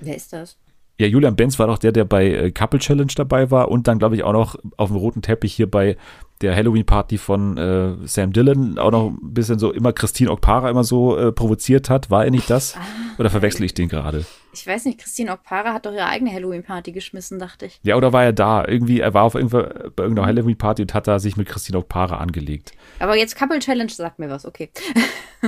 Wer 0.00 0.16
ist 0.16 0.32
das? 0.32 0.58
Ja, 0.98 1.08
Julian 1.08 1.34
Benz 1.34 1.58
war 1.58 1.66
doch 1.66 1.78
der, 1.78 1.90
der 1.90 2.04
bei 2.04 2.26
äh, 2.26 2.50
Couple 2.52 2.78
Challenge 2.78 3.12
dabei 3.16 3.50
war 3.50 3.68
und 3.68 3.88
dann, 3.88 3.98
glaube 3.98 4.14
ich, 4.14 4.22
auch 4.22 4.32
noch 4.32 4.56
auf 4.76 4.90
dem 4.90 4.96
roten 4.96 5.22
Teppich 5.22 5.54
hier 5.54 5.68
bei 5.68 5.96
der 6.40 6.54
Halloween-Party 6.54 7.18
von 7.18 7.58
äh, 7.58 7.94
Sam 8.04 8.32
Dillon 8.32 8.78
auch 8.78 8.92
noch 8.92 9.10
ein 9.10 9.34
bisschen 9.34 9.58
so 9.58 9.72
immer 9.72 9.92
Christine 9.92 10.30
Okpara 10.30 10.70
immer 10.70 10.84
so 10.84 11.16
äh, 11.16 11.32
provoziert 11.32 11.90
hat. 11.90 12.10
War 12.10 12.24
er 12.24 12.30
nicht 12.30 12.48
das? 12.48 12.76
Oder 13.18 13.30
verwechsel 13.30 13.64
ich 13.64 13.74
den 13.74 13.88
gerade? 13.88 14.24
Ich 14.58 14.66
weiß 14.66 14.84
nicht, 14.86 15.00
Christine 15.00 15.32
Okpara 15.32 15.72
hat 15.72 15.86
doch 15.86 15.92
ihre 15.92 16.06
eigene 16.06 16.32
Halloween-Party 16.32 16.92
geschmissen, 16.92 17.38
dachte 17.38 17.66
ich. 17.66 17.80
Ja, 17.82 17.96
oder 17.96 18.12
war 18.12 18.24
er 18.24 18.32
da? 18.32 18.64
Irgendwie, 18.66 19.00
er 19.00 19.14
war 19.14 19.24
auf 19.24 19.34
irgendwo, 19.34 19.58
bei 19.58 20.02
irgendeiner 20.02 20.26
Halloween-Party 20.26 20.82
und 20.82 20.94
hat 20.94 21.06
da 21.06 21.18
sich 21.18 21.36
mit 21.36 21.48
Christine 21.48 21.78
Okpara 21.78 22.18
angelegt. 22.18 22.72
Aber 22.98 23.16
jetzt 23.16 23.36
Couple 23.36 23.58
Challenge 23.58 23.90
sagt 23.90 24.18
mir 24.18 24.30
was, 24.30 24.46
okay. 24.46 24.70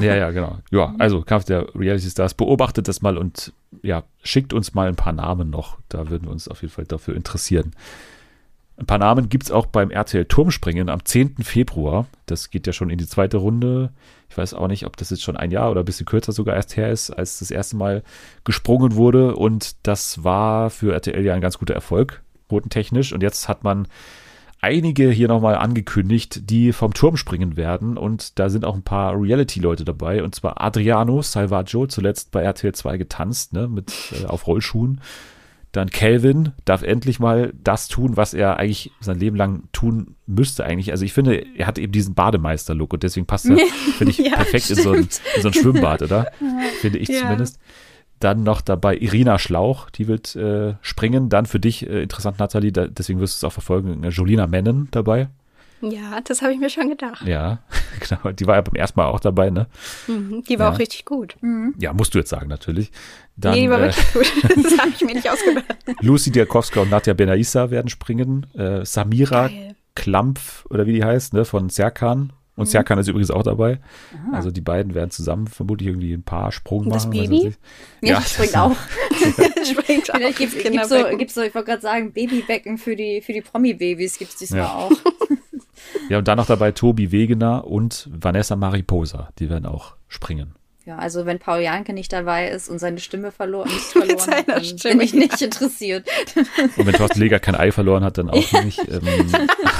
Ja, 0.01 0.15
ja, 0.15 0.31
genau. 0.31 0.59
Ja, 0.71 0.95
also 0.99 1.23
Kampf 1.23 1.45
der 1.45 1.75
Reality 1.75 2.11
Stars. 2.11 2.35
Beobachtet 2.35 2.87
das 2.87 3.01
mal 3.01 3.17
und 3.17 3.55
ja, 3.83 4.03
schickt 4.23 4.53
uns 4.53 4.75
mal 4.75 4.89
ein 4.89 4.97
paar 4.97 5.15
Namen 5.15 5.49
noch. 5.49 5.79
Da 5.89 6.11
würden 6.11 6.25
wir 6.25 6.33
uns 6.33 6.49
auf 6.49 6.61
jeden 6.61 6.75
Fall 6.75 6.85
dafür 6.85 7.17
interessieren. 7.17 7.73
Ein 8.79 8.87
paar 8.87 8.99
Namen 8.99 9.29
gibt 9.29 9.45
es 9.45 9.51
auch 9.51 9.67
beim 9.67 9.91
RTL 9.91 10.27
Turmspringen 10.27 10.91
am 10.91 11.05
10. 11.05 11.37
Februar. 11.43 12.07
Das 12.27 12.51
geht 12.51 12.67
ja 12.67 12.75
schon 12.75 12.91
in 12.91 12.99
die 12.99 13.07
zweite 13.07 13.39
Runde. 13.39 13.91
Ich 14.29 14.37
weiß 14.37 14.55
auch 14.55 14.69
nicht, 14.69 14.87
ob 14.87 14.97
das 14.97 15.11
jetzt 15.11 15.23
schon 15.23 15.37
ein 15.37 15.51
Jahr 15.51 15.71
oder 15.71 15.81
ein 15.83 15.85
bisschen 15.85 16.07
kürzer 16.07 16.33
sogar 16.33 16.57
erst 16.57 16.77
her 16.77 16.91
ist, 16.91 17.11
als 17.11 17.39
das 17.39 17.51
erste 17.51 17.77
Mal 17.77 18.03
gesprungen 18.45 18.95
wurde. 18.95 19.37
Und 19.37 19.77
das 19.87 20.25
war 20.25 20.71
für 20.71 20.93
RTL 20.93 21.25
ja 21.25 21.35
ein 21.35 21.41
ganz 21.41 21.59
guter 21.59 21.75
Erfolg, 21.75 22.23
quotentechnisch. 22.49 23.13
Und 23.13 23.23
jetzt 23.23 23.49
hat 23.49 23.65
man 23.65 23.89
einige 24.61 25.11
hier 25.11 25.29
nochmal 25.29 25.57
angekündigt, 25.57 26.51
die 26.51 26.73
vom 26.73 26.93
Turm 26.93 27.17
springen 27.17 27.57
werden. 27.57 27.97
Und 27.97 28.39
da 28.39 28.49
sind 28.49 28.65
auch 28.65 28.75
ein 28.75 28.83
paar 28.83 29.21
Reality-Leute 29.21 29.85
dabei. 29.85 30.23
Und 30.23 30.35
zwar 30.35 30.61
Adriano 30.61 31.23
Salvaggio, 31.23 31.87
zuletzt 31.87 32.31
bei 32.33 32.43
RTL 32.43 32.75
2 32.75 32.97
getanzt, 32.99 33.53
ne, 33.53 33.69
mit, 33.69 33.93
äh, 34.21 34.27
auf 34.27 34.47
Rollschuhen. 34.47 35.01
Dann 35.77 35.91
Calvin 35.91 36.53
darf 36.65 36.83
endlich 36.83 37.21
mal 37.21 37.53
das 37.63 37.89
tun, 37.89 38.17
was 38.17 38.33
er 38.33 38.57
eigentlich 38.59 38.93
sein 39.01 39.19
Leben 39.19 39.37
lang 39.37 39.65
tun 39.73 40.17
müsste 40.27 40.65
eigentlich. 40.65 40.91
Also 40.91 41.05
ich 41.05 41.13
finde, 41.13 41.45
er 41.57 41.67
hat 41.67 41.79
eben 41.79 41.93
diesen 41.93 42.15
Bademeister-Look 42.15 42.95
und 42.95 43.03
deswegen 43.03 43.27
passt 43.27 43.47
er, 43.47 43.59
finde 43.99 44.11
ich, 44.13 44.19
Ja, 44.19 44.37
perfekt 44.37 44.71
in 44.71 44.77
so, 44.77 44.93
ein, 44.93 45.09
in 45.37 45.43
so 45.43 45.49
ein 45.49 45.55
Schwimmbad, 45.55 46.01
oder? 46.03 46.29
Finde 46.81 46.99
ich 46.99 47.09
Ja. 47.11 47.21
zumindest. 47.21 47.59
Dann 48.21 48.43
noch 48.43 48.63
dabei 48.63 48.97
Irina 48.97 49.39
Schlauch, 49.39 49.91
die 49.91 50.09
wird 50.09 50.35
äh, 50.37 50.75
springen. 50.81 51.29
Dann 51.29 51.45
für 51.45 51.61
dich 51.61 51.87
äh, 51.87 52.03
interessant, 52.03 52.39
Nathalie, 52.39 52.73
da, 52.73 52.87
deswegen 52.87 53.21
wirst 53.21 53.35
du 53.43 53.47
es 53.47 53.51
auch 53.51 53.53
verfolgen, 53.53 54.03
Jolina 54.11 54.47
Mennen 54.47 54.89
dabei. 54.91 55.29
Ja, 55.83 56.21
das 56.23 56.43
habe 56.43 56.53
ich 56.53 56.59
mir 56.59 56.71
schon 56.71 56.89
gedacht. 56.89 57.27
Ja, 57.27 57.59
genau. 58.09 58.33
Die 58.33 58.47
war 58.47 58.55
ja 58.57 58.61
beim 58.63 58.75
ersten 58.75 58.99
Mal 58.99 59.07
auch 59.07 59.21
dabei, 59.21 59.51
ne? 59.51 59.67
Mhm, 60.07 60.43
die 60.49 60.59
war 60.59 60.69
Ja. 60.69 60.75
auch 60.75 60.79
richtig 60.79 61.05
gut. 61.05 61.37
Ja, 61.79 61.93
musst 61.93 62.15
du 62.15 62.19
jetzt 62.19 62.31
sagen, 62.31 62.49
natürlich. 62.49 62.91
Dann 63.37 63.55
nee, 63.55 63.63
die 63.63 63.71
war 63.71 63.81
äh, 63.81 63.93
wirklich 63.95 64.13
gut. 64.43 64.57
Das 64.65 64.79
habe 64.79 64.91
ich 64.91 65.01
mir 65.03 65.15
nicht 65.15 65.29
ausgedacht. 65.31 65.65
Lucy 66.01 66.31
Diakowska 66.31 66.81
und 66.81 66.91
Nadja 66.91 67.13
Benaissa 67.15 67.71
werden 67.71 67.89
springen. 67.89 68.47
Äh, 68.55 68.85
Samira 68.87 69.49
Geil. 69.49 69.75
Klampf, 69.95 70.67
oder 70.71 70.87
wie 70.87 70.93
die 70.95 71.05
heißt, 71.05 71.35
ne, 71.35 71.45
von 71.45 71.69
Serkan. 71.69 72.33
Und 72.55 72.67
Serkan 72.71 72.99
ist 72.99 73.09
übrigens 73.09 73.31
auch 73.31 73.43
dabei. 73.43 73.81
Also 74.33 74.51
die 74.51 74.63
beiden 74.63 74.95
werden 74.95 75.11
zusammen 75.11 75.47
vermutlich 75.47 75.89
irgendwie 75.91 76.15
ein 76.15 76.23
paar 76.23 76.53
Sprung 76.53 76.85
Und 76.87 76.95
das 76.95 77.07
machen. 77.07 77.21
weiß 77.21 77.29
Baby? 77.29 77.53
Ja, 78.01 78.09
Ja, 78.13 78.15
das 78.17 78.33
springt 78.33 78.57
auch. 78.57 78.73
Springt 79.65 80.11
auf 80.11 80.17
Vielleicht 80.17 80.41
das 80.41 80.53
gibt 80.53 80.55
es 80.55 80.63
so, 80.63 80.69
Kinderbecken. 80.71 81.19
gibt's 81.19 81.35
so, 81.35 81.43
ich 81.43 81.55
wollte 81.55 81.67
gerade 81.71 81.83
sagen, 81.83 82.13
Babybecken 82.13 82.79
für 82.79 82.97
die, 82.97 83.21
für 83.21 83.35
die 83.35 83.43
Promi-Babys 83.43 84.17
gibt 84.19 84.31
es 84.33 84.37
diesmal 84.39 84.61
Ja. 84.61 84.75
auch. 84.75 84.91
Ja, 86.09 86.19
und 86.19 86.29
dann 86.29 86.37
noch 86.39 86.47
dabei 86.47 86.73
Tobi 86.73 87.13
Wegener 87.13 87.67
und 87.67 88.09
Vanessa 88.13 88.57
Mariposa. 88.57 89.31
Die 89.39 89.51
werden 89.51 89.67
auch 89.67 89.95
springen. 90.09 90.55
Ja, 90.87 90.99
also 90.99 91.27
wenn 91.27 91.41
Paul 91.41 91.63
Janke 91.63 91.93
nicht 91.93 92.13
dabei 92.13 92.49
ist 92.49 92.69
und 92.69 92.79
seine 92.79 93.01
Stimme 93.01 93.33
verloren, 93.33 93.69
nicht 93.73 93.81
verloren 93.81 94.31
hat, 94.31 94.49
dann 94.49 94.65
Stimme, 94.65 94.99
bin 94.99 95.05
ich 95.05 95.15
nicht 95.15 95.43
interessiert. 95.43 96.07
Und 96.77 96.87
wenn 96.87 96.95
Thorsten 96.95 97.19
Leger 97.19 97.41
kein 97.41 97.57
Ei 97.57 97.73
verloren 97.73 98.05
hat, 98.05 98.19
dann 98.19 98.31
auch 98.31 98.53
nicht. 98.63 98.79
Ähm, 98.89 99.33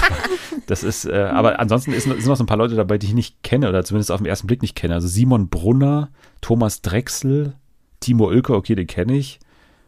das 0.67 0.83
ist, 0.83 1.05
äh, 1.05 1.15
aber 1.15 1.61
ansonsten 1.61 1.93
ist, 1.93 2.05
sind 2.05 2.27
noch 2.27 2.37
so 2.37 2.43
ein 2.43 2.49
paar 2.49 2.57
Leute 2.57 2.75
dabei, 2.75 2.99
die 2.99 3.07
ich 3.07 3.15
nicht 3.15 3.45
kenne 3.45 3.69
oder 3.69 3.85
zumindest 3.85 4.11
auf 4.11 4.19
den 4.19 4.27
ersten 4.27 4.49
Blick 4.49 4.63
nicht 4.63 4.75
kenne. 4.75 4.95
Also 4.95 5.07
Simon 5.07 5.49
Brunner, 5.49 6.11
Thomas 6.41 6.83
Drechsel, 6.83 7.53
Timo 8.01 8.27
Oelke, 8.27 8.55
okay, 8.55 8.75
den 8.75 8.89
kenne 8.89 9.17
ich. 9.17 9.39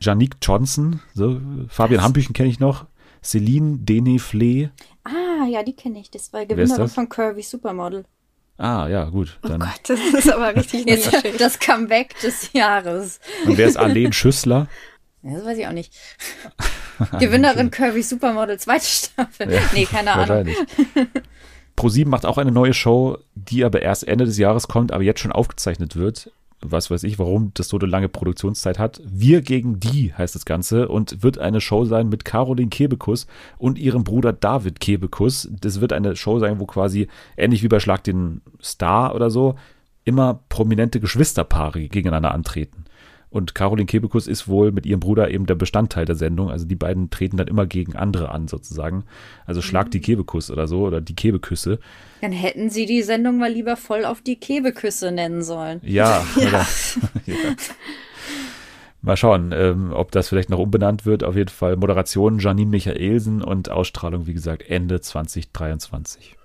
Janique 0.00 0.36
Johnson, 0.40 1.00
so, 1.14 1.40
Fabian 1.66 2.02
Hambüchen 2.02 2.32
kenne 2.32 2.48
ich 2.48 2.60
noch. 2.60 2.86
Celine 3.24 3.78
Denefle. 3.78 4.70
Ja, 5.48 5.62
die 5.62 5.74
kenne 5.74 5.98
ich. 6.00 6.10
Das 6.10 6.32
war 6.32 6.46
Gewinnerin 6.46 6.88
von 6.88 7.08
Curvy 7.08 7.42
Supermodel. 7.42 8.04
Ah, 8.58 8.88
ja, 8.88 9.04
gut. 9.04 9.38
Oh 9.44 9.48
Dann, 9.48 9.60
Gott, 9.60 9.80
das 9.86 10.00
ist 10.00 10.32
aber 10.32 10.54
richtig 10.56 10.84
nischig. 10.86 11.36
das 11.38 11.58
Comeback 11.60 12.18
des 12.20 12.52
Jahres. 12.52 13.20
und 13.46 13.56
wer 13.56 13.68
ist 13.68 13.76
Arlene 13.76 14.12
Schüssler? 14.12 14.66
Ja, 15.22 15.34
das 15.34 15.44
weiß 15.44 15.58
ich 15.58 15.66
auch 15.66 15.72
nicht. 15.72 15.92
Gewinnerin 17.20 17.70
Curvy 17.70 18.02
Supermodel, 18.02 18.58
zweite 18.58 18.84
Staffel. 18.86 19.52
Ja, 19.52 19.60
nee, 19.74 19.84
keine 19.86 20.12
Ahnung. 20.12 20.48
Pro7 21.76 22.08
macht 22.08 22.26
auch 22.26 22.38
eine 22.38 22.50
neue 22.50 22.74
Show, 22.74 23.18
die 23.36 23.64
aber 23.64 23.82
erst 23.82 24.06
Ende 24.08 24.24
des 24.24 24.38
Jahres 24.38 24.66
kommt, 24.66 24.90
aber 24.90 25.04
jetzt 25.04 25.20
schon 25.20 25.30
aufgezeichnet 25.30 25.94
wird. 25.94 26.32
Was 26.60 26.90
weiß 26.90 27.04
ich, 27.04 27.18
warum 27.18 27.52
das 27.54 27.68
so 27.68 27.78
eine 27.78 27.88
lange 27.88 28.08
Produktionszeit 28.08 28.78
hat. 28.78 29.00
Wir 29.04 29.42
gegen 29.42 29.78
die 29.78 30.12
heißt 30.12 30.34
das 30.34 30.44
Ganze 30.44 30.88
und 30.88 31.22
wird 31.22 31.38
eine 31.38 31.60
Show 31.60 31.84
sein 31.84 32.08
mit 32.08 32.24
Caroline 32.24 32.68
Kebekus 32.68 33.28
und 33.58 33.78
ihrem 33.78 34.02
Bruder 34.02 34.32
David 34.32 34.80
Kebekus. 34.80 35.48
Das 35.60 35.80
wird 35.80 35.92
eine 35.92 36.16
Show 36.16 36.40
sein, 36.40 36.58
wo 36.58 36.66
quasi 36.66 37.06
ähnlich 37.36 37.62
wie 37.62 37.68
bei 37.68 37.78
Schlag 37.78 38.02
den 38.02 38.40
Star 38.60 39.14
oder 39.14 39.30
so 39.30 39.54
immer 40.04 40.40
prominente 40.48 40.98
Geschwisterpaare 41.00 41.88
gegeneinander 41.88 42.32
antreten. 42.32 42.86
Und 43.30 43.54
Caroline 43.54 43.86
Kebekus 43.86 44.26
ist 44.26 44.48
wohl 44.48 44.72
mit 44.72 44.86
ihrem 44.86 45.00
Bruder 45.00 45.30
eben 45.30 45.46
der 45.46 45.54
Bestandteil 45.54 46.06
der 46.06 46.14
Sendung. 46.14 46.50
Also 46.50 46.64
die 46.64 46.76
beiden 46.76 47.10
treten 47.10 47.36
dann 47.36 47.46
immer 47.46 47.66
gegen 47.66 47.94
andere 47.94 48.30
an, 48.30 48.48
sozusagen. 48.48 49.04
Also 49.44 49.60
Schlag 49.60 49.90
die 49.90 50.00
Kebekus 50.00 50.50
oder 50.50 50.66
so 50.66 50.82
oder 50.86 51.00
die 51.00 51.14
Kebeküsse. 51.14 51.78
Dann 52.22 52.32
hätten 52.32 52.70
sie 52.70 52.86
die 52.86 53.02
Sendung 53.02 53.38
mal 53.38 53.52
lieber 53.52 53.76
voll 53.76 54.04
auf 54.04 54.22
die 54.22 54.36
Kebeküsse 54.36 55.12
nennen 55.12 55.42
sollen. 55.42 55.80
Ja, 55.84 56.26
Oder, 56.36 56.66
ja. 57.26 57.34
Mal 59.00 59.16
schauen, 59.16 59.52
ähm, 59.54 59.92
ob 59.92 60.10
das 60.10 60.28
vielleicht 60.28 60.50
noch 60.50 60.58
umbenannt 60.58 61.06
wird. 61.06 61.22
Auf 61.22 61.36
jeden 61.36 61.50
Fall 61.50 61.76
Moderation 61.76 62.38
Janine 62.40 62.70
Michaelsen 62.70 63.42
und 63.42 63.70
Ausstrahlung, 63.70 64.26
wie 64.26 64.34
gesagt, 64.34 64.68
Ende 64.68 65.00
2023. 65.00 66.36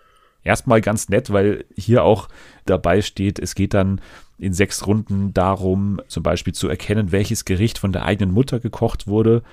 Erstmal 0.44 0.82
ganz 0.82 1.10
nett, 1.10 1.32
weil 1.32 1.66
hier 1.76 2.04
auch 2.04 2.28
dabei 2.66 3.02
steht, 3.02 3.40
es 3.40 3.56
geht 3.56 3.74
dann 3.74 4.02
in 4.38 4.54
sechs 4.54 4.86
Runden 4.88 5.34
darum, 5.34 6.02
zum 6.08 6.24
Beispiel 6.24 6.54
zu 6.54 6.68
erkennen, 6.68 7.12
welches 7.12 7.46
Gericht 7.46 7.78
von 7.78 7.92
der 7.92 8.04
eigenen 8.06 8.34
Mutter 8.34 8.60
gekocht 8.60 9.08
wurde 9.08 9.44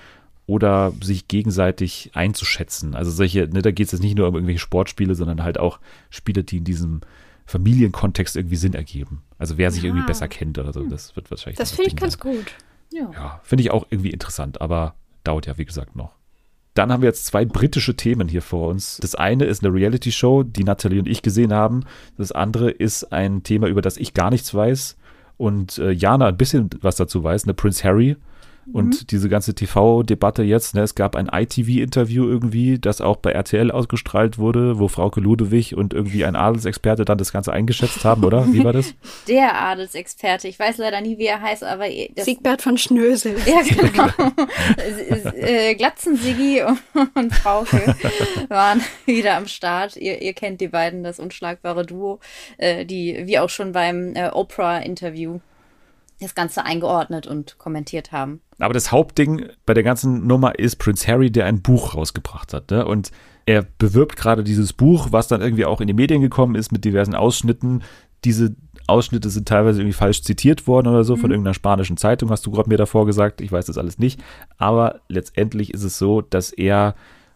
oder 0.46 0.92
sich 1.02 1.28
gegenseitig 1.28 2.10
einzuschätzen. 2.14 2.94
Also 2.94 3.10
solche, 3.10 3.46
ne, 3.48 3.62
da 3.62 3.70
geht 3.70 3.86
es 3.86 3.92
jetzt 3.92 4.02
nicht 4.02 4.16
nur 4.16 4.26
um 4.26 4.34
irgendwelche 4.34 4.58
Sportspiele, 4.60 5.14
sondern 5.14 5.42
halt 5.42 5.58
auch 5.58 5.78
Spiele, 6.08 6.42
die 6.42 6.56
in 6.58 6.64
diesem 6.64 7.02
Familienkontext 7.46 8.36
irgendwie 8.36 8.56
Sinn 8.56 8.74
ergeben. 8.74 9.22
Also 9.38 9.58
wer 9.58 9.70
sich 9.70 9.84
irgendwie 9.84 10.02
Ah. 10.02 10.06
besser 10.06 10.28
kennt 10.28 10.58
oder 10.58 10.72
so, 10.72 10.84
das 10.84 11.14
wird 11.16 11.30
wahrscheinlich. 11.30 11.58
Das 11.58 11.70
dann 11.70 11.76
finde 11.76 11.90
ich 11.90 11.96
ganz 11.96 12.18
gut. 12.18 12.52
Ja. 12.92 13.10
Ja, 13.12 13.40
finde 13.44 13.62
ich 13.62 13.70
auch 13.70 13.86
irgendwie 13.90 14.10
interessant, 14.10 14.60
aber 14.60 14.94
dauert 15.24 15.46
ja, 15.46 15.58
wie 15.58 15.64
gesagt, 15.64 15.94
noch. 15.96 16.14
Dann 16.74 16.92
haben 16.92 17.02
wir 17.02 17.08
jetzt 17.08 17.26
zwei 17.26 17.44
britische 17.44 17.96
Themen 17.96 18.28
hier 18.28 18.42
vor 18.42 18.68
uns. 18.68 18.98
Das 19.00 19.14
eine 19.14 19.44
ist 19.44 19.64
eine 19.64 19.74
Reality-Show, 19.74 20.44
die 20.44 20.64
Natalie 20.64 21.00
und 21.00 21.08
ich 21.08 21.22
gesehen 21.22 21.52
haben. 21.52 21.84
Das 22.16 22.32
andere 22.32 22.70
ist 22.70 23.12
ein 23.12 23.42
Thema, 23.42 23.66
über 23.66 23.82
das 23.82 23.96
ich 23.96 24.14
gar 24.14 24.30
nichts 24.30 24.54
weiß 24.54 24.96
und 25.36 25.78
äh, 25.78 25.90
Jana 25.90 26.26
ein 26.26 26.36
bisschen 26.36 26.68
was 26.82 26.96
dazu 26.96 27.24
weiß, 27.24 27.44
eine 27.44 27.54
Prince 27.54 27.82
Harry. 27.82 28.16
Und 28.72 29.11
diese 29.11 29.28
ganze 29.28 29.54
TV-Debatte 29.54 30.42
jetzt, 30.42 30.74
ne, 30.74 30.82
es 30.82 30.94
gab 30.94 31.16
ein 31.16 31.28
ITV-Interview 31.32 32.28
irgendwie, 32.28 32.78
das 32.78 33.00
auch 33.00 33.16
bei 33.16 33.32
RTL 33.32 33.70
ausgestrahlt 33.70 34.38
wurde, 34.38 34.78
wo 34.78 34.86
Frauke 34.88 35.20
Ludewig 35.20 35.76
und 35.76 35.92
irgendwie 35.92 36.24
ein 36.24 36.36
Adelsexperte 36.36 37.04
dann 37.04 37.18
das 37.18 37.32
Ganze 37.32 37.52
eingeschätzt 37.52 38.04
haben, 38.04 38.24
oder? 38.24 38.52
Wie 38.52 38.62
war 38.62 38.72
das? 38.72 38.94
Der 39.28 39.61
Adelsexperte. 39.61 40.46
Ich 40.46 40.58
weiß 40.58 40.78
leider 40.78 41.00
nie, 41.00 41.18
wie 41.18 41.26
er 41.26 41.40
heißt, 41.40 41.64
aber 41.64 41.86
das, 42.14 42.26
Siegbert 42.26 42.62
von 42.62 42.78
Schnösel. 42.78 43.36
Ja, 43.46 43.62
genau. 43.62 44.08
äh, 45.34 45.74
Glatzen 45.74 46.16
Siggi 46.16 46.62
und 47.14 47.34
Frauke 47.34 47.96
waren 48.48 48.82
wieder 49.06 49.36
am 49.36 49.48
Start. 49.48 49.96
Ihr, 49.96 50.22
ihr 50.22 50.32
kennt 50.32 50.61
die 50.61 50.68
beiden, 50.68 51.02
das 51.02 51.18
unschlagbare 51.18 51.84
Duo, 51.84 52.20
äh, 52.58 52.84
die 52.84 53.22
wie 53.24 53.38
auch 53.38 53.50
schon 53.50 53.72
beim 53.72 54.14
äh, 54.14 54.30
Oprah-Interview 54.30 55.40
das 56.20 56.34
Ganze 56.34 56.64
eingeordnet 56.64 57.26
und 57.26 57.58
kommentiert 57.58 58.12
haben. 58.12 58.40
Aber 58.58 58.74
das 58.74 58.92
Hauptding 58.92 59.46
bei 59.66 59.74
der 59.74 59.82
ganzen 59.82 60.26
Nummer 60.26 60.58
ist 60.58 60.76
Prince 60.76 61.06
Harry, 61.06 61.30
der 61.30 61.46
ein 61.46 61.62
Buch 61.62 61.94
rausgebracht 61.94 62.52
hat. 62.52 62.70
Ne? 62.70 62.84
Und 62.84 63.10
er 63.46 63.62
bewirbt 63.62 64.16
gerade 64.16 64.44
dieses 64.44 64.72
Buch, 64.72 65.08
was 65.10 65.28
dann 65.28 65.40
irgendwie 65.40 65.64
auch 65.64 65.80
in 65.80 65.86
die 65.86 65.94
Medien 65.94 66.20
gekommen 66.20 66.54
ist 66.54 66.72
mit 66.72 66.84
diversen 66.84 67.14
Ausschnitten. 67.14 67.82
Diese 68.24 68.54
Ausschnitte 68.86 69.30
sind 69.30 69.48
teilweise 69.48 69.80
irgendwie 69.80 69.96
falsch 69.96 70.22
zitiert 70.22 70.66
worden 70.66 70.88
oder 70.88 71.04
so 71.04 71.16
von 71.16 71.30
irgendeiner 71.30 71.54
spanischen 71.54 71.96
Zeitung, 71.96 72.30
hast 72.30 72.44
du 72.44 72.50
gerade 72.50 72.68
mir 72.68 72.76
davor 72.76 73.06
gesagt. 73.06 73.40
Ich 73.40 73.50
weiß 73.50 73.66
das 73.66 73.78
alles 73.78 73.98
nicht. 73.98 74.20
Aber 74.58 75.00
letztendlich 75.08 75.72
ist 75.72 75.84
es 75.84 75.98
so, 75.98 76.20
dass 76.20 76.52
er 76.52 76.94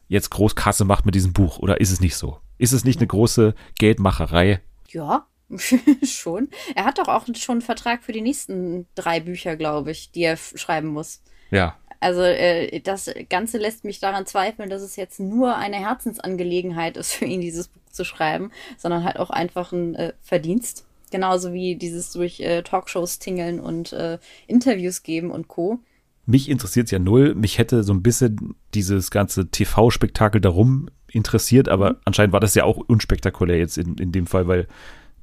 jetzt 0.08 0.30
groß 0.30 0.54
Kasse 0.56 0.84
macht 0.84 1.06
mit 1.06 1.14
diesem 1.14 1.32
Buch. 1.32 1.58
Oder 1.58 1.80
ist 1.80 1.90
es 1.90 2.00
nicht 2.00 2.16
so? 2.16 2.38
Ist 2.58 2.72
es 2.72 2.84
nicht 2.84 3.00
eine 3.00 3.06
große 3.06 3.54
Geldmacherei? 3.78 4.60
Ja, 4.88 5.26
schon. 6.02 6.48
Er 6.74 6.84
hat 6.84 6.98
doch 6.98 7.08
auch 7.08 7.26
schon 7.34 7.54
einen 7.54 7.62
Vertrag 7.62 8.02
für 8.02 8.12
die 8.12 8.20
nächsten 8.20 8.86
drei 8.94 9.20
Bücher, 9.20 9.56
glaube 9.56 9.90
ich, 9.90 10.10
die 10.10 10.22
er 10.22 10.36
schreiben 10.36 10.88
muss. 10.88 11.22
Ja. 11.50 11.76
Also 12.00 12.20
äh, 12.20 12.80
das 12.80 13.10
Ganze 13.30 13.58
lässt 13.58 13.84
mich 13.84 13.98
daran 13.98 14.26
zweifeln, 14.26 14.68
dass 14.68 14.82
es 14.82 14.96
jetzt 14.96 15.20
nur 15.20 15.56
eine 15.56 15.76
Herzensangelegenheit 15.76 16.96
ist 16.96 17.12
für 17.14 17.24
ihn, 17.24 17.40
dieses 17.40 17.68
Buch 17.68 17.80
zu 17.90 18.04
schreiben, 18.04 18.50
sondern 18.76 19.04
halt 19.04 19.18
auch 19.18 19.30
einfach 19.30 19.72
ein 19.72 19.94
äh, 19.94 20.12
Verdienst. 20.20 20.86
Genauso 21.10 21.52
wie 21.52 21.76
dieses 21.76 22.12
durch 22.12 22.40
äh, 22.40 22.62
Talkshows 22.62 23.20
tingeln 23.20 23.60
und 23.60 23.92
äh, 23.92 24.18
Interviews 24.46 25.02
geben 25.02 25.30
und 25.30 25.48
Co. 25.48 25.78
Mich 26.26 26.48
interessiert 26.48 26.86
es 26.86 26.90
ja 26.90 26.98
null. 26.98 27.34
Mich 27.34 27.58
hätte 27.58 27.84
so 27.84 27.92
ein 27.92 28.02
bisschen 28.02 28.56
dieses 28.74 29.10
ganze 29.10 29.50
TV-Spektakel 29.50 30.40
darum 30.40 30.88
interessiert, 31.06 31.68
aber 31.68 32.00
anscheinend 32.04 32.32
war 32.32 32.40
das 32.40 32.54
ja 32.54 32.64
auch 32.64 32.78
unspektakulär 32.78 33.58
jetzt 33.58 33.78
in, 33.78 33.96
in 33.98 34.10
dem 34.10 34.26
Fall, 34.26 34.48
weil 34.48 34.66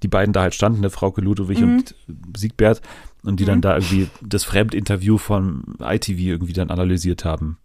die 0.04 0.08
beiden 0.08 0.34
da 0.34 0.42
halt 0.42 0.56
standen, 0.56 0.82
ne, 0.82 0.90
Frauke 0.90 1.22
Ludwig 1.22 1.62
und 1.62 1.96
Siegbert, 2.36 2.82
und 3.24 3.40
die 3.40 3.46
dann 3.46 3.62
da 3.62 3.76
irgendwie 3.76 4.10
das 4.22 4.44
Fremdinterview 4.44 5.18
von 5.18 5.76
ITV 5.80 6.20
irgendwie 6.20 6.54
dann 6.54 6.72
analysiert 6.72 7.24
haben. 7.24 7.58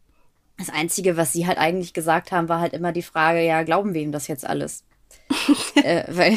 Das 0.59 0.71
Einzige, 0.71 1.17
was 1.17 1.33
sie 1.33 1.47
halt 1.47 1.59
eigentlich 1.59 1.93
gesagt 1.93 2.33
haben, 2.33 2.49
war 2.49 2.61
halt 2.61 2.73
immer 2.73 2.93
die 2.93 3.03
Frage, 3.03 3.45
ja, 3.45 3.63
glauben 3.63 3.93
wir 3.95 4.01
ihm 4.01 4.13
das 4.13 4.27
jetzt 4.27 4.47
alles? 4.47 4.85
äh, 5.83 6.05
weil 6.09 6.37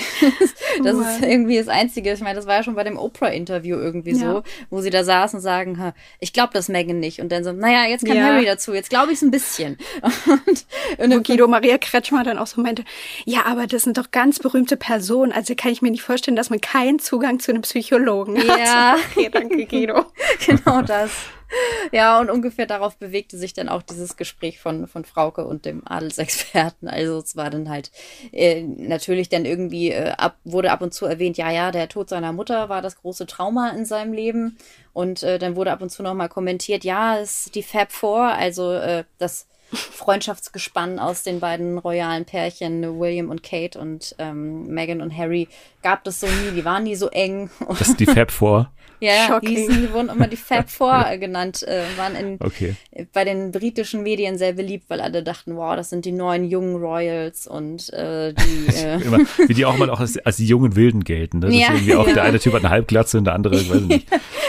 das 0.83 0.95
ist 0.97 1.21
irgendwie 1.23 1.57
das 1.57 1.67
Einzige. 1.67 2.11
Ich 2.11 2.21
meine, 2.21 2.35
das 2.35 2.47
war 2.47 2.55
ja 2.55 2.63
schon 2.63 2.75
bei 2.75 2.83
dem 2.83 2.97
Oprah-Interview 2.97 3.77
irgendwie 3.77 4.15
so, 4.15 4.25
Ja. 4.25 4.43
wo 4.69 4.81
sie 4.81 4.89
da 4.89 5.03
saßen 5.03 5.37
und 5.37 5.43
sagen, 5.43 5.79
"Ha, 5.79 5.93
ich 6.19 6.33
glaube 6.33 6.49
das 6.53 6.69
Megan 6.69 6.99
nicht. 6.99 7.19
Und 7.21 7.31
dann 7.31 7.43
so, 7.43 7.51
naja, 7.51 7.85
jetzt 7.87 8.05
kann 8.05 8.17
Ja. 8.17 8.23
Harry 8.25 8.45
dazu, 8.45 8.73
jetzt 8.73 8.89
glaube 8.89 9.11
ich 9.11 9.17
es 9.17 9.21
ein 9.21 9.31
bisschen. 9.31 9.77
Und, 10.25 10.65
und 10.97 11.13
Wo 11.15 11.21
Guido 11.21 11.47
Maria 11.47 11.77
Kretschmer 11.77 12.23
dann 12.23 12.37
auch 12.37 12.47
so 12.47 12.61
meinte, 12.61 12.83
ja, 13.25 13.45
aber 13.45 13.67
das 13.67 13.83
sind 13.83 13.97
doch 13.97 14.11
ganz 14.11 14.39
berühmte 14.39 14.75
Personen. 14.77 15.31
Also 15.31 15.53
kann 15.55 15.71
ich 15.71 15.81
mir 15.81 15.91
nicht 15.91 16.01
vorstellen, 16.03 16.35
dass 16.35 16.49
man 16.49 16.59
keinen 16.61 16.99
Zugang 16.99 17.39
zu 17.39 17.51
einem 17.51 17.61
Psychologen 17.61 18.37
hat. 18.47 18.59
Ja. 18.59 18.95
Okay, 19.15 19.29
danke 19.31 19.65
Guido. 19.65 20.05
genau 20.45 20.81
das. 20.81 21.11
ja, 21.91 22.19
und 22.19 22.29
ungefähr 22.29 22.65
darauf 22.65 22.97
bewegte 22.97 23.37
sich 23.37 23.53
dann 23.53 23.69
auch 23.69 23.81
dieses 23.81 24.17
Gespräch 24.17 24.59
von, 24.59 24.87
von 24.87 25.05
Frauke 25.05 25.45
und 25.45 25.65
dem 25.65 25.87
Adelsexperten. 25.87 26.87
Also 26.87 27.17
es 27.17 27.35
war 27.35 27.49
dann 27.49 27.69
halt 27.69 27.91
äh, 28.31 28.61
natürlich 28.61 29.29
dann 29.29 29.45
irgendwie, 29.45 29.91
äh, 29.91 30.11
ab, 30.11 30.37
wurde 30.43 30.71
ab 30.71 30.81
und 30.81 30.93
zu 30.93 31.05
erwähnt, 31.05 31.37
ja, 31.37 31.51
ja, 31.51 31.71
der 31.71 31.89
Tod 31.89 32.09
seiner 32.09 32.33
Mutter 32.33 32.69
war 32.69 32.81
das 32.81 32.97
große 32.97 33.25
Trauma 33.25 33.69
in 33.69 33.85
seinem 33.85 34.13
Leben. 34.13 34.57
Und 34.93 35.23
äh, 35.23 35.39
dann 35.39 35.55
wurde 35.55 35.71
ab 35.71 35.81
und 35.81 35.89
zu 35.89 36.03
nochmal 36.03 36.29
kommentiert, 36.29 36.83
ja, 36.83 37.19
es 37.19 37.45
ist 37.45 37.55
die 37.55 37.63
Fab 37.63 37.91
Four, 37.91 38.23
also 38.23 38.73
äh, 38.73 39.03
das 39.17 39.47
Freundschaftsgespann 39.73 40.99
aus 40.99 41.23
den 41.23 41.39
beiden 41.39 41.77
royalen 41.77 42.25
Pärchen, 42.25 42.99
William 42.99 43.29
und 43.29 43.43
Kate 43.43 43.79
und 43.79 44.15
ähm, 44.17 44.67
Meghan 44.67 45.01
und 45.01 45.15
Harry, 45.15 45.47
gab 45.83 46.05
es 46.07 46.19
so 46.19 46.27
nie, 46.27 46.51
die 46.55 46.65
waren 46.65 46.83
nie 46.83 46.95
so 46.95 47.09
eng. 47.09 47.49
Das 47.67 47.89
ist 47.89 47.99
die 47.99 48.05
Fab 48.05 48.31
Four. 48.31 48.71
Ja, 49.01 49.39
die, 49.39 49.55
hießen, 49.55 49.81
die 49.81 49.93
wurden 49.93 50.09
immer 50.09 50.27
die 50.27 50.35
Fab 50.35 50.69
Four 50.69 51.05
genannt, 51.21 51.63
äh, 51.63 51.83
waren 51.95 52.15
in, 52.17 52.37
Okay. 52.43 52.75
bei 53.13 53.23
den 53.23 53.53
britischen 53.53 54.03
Medien 54.03 54.37
sehr 54.37 54.51
beliebt, 54.51 54.89
weil 54.89 54.99
alle 54.99 55.23
dachten, 55.23 55.55
wow, 55.55 55.73
das 55.77 55.89
sind 55.89 56.03
die 56.03 56.11
neuen 56.11 56.43
jungen 56.43 56.75
Royals 56.75 57.47
und 57.47 57.93
äh, 57.93 58.33
die 58.33 58.67
äh, 58.75 59.01
Immer, 59.01 59.19
wie 59.47 59.53
die 59.53 59.65
auch 59.65 59.77
mal 59.77 59.89
auch 59.89 60.01
als, 60.01 60.17
als 60.17 60.35
die 60.35 60.47
jungen 60.47 60.75
Wilden 60.75 61.05
gelten. 61.05 61.39
Ne? 61.39 61.45
Das 61.45 61.55
Ja, 61.55 61.67
ist 61.67 61.73
irgendwie 61.75 61.95
auch 61.95 62.07
ja. 62.07 62.13
der 62.13 62.23
eine 62.23 62.39
Typ 62.41 62.51
hat 62.51 62.59
eine 62.65 62.71
Halbglatze 62.71 63.19
und 63.19 63.23
der 63.23 63.35
andere, 63.35 63.55
ich 63.55 63.69
weiß 63.73 63.83
nicht. 63.83 64.05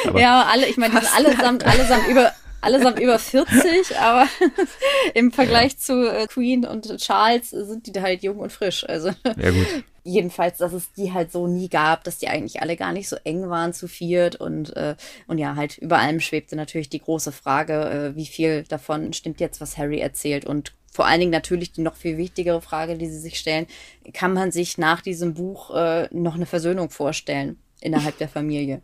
Aber 0.08 0.20
ja, 0.20 0.44
alle, 0.50 0.66
ich 0.66 0.76
meine, 0.76 0.94
die 0.98 1.06
sind 1.06 1.16
allesamt, 1.16 1.64
allesamt 1.64 2.08
über 2.08 2.32
allesamt 2.60 2.98
über 2.98 3.18
40, 3.18 3.96
aber 3.98 4.28
im 5.14 5.32
Vergleich 5.32 5.78
zu 5.78 6.10
äh, 6.10 6.26
Queen 6.26 6.64
und 6.64 6.96
Charles 6.98 7.50
sind 7.50 7.86
die 7.86 7.92
da 7.92 8.02
halt 8.02 8.22
jung 8.22 8.38
und 8.38 8.52
frisch. 8.52 8.88
Also 8.88 9.10
ja 9.24 9.50
gut. 9.50 9.84
jedenfalls, 10.04 10.58
dass 10.58 10.72
es 10.72 10.92
die 10.92 11.12
halt 11.12 11.32
so 11.32 11.46
nie 11.46 11.68
gab, 11.68 12.04
dass 12.04 12.18
die 12.18 12.28
eigentlich 12.28 12.62
alle 12.62 12.76
gar 12.76 12.92
nicht 12.92 13.08
so 13.08 13.16
eng 13.24 13.48
waren 13.48 13.72
zu 13.72 13.88
viert 13.88 14.36
und 14.36 14.76
äh, 14.76 14.96
und 15.26 15.38
ja, 15.38 15.56
halt 15.56 15.78
über 15.78 15.98
allem 15.98 16.20
schwebte 16.20 16.56
natürlich 16.56 16.88
die 16.88 17.00
große 17.00 17.32
Frage, 17.32 17.90
äh, 17.90 18.16
wie 18.16 18.26
viel 18.26 18.64
davon 18.64 19.12
stimmt 19.12 19.40
jetzt, 19.40 19.60
was 19.60 19.78
Harry 19.78 20.00
erzählt 20.00 20.44
und 20.44 20.72
vor 20.92 21.06
allen 21.06 21.20
Dingen 21.20 21.32
natürlich 21.32 21.72
die 21.72 21.82
noch 21.82 21.94
viel 21.94 22.16
wichtigere 22.16 22.60
Frage, 22.60 22.98
die 22.98 23.06
sie 23.06 23.20
sich 23.20 23.38
stellen, 23.38 23.66
kann 24.12 24.32
man 24.32 24.50
sich 24.50 24.76
nach 24.76 25.00
diesem 25.00 25.34
Buch 25.34 25.74
äh, 25.74 26.08
noch 26.10 26.34
eine 26.34 26.46
Versöhnung 26.46 26.90
vorstellen 26.90 27.58
innerhalb 27.80 28.18
der 28.18 28.28
Familie? 28.28 28.82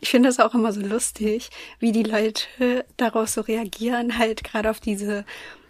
Ich 0.00 0.10
finde 0.10 0.28
das 0.28 0.40
auch 0.40 0.54
immer 0.54 0.72
so 0.72 0.80
lustig, 0.80 1.50
wie 1.78 1.92
die 1.92 2.02
Leute 2.02 2.84
darauf 2.96 3.28
so 3.28 3.40
reagieren, 3.40 4.18
halt 4.18 4.44
gerade 4.44 4.70
auf 4.70 4.80
diese, 4.80 5.24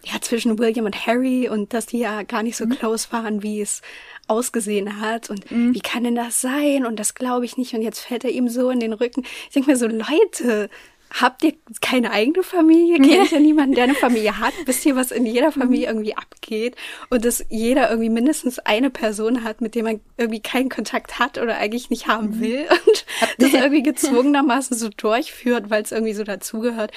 ja, 0.05 0.21
zwischen 0.21 0.59
William 0.59 0.87
und 0.87 1.07
Harry 1.07 1.49
und 1.49 1.73
dass 1.73 1.87
die 1.87 1.99
ja 1.99 2.23
gar 2.23 2.43
nicht 2.43 2.57
so 2.57 2.67
close 2.67 3.09
waren, 3.11 3.43
wie 3.43 3.61
es 3.61 3.83
ausgesehen 4.27 5.01
hat. 5.01 5.31
Und 5.31 5.51
wie 5.51 5.81
kann 5.81 6.05
denn 6.05 6.15
das 6.15 6.41
sein? 6.41 6.87
Und 6.87 6.99
das 6.99 7.15
glaube 7.15 7.45
ich 7.45 7.57
nicht. 7.57 7.75
Und 7.75 7.83
jetzt 7.83 8.01
fällt 8.01 8.25
er 8.25 8.31
ihm 8.31 8.49
so 8.49 8.71
in 8.71 8.81
den 8.81 8.93
Rücken. 8.93 9.25
Ich 9.47 9.55
denke 9.55 9.71
mir 9.71 9.77
so, 9.77 9.87
Leute, 9.87 10.71
habt 11.21 11.45
ihr 11.45 11.55
keine 11.81 12.11
eigene 12.11 12.43
Familie? 12.43 12.99
Kennt 12.99 13.33
ihr 13.33 13.41
niemanden, 13.41 13.75
der 13.75 13.85
eine 13.85 13.95
Familie 13.95 14.39
hat? 14.39 14.53
Wisst 14.67 14.85
ihr, 14.85 14.97
was 14.97 15.11
in 15.11 15.27
jeder 15.27 15.53
Familie 15.53 15.87
irgendwie 15.87 16.17
abgeht? 16.17 16.77
Und 17.11 17.25
dass 17.25 17.45
jeder 17.49 17.89
irgendwie 17.89 18.11
mindestens 18.11 18.59
eine 18.59 18.91
Person 18.91 19.45
hat, 19.45 19.61
mit 19.61 19.75
der 19.75 19.85
man 19.85 20.01
irgendwie 20.17 20.41
keinen 20.41 20.69
Kontakt 20.69 21.19
hat 21.19 21.39
oder 21.39 21.57
eigentlich 21.57 21.91
nicht 21.91 22.09
haben 22.09 22.41
will 22.41 22.67
und 22.87 23.07
das 23.39 23.55
irgendwie 23.55 23.83
gezwungenermaßen 23.85 24.77
so 24.77 24.89
durchführt, 24.89 25.71
weil 25.71 25.83
es 25.83 25.93
irgendwie 25.93 26.15
so 26.15 26.25
dazugehört. 26.25 26.93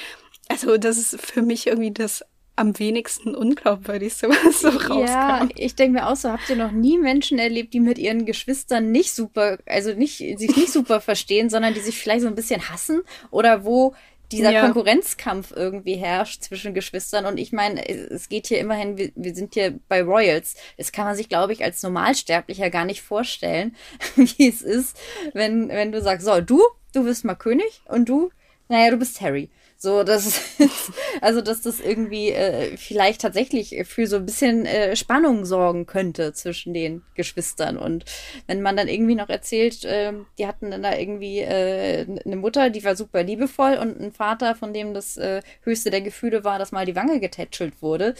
Also 0.49 0.77
das 0.77 0.97
ist 0.97 1.19
für 1.21 1.41
mich 1.41 1.67
irgendwie 1.67 1.91
das 1.91 2.23
am 2.57 2.77
wenigsten 2.79 3.35
unglaubwürdigste, 3.35 4.29
was 4.29 4.61
so 4.61 4.69
rauskam. 4.69 4.99
Ja, 4.99 5.47
ich 5.55 5.75
denke 5.75 5.99
mir 5.99 6.07
auch 6.09 6.15
so, 6.15 6.29
habt 6.31 6.49
ihr 6.49 6.55
noch 6.55 6.71
nie 6.71 6.97
Menschen 6.97 7.39
erlebt, 7.39 7.73
die 7.73 7.79
mit 7.79 7.97
ihren 7.97 8.25
Geschwistern 8.25 8.91
nicht 8.91 9.13
super, 9.13 9.59
also 9.65 9.93
nicht, 9.93 10.17
sich 10.17 10.55
nicht 10.55 10.71
super 10.71 10.99
verstehen, 11.01 11.49
sondern 11.49 11.73
die 11.73 11.79
sich 11.79 11.97
vielleicht 11.97 12.21
so 12.21 12.27
ein 12.27 12.35
bisschen 12.35 12.69
hassen 12.69 13.03
oder 13.31 13.63
wo 13.63 13.93
dieser 14.31 14.51
Ja. 14.51 14.61
Konkurrenzkampf 14.61 15.53
irgendwie 15.55 15.95
herrscht 15.95 16.43
zwischen 16.43 16.73
Geschwistern. 16.73 17.25
Und 17.25 17.37
ich 17.37 17.53
meine, 17.53 17.87
es 17.87 18.27
geht 18.27 18.47
hier 18.47 18.59
immerhin, 18.59 18.97
wir, 18.97 19.11
wir 19.15 19.33
sind 19.33 19.53
hier 19.53 19.79
bei 19.87 20.01
Royals. 20.01 20.55
Das 20.77 20.91
kann 20.91 21.05
man 21.05 21.15
sich, 21.15 21.29
glaube 21.29 21.53
ich, 21.53 21.63
als 21.63 21.81
Normalsterblicher 21.83 22.69
gar 22.69 22.85
nicht 22.85 23.01
vorstellen, 23.01 23.75
wie 24.15 24.49
es 24.49 24.61
ist, 24.61 24.97
wenn, 25.33 25.69
wenn 25.69 25.91
du 25.91 26.01
sagst, 26.01 26.25
so, 26.25 26.41
du, 26.41 26.61
du 26.93 27.03
bist 27.03 27.23
mal 27.23 27.35
König 27.35 27.81
und 27.85 28.09
du, 28.09 28.31
naja, 28.67 28.91
du 28.91 28.97
bist 28.97 29.21
Harry. 29.21 29.49
So, 29.79 30.03
das 30.03 30.41
also, 31.21 31.41
dass 31.41 31.61
das 31.61 31.79
irgendwie 31.79 32.31
äh, 32.31 32.75
vielleicht 32.77 33.21
tatsächlich 33.21 33.75
für 33.85 34.07
so 34.07 34.15
ein 34.15 34.25
bisschen 34.25 34.65
äh, 34.65 34.95
Spannung 34.95 35.45
sorgen 35.45 35.85
könnte 35.85 36.33
zwischen 36.33 36.73
den 36.73 37.03
Geschwistern. 37.13 37.77
Und 37.77 38.03
wenn 38.47 38.63
man 38.63 38.75
dann 38.75 38.87
irgendwie 38.87 39.13
noch 39.13 39.29
erzählt, 39.29 39.85
äh, 39.85 40.13
die 40.39 40.47
hatten 40.47 40.71
dann 40.71 40.81
da 40.81 40.97
irgendwie 40.97 41.41
äh, 41.41 42.07
eine 42.25 42.37
Mutter, 42.37 42.71
die 42.71 42.83
war 42.83 42.95
super 42.95 43.21
liebevoll 43.21 43.75
und 43.75 43.99
ein 43.99 44.11
Vater, 44.11 44.55
von 44.55 44.73
dem 44.73 44.95
das 44.95 45.15
äh, 45.17 45.41
höchste 45.61 45.91
der 45.91 46.01
Gefühle 46.01 46.43
war, 46.43 46.57
dass 46.57 46.71
mal 46.71 46.87
die 46.87 46.95
Wange 46.95 47.19
getätschelt 47.19 47.79
wurde. 47.83 48.15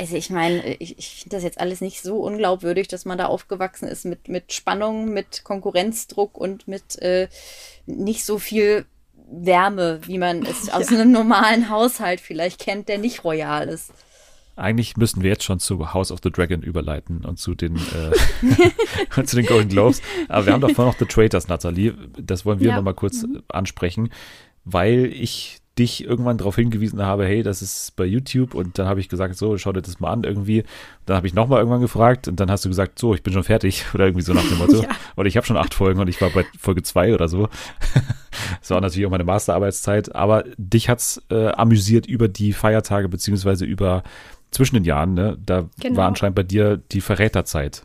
Also 0.00 0.16
ich 0.16 0.30
meine, 0.30 0.74
ich, 0.80 0.98
ich 0.98 1.20
finde 1.22 1.36
das 1.36 1.44
jetzt 1.44 1.60
alles 1.60 1.80
nicht 1.80 2.02
so 2.02 2.16
unglaubwürdig, 2.16 2.88
dass 2.88 3.04
man 3.04 3.18
da 3.18 3.26
aufgewachsen 3.26 3.86
ist 3.86 4.04
mit, 4.04 4.26
mit 4.26 4.52
Spannung, 4.52 5.12
mit 5.12 5.44
Konkurrenzdruck 5.44 6.36
und 6.36 6.66
mit 6.66 7.00
äh, 7.00 7.28
nicht 7.86 8.24
so 8.24 8.38
viel 8.40 8.84
Wärme, 9.32 10.00
wie 10.06 10.18
man 10.18 10.42
es 10.44 10.68
aus 10.72 10.88
einem 10.88 11.10
normalen 11.12 11.68
Haushalt 11.70 12.20
vielleicht 12.20 12.60
kennt, 12.60 12.88
der 12.88 12.98
nicht 12.98 13.24
royal 13.24 13.68
ist. 13.68 13.92
Eigentlich 14.54 14.98
müssen 14.98 15.22
wir 15.22 15.30
jetzt 15.30 15.44
schon 15.44 15.60
zu 15.60 15.94
House 15.94 16.12
of 16.12 16.20
the 16.22 16.30
Dragon 16.30 16.60
überleiten 16.62 17.24
und 17.24 17.38
zu 17.38 17.54
den, 17.54 17.76
äh, 17.76 19.24
zu 19.24 19.36
den 19.36 19.46
Golden 19.46 19.70
Globes. 19.70 20.02
Aber 20.28 20.44
wir 20.44 20.52
haben 20.52 20.60
doch 20.60 20.70
vorhin 20.72 20.92
noch 20.92 20.98
The 20.98 21.06
Traitors, 21.06 21.48
Nathalie. 21.48 21.94
Das 22.20 22.44
wollen 22.44 22.60
wir 22.60 22.68
Ja. 22.68 22.76
noch 22.76 22.82
mal 22.82 22.92
kurz 22.92 23.24
ansprechen, 23.48 24.10
weil 24.66 25.06
ich 25.06 25.61
dich 25.78 26.04
irgendwann 26.04 26.36
darauf 26.36 26.56
hingewiesen 26.56 27.00
habe, 27.02 27.24
hey, 27.24 27.42
das 27.42 27.62
ist 27.62 27.96
bei 27.96 28.04
YouTube 28.04 28.54
und 28.54 28.78
dann 28.78 28.86
habe 28.86 29.00
ich 29.00 29.08
gesagt, 29.08 29.36
so, 29.36 29.56
schau 29.56 29.72
dir 29.72 29.80
das 29.82 30.00
mal 30.00 30.10
an 30.12 30.24
irgendwie. 30.24 30.64
Dann 31.06 31.16
habe 31.16 31.26
ich 31.26 31.32
nochmal 31.34 31.58
irgendwann 31.60 31.80
gefragt 31.80 32.28
und 32.28 32.38
dann 32.40 32.50
hast 32.50 32.64
du 32.64 32.68
gesagt, 32.68 32.98
so, 32.98 33.14
ich 33.14 33.22
bin 33.22 33.32
schon 33.32 33.42
fertig 33.44 33.84
oder 33.94 34.04
irgendwie 34.04 34.24
so 34.24 34.34
nach 34.34 34.46
dem 34.46 34.58
Motto. 34.58 34.82
Ja. 34.82 34.88
Oder 35.16 35.28
ich 35.28 35.36
habe 35.36 35.46
schon 35.46 35.56
acht 35.56 35.74
Folgen 35.74 36.00
und 36.00 36.08
ich 36.08 36.20
war 36.20 36.30
bei 36.30 36.44
Folge 36.58 36.82
zwei 36.82 37.14
oder 37.14 37.28
so. 37.28 37.48
Das 38.60 38.70
war 38.70 38.80
natürlich 38.80 39.06
auch 39.06 39.10
meine 39.10 39.24
Masterarbeitszeit, 39.24 40.14
aber 40.14 40.44
dich 40.56 40.88
hat's 40.88 41.22
äh, 41.30 41.48
amüsiert 41.48 42.06
über 42.06 42.28
die 42.28 42.52
Feiertage 42.52 43.08
beziehungsweise 43.08 43.64
über 43.64 44.02
zwischen 44.50 44.74
den 44.74 44.84
Jahren, 44.84 45.14
ne? 45.14 45.36
Da 45.44 45.68
Genau. 45.80 45.96
war 45.98 46.08
anscheinend 46.08 46.34
bei 46.36 46.42
dir 46.42 46.76
die 46.76 47.00
Verräterzeit. 47.00 47.84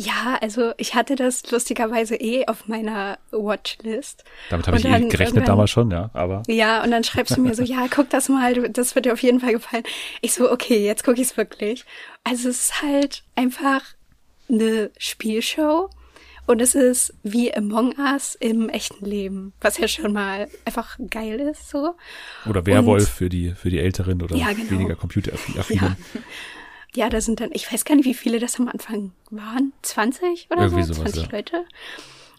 Ja, 0.00 0.38
also 0.40 0.74
ich 0.76 0.94
hatte 0.94 1.16
das 1.16 1.50
lustigerweise 1.50 2.14
eh 2.14 2.46
auf 2.46 2.68
meiner 2.68 3.18
Watchlist. 3.32 4.22
Damit 4.48 4.68
habe 4.68 4.76
Und 4.76 4.84
ich 4.84 4.90
eh 4.92 5.08
gerechnet 5.08 5.48
damals 5.48 5.70
schon, 5.72 5.90
ja, 5.90 6.10
aber 6.12 6.44
Ja, 6.46 6.84
und 6.84 6.92
dann 6.92 7.02
schreibst 7.02 7.36
du 7.36 7.40
mir 7.40 7.52
so, 7.52 7.64
ja, 7.64 7.86
guck 7.90 8.08
das 8.10 8.28
mal, 8.28 8.54
du- 8.54 8.70
das 8.70 8.94
wird 8.94 9.06
dir 9.06 9.12
auf 9.12 9.22
jeden 9.24 9.40
Fall 9.40 9.54
gefallen. 9.54 9.82
Ich 10.20 10.34
so, 10.34 10.52
okay, 10.52 10.86
jetzt 10.86 11.02
gucke 11.02 11.20
ich 11.20 11.26
es 11.30 11.36
wirklich. 11.36 11.84
Also 12.22 12.48
es 12.48 12.60
ist 12.68 12.80
halt 12.82 13.24
einfach 13.34 13.82
eine 14.48 14.90
Spielshow 14.98 15.90
und 16.46 16.62
es 16.62 16.76
ist 16.76 17.12
wie 17.24 17.52
Among 17.52 17.94
Us 17.98 18.36
im 18.36 18.68
echten 18.68 19.04
Leben, 19.04 19.52
was 19.60 19.78
ja 19.78 19.88
schon 19.88 20.12
mal 20.12 20.48
einfach 20.64 20.96
geil 21.10 21.40
ist, 21.40 21.70
so. 21.70 21.96
oder 22.48 22.64
Werwolf 22.66 23.08
für 23.10 23.28
die 23.28 23.50
für 23.56 23.68
die 23.68 23.80
Älteren 23.80 24.22
oder 24.22 24.36
Ja, 24.36 24.52
genau. 24.52 24.70
weniger 24.70 24.94
computeraffinen. 24.94 25.64
Ja. 25.68 25.96
Ja, 26.94 27.08
da 27.08 27.20
sind 27.20 27.40
dann, 27.40 27.50
ich 27.52 27.70
weiß 27.70 27.84
gar 27.84 27.94
nicht, 27.96 28.06
wie 28.06 28.14
viele 28.14 28.38
das 28.38 28.58
am 28.58 28.68
Anfang 28.68 29.12
waren. 29.30 29.72
20 29.82 30.48
oder 30.50 30.62
Irgendwie 30.62 30.82
so? 30.84 30.94
sowas, 30.94 31.12
20 31.12 31.30
ja. 31.30 31.38
Leute. 31.38 31.64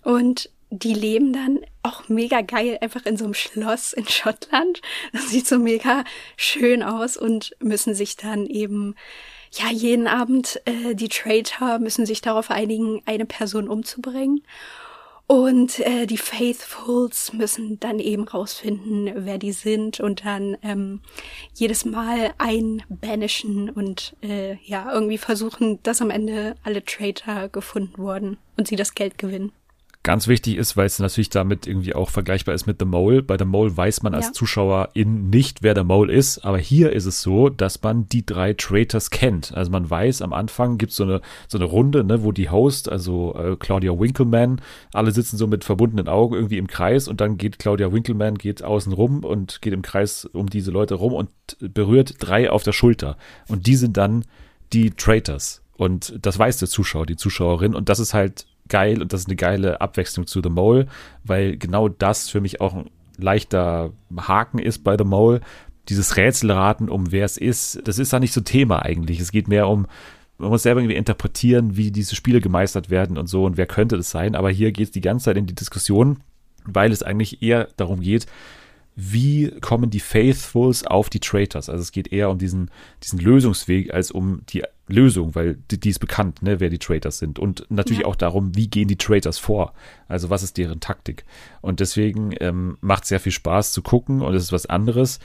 Und 0.03 0.49
die 0.71 0.93
leben 0.93 1.33
dann 1.33 1.59
auch 1.81 2.09
mega 2.09 2.41
geil 2.41 2.77
einfach 2.81 3.05
in 3.05 3.17
so 3.17 3.25
einem 3.25 3.33
Schloss 3.33 3.93
in 3.93 4.07
Schottland. 4.07 4.81
Das 5.13 5.29
sieht 5.29 5.47
so 5.47 5.57
mega 5.57 6.03
schön 6.37 6.83
aus 6.83 7.17
und 7.17 7.55
müssen 7.59 7.95
sich 7.95 8.17
dann 8.17 8.45
eben, 8.45 8.95
ja, 9.51 9.71
jeden 9.71 10.07
Abend, 10.07 10.61
äh, 10.65 10.93
die 10.93 11.09
Traitor 11.09 11.79
müssen 11.79 12.05
sich 12.05 12.21
darauf 12.21 12.51
einigen, 12.51 13.01
eine 13.05 13.25
Person 13.25 13.67
umzubringen. 13.67 14.43
Und 15.31 15.77
äh, 15.81 16.07
die 16.07 16.17
Faithfuls 16.17 17.33
müssen 17.33 17.79
dann 17.79 17.99
eben 17.99 18.27
rausfinden, 18.27 19.11
wer 19.13 19.37
die 19.37 19.51
sind 19.51 19.99
und 19.99 20.25
dann 20.25 20.57
ähm, 20.63 21.01
jedes 21.53 21.85
Mal 21.85 22.33
einbanishen 22.39 23.69
und 23.69 24.15
äh, 24.23 24.55
ja, 24.63 24.91
irgendwie 24.91 25.19
versuchen, 25.19 25.83
dass 25.83 26.01
am 26.01 26.09
Ende 26.09 26.55
alle 26.63 26.83
Traitor 26.83 27.47
gefunden 27.49 27.99
wurden 27.99 28.37
und 28.57 28.67
sie 28.67 28.75
das 28.75 28.95
Geld 28.95 29.19
gewinnen. 29.19 29.51
Ganz 30.09 30.27
wichtig 30.27 30.57
ist, 30.57 30.75
weil 30.75 30.87
es 30.87 30.97
natürlich 30.97 31.29
damit 31.29 31.67
irgendwie 31.67 31.93
auch 31.93 32.09
vergleichbar 32.09 32.55
ist 32.55 32.65
mit 32.65 32.77
The 32.79 32.85
Mole. 32.85 33.21
Bei 33.21 33.37
The 33.37 33.45
Mole 33.45 33.77
weiß 33.77 34.01
man 34.01 34.15
als 34.15 34.25
Ja. 34.25 34.33
Zuschauerin 34.33 35.29
nicht, 35.29 35.61
wer 35.61 35.75
der 35.75 35.83
Mole 35.83 36.11
ist, 36.11 36.39
aber 36.39 36.57
hier 36.57 36.93
ist 36.93 37.05
es 37.05 37.21
so, 37.21 37.49
dass 37.49 37.83
man 37.83 38.09
die 38.09 38.25
drei 38.25 38.53
Traitors 38.53 39.11
kennt. 39.11 39.53
Also 39.53 39.69
man 39.69 39.87
weiß, 39.87 40.23
am 40.23 40.33
Anfang 40.33 40.79
gibt 40.79 40.93
so 40.93 41.03
eine 41.03 41.21
so 41.47 41.59
eine 41.59 41.65
Runde, 41.65 42.03
ne, 42.03 42.23
wo 42.23 42.31
die 42.31 42.49
Host, 42.49 42.91
also 42.91 43.35
äh, 43.35 43.55
Claudia 43.55 43.99
Winkleman, 43.99 44.61
alle 44.93 45.11
sitzen 45.11 45.37
so 45.37 45.45
mit 45.45 45.63
verbundenen 45.63 46.07
Augen 46.07 46.33
irgendwie 46.33 46.57
im 46.57 46.65
Kreis 46.65 47.07
und 47.07 47.21
dann 47.21 47.37
geht 47.37 47.59
Claudia 47.59 47.93
Winkleman 47.93 48.39
geht 48.39 48.63
außen 48.63 48.91
rum 48.91 49.23
und 49.23 49.61
geht 49.61 49.73
im 49.73 49.83
Kreis 49.83 50.25
um 50.25 50.49
diese 50.49 50.71
Leute 50.71 50.95
rum 50.95 51.13
und 51.13 51.29
berührt 51.59 52.15
drei 52.17 52.49
auf 52.49 52.63
der 52.63 52.73
Schulter 52.73 53.15
und 53.47 53.67
die 53.67 53.75
sind 53.75 53.95
dann 53.95 54.25
die 54.73 54.89
Traitors. 54.89 55.61
Und 55.77 56.13
das 56.19 56.39
weiß 56.39 56.57
der 56.57 56.67
Zuschauer, 56.67 57.05
die 57.05 57.15
Zuschauerin. 57.15 57.73
Und 57.73 57.87
das 57.87 57.99
ist 57.99 58.13
halt 58.13 58.47
geil 58.69 59.01
und 59.01 59.13
das 59.13 59.21
ist 59.21 59.27
eine 59.27 59.35
geile 59.35 59.81
Abwechslung 59.81 60.27
zu 60.27 60.41
The 60.41 60.49
Mole, 60.49 60.87
weil 61.23 61.57
genau 61.57 61.89
das 61.89 62.29
für 62.29 62.41
mich 62.41 62.61
auch 62.61 62.85
leichter 63.17 63.91
Haken 64.17 64.59
ist 64.59 64.83
bei 64.83 64.97
The 64.97 65.03
Mole. 65.03 65.41
Dieses 65.89 66.17
Rätselraten 66.17 66.89
um 66.89 67.11
wer 67.11 67.25
es 67.25 67.37
ist, 67.37 67.81
das 67.87 67.99
ist 67.99 68.13
da 68.13 68.19
nicht 68.19 68.33
so 68.33 68.41
Thema 68.41 68.83
eigentlich. 68.83 69.19
Es 69.19 69.31
geht 69.31 69.47
mehr 69.47 69.67
um, 69.67 69.87
man 70.37 70.49
muss 70.49 70.63
selber 70.63 70.81
irgendwie 70.81 70.95
interpretieren, 70.95 71.75
wie 71.75 71.91
diese 71.91 72.15
Spiele 72.15 72.41
gemeistert 72.41 72.89
werden 72.89 73.17
und 73.17 73.27
so 73.27 73.45
und 73.45 73.57
wer 73.57 73.65
könnte 73.65 73.97
das 73.97 74.11
sein. 74.11 74.35
Aber 74.35 74.49
hier 74.49 74.71
geht 74.71 74.85
es 74.87 74.91
die 74.91 75.01
ganze 75.01 75.25
Zeit 75.25 75.37
in 75.37 75.47
die 75.47 75.55
Diskussion, 75.55 76.19
weil 76.65 76.91
es 76.91 77.03
eigentlich 77.03 77.41
eher 77.41 77.67
darum 77.75 78.01
geht, 78.01 78.27
wie 79.01 79.51
kommen 79.61 79.89
die 79.89 80.01
Faithfuls 80.01 80.85
auf 80.85 81.09
die 81.09 81.21
Traitors? 81.21 81.69
Also 81.69 81.81
es 81.81 81.91
geht 81.91 82.11
eher 82.11 82.29
um 82.29 82.37
diesen, 82.37 82.69
diesen 83.01 83.19
Lösungsweg 83.19 83.93
als 83.93 84.11
um 84.11 84.41
die 84.49 84.63
Lösung, 84.87 85.35
weil 85.35 85.57
die, 85.71 85.79
die 85.79 85.89
ist 85.89 85.99
bekannt, 85.99 86.41
ne, 86.41 86.59
wer 86.59 86.69
die 86.69 86.79
Traitors 86.79 87.19
sind. 87.19 87.39
Und 87.39 87.65
natürlich 87.69 88.01
ja. 88.01 88.05
auch 88.07 88.17
darum, 88.17 88.55
wie 88.55 88.67
gehen 88.67 88.89
die 88.89 88.97
Traitors 88.97 89.37
vor? 89.37 89.73
Also 90.09 90.29
was 90.29 90.43
ist 90.43 90.57
deren 90.57 90.81
Taktik? 90.81 91.23
Und 91.61 91.79
deswegen 91.79 92.33
ähm, 92.41 92.77
macht 92.81 93.05
sehr 93.05 93.21
viel 93.21 93.31
Spaß 93.31 93.71
zu 93.71 93.81
gucken 93.81 94.21
und 94.21 94.33
es 94.33 94.43
ist 94.43 94.51
was 94.51 94.65
anderes 94.65 95.19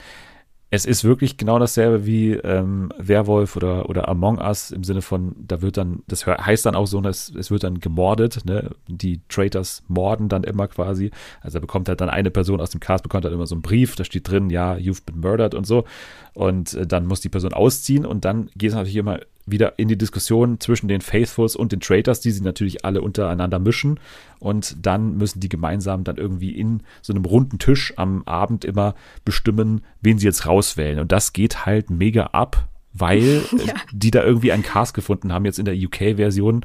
es 0.74 0.86
ist 0.86 1.04
wirklich 1.04 1.36
genau 1.36 1.58
dasselbe 1.58 2.04
wie 2.04 2.32
ähm, 2.32 2.90
Werwolf 2.98 3.56
oder, 3.56 3.88
oder 3.88 4.08
Among 4.08 4.38
Us 4.38 4.72
im 4.72 4.82
Sinne 4.82 5.02
von, 5.02 5.36
da 5.38 5.62
wird 5.62 5.76
dann, 5.76 6.02
das 6.08 6.26
heißt 6.26 6.66
dann 6.66 6.74
auch 6.74 6.86
so, 6.86 7.00
dass 7.00 7.30
es 7.30 7.50
wird 7.50 7.62
dann 7.62 7.80
gemordet, 7.80 8.44
ne? 8.44 8.70
Die 8.88 9.20
Traitors 9.28 9.84
morden 9.88 10.28
dann 10.28 10.42
immer 10.42 10.66
quasi. 10.66 11.10
Also 11.40 11.58
da 11.58 11.60
bekommt 11.60 11.88
halt 11.88 12.00
dann 12.00 12.10
eine 12.10 12.30
Person 12.30 12.60
aus 12.60 12.70
dem 12.70 12.80
Cast, 12.80 13.04
bekommt 13.04 13.24
halt 13.24 13.34
immer 13.34 13.46
so 13.46 13.54
einen 13.54 13.62
Brief, 13.62 13.94
da 13.94 14.04
steht 14.04 14.28
drin, 14.28 14.50
ja, 14.50 14.74
you've 14.74 15.04
been 15.06 15.20
murdered 15.20 15.54
und 15.54 15.66
so. 15.66 15.84
Und 16.32 16.74
äh, 16.74 16.86
dann 16.86 17.06
muss 17.06 17.20
die 17.20 17.28
Person 17.28 17.52
ausziehen 17.52 18.04
und 18.04 18.24
dann 18.24 18.50
geht 18.56 18.70
es 18.70 18.74
natürlich 18.74 18.96
immer 18.96 19.20
wieder 19.46 19.78
in 19.78 19.88
die 19.88 19.98
Diskussion 19.98 20.60
zwischen 20.60 20.88
den 20.88 21.00
Faithfuls 21.00 21.56
und 21.56 21.72
den 21.72 21.80
Traitors, 21.80 22.20
die 22.20 22.30
sie 22.30 22.42
natürlich 22.42 22.84
alle 22.84 23.02
untereinander 23.02 23.58
mischen. 23.58 24.00
Und 24.38 24.76
dann 24.84 25.16
müssen 25.16 25.40
die 25.40 25.48
gemeinsam 25.48 26.04
dann 26.04 26.16
irgendwie 26.16 26.52
in 26.52 26.82
so 27.02 27.12
einem 27.12 27.24
runden 27.24 27.58
Tisch 27.58 27.92
am 27.96 28.22
Abend 28.24 28.64
immer 28.64 28.94
bestimmen, 29.24 29.82
wen 30.00 30.18
sie 30.18 30.26
jetzt 30.26 30.46
rauswählen. 30.46 30.98
Und 30.98 31.12
das 31.12 31.32
geht 31.32 31.66
halt 31.66 31.90
mega 31.90 32.26
ab, 32.26 32.68
weil 32.92 33.42
ja. 33.66 33.74
die 33.92 34.10
da 34.10 34.22
irgendwie 34.22 34.52
einen 34.52 34.62
Cast 34.62 34.94
gefunden 34.94 35.32
haben, 35.32 35.44
jetzt 35.44 35.58
in 35.58 35.64
der 35.66 35.76
UK-Version. 35.76 36.64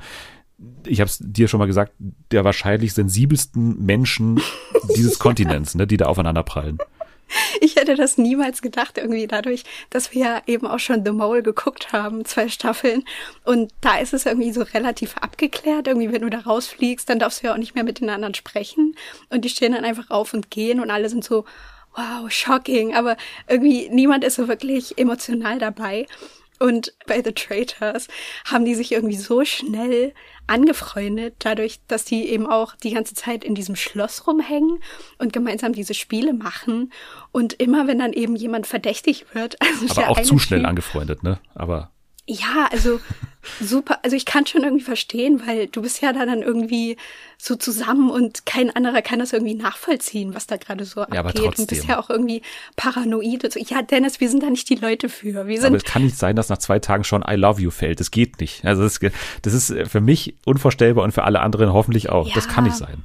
Ich 0.85 0.99
habe 0.99 1.09
es 1.09 1.19
dir 1.21 1.47
schon 1.47 1.59
mal 1.59 1.67
gesagt, 1.67 1.93
der 2.31 2.43
wahrscheinlich 2.43 2.93
sensibelsten 2.93 3.85
Menschen 3.85 4.41
dieses 4.95 5.19
Kontinents, 5.19 5.75
ne, 5.75 5.87
die 5.87 5.97
da 5.97 6.05
aufeinander 6.05 6.43
prallen. 6.43 6.79
Ich 7.61 7.75
hätte 7.75 7.95
das 7.95 8.17
niemals 8.17 8.61
gedacht, 8.61 8.97
irgendwie 8.97 9.27
dadurch, 9.27 9.63
dass 9.89 10.13
wir 10.13 10.21
ja 10.21 10.41
eben 10.47 10.67
auch 10.67 10.79
schon 10.79 11.03
The 11.05 11.11
Mole 11.11 11.43
geguckt 11.43 11.91
haben, 11.91 12.25
zwei 12.25 12.49
Staffeln. 12.49 13.03
Und 13.43 13.71
da 13.81 13.97
ist 13.97 14.13
es 14.13 14.25
irgendwie 14.25 14.51
so 14.51 14.61
relativ 14.61 15.17
abgeklärt. 15.17 15.87
Irgendwie, 15.87 16.11
wenn 16.11 16.21
du 16.21 16.29
da 16.29 16.39
rausfliegst, 16.39 17.09
dann 17.09 17.19
darfst 17.19 17.41
du 17.41 17.47
ja 17.47 17.53
auch 17.53 17.57
nicht 17.57 17.75
mehr 17.75 17.83
mit 17.83 17.99
den 17.99 18.09
anderen 18.09 18.33
sprechen. 18.33 18.95
Und 19.29 19.45
die 19.45 19.49
stehen 19.49 19.73
dann 19.73 19.85
einfach 19.85 20.09
auf 20.09 20.33
und 20.33 20.51
gehen 20.51 20.79
und 20.79 20.91
alle 20.91 21.09
sind 21.09 21.23
so, 21.23 21.45
wow, 21.95 22.31
shocking. 22.31 22.95
Aber 22.95 23.17
irgendwie 23.47 23.89
niemand 23.89 24.23
ist 24.23 24.35
so 24.35 24.47
wirklich 24.47 24.97
emotional 24.97 25.59
dabei. 25.59 26.05
Und 26.59 26.93
bei 27.07 27.23
The 27.23 27.31
Traitors 27.31 28.07
haben 28.45 28.65
die 28.65 28.75
sich 28.75 28.91
irgendwie 28.91 29.17
so 29.17 29.45
schnell 29.45 30.13
angefreundet, 30.49 31.35
dadurch, 31.39 31.79
dass 31.87 32.05
die 32.05 32.27
eben 32.29 32.47
auch 32.47 32.75
die 32.75 32.91
ganze 32.91 33.13
Zeit 33.13 33.43
in 33.43 33.55
diesem 33.55 33.75
Schloss 33.75 34.27
rumhängen 34.27 34.79
und 35.17 35.33
gemeinsam 35.33 35.73
diese 35.73 35.93
Spiele 35.93 36.33
machen. 36.33 36.91
Und 37.31 37.53
immer, 37.53 37.87
wenn 37.87 37.99
dann 37.99 38.13
eben 38.13 38.35
jemand 38.35 38.67
verdächtig 38.67 39.25
wird, 39.33 39.57
also 39.61 40.01
aber 40.01 40.09
auch 40.09 40.21
zu 40.21 40.39
schnell 40.39 40.61
typ, 40.61 40.69
angefreundet, 40.69 41.23
ne? 41.23 41.39
Aber 41.55 41.91
ja, 42.29 42.69
also 42.71 42.99
super. 43.59 43.99
Also 44.03 44.15
ich 44.15 44.25
kann 44.25 44.45
schon 44.45 44.63
irgendwie 44.63 44.83
verstehen, 44.83 45.41
weil 45.45 45.67
du 45.67 45.81
bist 45.81 46.01
ja 46.01 46.13
da 46.13 46.25
dann 46.25 46.41
irgendwie 46.43 46.97
so 47.37 47.55
zusammen 47.55 48.11
und 48.11 48.45
kein 48.45 48.75
anderer 48.75 49.01
kann 49.01 49.19
das 49.19 49.33
irgendwie 49.33 49.55
nachvollziehen, 49.55 50.35
was 50.35 50.45
da 50.45 50.57
gerade 50.57 50.85
so 50.85 51.01
ja, 51.01 51.05
abgeht. 51.07 51.47
Aber 51.47 51.59
und 51.59 51.67
bist 51.67 51.87
ja 51.87 51.99
auch 51.99 52.09
irgendwie 52.09 52.43
paranoid. 52.75 53.51
So. 53.51 53.59
Ja, 53.59 53.81
Dennis, 53.81 54.19
wir 54.19 54.29
sind 54.29 54.43
da 54.43 54.49
nicht 54.49 54.69
die 54.69 54.75
Leute 54.75 55.09
für. 55.09 55.47
Wir 55.47 55.57
sind 55.57 55.67
aber 55.67 55.77
es 55.77 55.83
kann 55.83 56.03
nicht 56.03 56.17
sein, 56.17 56.35
dass 56.35 56.49
nach 56.49 56.59
zwei 56.59 56.79
Tagen 56.79 57.03
schon 57.03 57.23
I 57.27 57.33
love 57.33 57.59
you 57.61 57.71
fällt. 57.71 57.99
Das 57.99 58.11
geht 58.11 58.39
nicht. 58.39 58.63
Also 58.63 58.83
das, 58.83 58.99
das 59.41 59.53
ist 59.53 59.73
für 59.89 60.01
mich 60.01 60.35
unvorstellbar 60.45 61.03
und 61.03 61.13
für 61.13 61.23
alle 61.23 61.39
anderen 61.39 61.73
hoffentlich 61.73 62.09
auch. 62.09 62.27
Ja. 62.27 62.35
Das 62.35 62.47
kann 62.47 62.65
nicht 62.65 62.77
sein. 62.77 63.03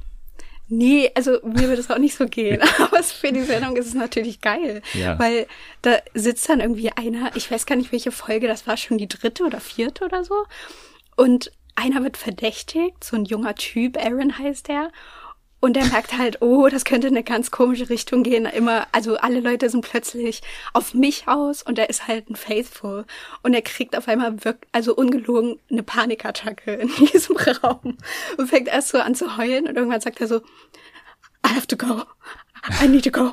Nee, 0.67 1.11
also 1.13 1.39
mir 1.43 1.67
würde 1.67 1.79
es 1.79 1.91
auch 1.91 1.97
nicht 1.97 2.15
so 2.15 2.25
gehen. 2.25 2.61
Aber 2.79 3.03
für 3.03 3.31
die 3.31 3.43
Sendung 3.43 3.75
ist 3.77 3.87
es 3.87 3.93
natürlich 3.93 4.41
geil. 4.41 4.81
Ja. 4.93 5.19
Weil 5.19 5.47
da 5.81 5.99
sitzt 6.13 6.49
dann 6.49 6.59
irgendwie 6.59 6.91
einer, 6.91 7.35
ich 7.35 7.49
weiß 7.49 7.65
gar 7.65 7.75
nicht, 7.75 7.91
welche 7.91 8.11
Folge, 8.11 8.47
das 8.47 8.65
war 8.65 8.77
schon 8.77 8.97
die 8.97 9.07
dritte 9.07 9.43
oder 9.43 9.59
vierte 9.59 10.05
oder 10.05 10.23
so. 10.23 10.45
Und 11.15 11.51
einer 11.75 12.03
wird 12.03 12.17
verdächtigt, 12.17 13.03
so 13.03 13.15
ein 13.15 13.25
junger 13.25 13.55
Typ, 13.55 13.97
Aaron 13.97 14.37
heißt 14.37 14.69
der. 14.69 14.89
Und 15.65 15.75
er 15.77 15.87
merkt 15.87 16.15
halt, 16.15 16.43
oh, 16.43 16.67
das 16.69 16.85
könnte 16.85 17.07
in 17.07 17.15
eine 17.15 17.23
ganz 17.23 17.49
komische 17.49 17.89
Richtung 17.89 18.21
gehen. 18.21 18.45
Immer, 18.45 18.85
also 18.91 19.17
alle 19.17 19.39
Leute 19.39 19.67
sind 19.67 19.81
plötzlich 19.81 20.43
auf 20.73 20.93
mich 20.93 21.27
aus 21.27 21.63
und 21.63 21.79
er 21.79 21.89
ist 21.89 22.07
halt 22.07 22.29
ein 22.29 22.35
Faithful. 22.35 23.03
Und 23.41 23.55
er 23.55 23.63
kriegt 23.63 23.97
auf 23.97 24.07
einmal 24.07 24.45
wirklich, 24.45 24.69
also 24.73 24.95
ungelogen, 24.95 25.57
eine 25.71 25.81
Panikattacke 25.81 26.71
in 26.73 26.91
diesem 27.11 27.35
Raum. 27.35 27.97
Und 28.37 28.47
fängt 28.47 28.67
erst 28.67 28.89
so 28.89 28.99
an 28.99 29.15
zu 29.15 29.37
heulen 29.37 29.67
und 29.67 29.75
irgendwann 29.75 30.01
sagt 30.01 30.21
er 30.21 30.27
so, 30.27 30.37
I 31.43 31.55
have 31.55 31.65
to 31.65 31.77
go. 31.77 32.03
I 32.81 32.87
need 32.87 33.03
to 33.03 33.11
go. 33.11 33.31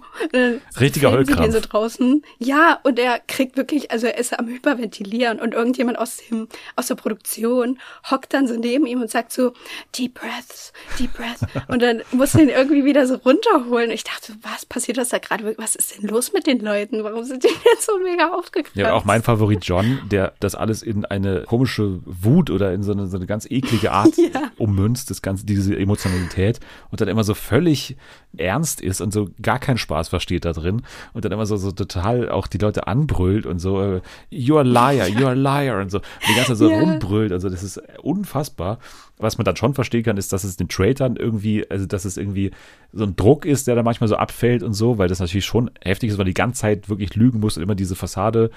Richtiger 0.80 1.12
Heulkrampf. 1.12 1.52
so 1.52 1.60
draußen. 1.60 2.22
Ja, 2.38 2.78
und 2.82 2.98
er 2.98 3.18
kriegt 3.18 3.56
wirklich, 3.56 3.90
also 3.90 4.06
er 4.06 4.18
ist 4.18 4.38
am 4.38 4.48
Hyperventilieren 4.48 5.40
und 5.40 5.54
irgendjemand 5.54 5.98
aus 5.98 6.18
dem, 6.28 6.48
aus 6.76 6.86
der 6.86 6.94
Produktion 6.94 7.78
hockt 8.10 8.34
dann 8.34 8.46
so 8.46 8.56
neben 8.56 8.86
ihm 8.86 9.00
und 9.00 9.10
sagt 9.10 9.32
so, 9.32 9.52
deep 9.96 10.14
breaths, 10.14 10.72
deep 10.98 11.12
breaths. 11.14 11.40
Und 11.68 11.82
dann 11.82 12.02
muss 12.12 12.34
er 12.34 12.42
ihn 12.42 12.48
irgendwie 12.48 12.84
wieder 12.84 13.06
so 13.06 13.14
runterholen. 13.16 13.90
Ich 13.90 14.04
dachte, 14.04 14.34
was 14.42 14.66
passiert 14.66 14.98
das 14.98 15.10
da 15.10 15.18
gerade? 15.18 15.54
Was 15.58 15.76
ist 15.76 15.96
denn 15.96 16.08
los 16.08 16.32
mit 16.32 16.46
den 16.46 16.60
Leuten? 16.60 17.04
Warum 17.04 17.24
sind 17.24 17.44
die 17.44 17.48
jetzt 17.72 17.86
so 17.86 17.98
mega 17.98 18.32
aufgekratzt? 18.32 18.76
Ja, 18.76 18.92
auch 18.92 19.04
mein 19.04 19.22
Favorit 19.22 19.64
John, 19.64 20.00
der 20.10 20.34
das 20.40 20.54
alles 20.54 20.82
in 20.82 21.04
eine 21.04 21.42
komische 21.42 22.00
Wut 22.04 22.50
oder 22.50 22.72
in 22.72 22.82
so 22.82 22.92
eine, 22.92 23.06
so 23.06 23.16
eine 23.16 23.26
ganz 23.26 23.46
eklige 23.50 23.92
Art 23.92 24.16
ja. 24.16 24.50
ummünzt, 24.58 25.10
das 25.10 25.22
ganze, 25.22 25.46
diese 25.46 25.76
Emotionalität 25.76 26.60
und 26.90 27.00
dann 27.00 27.08
immer 27.08 27.24
so 27.24 27.34
völlig 27.34 27.96
ernst 28.36 28.80
ist 28.80 29.00
und 29.00 29.12
so 29.12 29.21
gar 29.40 29.58
keinen 29.58 29.78
Spaß 29.78 30.08
versteht 30.08 30.44
da 30.44 30.52
drin 30.52 30.82
und 31.12 31.24
dann 31.24 31.32
immer 31.32 31.46
so, 31.46 31.56
so 31.56 31.72
total 31.72 32.28
auch 32.28 32.46
die 32.46 32.58
Leute 32.58 32.86
anbrüllt 32.86 33.46
und 33.46 33.58
so, 33.58 33.80
äh, 33.80 34.00
you're 34.30 34.60
a 34.60 34.62
liar, 34.62 35.06
you're 35.08 35.28
a 35.28 35.32
liar 35.32 35.80
und 35.80 35.90
so, 35.90 35.98
und 35.98 36.28
die 36.28 36.34
ganze 36.34 36.52
Zeit 36.52 36.58
so 36.58 36.68
yeah. 36.68 36.80
rumbrüllt, 36.80 37.32
also 37.32 37.48
das 37.48 37.62
ist 37.62 37.80
unfassbar. 38.02 38.78
Was 39.18 39.38
man 39.38 39.44
dann 39.44 39.56
schon 39.56 39.74
verstehen 39.74 40.02
kann, 40.02 40.16
ist, 40.16 40.32
dass 40.32 40.42
es 40.42 40.56
den 40.56 40.68
Traitern 40.68 41.16
irgendwie, 41.16 41.68
also 41.70 41.86
dass 41.86 42.04
es 42.04 42.16
irgendwie 42.16 42.50
so 42.92 43.04
ein 43.04 43.14
Druck 43.14 43.44
ist, 43.44 43.68
der 43.68 43.76
da 43.76 43.82
manchmal 43.82 44.08
so 44.08 44.16
abfällt 44.16 44.62
und 44.62 44.72
so, 44.72 44.98
weil 44.98 45.08
das 45.08 45.20
natürlich 45.20 45.44
schon 45.44 45.70
heftig 45.80 46.10
ist, 46.10 46.18
weil 46.18 46.24
die 46.24 46.34
ganze 46.34 46.62
Zeit 46.62 46.88
wirklich 46.88 47.14
lügen 47.14 47.38
muss 47.38 47.56
und 47.56 47.62
immer 47.62 47.76
diese 47.76 47.94
Fassade 47.94 48.50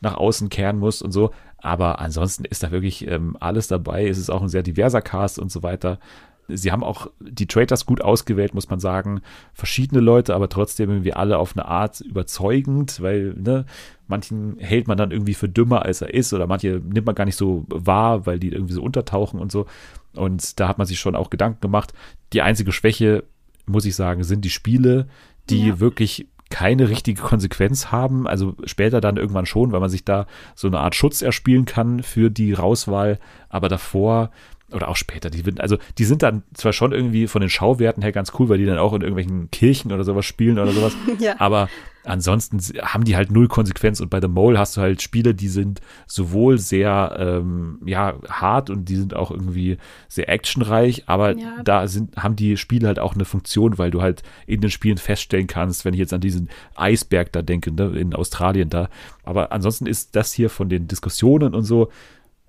nach 0.00 0.14
außen 0.14 0.48
kehren 0.48 0.78
muss 0.78 1.02
und 1.02 1.12
so. 1.12 1.30
Aber 1.58 2.00
ansonsten 2.00 2.44
ist 2.44 2.62
da 2.62 2.70
wirklich 2.72 3.06
ähm, 3.06 3.36
alles 3.40 3.68
dabei. 3.68 4.06
Es 4.06 4.18
ist 4.18 4.30
auch 4.30 4.42
ein 4.42 4.48
sehr 4.48 4.62
diverser 4.62 5.00
Cast 5.00 5.38
und 5.38 5.50
so 5.50 5.62
weiter. 5.62 5.98
Sie 6.48 6.72
haben 6.72 6.84
auch 6.84 7.08
die 7.20 7.46
Traders 7.46 7.86
gut 7.86 8.00
ausgewählt, 8.00 8.54
muss 8.54 8.68
man 8.68 8.80
sagen. 8.80 9.22
Verschiedene 9.54 10.00
Leute, 10.00 10.34
aber 10.34 10.48
trotzdem 10.48 10.90
irgendwie 10.90 11.14
alle 11.14 11.38
auf 11.38 11.56
eine 11.56 11.66
Art 11.66 12.00
überzeugend, 12.00 13.00
weil, 13.00 13.34
ne, 13.34 13.64
manchen 14.08 14.58
hält 14.58 14.88
man 14.88 14.98
dann 14.98 15.10
irgendwie 15.10 15.34
für 15.34 15.48
dümmer, 15.48 15.84
als 15.84 16.02
er 16.02 16.12
ist, 16.12 16.32
oder 16.32 16.46
manche 16.46 16.80
nimmt 16.84 17.06
man 17.06 17.14
gar 17.14 17.24
nicht 17.24 17.36
so 17.36 17.64
wahr, 17.68 18.26
weil 18.26 18.38
die 18.38 18.48
irgendwie 18.48 18.74
so 18.74 18.82
untertauchen 18.82 19.40
und 19.40 19.52
so. 19.52 19.66
Und 20.14 20.60
da 20.60 20.68
hat 20.68 20.78
man 20.78 20.86
sich 20.86 21.00
schon 21.00 21.16
auch 21.16 21.30
Gedanken 21.30 21.60
gemacht. 21.60 21.92
Die 22.32 22.42
einzige 22.42 22.72
Schwäche, 22.72 23.24
muss 23.66 23.84
ich 23.84 23.94
sagen, 23.94 24.24
sind 24.24 24.44
die 24.44 24.50
Spiele, 24.50 25.08
die 25.48 25.68
ja. 25.68 25.80
wirklich 25.80 26.28
keine 26.52 26.90
richtige 26.90 27.22
Konsequenz 27.22 27.90
haben. 27.90 28.28
Also 28.28 28.54
später 28.64 29.00
dann 29.00 29.16
irgendwann 29.16 29.46
schon, 29.46 29.72
weil 29.72 29.80
man 29.80 29.88
sich 29.88 30.04
da 30.04 30.26
so 30.54 30.68
eine 30.68 30.80
Art 30.80 30.94
Schutz 30.94 31.22
erspielen 31.22 31.64
kann 31.64 32.02
für 32.02 32.30
die 32.30 32.52
Rauswahl. 32.52 33.18
Aber 33.48 33.68
davor 33.68 34.30
oder 34.72 34.88
auch 34.88 34.96
später, 34.96 35.30
die, 35.30 35.42
also 35.58 35.76
die 35.98 36.04
sind 36.04 36.22
dann 36.22 36.42
zwar 36.54 36.72
schon 36.72 36.92
irgendwie 36.92 37.26
von 37.26 37.40
den 37.40 37.50
Schauwerten 37.50 38.02
her 38.02 38.12
ganz 38.12 38.32
cool, 38.38 38.48
weil 38.48 38.58
die 38.58 38.66
dann 38.66 38.78
auch 38.78 38.92
in 38.92 39.02
irgendwelchen 39.02 39.50
Kirchen 39.50 39.92
oder 39.92 40.04
sowas 40.04 40.26
spielen 40.26 40.58
oder 40.58 40.72
sowas, 40.72 40.94
ja. 41.18 41.34
aber 41.38 41.68
ansonsten 42.04 42.58
haben 42.82 43.04
die 43.04 43.16
halt 43.16 43.30
null 43.30 43.48
Konsequenz. 43.48 44.00
Und 44.00 44.10
bei 44.10 44.20
The 44.20 44.28
Mole 44.28 44.58
hast 44.58 44.76
du 44.76 44.80
halt 44.80 45.02
Spiele, 45.02 45.34
die 45.34 45.48
sind 45.48 45.80
sowohl 46.06 46.58
sehr 46.58 47.16
ähm, 47.18 47.80
ja 47.84 48.14
hart 48.28 48.70
und 48.70 48.88
die 48.88 48.96
sind 48.96 49.14
auch 49.14 49.30
irgendwie 49.30 49.78
sehr 50.08 50.28
actionreich, 50.28 51.04
aber 51.06 51.36
ja. 51.36 51.62
da 51.64 51.86
sind 51.86 52.16
haben 52.16 52.36
die 52.36 52.56
Spiele 52.56 52.86
halt 52.86 52.98
auch 52.98 53.14
eine 53.14 53.24
Funktion, 53.24 53.78
weil 53.78 53.90
du 53.90 54.02
halt 54.02 54.22
in 54.46 54.60
den 54.60 54.70
Spielen 54.70 54.98
feststellen 54.98 55.46
kannst, 55.46 55.84
wenn 55.84 55.94
ich 55.94 56.00
jetzt 56.00 56.12
an 56.12 56.20
diesen 56.20 56.48
Eisberg 56.74 57.32
da 57.32 57.42
denke, 57.42 57.72
ne, 57.72 57.92
in 57.98 58.14
Australien 58.14 58.68
da, 58.68 58.88
aber 59.24 59.52
ansonsten 59.52 59.86
ist 59.86 60.16
das 60.16 60.32
hier 60.32 60.50
von 60.50 60.68
den 60.68 60.88
Diskussionen 60.88 61.54
und 61.54 61.64
so 61.64 61.88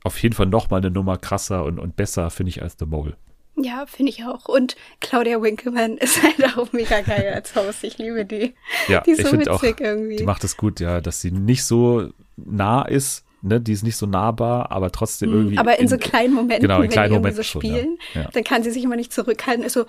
auf 0.03 0.21
jeden 0.21 0.35
Fall 0.35 0.45
noch 0.45 0.69
mal 0.69 0.77
eine 0.77 0.91
Nummer 0.91 1.17
krasser 1.17 1.63
und, 1.63 1.79
und 1.79 1.95
besser, 1.95 2.29
finde 2.29 2.49
ich, 2.49 2.61
als 2.61 2.75
The 2.79 2.85
Mole. 2.85 3.15
Ja, 3.55 3.85
finde 3.85 4.11
ich 4.11 4.25
auch. 4.25 4.45
Und 4.47 4.75
Claudia 4.99 5.41
Winkelmann 5.41 5.97
ist 5.97 6.21
halt 6.21 6.57
auch 6.57 6.71
mega 6.73 7.01
geil 7.01 7.31
als 7.33 7.55
Haus. 7.55 7.83
Ich 7.83 7.97
liebe 7.97 8.25
die. 8.25 8.55
Ja, 8.87 9.01
die 9.01 9.11
ist 9.11 9.21
so 9.21 9.23
ich 9.23 9.29
finde 9.29 9.51
auch, 9.51 9.63
irgendwie. 9.63 10.17
die 10.17 10.23
macht 10.23 10.43
es 10.43 10.57
gut, 10.57 10.79
ja, 10.79 11.01
dass 11.01 11.21
sie 11.21 11.31
nicht 11.31 11.63
so 11.63 12.09
nah 12.35 12.83
ist, 12.83 13.23
ne, 13.43 13.61
die 13.61 13.73
ist 13.73 13.83
nicht 13.83 13.97
so 13.97 14.05
nahbar, 14.05 14.71
aber 14.71 14.91
trotzdem 14.91 15.29
mhm. 15.29 15.35
irgendwie. 15.35 15.57
Aber 15.57 15.75
in, 15.77 15.83
in 15.83 15.87
so 15.89 15.97
kleinen 15.97 16.33
Momenten, 16.33 16.61
genau, 16.61 16.77
in 16.77 16.83
wenn 16.83 16.89
kleinen 16.89 17.09
die 17.09 17.15
Momenten 17.15 17.43
so 17.43 17.59
spielen, 17.59 17.97
schon, 18.11 18.21
ja. 18.21 18.29
dann 18.31 18.43
kann 18.43 18.63
sie 18.63 18.71
sich 18.71 18.83
immer 18.83 18.95
nicht 18.95 19.13
zurückhalten, 19.13 19.63
ist 19.63 19.73
so, 19.73 19.83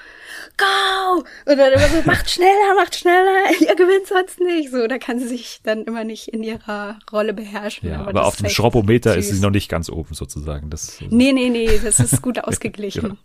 go! 0.56 1.24
Dann 1.46 1.58
immer 1.58 1.88
so, 1.88 2.02
macht 2.04 2.30
schneller, 2.30 2.74
macht 2.76 2.96
schneller, 2.96 3.50
ihr 3.60 3.74
gewinnt 3.76 4.06
sonst 4.06 4.40
nicht. 4.40 4.70
So, 4.70 4.86
da 4.86 4.98
kann 4.98 5.18
sie 5.18 5.28
sich 5.28 5.60
dann 5.62 5.84
immer 5.84 6.04
nicht 6.04 6.28
in 6.28 6.42
ihrer 6.42 6.98
Rolle 7.12 7.32
beherrschen. 7.32 7.88
Ja, 7.88 8.00
aber, 8.00 8.10
aber 8.10 8.26
auf 8.26 8.36
dem 8.36 8.48
Schrobbometer 8.48 9.16
ist 9.16 9.30
sie 9.30 9.40
noch 9.40 9.50
nicht 9.50 9.68
ganz 9.68 9.88
oben 9.88 10.14
sozusagen. 10.14 10.70
Das, 10.70 10.98
nee, 11.08 11.32
nee, 11.32 11.48
nee, 11.48 11.80
das 11.82 12.00
ist 12.00 12.20
gut 12.20 12.38
ausgeglichen. 12.44 13.02
genau. 13.02 13.16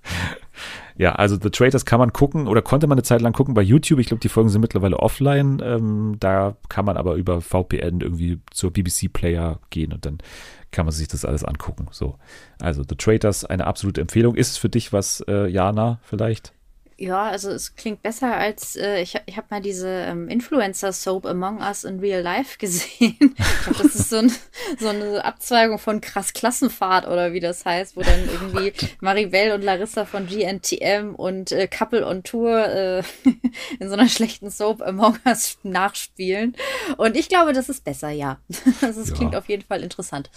Ja, 1.00 1.14
also 1.14 1.38
The 1.42 1.50
Traitors 1.50 1.86
kann 1.86 2.00
man 2.00 2.12
gucken 2.12 2.46
oder 2.46 2.62
konnte 2.62 2.86
man 2.86 2.98
eine 2.98 3.04
Zeit 3.04 3.22
lang 3.22 3.32
gucken 3.32 3.54
bei 3.54 3.62
YouTube. 3.62 4.00
Ich 4.00 4.08
glaube, 4.08 4.20
die 4.20 4.28
Folgen 4.28 4.50
sind 4.50 4.60
mittlerweile 4.60 5.00
offline. 5.00 5.62
Ähm, 5.64 6.18
da 6.20 6.58
kann 6.68 6.84
man 6.84 6.98
aber 6.98 7.16
über 7.16 7.40
VPN 7.40 8.02
irgendwie 8.02 8.40
zur 8.52 8.74
BBC 8.74 9.12
Player 9.12 9.62
gehen 9.70 9.94
und 9.94 10.06
dann 10.06 10.18
kann 10.72 10.86
man 10.86 10.92
sich 10.92 11.08
das 11.08 11.24
alles 11.24 11.46
angucken. 11.46 11.88
So, 11.92 12.18
also 12.60 12.84
The 12.84 12.96
Traitors, 12.96 13.46
eine 13.46 13.66
absolute 13.66 14.02
Empfehlung. 14.02 14.36
Ist 14.36 14.52
es 14.52 14.58
für 14.58 14.68
dich 14.68 14.92
was, 14.92 15.24
äh, 15.30 15.48
Jana, 15.48 16.00
vielleicht? 16.04 16.52
Ja, 17.02 17.30
also 17.30 17.50
es 17.50 17.76
klingt 17.76 18.04
besser 18.04 18.36
als, 18.36 18.76
äh, 18.76 19.02
ich, 19.02 19.16
ich 19.26 19.38
habe 19.38 19.48
mal 19.50 19.62
diese 19.62 19.88
ähm, 19.88 20.28
Influencer-Soap 20.28 21.26
Among 21.28 21.62
Us 21.62 21.86
in 21.86 22.02
Real 22.02 22.22
Life 22.22 22.58
gesehen. 22.58 23.16
ich 23.20 23.64
glaube, 23.64 23.84
das 23.84 23.96
ist 23.96 24.10
so, 24.10 24.18
ein, 24.18 24.32
so, 24.78 24.90
eine 24.90 25.24
Abzweigung 25.24 25.80
von 25.80 26.02
krass 26.02 26.34
Klassenfahrt 26.34 27.08
oder 27.08 27.32
wie 27.32 27.40
das 27.40 27.64
heißt, 27.64 27.96
wo 27.96 28.02
dann 28.02 28.28
irgendwie 28.28 28.74
Maribel 29.00 29.54
und 29.54 29.64
Larissa 29.64 30.04
von 30.04 30.28
GNTM 30.28 31.16
und 31.16 31.54
äh, 31.54 31.70
Couple 31.70 32.06
on 32.06 32.24
Tour 32.24 32.68
äh, 32.68 33.04
in 33.80 33.88
so 33.88 33.94
einer 33.94 34.10
schlechten 34.10 34.52
Soap 34.52 34.82
Among 34.82 35.18
Us 35.26 35.58
nachspielen. 35.64 36.58
Und 36.98 37.16
ich 37.16 37.30
glaube, 37.30 37.54
das 37.54 37.70
ist 37.70 37.86
besser, 37.86 38.10
ja. 38.10 38.40
also 38.82 39.00
es 39.00 39.10
ja. 39.12 39.16
klingt 39.16 39.38
auf 39.38 39.48
jeden 39.48 39.64
Fall 39.64 39.84
interessant. 39.84 40.30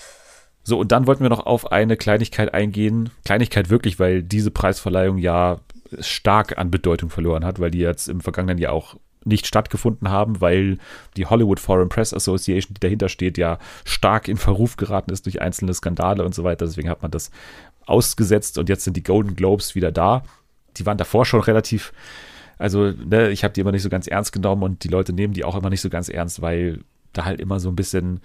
So, 0.62 0.78
und 0.78 0.92
dann 0.92 1.08
wollten 1.08 1.24
wir 1.24 1.30
noch 1.30 1.44
auf 1.44 1.72
eine 1.72 1.96
Kleinigkeit 1.96 2.54
eingehen. 2.54 3.10
Kleinigkeit 3.24 3.68
wirklich, 3.68 3.98
weil 3.98 4.22
diese 4.22 4.52
Preisverleihung 4.52 5.18
ja 5.18 5.58
stark 6.00 6.58
an 6.58 6.70
Bedeutung 6.70 7.10
verloren 7.10 7.44
hat, 7.44 7.60
weil 7.60 7.70
die 7.70 7.78
jetzt 7.78 8.08
im 8.08 8.20
vergangenen 8.20 8.58
Jahr 8.58 8.72
auch 8.72 8.96
nicht 9.24 9.46
stattgefunden 9.46 10.10
haben, 10.10 10.40
weil 10.40 10.78
die 11.16 11.26
Hollywood 11.26 11.60
Foreign 11.60 11.88
Press 11.88 12.12
Association, 12.12 12.74
die 12.74 12.80
dahinter 12.80 13.08
steht, 13.08 13.38
ja 13.38 13.58
stark 13.84 14.28
in 14.28 14.36
Verruf 14.36 14.76
geraten 14.76 15.12
ist 15.12 15.26
durch 15.26 15.40
einzelne 15.40 15.74
Skandale 15.74 16.24
und 16.24 16.34
so 16.34 16.44
weiter. 16.44 16.66
Deswegen 16.66 16.88
hat 16.88 17.02
man 17.02 17.10
das 17.10 17.30
ausgesetzt 17.86 18.58
und 18.58 18.68
jetzt 18.68 18.84
sind 18.84 18.96
die 18.96 19.02
Golden 19.02 19.36
Globes 19.36 19.74
wieder 19.74 19.92
da. 19.92 20.24
Die 20.76 20.86
waren 20.86 20.98
davor 20.98 21.24
schon 21.24 21.40
relativ, 21.40 21.92
also 22.58 22.90
ne, 22.90 23.30
ich 23.30 23.44
habe 23.44 23.54
die 23.54 23.60
immer 23.60 23.72
nicht 23.72 23.82
so 23.82 23.90
ganz 23.90 24.06
ernst 24.06 24.32
genommen 24.32 24.62
und 24.62 24.84
die 24.84 24.88
Leute 24.88 25.12
nehmen 25.12 25.34
die 25.34 25.44
auch 25.44 25.56
immer 25.56 25.70
nicht 25.70 25.80
so 25.80 25.90
ganz 25.90 26.08
ernst, 26.08 26.42
weil 26.42 26.80
da 27.12 27.24
halt 27.24 27.40
immer 27.40 27.60
so 27.60 27.68
ein 27.68 27.76
bisschen 27.76 28.20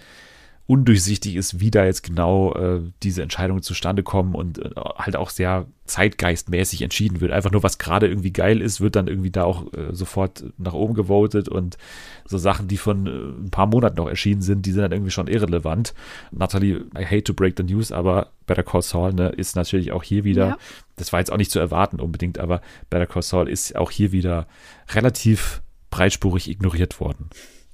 undurchsichtig 0.68 1.38
ist, 1.38 1.61
wie 1.61 1.72
da 1.72 1.85
jetzt 1.85 2.03
genau 2.03 2.53
äh, 2.53 2.81
diese 3.02 3.23
Entscheidungen 3.23 3.61
zustande 3.61 4.03
kommen 4.03 4.35
und 4.35 4.60
äh, 4.60 4.69
halt 4.76 5.15
auch 5.15 5.30
sehr 5.30 5.65
zeitgeistmäßig 5.85 6.81
entschieden 6.81 7.22
wird. 7.22 7.31
Einfach 7.31 7.52
nur, 7.52 7.64
was 7.64 7.77
gerade 7.77 8.07
irgendwie 8.07 8.34
geil 8.34 8.61
ist, 8.61 8.81
wird 8.81 8.98
dann 8.98 9.07
irgendwie 9.07 9.31
da 9.31 9.45
auch 9.45 9.72
äh, 9.72 9.94
sofort 9.95 10.44
nach 10.57 10.73
oben 10.73 10.94
gewotet 10.94 11.48
und 11.48 11.77
so 12.26 12.38
Sachen, 12.38 12.68
die 12.68 12.76
von 12.76 13.07
äh, 13.07 13.10
ein 13.45 13.49
paar 13.49 13.68
Monaten 13.68 13.95
noch 13.95 14.10
erschienen 14.10 14.41
sind, 14.41 14.65
die 14.65 14.73
sind 14.73 14.81
dann 14.81 14.91
irgendwie 14.91 15.11
schon 15.11 15.27
irrelevant. 15.27 15.94
Natalie, 16.31 16.84
I 16.98 17.06
hate 17.06 17.23
to 17.23 17.34
break 17.34 17.53
the 17.56 17.64
news, 17.64 17.94
aber 17.94 18.31
Better 18.45 18.64
Call 18.64 18.81
Saul 18.81 19.14
ne, 19.14 19.30
ist 19.30 19.56
natürlich 19.56 19.94
auch 19.94 20.03
hier 20.03 20.26
wieder, 20.26 20.48
ja. 20.48 20.57
das 20.98 21.14
war 21.14 21.22
jetzt 21.22 21.31
auch 21.31 21.38
nicht 21.38 21.52
zu 21.52 21.60
erwarten 21.60 22.02
unbedingt, 22.02 22.39
aber 22.39 22.61
Better 22.89 23.07
Call 23.07 23.23
Saul 23.23 23.48
ist 23.48 23.77
auch 23.77 23.89
hier 23.89 24.11
wieder 24.11 24.48
relativ 24.94 25.61
breitspurig 25.91 26.49
ignoriert 26.49 26.99
worden. 26.99 27.30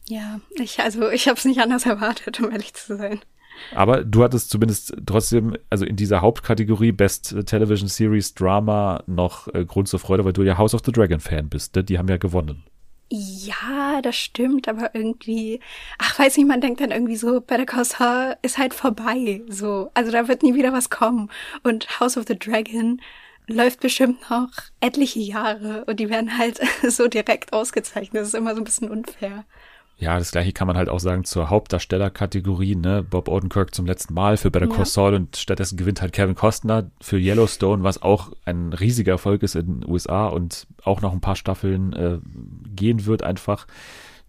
Ja, 0.07 0.39
ich, 0.55 0.79
also 0.79 1.09
ich 1.09 1.27
habe 1.27 1.37
es 1.37 1.45
nicht 1.45 1.61
anders 1.61 1.85
erwartet, 1.87 2.39
um 2.39 2.51
ehrlich 2.51 2.73
zu 2.73 2.97
sein. 2.97 3.21
Aber 3.75 4.03
du 4.03 4.23
hattest 4.23 4.49
zumindest 4.49 4.95
trotzdem, 5.05 5.55
also 5.69 5.85
in 5.85 5.95
dieser 5.95 6.21
Hauptkategorie 6.21 6.91
Best 6.91 7.35
Television 7.45 7.87
Series 7.87 8.33
Drama 8.33 9.03
noch 9.05 9.47
äh, 9.53 9.63
Grund 9.63 9.87
zur 9.87 9.99
Freude, 9.99 10.25
weil 10.25 10.33
du 10.33 10.41
ja 10.43 10.57
House 10.57 10.73
of 10.73 10.81
the 10.85 10.91
Dragon 10.91 11.19
Fan 11.19 11.49
bist. 11.49 11.75
Ne? 11.75 11.83
Die 11.83 11.97
haben 11.97 12.07
ja 12.07 12.17
gewonnen. 12.17 12.63
Ja, 13.11 14.01
das 14.01 14.15
stimmt, 14.15 14.67
aber 14.67 14.95
irgendwie, 14.95 15.59
ach, 15.99 16.17
weiß 16.17 16.37
nicht, 16.37 16.47
man 16.47 16.61
denkt 16.61 16.81
dann 16.81 16.89
irgendwie 16.89 17.15
so, 17.15 17.41
Better 17.41 17.65
Call 17.65 17.85
Saul 17.85 18.35
ist 18.41 18.57
halt 18.57 18.73
vorbei, 18.73 19.43
so. 19.47 19.91
Also 19.93 20.11
da 20.11 20.27
wird 20.27 20.41
nie 20.41 20.55
wieder 20.55 20.73
was 20.73 20.89
kommen. 20.89 21.29
Und 21.61 21.99
House 21.99 22.17
of 22.17 22.25
the 22.27 22.37
Dragon 22.37 22.99
läuft 23.47 23.81
bestimmt 23.81 24.29
noch 24.31 24.49
etliche 24.79 25.19
Jahre 25.19 25.85
und 25.85 25.99
die 25.99 26.09
werden 26.09 26.37
halt 26.37 26.59
so 26.87 27.07
direkt 27.07 27.53
ausgezeichnet. 27.53 28.21
Das 28.21 28.29
ist 28.29 28.35
immer 28.35 28.55
so 28.55 28.61
ein 28.61 28.63
bisschen 28.65 28.89
unfair. 28.89 29.45
Ja, 29.97 30.17
das 30.17 30.31
gleiche 30.31 30.53
kann 30.53 30.67
man 30.67 30.75
halt 30.75 30.89
auch 30.89 30.99
sagen 30.99 31.23
zur 31.23 31.49
Hauptdarstellerkategorie. 31.49 32.75
Ne? 32.75 33.03
Bob 33.03 33.27
Odenkirk 33.27 33.73
zum 33.73 33.85
letzten 33.85 34.13
Mal 34.13 34.37
für 34.37 34.51
Better 34.51 34.67
Call 34.67 34.79
ja. 34.79 34.85
Saul 34.85 35.13
und 35.13 35.37
stattdessen 35.37 35.77
gewinnt 35.77 36.01
halt 36.01 36.13
Kevin 36.13 36.35
Costner 36.35 36.89
für 36.99 37.17
Yellowstone, 37.17 37.83
was 37.83 38.01
auch 38.01 38.31
ein 38.45 38.73
riesiger 38.73 39.13
Erfolg 39.13 39.43
ist 39.43 39.55
in 39.55 39.81
den 39.81 39.89
USA 39.89 40.27
und 40.27 40.67
auch 40.83 41.01
noch 41.01 41.13
ein 41.13 41.21
paar 41.21 41.35
Staffeln 41.35 41.93
äh, 41.93 42.19
gehen 42.75 43.05
wird 43.05 43.23
einfach. 43.23 43.67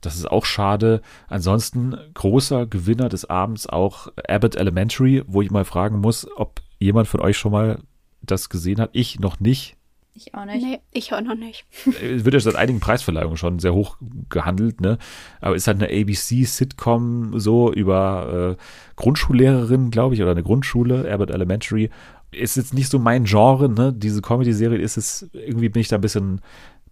Das 0.01 0.17
ist 0.17 0.31
auch 0.31 0.45
schade. 0.45 1.01
Ansonsten 1.29 1.97
großer 2.13 2.67
Gewinner 2.67 3.09
des 3.09 3.25
Abends 3.25 3.67
auch 3.67 4.09
Abbott 4.29 4.57
Elementary, 4.57 5.25
wo 5.27 5.41
ich 5.41 5.51
mal 5.51 5.65
fragen 5.65 5.99
muss, 5.99 6.29
ob 6.37 6.61
jemand 6.79 7.09
von 7.09 7.21
euch 7.21 7.39
schon 7.39 7.53
mal 7.53 7.79
das 8.21 8.51
gesehen 8.51 8.81
hat. 8.81 8.91
Ich 8.93 9.19
noch 9.19 9.41
nicht. 9.41 9.77
Ich 10.17 10.33
auch 10.33 10.45
nicht. 10.45 10.65
Nee, 10.65 10.81
ich 10.93 11.13
auch 11.13 11.21
noch 11.21 11.35
nicht. 11.35 11.67
Es 11.87 12.25
wird 12.25 12.35
ja 12.35 12.41
seit 12.41 12.55
einigen 12.55 12.79
Preisverleihungen 12.79 13.37
schon 13.37 13.59
sehr 13.59 13.75
hoch 13.75 13.97
gehandelt, 14.29 14.81
ne? 14.81 14.99
Aber 15.41 15.57
ist 15.57 15.67
halt 15.67 15.83
eine 15.83 15.93
ABC-Sitcom 15.93 17.41
so 17.41 17.73
über 17.73 18.57
äh, 18.57 18.63
Grundschullehrerin, 18.95 19.91
glaube 19.91 20.15
ich, 20.15 20.23
oder 20.23 20.31
eine 20.31 20.45
Grundschule, 20.45 21.11
Abbott 21.13 21.31
Elementary. 21.31 21.91
Ist 22.31 22.57
jetzt 22.57 22.75
nicht 22.75 22.91
so 22.91 23.01
mein 23.01 23.25
Genre, 23.25 23.69
ne? 23.69 23.93
Diese 23.93 24.23
Comedy-Serie 24.23 24.79
ist 24.79 24.97
es, 24.97 25.29
irgendwie 25.33 25.69
bin 25.69 25.81
ich 25.81 25.89
da 25.89 25.97
ein 25.97 26.03
bisschen 26.03 26.41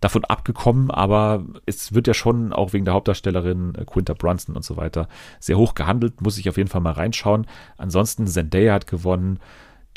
davon 0.01 0.25
abgekommen, 0.25 0.91
aber 0.91 1.45
es 1.65 1.95
wird 1.95 2.09
ja 2.09 2.15
schon 2.15 2.53
auch 2.53 2.73
wegen 2.73 2.85
der 2.85 2.95
Hauptdarstellerin 2.95 3.77
äh, 3.77 3.85
Quinta 3.85 4.15
Brunson 4.15 4.57
und 4.57 4.65
so 4.65 4.77
weiter 4.77 5.09
sehr 5.39 5.59
hoch 5.59 5.75
gehandelt. 5.75 6.21
Muss 6.21 6.39
ich 6.39 6.49
auf 6.49 6.57
jeden 6.57 6.69
Fall 6.69 6.81
mal 6.81 6.93
reinschauen. 6.93 7.47
Ansonsten 7.77 8.27
Zendaya 8.27 8.75
hat 8.75 8.89
gewonnen. 8.89 9.39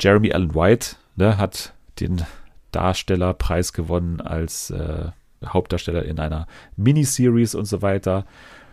Jeremy 0.00 0.32
Allen 0.32 0.54
White 0.54 0.94
ne, 1.16 1.38
hat 1.38 1.72
den 1.98 2.22
Darstellerpreis 2.76 3.72
gewonnen 3.72 4.20
als 4.20 4.70
äh, 4.70 5.06
Hauptdarsteller 5.44 6.04
in 6.04 6.20
einer 6.20 6.46
Miniseries 6.76 7.54
und 7.54 7.64
so 7.64 7.80
weiter. 7.80 8.26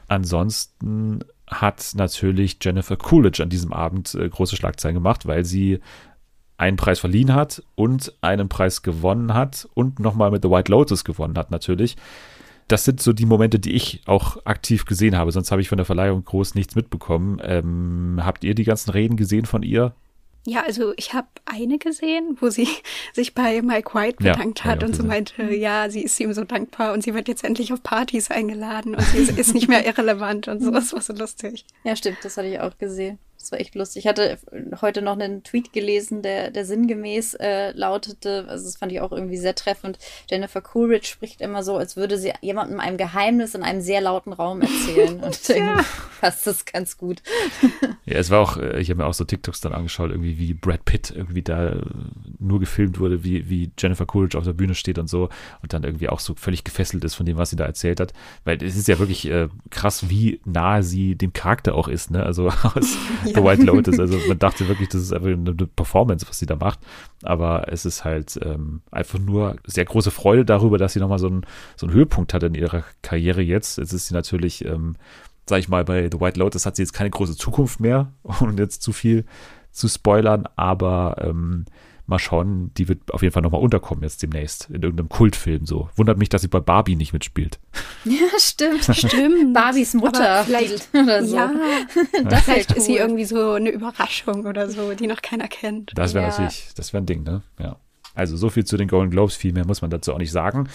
Ansonsten 0.10 1.20
hat 1.48 1.94
natürlich 1.96 2.58
Jennifer 2.62 2.98
Coolidge 2.98 3.42
an 3.42 3.50
diesem 3.50 3.72
Abend 3.72 4.14
äh, 4.16 4.28
große 4.28 4.58
Schlagzeilen 4.58 4.96
gemacht, 4.96 5.26
weil 5.26 5.46
sie 5.46 5.80
einen 6.58 6.76
Preis 6.76 7.00
verliehen 7.00 7.34
hat 7.34 7.64
und 7.76 8.14
einen 8.20 8.50
Preis 8.50 8.82
gewonnen 8.82 9.34
hat 9.34 9.70
und 9.74 10.00
nochmal 10.00 10.32
mit 10.32 10.44
The 10.44 10.50
White 10.50 10.72
Lotus 10.72 11.06
gewonnen 11.06 11.38
hat 11.38 11.50
natürlich. 11.50 11.96
Das 12.68 12.84
sind 12.84 13.02
so 13.02 13.14
die 13.14 13.26
Momente, 13.26 13.60
die 13.60 13.72
ich 13.72 14.02
auch 14.06 14.46
aktiv 14.46 14.86
gesehen 14.86 15.18
habe. 15.18 15.32
Sonst 15.32 15.52
habe 15.52 15.62
ich 15.62 15.70
von 15.70 15.78
der 15.78 15.86
Verleihung 15.86 16.24
groß 16.24 16.56
nichts 16.56 16.76
mitbekommen. 16.76 17.42
Ähm, 17.42 18.20
habt 18.22 18.44
ihr 18.44 18.56
die 18.56 18.64
ganzen 18.64 18.92
Reden 18.92 19.16
gesehen 19.16 19.46
von 19.46 19.64
ihr? 19.64 19.94
Ja, 20.46 20.64
also 20.64 20.94
ich 20.98 21.14
habe 21.14 21.28
eine 21.46 21.78
gesehen, 21.78 22.38
wo 22.42 22.50
sie 22.50 22.68
sich 23.14 23.34
bei 23.34 23.62
Mike 23.62 23.94
White 23.94 24.18
bedankt 24.18 24.60
ja, 24.60 24.66
hat 24.66 24.84
und 24.84 24.96
so 24.96 25.04
meinte, 25.04 25.54
ja, 25.54 25.90
sie 25.90 26.02
ist 26.02 26.20
ihm 26.20 26.34
so 26.34 26.44
dankbar 26.44 26.94
und 26.94 27.02
sie 27.04 27.14
wird 27.14 27.28
jetzt 27.28 27.44
endlich 27.44 27.72
auf 27.72 27.82
Partys 27.82 28.30
eingeladen 28.30 28.96
und 28.96 29.04
sie 29.04 29.20
ist, 29.20 29.38
ist 29.38 29.54
nicht 29.54 29.70
mehr 29.70 29.86
irrelevant 29.88 30.48
und 30.48 30.62
so. 30.62 30.72
Das 30.72 30.92
war 30.94 31.02
so 31.02 31.14
lustig. 31.14 31.66
Ja, 31.84 31.96
stimmt, 31.96 32.18
das 32.24 32.36
hatte 32.36 32.48
ich 32.48 32.60
auch 32.60 32.78
gesehen. 32.78 33.20
Das 33.44 33.52
war 33.52 33.60
echt 33.60 33.76
lustig. 33.76 34.06
Ich 34.06 34.10
hatte 34.10 34.38
heute 34.82 35.02
noch 35.02 35.20
einen 35.20 35.44
Tweet 35.44 35.74
gelesen, 35.74 36.22
der, 36.22 36.50
der 36.50 36.64
sinngemäß 36.64 37.34
äh, 37.34 37.72
lautete, 37.72 38.46
also 38.48 38.64
das 38.64 38.78
fand 38.78 38.94
ich 38.94 39.02
auch 39.02 39.12
irgendwie 39.12 39.36
sehr 39.36 39.54
treffend. 39.54 40.00
Jennifer 40.30 40.62
Coolidge 40.62 41.08
spricht 41.08 41.42
immer 41.42 41.62
so, 41.62 41.76
als 41.76 41.98
würde 41.98 42.18
sie 42.18 42.32
jemandem 42.40 42.80
ein 42.80 42.96
Geheimnis 42.96 43.54
in 43.54 43.62
einem 43.62 43.82
sehr 43.82 44.00
lauten 44.00 44.32
Raum 44.32 44.62
erzählen. 44.62 45.20
Und 45.20 45.46
ja. 45.50 45.84
passt 46.22 46.48
das 46.48 46.64
ganz 46.64 46.98
gut. 46.98 47.22
ja, 48.06 48.18
es 48.18 48.30
war 48.30 48.40
auch, 48.40 48.56
äh, 48.56 48.80
ich 48.80 48.90
habe 48.90 49.02
mir 49.02 49.08
auch 49.08 49.14
so 49.14 49.26
TikToks 49.26 49.60
dann 49.60 49.74
angeschaut, 49.74 50.12
irgendwie 50.12 50.38
wie 50.38 50.54
Brad 50.54 50.86
Pitt 50.86 51.12
irgendwie 51.12 51.42
da 51.42 51.72
äh, 51.72 51.82
nur 52.40 52.62
gefilmt 52.62 52.98
wurde, 52.98 53.26
wie, 53.26 53.50
wie 53.50 53.72
Jennifer 53.78 54.06
Coolidge 54.06 54.38
auf 54.38 54.46
der 54.46 54.54
Bühne 54.54 54.74
steht 54.74 55.00
und 55.00 55.10
so 55.10 55.28
und 55.62 55.74
dann 55.74 55.84
irgendwie 55.84 56.08
auch 56.08 56.22
so 56.22 56.34
völlig 56.36 56.64
gefesselt 56.64 57.04
ist 57.04 57.16
von 57.16 57.26
dem, 57.26 57.36
was 57.36 57.50
sie 57.50 57.58
da 57.58 57.66
erzählt 57.66 58.00
hat. 58.00 58.14
Weil 58.46 58.64
es 58.64 58.78
ist 58.78 58.88
ja 58.88 59.00
wirklich 59.00 59.30
äh, 59.30 59.50
krass, 59.70 60.10
wie 60.10 60.40
nahe 60.46 60.82
sie 60.82 61.16
dem 61.16 61.34
Charakter 61.34 61.76
auch 61.76 61.90
ist, 61.90 62.10
ne? 62.10 62.24
Also 62.24 62.48
aus 62.76 62.98
ja. 63.26 63.33
The 63.34 63.44
White 63.44 63.64
Lotus. 63.64 64.00
Also 64.00 64.18
man 64.28 64.40
dachte 64.40 64.68
wirklich, 64.68 64.90
das 64.90 65.02
ist 65.02 65.14
einfach 65.14 65.28
eine 65.28 65.54
Performance, 65.54 66.26
was 66.28 66.40
sie 66.40 66.46
da 66.46 66.56
macht. 66.56 66.80
Aber 67.24 67.72
es 67.72 67.86
ist 67.86 68.04
halt 68.04 68.40
ähm, 68.44 68.82
einfach 68.92 69.20
nur 69.20 69.56
sehr 69.66 69.86
große 69.86 70.12
Freude 70.12 70.46
darüber, 70.46 70.78
dass 70.78 70.94
sie 70.94 71.00
nochmal 71.00 71.20
so 71.20 71.28
einen, 71.28 71.46
so 71.76 71.88
einen 71.88 71.96
Höhepunkt 71.96 72.34
hat 72.34 72.44
in 72.44 72.56
ihrer 72.56 72.84
Karriere 73.02 73.42
jetzt. 73.42 73.78
Jetzt 73.78 73.94
ist 73.94 74.08
sie 74.08 74.14
natürlich, 74.14 74.66
ähm, 74.66 74.96
sag 75.48 75.60
ich 75.60 75.70
mal, 75.70 75.84
bei 75.86 76.10
The 76.12 76.20
White 76.20 76.40
Lotus 76.40 76.66
hat 76.66 76.76
sie 76.76 76.84
jetzt 76.84 76.94
keine 76.94 77.10
große 77.10 77.36
Zukunft 77.36 77.80
mehr, 77.80 78.14
um 78.24 78.58
jetzt 78.58 78.82
zu 78.82 78.92
viel 78.92 79.26
zu 79.72 79.88
spoilern, 79.88 80.48
aber 80.56 81.16
ähm, 81.20 81.66
mal 82.06 82.20
schauen, 82.20 82.72
die 82.78 82.88
wird 82.90 83.14
auf 83.14 83.22
jeden 83.22 83.34
Fall 83.34 83.42
nochmal 83.44 83.62
unterkommen 83.62 84.04
jetzt 84.04 84.22
demnächst 84.22 84.70
in 84.70 84.82
irgendeinem 84.84 85.10
Kultfilm 85.10 85.66
so. 85.66 85.90
Wundert 85.96 86.18
mich, 86.18 86.30
dass 86.30 86.42
sie 86.42 86.48
bei 86.50 86.60
Barbie 86.60 86.96
nicht 86.96 87.14
mitspielt. 87.14 87.60
Ja, 88.06 88.18
stimmt. 88.38 88.84
Stimmt. 88.94 89.54
Barbies 89.54 89.94
Mutter 89.94 90.30
Aber 90.30 90.44
vielleicht, 90.46 90.90
oder 90.94 91.24
so. 91.26 91.38
ja, 91.38 91.54
das 92.26 92.42
vielleicht 92.42 92.72
ist 92.74 92.84
sie 92.88 92.98
irgendwie 92.98 93.24
so 93.24 93.52
eine 93.54 93.70
Überraschung 93.70 94.46
oder 94.46 94.70
so, 94.70 94.94
die 94.94 95.08
noch 95.08 95.22
keiner 95.22 95.48
kennt. 95.48 95.94
Das 95.96 96.14
wäre 96.14 96.26
Ja. 96.26 96.32
natürlich, 96.32 96.68
das 96.76 96.92
wäre 96.92 97.02
ein 97.02 97.06
Ding, 97.06 97.24
ne? 97.24 97.44
Ja. 97.60 97.78
Also 98.14 98.36
so 98.36 98.50
viel 98.50 98.66
zu 98.66 98.76
den 98.76 98.90
Golden 98.90 99.10
Globes, 99.10 99.38
viel 99.38 99.54
mehr 99.54 99.66
muss 99.66 99.82
man 99.82 99.90
dazu 99.90 100.14
auch 100.14 100.18
nicht 100.18 100.34
sagen. 100.34 100.68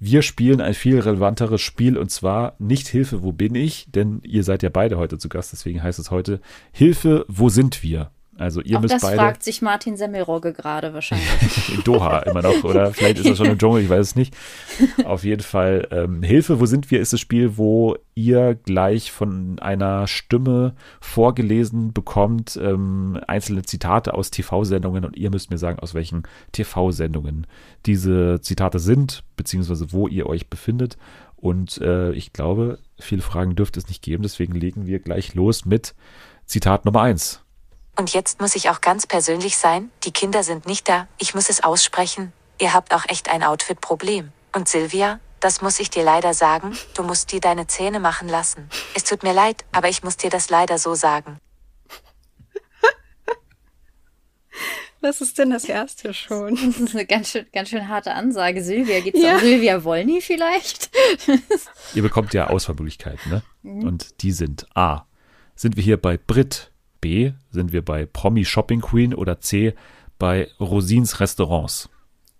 Wir 0.00 0.22
spielen 0.22 0.60
ein 0.60 0.74
viel 0.74 0.98
relevanteres 0.98 1.60
Spiel 1.60 1.96
und 1.96 2.10
zwar 2.10 2.56
nicht 2.58 2.88
Hilfe, 2.88 3.22
wo 3.22 3.30
bin 3.30 3.54
ich? 3.54 3.86
Denn 3.92 4.20
ihr 4.24 4.42
seid 4.42 4.64
ja 4.64 4.68
beide 4.68 4.98
heute 4.98 5.18
zu 5.18 5.28
Gast, 5.28 5.52
deswegen 5.52 5.84
heißt 5.84 6.00
es 6.00 6.10
heute 6.10 6.40
Hilfe, 6.72 7.24
wo 7.28 7.48
sind 7.48 7.84
wir? 7.84 8.10
Also 8.38 8.62
ihr 8.62 8.78
Auch 8.78 8.82
müsst 8.82 8.94
das 8.94 9.02
beide 9.02 9.16
fragt 9.16 9.42
sich 9.42 9.60
Martin 9.60 9.96
Semmelrogge 9.96 10.54
gerade 10.54 10.94
wahrscheinlich. 10.94 11.68
in 11.74 11.84
Doha 11.84 12.20
immer 12.20 12.40
noch 12.40 12.64
oder 12.64 12.92
vielleicht 12.92 13.18
ist 13.18 13.26
er 13.26 13.36
schon 13.36 13.46
im 13.46 13.58
Dschungel, 13.58 13.82
ich 13.82 13.90
weiß 13.90 14.00
es 14.08 14.16
nicht. 14.16 14.34
Auf 15.04 15.24
jeden 15.24 15.42
Fall 15.42 15.86
ähm, 15.90 16.22
Hilfe, 16.22 16.58
wo 16.58 16.66
sind 16.66 16.90
wir? 16.90 17.00
Ist 17.00 17.12
das 17.12 17.20
Spiel, 17.20 17.58
wo 17.58 17.96
ihr 18.14 18.54
gleich 18.54 19.12
von 19.12 19.58
einer 19.58 20.06
Stimme 20.06 20.74
vorgelesen 21.00 21.92
bekommt 21.92 22.58
ähm, 22.60 23.20
einzelne 23.26 23.62
Zitate 23.62 24.14
aus 24.14 24.30
TV-Sendungen 24.30 25.04
und 25.04 25.16
ihr 25.16 25.30
müsst 25.30 25.50
mir 25.50 25.58
sagen, 25.58 25.78
aus 25.78 25.92
welchen 25.92 26.22
TV-Sendungen 26.52 27.46
diese 27.84 28.40
Zitate 28.40 28.78
sind 28.78 29.24
beziehungsweise 29.36 29.92
wo 29.92 30.08
ihr 30.08 30.26
euch 30.26 30.48
befindet. 30.48 30.96
Und 31.36 31.78
äh, 31.78 32.12
ich 32.12 32.32
glaube, 32.32 32.78
viele 32.98 33.22
Fragen 33.22 33.56
dürfte 33.56 33.80
es 33.80 33.88
nicht 33.88 34.02
geben, 34.02 34.22
deswegen 34.22 34.54
legen 34.54 34.86
wir 34.86 35.00
gleich 35.00 35.34
los 35.34 35.64
mit 35.64 35.94
Zitat 36.46 36.84
Nummer 36.84 37.02
eins. 37.02 37.42
Und 37.96 38.12
jetzt 38.14 38.40
muss 38.40 38.56
ich 38.56 38.70
auch 38.70 38.80
ganz 38.80 39.06
persönlich 39.06 39.56
sein, 39.56 39.90
die 40.04 40.12
Kinder 40.12 40.42
sind 40.42 40.66
nicht 40.66 40.88
da, 40.88 41.08
ich 41.18 41.34
muss 41.34 41.50
es 41.50 41.62
aussprechen. 41.62 42.32
Ihr 42.58 42.72
habt 42.72 42.94
auch 42.94 43.04
echt 43.08 43.28
ein 43.30 43.42
Outfit-Problem. 43.42 44.32
Und 44.54 44.68
Silvia, 44.68 45.20
das 45.40 45.60
muss 45.60 45.78
ich 45.80 45.90
dir 45.90 46.04
leider 46.04 46.34
sagen, 46.34 46.76
du 46.94 47.02
musst 47.02 47.32
dir 47.32 47.40
deine 47.40 47.66
Zähne 47.66 48.00
machen 48.00 48.28
lassen. 48.28 48.68
Es 48.94 49.04
tut 49.04 49.22
mir 49.22 49.32
leid, 49.34 49.64
aber 49.72 49.88
ich 49.88 50.02
muss 50.02 50.16
dir 50.16 50.30
das 50.30 50.48
leider 50.50 50.78
so 50.78 50.94
sagen. 50.94 51.38
Was 55.00 55.20
ist 55.20 55.36
denn 55.38 55.50
das 55.50 55.64
erste 55.64 56.14
schon? 56.14 56.54
Das 56.54 56.76
ist 56.78 56.94
eine 56.94 57.06
ganz 57.06 57.30
schön, 57.30 57.46
ganz 57.52 57.70
schön 57.70 57.88
harte 57.88 58.12
Ansage. 58.14 58.62
Silvia, 58.62 59.00
geht's 59.00 59.20
Ja. 59.20 59.34
um 59.34 59.40
Silvia 59.40 59.82
Wollny 59.82 60.20
vielleicht? 60.20 60.90
Ihr 61.94 62.02
bekommt 62.02 62.32
ja 62.34 62.46
Auswahlmöglichkeiten, 62.48 63.30
ne? 63.32 63.42
Und 63.84 64.22
die 64.22 64.30
sind 64.30 64.66
A. 64.76 65.06
Sind 65.56 65.74
wir 65.76 65.82
hier 65.82 66.00
bei 66.00 66.16
Brit? 66.16 66.70
B. 67.02 67.32
Sind 67.50 67.72
wir 67.74 67.84
bei 67.84 68.06
Promi 68.06 68.46
Shopping 68.46 68.80
Queen? 68.80 69.12
Oder 69.14 69.40
C. 69.40 69.74
Bei 70.18 70.48
Rosins 70.58 71.20
Restaurants? 71.20 71.90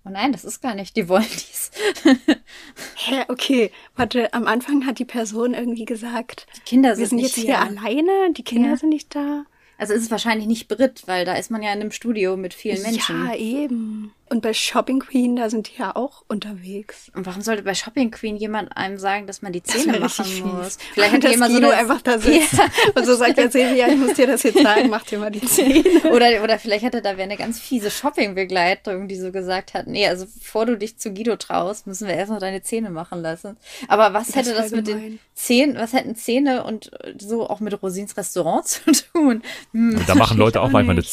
Oh 0.05 0.11
nein, 0.11 0.33
das 0.33 0.45
ist 0.45 0.63
gar 0.63 0.75
nicht 0.75 0.97
die 0.97 1.09
Wollnys. 1.09 1.71
Hä, 2.97 3.25
okay. 3.29 3.71
Warte, 3.97 4.33
am 4.33 4.47
Anfang 4.47 4.87
hat 4.87 4.99
die 4.99 5.05
Person 5.05 5.55
irgendwie 5.55 5.85
gesagt, 5.85 6.47
Die 6.57 6.61
Kinder 6.63 6.91
wir 6.91 6.97
sind 6.97 7.09
sind 7.09 7.17
nicht 7.19 7.37
jetzt 7.37 7.45
hier 7.45 7.59
hier. 7.59 7.61
alleine, 7.81 8.33
die 8.37 8.43
Kinder 8.43 8.71
Ja. 8.71 8.77
sind 8.77 8.89
nicht 8.89 9.15
da. 9.15 9.45
Also 9.79 9.95
ist 9.95 10.03
es 10.05 10.11
wahrscheinlich 10.11 10.47
nicht 10.47 10.69
Brit, 10.69 11.03
weil 11.07 11.25
da 11.25 11.35
ist 11.35 11.51
man 11.51 11.63
ja 11.63 11.73
in 11.73 11.81
einem 11.81 11.91
Studio 11.91 12.37
mit 12.37 12.55
vielen 12.55 12.83
Menschen. 12.83 13.27
Ja, 13.27 13.35
eben. 13.35 14.13
Und 14.33 14.41
bei 14.41 14.55
Shopping 14.55 15.01
Queen, 15.01 15.37
da 15.37 15.51
sind 15.51 15.69
die 15.69 15.79
ja 15.79 15.95
auch 15.95 16.25
unterwegs. 16.27 17.13
Und 17.15 17.27
warum 17.27 17.43
sollte 17.43 17.65
bei 17.65 17.75
Shopping 17.75 18.11
Queen 18.11 18.35
jemand 18.35 18.75
einem 18.75 18.97
sagen, 18.97 19.27
dass 19.27 19.43
man 19.43 19.53
die 19.53 19.63
Zähne 19.63 20.01
machen 20.01 20.25
muss? 20.41 20.77
fies. 20.77 20.79
Vielleicht 20.95 21.13
hat 21.13 21.25
immer 21.35 21.51
so 21.51 21.59
eine, 21.59 21.75
einfach 21.75 22.01
da 22.01 22.19
sitzt 22.19 22.59
und 22.95 23.05
so 23.05 23.15
sagt 23.15 23.37
er 23.37 23.51
Silvia, 23.51 23.89
ich 23.89 23.99
muss 23.99 24.15
dir 24.15 24.27
das 24.27 24.43
jetzt 24.45 24.63
sagen, 24.63 24.89
mach 24.89 25.03
dir 25.03 25.19
mal 25.19 25.31
die 25.31 25.43
Zähne. 25.43 25.83
Oder, 26.13 26.43
oder 26.43 26.59
vielleicht 26.59 26.83
hatte 26.83 27.03
da 27.03 27.19
wer 27.19 27.25
eine 27.25 27.37
ganz 27.37 27.61
fiese 27.61 27.91
Shoppingbegleitung, 27.91 29.07
die 29.07 29.17
so 29.17 29.33
gesagt 29.33 29.75
hat, 29.75 29.87
nee, 29.87 30.07
also 30.07 30.25
bevor 30.25 30.65
du 30.65 30.79
dich 30.79 30.97
zu 30.97 31.13
Guido 31.13 31.37
traust, 31.37 31.87
müssen 31.87 32.09
wir 32.09 32.15
erstmal 32.15 32.41
deine 32.41 32.63
Zähne 32.63 32.89
machen 32.89 33.21
lassen. 33.21 33.59
Aber 33.89 34.15
was 34.15 34.29
Das 34.29 34.37
hätte 34.37 34.55
das 34.55 34.71
mit 34.71 34.87
den. 34.87 35.19
Zähnen, 35.35 35.77
was 35.77 35.93
hätten 35.93 36.17
Zähne 36.17 36.65
und 36.65 36.91
äh, 37.05 37.13
so 37.19 37.51
auch 37.51 37.61
mit 37.61 37.83
Rosins 37.83 38.17
Restaurant 38.17 38.67
zu 38.67 38.93
tun? 39.13 39.43
Hm. 39.73 40.03
Da 40.07 40.15
machen 40.15 40.39
Leute 40.39 40.63
auch 40.63 40.63
auch 40.63 40.71
manchmal 40.71 40.97
eine 40.97 41.05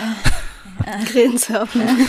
nicht. 0.00 1.38
Szene, 1.38 1.68
ne? 1.74 2.06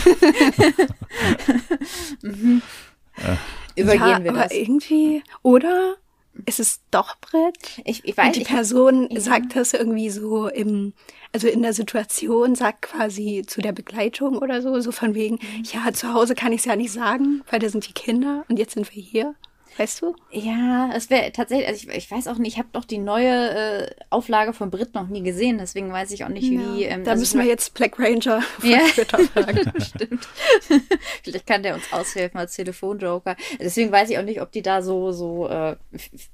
Übergehen 3.76 4.00
ja, 4.08 4.24
wir 4.24 4.30
aber 4.30 4.42
das. 4.44 4.52
irgendwie, 4.52 5.22
oder? 5.42 5.96
Ist 6.44 6.60
es 6.60 6.80
doch 6.90 7.16
Brett? 7.20 7.80
Ich, 7.84 8.04
ich 8.04 8.14
weiß 8.16 8.26
Und 8.26 8.36
die 8.36 8.42
ich, 8.42 8.48
Person 8.48 9.08
ja. 9.10 9.20
sagt 9.20 9.56
das 9.56 9.72
irgendwie 9.72 10.10
so 10.10 10.48
im, 10.48 10.92
also 11.32 11.48
in 11.48 11.62
der 11.62 11.72
Situation, 11.72 12.54
sagt 12.54 12.82
quasi 12.82 13.42
zu 13.46 13.62
der 13.62 13.72
Begleitung 13.72 14.36
oder 14.38 14.60
so, 14.60 14.78
so 14.80 14.92
von 14.92 15.14
wegen, 15.14 15.36
Mhm. 15.36 15.64
ja, 15.64 15.92
zu 15.94 16.12
Hause 16.12 16.34
kann 16.34 16.52
ich 16.52 16.60
es 16.60 16.66
ja 16.66 16.76
nicht 16.76 16.92
sagen, 16.92 17.42
weil 17.50 17.58
da 17.60 17.68
sind 17.70 17.88
die 17.88 17.94
Kinder 17.94 18.44
und 18.48 18.58
jetzt 18.58 18.74
sind 18.74 18.94
wir 18.94 19.02
hier. 19.02 19.34
Weißt 19.78 20.00
du? 20.02 20.16
Ja, 20.30 20.90
es 20.94 21.10
wäre 21.10 21.32
tatsächlich, 21.32 21.68
also 21.68 21.88
ich, 21.90 21.96
ich 21.96 22.10
weiß 22.10 22.28
auch 22.28 22.38
nicht, 22.38 22.54
ich 22.54 22.58
habe 22.58 22.68
doch 22.72 22.84
die 22.84 22.98
neue 22.98 23.28
äh, 23.50 23.90
Auflage 24.10 24.52
von 24.52 24.70
Brit 24.70 24.94
noch 24.94 25.08
nie 25.08 25.22
gesehen, 25.22 25.58
deswegen 25.58 25.92
weiß 25.92 26.12
ich 26.12 26.24
auch 26.24 26.28
nicht, 26.30 26.50
wie. 26.50 26.84
Ähm, 26.84 27.04
da 27.04 27.10
also 27.12 27.20
müssen 27.20 27.40
wir 27.40 27.46
jetzt 27.46 27.74
Black 27.74 27.98
Ranger 27.98 28.40
von 28.58 28.70
Ja. 28.70 28.78
Twitter 28.78 29.18
fragen. 29.18 29.72
Stimmt. 29.82 30.28
Vielleicht 31.22 31.46
kann 31.46 31.62
der 31.62 31.74
uns 31.74 31.92
aushelfen 31.92 32.38
als 32.40 32.54
Telefonjoker. 32.56 33.36
Deswegen 33.60 33.92
weiß 33.92 34.08
ich 34.10 34.18
auch 34.18 34.22
nicht, 34.24 34.40
ob 34.40 34.50
die 34.52 34.62
da 34.62 34.80
so, 34.82 35.12
so, 35.12 35.48
äh, 35.48 35.76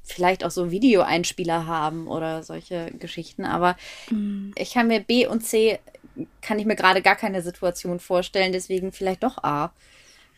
vielleicht 0.05 0.45
auch 0.45 0.51
so 0.51 0.71
Videoeinspieler 0.71 1.67
haben 1.67 2.07
oder 2.09 2.43
solche 2.43 2.93
Geschichten. 2.99 3.45
Aber 3.45 3.77
Mhm. 4.11 4.53
ich 4.57 4.73
kann 4.75 4.87
mir 4.87 5.01
B 5.01 5.27
und 5.27 5.41
C, 5.45 5.79
kann 6.43 6.59
ich 6.59 6.67
mir 6.67 6.77
gerade 6.77 7.03
gar 7.03 7.17
keine 7.17 7.43
Situation 7.43 7.99
vorstellen. 8.01 8.53
Deswegen 8.53 8.93
vielleicht 8.93 9.23
doch 9.23 9.39
A. 9.43 9.73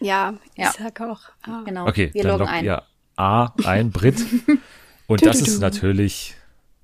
Ja, 0.01 0.35
Ja. 0.56 0.70
ich 0.70 0.82
sag 0.82 1.01
auch. 1.01 1.20
Ah. 1.43 1.62
Genau. 1.64 1.86
Okay, 1.86 2.10
wir 2.12 2.24
loggen 2.24 2.39
loggt 2.40 2.51
ein. 2.52 2.64
ihr 2.64 2.82
A 3.16 3.53
ein, 3.65 3.91
Brit. 3.91 4.24
Und 5.07 5.24
das 5.27 5.41
ist 5.41 5.61
natürlich, 5.61 6.35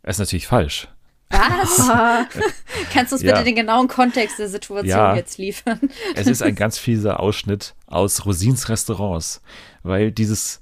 ist 0.03 0.19
natürlich 0.19 0.47
falsch. 0.47 0.89
Was? 1.31 1.89
Kannst 2.93 3.13
du 3.13 3.17
uns 3.17 3.23
Ja. 3.23 3.33
bitte 3.33 3.45
den 3.45 3.55
genauen 3.55 3.89
Kontext 3.89 4.39
der 4.39 4.49
Situation 4.49 4.87
Ja. 4.89 5.15
jetzt 5.15 5.39
liefern? 5.39 5.79
Es 6.15 6.27
ist 6.27 6.43
ein 6.43 6.55
ganz 6.57 6.77
fieser 6.77 7.21
Ausschnitt 7.21 7.75
aus 7.87 8.27
Rosins 8.27 8.69
Restaurants, 8.69 9.41
weil 9.83 10.11
dieses 10.13 10.61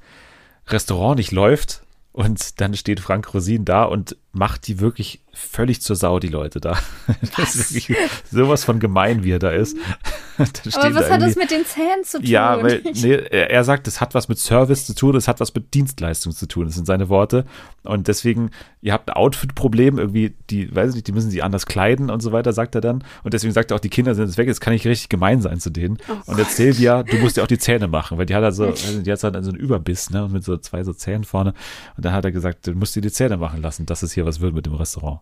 Restaurant 0.68 1.16
nicht 1.18 1.32
läuft 1.32 1.82
und 2.12 2.60
dann 2.60 2.74
steht 2.74 3.00
Frank 3.00 3.32
Rosin 3.32 3.64
da 3.64 3.84
und 3.84 4.16
macht 4.32 4.66
die 4.66 4.78
wirklich 4.80 5.20
völlig 5.32 5.80
zur 5.80 5.96
Sau, 5.96 6.18
die 6.18 6.28
Leute 6.28 6.60
da. 6.60 6.78
Das 7.36 7.54
ist 7.56 7.74
wirklich 7.74 7.96
sowas 8.30 8.64
von 8.64 8.78
gemein, 8.78 9.24
wie 9.24 9.32
er 9.32 9.38
da 9.38 9.50
ist. 9.50 9.76
Aber 10.74 10.94
was 10.94 11.10
hat 11.10 11.22
das 11.22 11.36
mit 11.36 11.50
den 11.50 11.64
Zähnen 11.64 12.04
zu 12.04 12.18
tun? 12.18 12.26
Ja, 12.26 12.62
weil 12.62 12.82
nee, 12.94 13.14
er 13.14 13.64
sagt, 13.64 13.88
es 13.88 14.00
hat 14.00 14.14
was 14.14 14.28
mit 14.28 14.38
Service 14.38 14.86
zu 14.86 14.94
tun, 14.94 15.16
es 15.16 15.26
hat 15.26 15.40
was 15.40 15.54
mit 15.54 15.74
Dienstleistung 15.74 16.32
zu 16.32 16.46
tun, 16.46 16.66
das 16.66 16.74
sind 16.74 16.86
seine 16.86 17.08
Worte. 17.08 17.44
Und 17.82 18.08
deswegen, 18.08 18.50
ihr 18.80 18.92
habt 18.92 19.08
ein 19.08 19.16
Outfit-Problem, 19.16 19.98
irgendwie, 19.98 20.34
die, 20.50 20.74
weiß 20.74 20.90
ich 20.90 20.94
nicht, 20.96 21.08
die 21.08 21.12
müssen 21.12 21.30
sich 21.30 21.42
anders 21.42 21.66
kleiden 21.66 22.10
und 22.10 22.20
so 22.20 22.32
weiter, 22.32 22.52
sagt 22.52 22.74
er 22.74 22.80
dann. 22.80 23.04
Und 23.24 23.34
deswegen 23.34 23.52
sagt 23.52 23.70
er 23.70 23.76
auch, 23.76 23.80
die 23.80 23.88
Kinder 23.88 24.14
sind 24.14 24.26
jetzt 24.26 24.38
weg, 24.38 24.46
jetzt 24.46 24.60
kann 24.60 24.72
ich 24.72 24.86
richtig 24.86 25.08
gemein 25.08 25.40
sein 25.40 25.58
zu 25.58 25.70
denen. 25.70 25.98
Oh 26.08 26.32
und 26.32 26.38
jetzt 26.38 26.56
Silvia, 26.56 27.02
du 27.02 27.16
musst 27.16 27.36
ja 27.36 27.42
auch 27.42 27.48
die 27.48 27.58
Zähne 27.58 27.88
machen, 27.88 28.18
weil 28.18 28.26
die 28.26 28.34
hat 28.34 28.44
also, 28.44 28.66
nicht, 28.66 29.06
die 29.06 29.12
hat 29.12 29.22
halt 29.22 29.44
so 29.44 29.50
einen 29.50 29.58
Überbiss, 29.58 30.10
ne, 30.10 30.24
und 30.24 30.32
mit 30.32 30.44
so 30.44 30.56
zwei 30.56 30.84
so 30.84 30.92
Zähnen 30.92 31.24
vorne. 31.24 31.54
Und 31.96 32.04
dann 32.04 32.12
hat 32.12 32.24
er 32.24 32.32
gesagt, 32.32 32.66
du 32.66 32.72
musst 32.72 32.94
dir 32.94 33.00
die 33.00 33.12
Zähne 33.12 33.36
machen 33.36 33.62
lassen, 33.62 33.86
dass 33.86 34.02
es 34.02 34.12
hier 34.12 34.26
was 34.26 34.40
wird 34.40 34.54
mit 34.54 34.66
dem 34.66 34.74
Restaurant. 34.74 35.20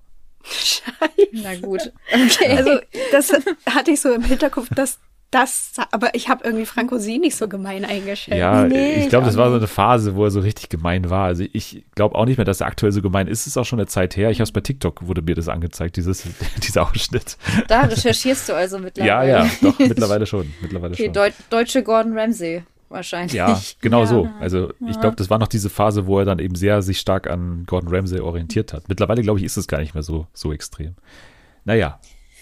Na 1.32 1.54
gut. 1.56 1.92
Okay. 2.12 2.56
Also, 2.56 2.78
das 3.12 3.32
hatte 3.74 3.90
ich 3.90 4.00
so 4.00 4.12
im 4.12 4.22
Hinterkopf, 4.22 4.68
dass 4.74 4.98
das, 5.32 5.72
aber 5.90 6.14
ich 6.14 6.28
habe 6.28 6.44
irgendwie 6.44 6.66
Franco 6.66 6.98
Sie 6.98 7.18
nicht 7.18 7.34
so 7.36 7.48
gemein 7.48 7.84
eingeschätzt. 7.84 8.38
Ja, 8.38 8.64
nee, 8.64 8.92
ich 9.02 9.08
glaube, 9.08 9.26
das 9.26 9.36
war 9.36 9.50
so 9.50 9.56
eine 9.56 9.66
Phase, 9.66 10.14
wo 10.14 10.24
er 10.24 10.30
so 10.30 10.38
richtig 10.38 10.68
gemein 10.68 11.10
war. 11.10 11.26
Also 11.26 11.44
ich 11.52 11.84
glaube 11.96 12.14
auch 12.14 12.26
nicht 12.26 12.36
mehr, 12.38 12.44
dass 12.44 12.60
er 12.60 12.68
aktuell 12.68 12.92
so 12.92 13.02
gemein 13.02 13.26
ist. 13.26 13.40
Es 13.40 13.48
ist 13.48 13.56
auch 13.56 13.64
schon 13.64 13.80
eine 13.80 13.88
Zeit 13.88 14.16
her. 14.16 14.30
Ich 14.30 14.38
habe 14.38 14.44
es 14.44 14.52
bei 14.52 14.60
TikTok, 14.60 15.06
wurde 15.06 15.22
mir 15.22 15.34
das 15.34 15.48
angezeigt, 15.48 15.96
dieses, 15.96 16.22
dieser 16.62 16.88
Ausschnitt. 16.88 17.36
Da 17.66 17.82
recherchierst 17.82 18.48
du 18.48 18.54
also 18.54 18.76
Ja, 18.76 18.82
mittlerweile. 18.84 19.28
ja, 19.30 19.50
doch, 19.62 19.78
mittlerweile 19.80 20.26
schon. 20.26 20.54
Mittlerweile 20.62 20.94
Okay, 20.94 21.04
schon. 21.06 21.12
Deu 21.12 21.30
deutsche 21.50 21.82
Gordon 21.82 22.16
Ramsay 22.16 22.62
wahrscheinlich. 22.96 23.32
Ja, 23.34 23.60
genau 23.80 24.00
Ja. 24.00 24.06
so. 24.06 24.28
Also 24.40 24.72
ich 24.88 25.00
glaube, 25.00 25.14
das 25.16 25.30
war 25.30 25.38
noch 25.38 25.46
diese 25.48 25.70
Phase, 25.70 26.06
wo 26.06 26.18
er 26.18 26.24
dann 26.24 26.40
eben 26.40 26.56
sehr 26.56 26.82
sich 26.82 26.98
stark 26.98 27.28
an 27.28 27.64
Gordon 27.66 27.94
Ramsay 27.94 28.18
orientiert 28.20 28.72
hat. 28.72 28.88
Mittlerweile, 28.88 29.22
glaube 29.22 29.38
ich, 29.38 29.44
ist 29.44 29.56
es 29.56 29.68
gar 29.68 29.78
nicht 29.78 29.94
mehr 29.94 30.02
so, 30.02 30.26
so 30.32 30.52
extrem. 30.52 30.96
Naja, 31.64 32.00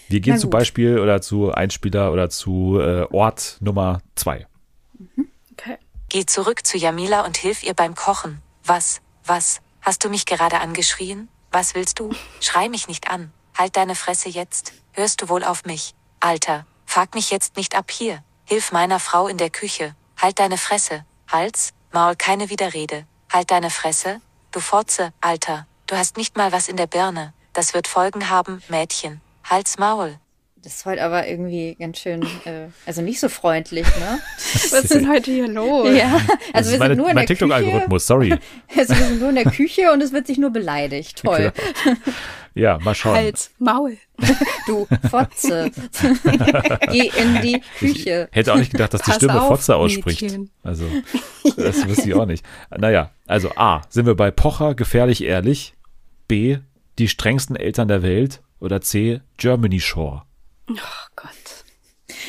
wir 0.09 0.19
gehen 0.19 0.33
Na 0.35 0.39
zu 0.39 0.47
gut. 0.47 0.51
Beispiel 0.51 0.99
oder 0.99 1.21
zu 1.21 1.51
Einspieler 1.53 2.11
oder 2.11 2.29
zu 2.29 2.79
äh, 2.79 3.05
Ort 3.11 3.57
Nummer 3.59 4.01
zwei. 4.15 4.47
Okay. 5.53 5.77
Geh 6.09 6.25
zurück 6.25 6.65
zu 6.65 6.77
Jamila 6.77 7.25
und 7.25 7.37
hilf 7.37 7.63
ihr 7.63 7.73
beim 7.73 7.95
Kochen. 7.95 8.41
Was, 8.63 9.01
was, 9.25 9.61
hast 9.81 10.03
du 10.03 10.09
mich 10.09 10.25
gerade 10.25 10.59
angeschrien? 10.59 11.27
Was 11.51 11.75
willst 11.75 11.99
du? 11.99 12.11
Schrei 12.41 12.69
mich 12.69 12.87
nicht 12.87 13.09
an. 13.09 13.31
Halt 13.57 13.77
deine 13.77 13.95
Fresse 13.95 14.29
jetzt. 14.29 14.73
Hörst 14.93 15.21
du 15.21 15.29
wohl 15.29 15.43
auf 15.43 15.65
mich? 15.65 15.93
Alter, 16.19 16.65
fuck 16.85 17.15
mich 17.15 17.31
jetzt 17.31 17.55
nicht 17.57 17.75
ab 17.77 17.89
hier. 17.91 18.23
Hilf 18.45 18.71
meiner 18.71 18.99
Frau 18.99 19.27
in 19.27 19.37
der 19.37 19.49
Küche. 19.49 19.95
Halt 20.21 20.39
deine 20.39 20.57
Fresse. 20.57 21.05
Hals, 21.31 21.73
Maul, 21.91 22.15
keine 22.15 22.49
Widerrede. 22.49 23.05
Halt 23.31 23.51
deine 23.51 23.69
Fresse. 23.69 24.21
Du 24.51 24.59
Fotze, 24.59 25.13
Alter. 25.21 25.67
Du 25.87 25.95
hast 25.95 26.17
nicht 26.17 26.37
mal 26.37 26.51
was 26.51 26.67
in 26.69 26.77
der 26.77 26.87
Birne. 26.87 27.33
Das 27.53 27.73
wird 27.73 27.87
Folgen 27.87 28.29
haben, 28.29 28.61
Mädchen. 28.69 29.21
Halt's 29.43 29.77
Maul. 29.77 30.17
Das 30.65 30.77
ist 30.77 30.85
heute 30.87 31.03
aber 31.03 31.27
irgendwie 31.27 31.75
ganz 31.79 31.99
schön, 31.99 32.23
äh, 32.45 32.69
also 32.87 33.03
nicht 33.03 33.19
so 33.19 33.29
freundlich, 33.29 33.85
ne? 33.85 34.19
Was 34.71 34.73
ist 34.73 34.95
denn 34.95 35.07
heute 35.07 35.29
hier 35.29 35.47
los? 35.47 35.95
Ja, 35.95 36.19
also 36.53 36.71
wir 36.71 36.79
meine, 36.79 36.95
sind 36.95 36.97
nur 36.97 37.09
in 37.09 37.15
mein 37.15 37.27
der 37.27 37.35
Küche. 37.35 37.45
TikTok-Algorithmus, 37.45 38.07
sorry. 38.07 38.35
Also 38.75 38.95
wir 38.97 39.05
sind 39.05 39.19
nur 39.19 39.29
in 39.29 39.35
der 39.35 39.45
Küche 39.45 39.91
und 39.91 40.01
es 40.01 40.11
wird 40.11 40.25
sich 40.25 40.39
nur 40.39 40.49
beleidigt. 40.49 41.21
Toll. 41.23 41.53
Ja, 42.55 42.79
mal 42.79 42.95
schauen. 42.95 43.15
Hals, 43.15 43.51
Maul. 43.59 43.97
Du 44.65 44.87
Fotze. 45.11 45.69
Geh 46.91 47.11
in 47.15 47.41
die 47.43 47.61
Küche. 47.77 48.29
Hätte 48.31 48.53
auch 48.53 48.57
nicht 48.57 48.71
gedacht, 48.71 48.95
dass 48.95 49.01
die 49.01 49.11
Pass 49.11 49.17
Stimme 49.17 49.39
auf, 49.41 49.47
Fotze 49.49 49.75
ausspricht. 49.75 50.21
Mädchen. 50.23 50.49
Also, 50.63 50.85
das 51.57 51.87
wüsste 51.87 52.07
ich 52.09 52.15
auch 52.15 52.25
nicht. 52.25 52.43
Naja, 52.75 53.11
also 53.27 53.51
A, 53.57 53.83
sind 53.89 54.07
wir 54.07 54.15
bei 54.15 54.31
Pocher 54.31 54.73
gefährlich 54.73 55.23
ehrlich? 55.23 55.75
B, 56.27 56.57
die 56.97 57.07
strengsten 57.09 57.55
Eltern 57.55 57.87
der 57.87 58.01
Welt? 58.01 58.41
Oder 58.59 58.81
C, 58.81 59.21
Germany 59.37 59.79
Shore? 59.79 60.23
Oh 60.67 60.73
Gott. 61.15 61.29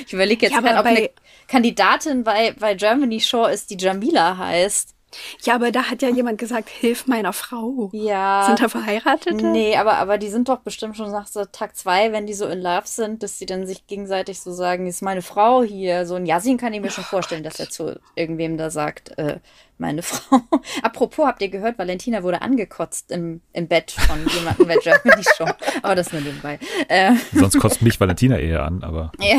Ich 0.07 0.12
überlege 0.12 0.44
jetzt 0.47 0.55
Ja, 0.55 0.61
gerade, 0.61 0.78
ob 0.78 0.85
eine 0.85 1.09
Kandidatin 1.48 2.24
bei, 2.24 2.55
bei 2.59 2.74
Germany 2.74 3.20
Shore 3.20 3.53
ist, 3.53 3.70
die 3.70 3.77
Jamila 3.78 4.36
heißt. 4.36 4.95
Ja, 5.44 5.54
aber 5.54 5.70
da 5.70 5.84
hat 5.84 6.02
ja 6.02 6.08
jemand 6.08 6.38
gesagt, 6.38 6.68
hilf 6.68 7.06
meiner 7.06 7.32
Frau. 7.32 7.90
Ja. 7.92 8.44
Sind 8.46 8.60
da 8.60 8.68
Verheiratete? 8.68 9.46
Nee, 9.46 9.76
aber, 9.76 9.94
aber 9.94 10.18
die 10.18 10.28
sind 10.28 10.48
doch 10.48 10.58
bestimmt 10.58 10.96
schon 10.96 11.10
nach 11.10 11.26
so 11.26 11.44
Tag 11.44 11.76
zwei, 11.76 12.12
wenn 12.12 12.26
die 12.26 12.34
so 12.34 12.46
in 12.46 12.60
Love 12.60 12.86
sind, 12.86 13.22
dass 13.22 13.38
sie 13.38 13.46
dann 13.46 13.66
sich 13.66 13.86
gegenseitig 13.86 14.40
so 14.40 14.52
sagen, 14.52 14.86
ist 14.86 15.02
meine 15.02 15.22
Frau 15.22 15.62
hier. 15.62 16.06
So 16.06 16.16
ein 16.16 16.26
Yasin 16.26 16.58
kann 16.58 16.72
ich 16.72 16.80
mir 16.80 16.90
schon 16.90 17.04
vorstellen, 17.04 17.44
dass 17.44 17.60
er 17.60 17.70
zu 17.70 17.98
irgendwem 18.14 18.56
da 18.56 18.70
sagt, 18.70 19.16
äh, 19.18 19.38
meine 19.78 20.03
Frau. 20.05 20.40
Apropos, 20.82 21.27
habt 21.27 21.43
ihr 21.43 21.48
gehört, 21.48 21.78
Valentina 21.78 22.23
wurde 22.23 22.43
angekotzt 22.43 23.11
im, 23.11 23.40
im 23.53 23.69
Bett 23.69 23.90
von 23.93 24.27
jemandem 24.28 24.66
bei 24.66 24.77
Germany 24.77 25.23
Show. 25.36 25.47
Aber 25.82 25.94
das 25.94 26.12
nur 26.12 26.23
nebenbei. 26.23 26.59
Äh, 26.89 27.12
Sonst 27.32 27.59
kotzt 27.59 27.82
mich 27.82 27.98
Valentina 28.01 28.39
eher 28.39 28.65
an, 28.65 28.82
aber 28.82 29.12
ja. 29.20 29.36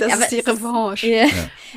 Das 0.00 0.12
Aber 0.12 0.22
ist 0.22 0.30
die 0.32 0.40
Revanche. 0.40 1.06
Ja. 1.06 1.26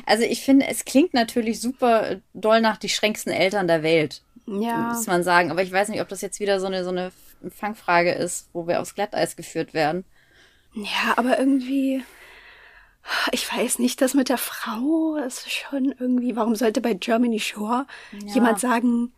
Also 0.06 0.24
ich 0.24 0.42
finde, 0.42 0.66
es 0.68 0.84
klingt 0.84 1.14
natürlich 1.14 1.60
super 1.60 2.16
doll 2.34 2.60
nach 2.60 2.76
die 2.78 2.88
schränksten 2.88 3.32
Eltern 3.32 3.66
der 3.66 3.82
Welt, 3.82 4.22
Ja. 4.46 4.92
muss 4.94 5.06
man 5.06 5.22
sagen. 5.22 5.50
Aber 5.50 5.62
ich 5.62 5.72
weiß 5.72 5.88
nicht, 5.88 6.00
ob 6.00 6.08
das 6.08 6.20
jetzt 6.22 6.40
wieder 6.40 6.60
so 6.60 6.66
eine, 6.66 6.84
so 6.84 6.90
eine 6.90 7.12
Fangfrage 7.54 8.12
ist, 8.12 8.48
wo 8.52 8.66
wir 8.66 8.80
aufs 8.80 8.94
Glatteis 8.94 9.36
geführt 9.36 9.74
werden. 9.74 10.04
Ja, 10.74 11.14
aber 11.16 11.38
irgendwie, 11.38 12.02
ich 13.32 13.50
weiß 13.52 13.78
nicht, 13.78 14.00
das 14.00 14.14
mit 14.14 14.28
der 14.28 14.38
Frau 14.38 15.16
ist 15.16 15.50
schon 15.50 15.94
irgendwie, 15.98 16.36
warum 16.36 16.54
sollte 16.54 16.80
bei 16.80 16.94
Germany 16.94 17.40
Shore 17.40 17.86
Ja. 18.12 18.34
jemand 18.34 18.60
sagen, 18.60 19.12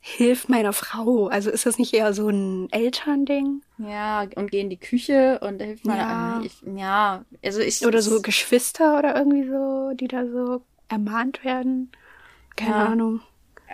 hilf 0.00 0.48
meiner 0.48 0.72
Frau? 0.72 1.28
Also 1.28 1.50
ist 1.50 1.66
das 1.66 1.78
nicht 1.78 1.94
eher 1.94 2.12
so 2.12 2.28
ein 2.28 2.68
Elternding? 2.70 3.62
Ja, 3.78 4.26
und 4.36 4.50
geh 4.50 4.60
in 4.60 4.70
die 4.70 4.76
Küche 4.78 5.40
und 5.40 5.60
hilft 5.62 5.84
mal. 5.86 5.96
Ja. 5.96 6.40
Ich, 6.44 6.62
ja, 6.76 7.24
also 7.42 7.60
ich. 7.60 7.84
Oder 7.86 8.02
so 8.02 8.20
Geschwister 8.22 8.98
oder 8.98 9.16
irgendwie 9.16 9.48
so, 9.48 9.92
die 9.94 10.08
da 10.08 10.26
so 10.26 10.62
ermahnt 10.88 11.42
werden? 11.44 11.90
Keine 12.56 12.70
Ja. 12.74 12.84
Ahnung. 12.86 13.20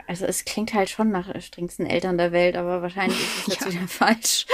Also 0.07 0.25
es 0.25 0.45
klingt 0.45 0.73
halt 0.73 0.89
schon 0.89 1.11
nach 1.11 1.29
strengsten 1.43 1.85
Eltern 1.85 2.17
der 2.17 2.33
Welt, 2.33 2.57
aber 2.57 2.81
wahrscheinlich 2.81 3.19
ist 3.21 3.49
es 3.49 3.55
jetzt 3.61 3.73
wieder 3.73 3.89
falsch. 3.89 4.47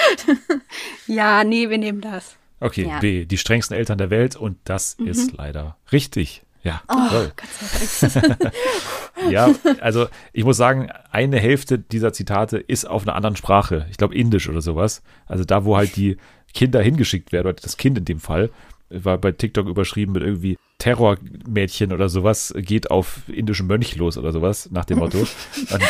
Ja, 1.06 1.44
nee, 1.44 1.68
wir 1.70 1.78
nehmen 1.78 2.00
das. 2.00 2.36
Okay, 2.60 2.86
Ja. 2.88 2.98
B, 3.00 3.24
die 3.26 3.38
strengsten 3.38 3.76
Eltern 3.76 3.98
der 3.98 4.10
Welt 4.10 4.36
und 4.36 4.58
das 4.64 4.96
Mhm. 4.98 5.06
ist 5.08 5.32
leider 5.32 5.76
richtig. 5.92 6.42
Ja, 6.62 6.82
Oh, 6.88 7.08
toll. 7.10 7.32
Ja, 9.30 9.54
also 9.80 10.08
ich 10.32 10.44
muss 10.44 10.56
sagen, 10.56 10.90
eine 11.10 11.38
Hälfte 11.38 11.78
dieser 11.78 12.12
Zitate 12.12 12.58
ist 12.58 12.84
auf 12.86 13.02
einer 13.02 13.14
anderen 13.14 13.36
Sprache. 13.36 13.86
Ich 13.90 13.96
glaube 13.96 14.14
Indisch 14.14 14.48
oder 14.48 14.60
sowas. 14.60 15.02
Also 15.26 15.44
da, 15.44 15.64
wo 15.64 15.76
halt 15.76 15.96
die 15.96 16.16
Kinder 16.54 16.82
hingeschickt 16.82 17.32
werden, 17.32 17.46
oder 17.48 17.54
das 17.60 17.76
Kind 17.76 17.98
in 17.98 18.04
dem 18.04 18.20
Fall, 18.20 18.50
war 18.90 19.16
bei 19.18 19.32
TikTok 19.32 19.66
überschrieben 19.68 20.12
mit 20.12 20.22
irgendwie 20.22 20.58
Terrormädchen 20.78 21.92
oder 21.92 22.08
sowas, 22.08 22.52
geht 22.56 22.90
auf 22.90 23.20
indischen 23.28 23.66
Mönch 23.66 23.96
los 23.96 24.18
oder 24.18 24.30
sowas, 24.32 24.68
nach 24.70 24.84
dem 24.84 24.98
Motto. 24.98 25.18
Und 25.70 25.82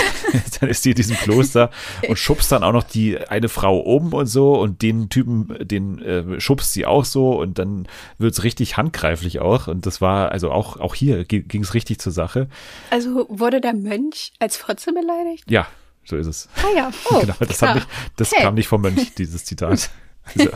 dann 0.61 0.71
ist 0.71 0.83
sie 0.85 0.91
in 0.91 0.95
diesem 0.97 1.17
Kloster 1.17 1.71
und 2.09 2.19
schubst 2.19 2.53
dann 2.53 2.63
auch 2.63 2.73
noch 2.73 2.85
die 2.85 3.19
eine 3.19 3.49
Frau 3.49 3.79
um 3.79 4.13
und 4.13 4.27
so 4.27 4.59
und 4.59 4.83
den 4.83 5.09
Typen, 5.09 5.57
den 5.67 6.01
äh, 6.01 6.41
schubst 6.41 6.73
sie 6.73 6.87
auch 6.87 7.05
so 7.05 7.39
und 7.41 7.59
dann 7.59 7.87
wird's 8.19 8.45
richtig 8.45 8.77
handgreiflich 8.77 9.41
auch. 9.41 9.67
Und 9.67 9.87
das 9.87 10.01
war, 10.01 10.31
also 10.31 10.51
auch, 10.53 10.79
auch 10.79 10.95
hier 10.95 11.25
ging 11.25 11.63
es 11.63 11.75
richtig 11.75 11.99
zur 11.99 12.13
Sache. 12.13 12.49
Also 12.91 13.27
wurde 13.29 13.61
der 13.61 13.75
Mönch 13.75 14.33
als 14.39 14.57
Fotze 14.57 14.93
beleidigt? 14.93 15.51
Ja, 15.51 15.67
so 16.05 16.17
ist 16.17 16.27
es. 16.27 16.49
Ah 16.57 16.77
ja. 16.77 16.91
Oh, 17.11 17.21
genau, 17.21 17.35
das, 17.41 17.61
nicht, 17.61 17.87
das 18.17 18.33
Okay. 18.33 18.43
kam 18.43 18.55
nicht 18.55 18.69
vom 18.69 18.83
Mönch, 18.83 19.15
dieses 19.15 19.45
Zitat. 19.45 19.91
Also, 20.37 20.51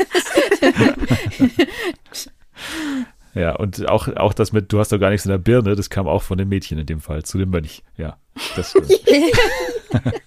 ja, 3.35 3.55
und 3.57 3.89
auch, 3.89 4.09
auch 4.17 4.35
das 4.35 4.53
mit, 4.53 4.73
du 4.73 4.79
hast 4.81 4.93
doch 4.93 4.99
gar 4.99 5.11
nichts 5.11 5.25
in 5.27 5.31
der 5.31 5.39
Birne, 5.39 5.77
das 5.77 5.91
kam 5.91 6.09
auch 6.09 6.23
von 6.23 6.39
dem 6.39 6.49
Mädchen 6.49 6.79
in 6.79 6.87
dem 6.87 7.01
Fall, 7.01 7.23
zu 7.23 7.39
dem 7.39 7.51
Mönch. 7.51 7.83
Ja, 7.97 8.17
das 8.57 8.71
stimmt. 8.71 8.91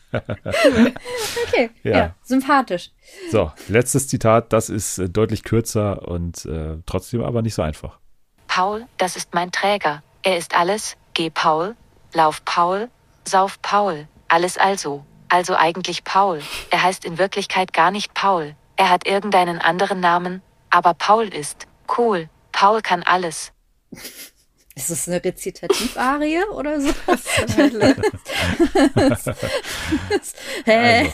Okay, 1.48 1.70
Ja. 1.84 1.98
ja. 1.98 2.16
sympathisch. 2.24 2.92
So, 3.32 3.52
letztes 3.68 4.08
Zitat, 4.08 4.54
das 4.54 4.70
ist 4.70 5.00
äh, 5.00 5.10
deutlich 5.10 5.44
kürzer 5.44 6.08
und 6.08 6.46
äh, 6.46 6.78
trotzdem 6.86 7.24
aber 7.24 7.42
nicht 7.42 7.56
so 7.56 7.62
einfach. 7.62 7.98
Paul, 8.48 8.86
das 8.98 9.16
ist 9.16 9.34
mein 9.34 9.52
Träger. 9.52 10.04
Er 10.24 10.38
ist 10.38 10.56
alles. 10.56 10.96
Geh 11.16 11.30
Paul. 11.30 11.76
Lauf 12.14 12.44
Paul. 12.46 12.90
Sauf 13.28 13.60
Paul. 13.62 14.08
Alles 14.28 14.58
also. 14.58 15.04
Also 15.30 15.56
eigentlich 15.56 16.04
Paul. 16.04 16.42
Er 16.70 16.84
heißt 16.84 17.06
in 17.06 17.18
Wirklichkeit 17.18 17.74
gar 17.74 17.90
nicht 17.90 18.14
Paul. 18.14 18.56
Er 18.76 18.90
hat 18.90 19.08
irgendeinen 19.08 19.60
anderen 19.60 20.00
Namen. 20.00 20.42
Aber 20.70 20.94
Paul 20.94 21.26
ist. 21.28 21.68
Cool. 21.98 22.30
Paul 22.64 22.82
kann 22.82 23.04
alles. 23.04 23.52
Ist 24.76 24.90
das 24.90 25.10
eine 25.10 25.22
Rezitativarie 25.22 26.40
oder 26.54 26.80
so? 26.80 26.90
Also, 30.66 31.12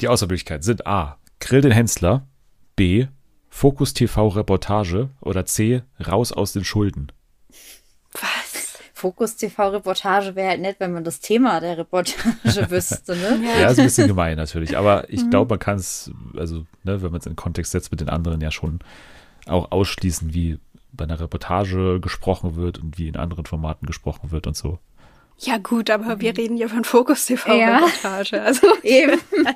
die 0.00 0.08
Auswahlmöglichkeiten 0.08 0.62
sind 0.62 0.86
A. 0.86 1.18
Grill 1.40 1.60
den 1.60 1.72
Hensler, 1.72 2.26
B. 2.74 3.06
Fokus 3.50 3.92
TV 3.92 4.28
Reportage 4.28 5.10
oder 5.20 5.44
C. 5.44 5.82
Raus 6.04 6.32
aus 6.32 6.54
den 6.54 6.64
Schulden. 6.64 7.12
Was? 8.14 8.78
Fokus 8.94 9.36
TV-Reportage 9.36 10.36
wäre 10.36 10.50
halt 10.50 10.60
nett, 10.60 10.76
wenn 10.78 10.92
man 10.92 11.02
das 11.04 11.18
Thema 11.20 11.58
der 11.60 11.76
Reportage 11.76 12.70
wüsste, 12.70 13.14
ne? 13.16 13.42
Ja, 13.60 13.68
ist 13.68 13.78
ein 13.80 13.84
bisschen 13.86 14.06
gemein 14.06 14.36
natürlich, 14.36 14.78
aber 14.78 14.98
Mhm. 15.00 15.04
ich 15.08 15.28
glaube, 15.28 15.50
man 15.50 15.58
kann 15.58 15.76
es, 15.76 16.10
also, 16.36 16.64
ne, 16.84 17.02
wenn 17.02 17.10
man 17.10 17.18
es 17.20 17.26
in 17.26 17.34
Kontext 17.36 17.72
setzt 17.72 17.90
mit 17.90 18.00
den 18.00 18.08
anderen, 18.08 18.40
ja 18.40 18.50
schon 18.52 18.78
auch 19.46 19.70
ausschließen, 19.70 20.34
wie 20.34 20.58
bei 20.92 21.04
einer 21.04 21.20
Reportage 21.20 22.00
gesprochen 22.00 22.56
wird 22.56 22.78
und 22.78 22.98
wie 22.98 23.08
in 23.08 23.16
anderen 23.16 23.46
Formaten 23.46 23.86
gesprochen 23.86 24.30
wird 24.30 24.46
und 24.46 24.56
so. 24.56 24.78
Ja 25.44 25.58
gut, 25.58 25.90
aber 25.90 26.20
wir 26.20 26.36
reden 26.38 26.56
ja 26.56 26.68
von 26.68 26.84
Fokus 26.84 27.26
TV 27.26 27.52
Ja. 27.54 27.78
Reportage. 27.78 28.40
Also 28.40 28.66
Eben. 28.82 29.20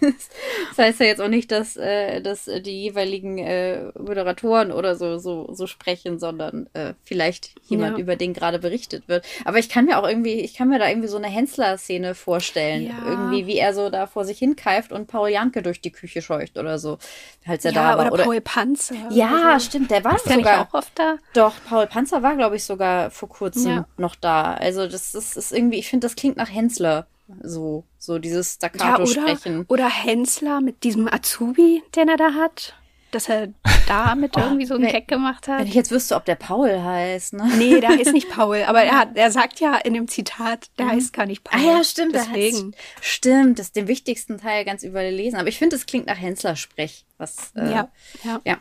Das 0.00 0.78
heißt 0.86 1.00
ja 1.00 1.06
jetzt 1.06 1.20
auch 1.20 1.28
nicht, 1.28 1.50
dass, 1.50 1.76
äh, 1.76 2.20
dass 2.20 2.44
die 2.44 2.82
jeweiligen 2.82 3.38
äh, 3.38 3.86
Moderatoren 3.98 4.72
oder 4.72 4.94
so, 4.94 5.18
so, 5.18 5.48
so 5.52 5.66
sprechen, 5.66 6.18
sondern 6.18 6.68
äh, 6.74 6.92
vielleicht 7.04 7.52
jemand, 7.68 7.96
Ja. 7.98 8.02
über 8.02 8.16
den 8.16 8.34
gerade 8.34 8.58
berichtet 8.58 9.08
wird. 9.08 9.24
Aber 9.44 9.58
ich 9.58 9.68
kann 9.68 9.86
mir 9.86 9.98
auch 9.98 10.06
irgendwie, 10.06 10.40
ich 10.40 10.54
kann 10.54 10.68
mir 10.68 10.78
da 10.78 10.88
irgendwie 10.88 11.08
so 11.08 11.16
eine 11.16 11.28
Hensler-Szene 11.28 12.14
vorstellen. 12.14 12.82
Ja. 12.88 12.94
Irgendwie, 13.06 13.46
wie 13.46 13.56
er 13.56 13.74
so 13.74 13.90
da 13.90 14.06
vor 14.06 14.24
sich 14.24 14.38
hinkeift 14.38 14.92
und 14.92 15.06
Paul 15.06 15.30
Janke 15.30 15.62
durch 15.62 15.80
die 15.80 15.92
Küche 15.92 16.20
scheucht 16.20 16.58
oder 16.58 16.78
so. 16.78 16.98
Als 17.46 17.64
er 17.64 17.72
Ja, 17.72 17.92
da 17.92 17.98
war. 18.04 18.12
oder, 18.12 18.24
Paul 18.24 18.40
Panzer. 18.40 18.94
ja, 19.10 19.28
oder 19.30 19.60
so. 19.60 19.66
stimmt, 19.66 19.90
der 19.90 20.04
war 20.04 20.18
sogar. 20.18 20.62
auch 20.68 20.74
oft 20.74 20.92
da? 20.98 21.16
Doch, 21.32 21.54
Paul 21.68 21.86
Panzer 21.86 22.22
war, 22.22 22.36
glaube 22.36 22.56
ich, 22.56 22.64
sogar 22.64 23.10
vor 23.10 23.28
kurzem 23.28 23.84
noch 23.96 24.14
da. 24.16 24.54
Also 24.54 24.86
das 24.96 25.14
ist, 25.14 25.36
ist 25.36 25.52
irgendwie, 25.52 25.78
ich 25.78 25.88
finde, 25.88 26.06
das 26.06 26.16
klingt 26.16 26.36
nach 26.36 26.50
Hensler. 26.50 27.06
So, 27.42 27.84
so 27.98 28.18
dieses 28.18 28.58
Ja, 28.62 28.68
oder, 28.68 29.06
Staccato-Sprechen. 29.06 29.64
oder 29.68 29.88
Hensler 29.88 30.60
mit 30.60 30.84
diesem 30.84 31.12
Azubi, 31.12 31.82
den 31.96 32.08
er 32.08 32.16
da 32.16 32.34
hat. 32.34 32.74
Dass 33.10 33.28
er 33.28 33.48
damit 33.88 34.36
irgendwie 34.36 34.66
so 34.66 34.74
einen 34.74 34.86
Gag 34.86 35.08
gemacht 35.08 35.48
hat. 35.48 35.60
Wenn 35.60 35.66
ich 35.66 35.74
jetzt 35.74 35.90
wüsste, 35.90 36.14
ob 36.16 36.24
der 36.24 36.34
Paul 36.36 36.82
heißt, 36.82 37.34
ne? 37.34 37.48
Nee, 37.56 37.80
der 37.80 37.90
heißt 37.90 38.12
nicht 38.12 38.28
Paul, 38.36 38.62
aber 38.66 38.82
er, 38.82 38.98
hat, 38.98 39.10
er 39.16 39.30
sagt 39.30 39.58
ja 39.60 39.76
in 39.76 39.94
dem 39.94 40.06
Zitat, 40.08 40.70
der 40.78 40.88
heißt 40.88 41.12
gar 41.12 41.26
nicht 41.26 41.42
Paul. 41.44 41.60
Ah 41.60 41.64
ja, 41.78 41.84
stimmt. 41.84 42.14
Deswegen. 42.14 42.74
Stimmt, 43.00 43.58
das 43.58 43.66
ist 43.66 43.76
den 43.76 43.88
wichtigsten 43.88 44.38
Teil 44.38 44.64
ganz 44.64 44.82
überlesen. 44.82 45.38
Aber 45.38 45.48
ich 45.48 45.58
finde, 45.58 45.76
es 45.76 45.86
klingt 45.86 46.06
nach 46.06 46.18
Hensler-Sprech. 46.18 47.04
Was, 47.18 47.52
äh, 47.56 47.70
Ja, 47.70 47.88
ja. 48.24 48.40
ja. 48.44 48.58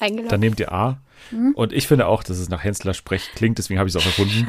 Dann 0.00 0.08
Eingeloggt. 0.10 0.38
nehmt 0.38 0.60
ihr 0.60 0.72
A. 0.72 0.98
Mhm. 1.30 1.52
Und 1.56 1.72
ich 1.72 1.88
finde 1.88 2.06
auch, 2.06 2.22
dass 2.22 2.38
es 2.38 2.48
nach 2.48 2.62
Hensler 2.62 2.94
Sprech 2.94 3.30
klingt, 3.34 3.58
deswegen 3.58 3.78
habe 3.80 3.88
ich 3.88 3.94
es 3.94 4.00
auch 4.00 4.06
erfunden. 4.06 4.46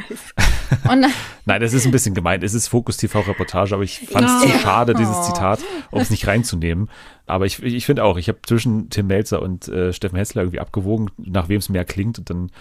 Und 0.87 1.01
dann, 1.01 1.11
Nein, 1.45 1.61
das 1.61 1.73
ist 1.73 1.85
ein 1.85 1.91
bisschen 1.91 2.13
gemeint. 2.13 2.43
Es 2.43 2.53
ist 2.53 2.67
Fokus 2.67 2.97
TV 2.97 3.19
Reportage, 3.21 3.73
aber 3.73 3.83
ich 3.83 3.99
fand 3.99 4.27
es 4.27 4.41
zu 4.41 4.47
Ja. 4.47 4.59
schade, 4.59 4.93
dieses 4.93 5.15
Oh. 5.17 5.23
Zitat, 5.23 5.59
um 5.91 5.99
es 5.99 6.09
nicht 6.11 6.27
reinzunehmen. 6.27 6.89
Aber 7.25 7.45
ich, 7.45 7.61
ich 7.63 7.85
finde 7.85 8.03
auch, 8.03 8.17
ich 8.17 8.27
habe 8.29 8.39
zwischen 8.45 8.89
Tim 8.89 9.07
Melzer 9.07 9.41
und 9.41 9.67
äh, 9.67 9.91
Steffen 9.93 10.15
Hensler 10.15 10.43
irgendwie 10.43 10.59
abgewogen, 10.59 11.09
nach 11.17 11.49
wem 11.49 11.57
es 11.57 11.69
mehr 11.69 11.85
klingt. 11.85 12.19
Und 12.19 12.29
dann 12.29 12.51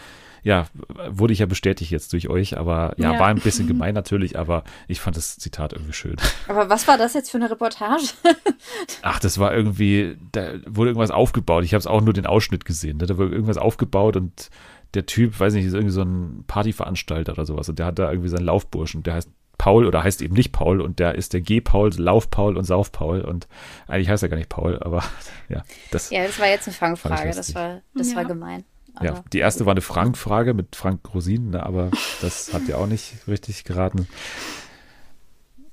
ja, 0.48 0.64
wurde 1.10 1.34
ich 1.34 1.40
ja 1.40 1.46
bestätigt 1.46 1.90
jetzt 1.90 2.10
durch 2.14 2.30
euch, 2.30 2.56
aber 2.56 2.94
ja, 2.96 3.12
Ja. 3.12 3.20
war 3.20 3.26
ein 3.28 3.36
bisschen 3.38 3.66
gemein 3.68 3.92
natürlich, 3.94 4.38
aber 4.38 4.64
ich 4.86 4.98
fand 4.98 5.14
das 5.18 5.36
Zitat 5.36 5.74
irgendwie 5.74 5.92
schön. 5.92 6.16
Aber 6.48 6.70
was 6.70 6.88
war 6.88 6.96
das 6.96 7.12
jetzt 7.12 7.30
für 7.30 7.36
eine 7.36 7.50
Reportage? 7.50 8.04
Ach, 9.02 9.20
das 9.20 9.38
war 9.38 9.54
irgendwie, 9.54 10.16
da 10.32 10.54
wurde 10.66 10.90
irgendwas 10.90 11.10
aufgebaut. 11.10 11.64
Ich 11.64 11.74
habe 11.74 11.80
es 11.80 11.86
auch 11.86 12.00
nur 12.00 12.14
den 12.14 12.24
Ausschnitt 12.26 12.64
gesehen. 12.64 12.96
Ne? 12.96 13.04
Da 13.06 13.18
wurde 13.18 13.32
irgendwas 13.34 13.58
aufgebaut 13.58 14.16
und 14.16 14.48
der 14.94 15.04
Typ, 15.04 15.38
weiß 15.38 15.52
nicht, 15.52 15.66
ist 15.66 15.74
irgendwie 15.74 15.92
so 15.92 16.00
ein 16.02 16.44
Partyveranstalter 16.46 17.32
oder 17.32 17.44
sowas 17.44 17.68
und 17.68 17.78
der 17.78 17.84
hat 17.84 17.98
da 17.98 18.10
irgendwie 18.10 18.30
seinen 18.30 18.46
Laufburschen, 18.46 19.02
der 19.02 19.14
heißt 19.14 19.28
Paul 19.58 19.84
oder 19.86 20.02
heißt 20.02 20.22
eben 20.22 20.34
nicht 20.34 20.52
Paul 20.52 20.80
und 20.80 20.98
der 20.98 21.14
ist 21.16 21.34
der 21.34 21.42
G-Paul, 21.42 21.90
Lauf-Paul 21.94 22.56
und 22.56 22.64
Sauf-Paul 22.64 23.20
und 23.20 23.48
eigentlich 23.86 24.08
heißt 24.08 24.22
er 24.22 24.30
gar 24.30 24.38
nicht 24.38 24.48
Paul, 24.48 24.78
aber 24.80 25.02
ja, 25.50 25.62
das, 25.90 26.08
ja, 26.08 26.24
das 26.24 26.38
war 26.40 26.46
jetzt 26.46 26.68
eine 26.68 26.74
Fangfrage. 26.74 27.32
Das 27.34 27.54
war, 27.54 27.82
das 27.94 28.10
Ja. 28.12 28.16
war 28.16 28.24
gemein. 28.24 28.64
Ja, 29.02 29.22
die 29.32 29.38
erste 29.38 29.66
war 29.66 29.72
eine 29.72 29.80
Frank-Frage 29.80 30.54
mit 30.54 30.76
Frank 30.76 31.00
Rosin, 31.14 31.50
ne, 31.50 31.64
aber 31.64 31.90
das 32.20 32.50
habt 32.52 32.68
ihr 32.68 32.78
auch 32.78 32.86
nicht 32.86 33.26
richtig 33.28 33.64
geraten. 33.64 34.08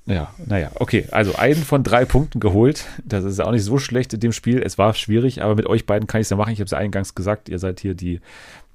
Ja, 0.06 0.32
naja, 0.46 0.70
okay. 0.76 1.08
Also 1.10 1.34
einen 1.34 1.64
von 1.64 1.82
drei 1.82 2.04
Punkten 2.04 2.38
geholt. 2.38 2.84
Das 3.04 3.24
ist 3.24 3.40
auch 3.40 3.50
nicht 3.50 3.64
so 3.64 3.78
schlecht 3.78 4.14
in 4.14 4.20
dem 4.20 4.32
Spiel. 4.32 4.62
Es 4.62 4.78
war 4.78 4.94
schwierig, 4.94 5.42
aber 5.42 5.56
mit 5.56 5.66
euch 5.66 5.84
beiden 5.84 6.06
kann 6.06 6.20
ich 6.20 6.26
es 6.26 6.30
ja 6.30 6.36
machen. 6.36 6.52
Ich 6.52 6.60
habe 6.60 6.66
es 6.66 6.72
eingangs 6.72 7.16
gesagt, 7.16 7.48
ihr 7.48 7.58
seid 7.58 7.80
hier 7.80 7.94
die 7.94 8.20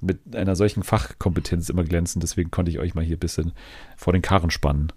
mit 0.01 0.35
einer 0.35 0.57
solchen 0.57 0.83
Fachkompetenz 0.83 1.69
immer 1.69 1.85
glänzen. 1.85 2.19
Deswegen 2.19 2.51
konnte 2.51 2.69
ich 2.69 2.79
euch 2.79 2.95
mal 2.95 3.05
hier 3.05 3.15
ein 3.15 3.19
bisschen 3.19 3.53
vor 3.95 4.11
den 4.11 4.21
Karren 4.21 4.51
spannen. 4.51 4.91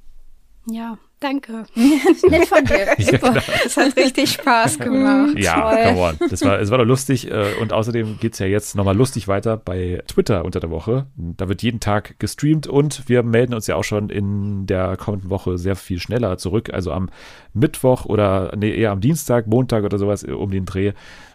Ja, 0.66 0.97
danke. 1.20 1.65
nett 1.74 2.47
von 2.47 2.65
dir. 2.65 2.95
Super. 2.99 3.36
Es 3.66 3.77
hat 3.77 3.95
richtig 3.97 4.31
Spaß 4.32 4.78
gemacht. 4.78 5.39
Ja, 5.39 5.70
Toll. 5.70 5.85
come 5.85 6.01
on. 6.01 6.16
Das 6.31 6.43
war, 6.43 6.59
es 6.59 6.70
war 6.70 6.78
doch 6.78 6.86
lustig. 6.86 7.31
äh, 7.31 7.55
Und 7.61 7.73
außerdem 7.73 8.19
geht's 8.19 8.39
ja 8.39 8.47
jetzt 8.47 8.74
nochmal 8.74 8.97
lustig 8.97 9.28
weiter 9.28 9.57
bei 9.59 10.03
Twitter 10.07 10.45
unter 10.45 10.61
der 10.61 10.70
Woche. 10.70 11.07
Da 11.16 11.49
wird 11.49 11.62
jeden 11.62 11.81
Tag 11.81 12.19
gestreamt 12.19 12.66
und 12.66 13.09
wir 13.09 13.23
melden 13.23 13.53
uns 13.55 13.66
ja 13.66 13.77
auch 13.77 13.85
schon 13.85 14.09
in 14.09 14.66
der 14.66 14.97
kommenden 14.97 15.28
Woche 15.31 15.59
sehr 15.59 15.77
viel 15.77 15.99
schneller 16.01 16.39
zurück. 16.39 16.70
Also 16.73 16.93
am 16.93 17.11
Mittwoch 17.53 18.07
oder 18.07 18.53
nee, 18.57 18.74
eher 18.74 18.91
am 18.93 19.01
Dienstag, 19.01 19.47
Montag 19.47 19.85
oder 19.85 19.99
sowas 19.99 20.24
um 20.24 20.51
den 20.51 20.65
Dreh. 20.65 20.93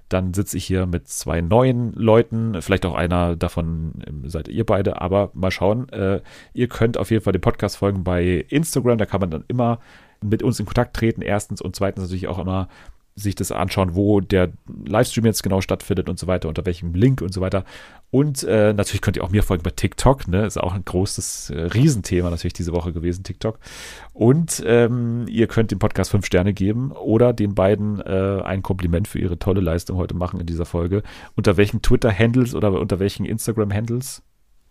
Dann 0.09 0.33
sitze 0.33 0.57
ich 0.57 0.65
hier 0.65 0.85
mit 0.85 1.07
zwei 1.07 1.41
neuen 1.41 1.93
Leuten. 1.93 2.61
Vielleicht 2.61 2.85
auch 2.85 2.95
einer 2.95 3.35
davon 3.35 3.93
ähm, 4.07 4.27
seid 4.27 4.47
ihr 4.47 4.65
beide, 4.65 5.01
aber 5.01 5.31
mal 5.33 5.51
schauen. 5.51 5.87
Äh, 5.89 6.21
ihr 6.53 6.67
könnt 6.67 6.97
auf 6.97 7.11
jeden 7.11 7.23
Fall 7.23 7.33
den 7.33 7.41
Podcast 7.41 7.77
folgen 7.77 8.03
bei 8.03 8.45
Instagram. 8.49 8.97
Da 8.97 9.05
kann 9.05 9.21
man 9.21 9.31
dann 9.31 9.45
immer 9.47 9.79
mit 10.21 10.43
uns 10.43 10.59
in 10.59 10.65
Kontakt 10.65 10.95
treten. 10.95 11.21
Erstens 11.21 11.61
und 11.61 11.75
zweitens 11.75 12.03
natürlich 12.03 12.27
auch 12.27 12.39
immer 12.39 12.67
sich 13.21 13.35
das 13.35 13.51
anschauen, 13.51 13.95
wo 13.95 14.19
der 14.19 14.51
Livestream 14.85 15.25
jetzt 15.25 15.43
genau 15.43 15.61
stattfindet 15.61 16.09
und 16.09 16.19
so 16.19 16.27
weiter, 16.27 16.47
unter 16.47 16.65
welchem 16.65 16.93
Link 16.93 17.21
und 17.21 17.33
so 17.33 17.41
weiter. 17.41 17.65
Und 18.11 18.43
äh, 18.43 18.73
natürlich 18.73 19.01
könnt 19.01 19.17
ihr 19.17 19.23
auch 19.23 19.29
mir 19.29 19.43
folgen 19.43 19.63
bei 19.63 19.69
TikTok, 19.69 20.27
ne? 20.27 20.45
Ist 20.45 20.59
auch 20.59 20.73
ein 20.73 20.83
großes 20.83 21.51
äh, 21.51 21.61
Riesenthema 21.61 22.29
natürlich 22.29 22.53
diese 22.53 22.73
Woche 22.73 22.91
gewesen, 22.91 23.23
TikTok. 23.23 23.59
Und 24.13 24.63
ähm, 24.65 25.25
ihr 25.27 25.47
könnt 25.47 25.71
dem 25.71 25.79
Podcast 25.79 26.11
fünf 26.11 26.25
Sterne 26.25 26.53
geben 26.53 26.91
oder 26.91 27.33
den 27.33 27.53
beiden 27.53 28.01
äh, 28.01 28.41
ein 28.43 28.63
Kompliment 28.63 29.07
für 29.07 29.19
ihre 29.19 29.37
tolle 29.37 29.61
Leistung 29.61 29.97
heute 29.97 30.15
machen 30.15 30.39
in 30.39 30.47
dieser 30.47 30.65
Folge. 30.65 31.03
Unter 31.35 31.57
welchen 31.57 31.81
Twitter-Handles 31.81 32.55
oder 32.55 32.71
unter 32.71 32.99
welchen 32.99 33.25
Instagram-Handles? 33.25 34.23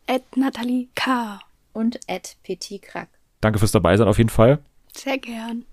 Ed 0.07 0.23
Nathalie 0.37 0.89
K. 0.95 1.41
Und 1.73 2.01
Ed 2.09 2.37
Petit 2.43 2.83
Krack. 2.83 3.09
Danke 3.41 3.61
fürs 3.61 3.71
Dabei 3.71 3.97
sein 3.97 4.09
auf 4.09 4.19
jeden 4.19 4.31
Fall. 4.31 4.59
Sehr 4.93 5.19
gern. 5.19 5.65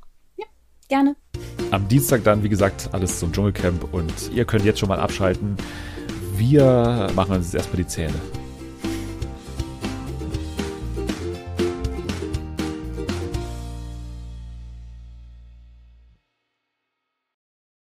Gerne. 0.88 1.16
Am 1.72 1.88
Dienstag 1.88 2.24
dann, 2.24 2.44
wie 2.44 2.50
gesagt, 2.50 2.90
alles 2.92 3.20
zum 3.20 3.32
Dschungelcamp 3.32 3.94
und 3.94 4.14
ihr 4.34 4.46
könnt 4.46 4.66
jetzt 4.66 4.80
schon 4.80 4.90
mal 4.90 5.00
abschalten. 5.00 5.58
Wir 6.36 7.10
machen 7.16 7.36
uns 7.36 7.48
jetzt 7.48 7.56
erstmal 7.56 7.78
die 7.78 7.88
Zähne. 7.88 8.14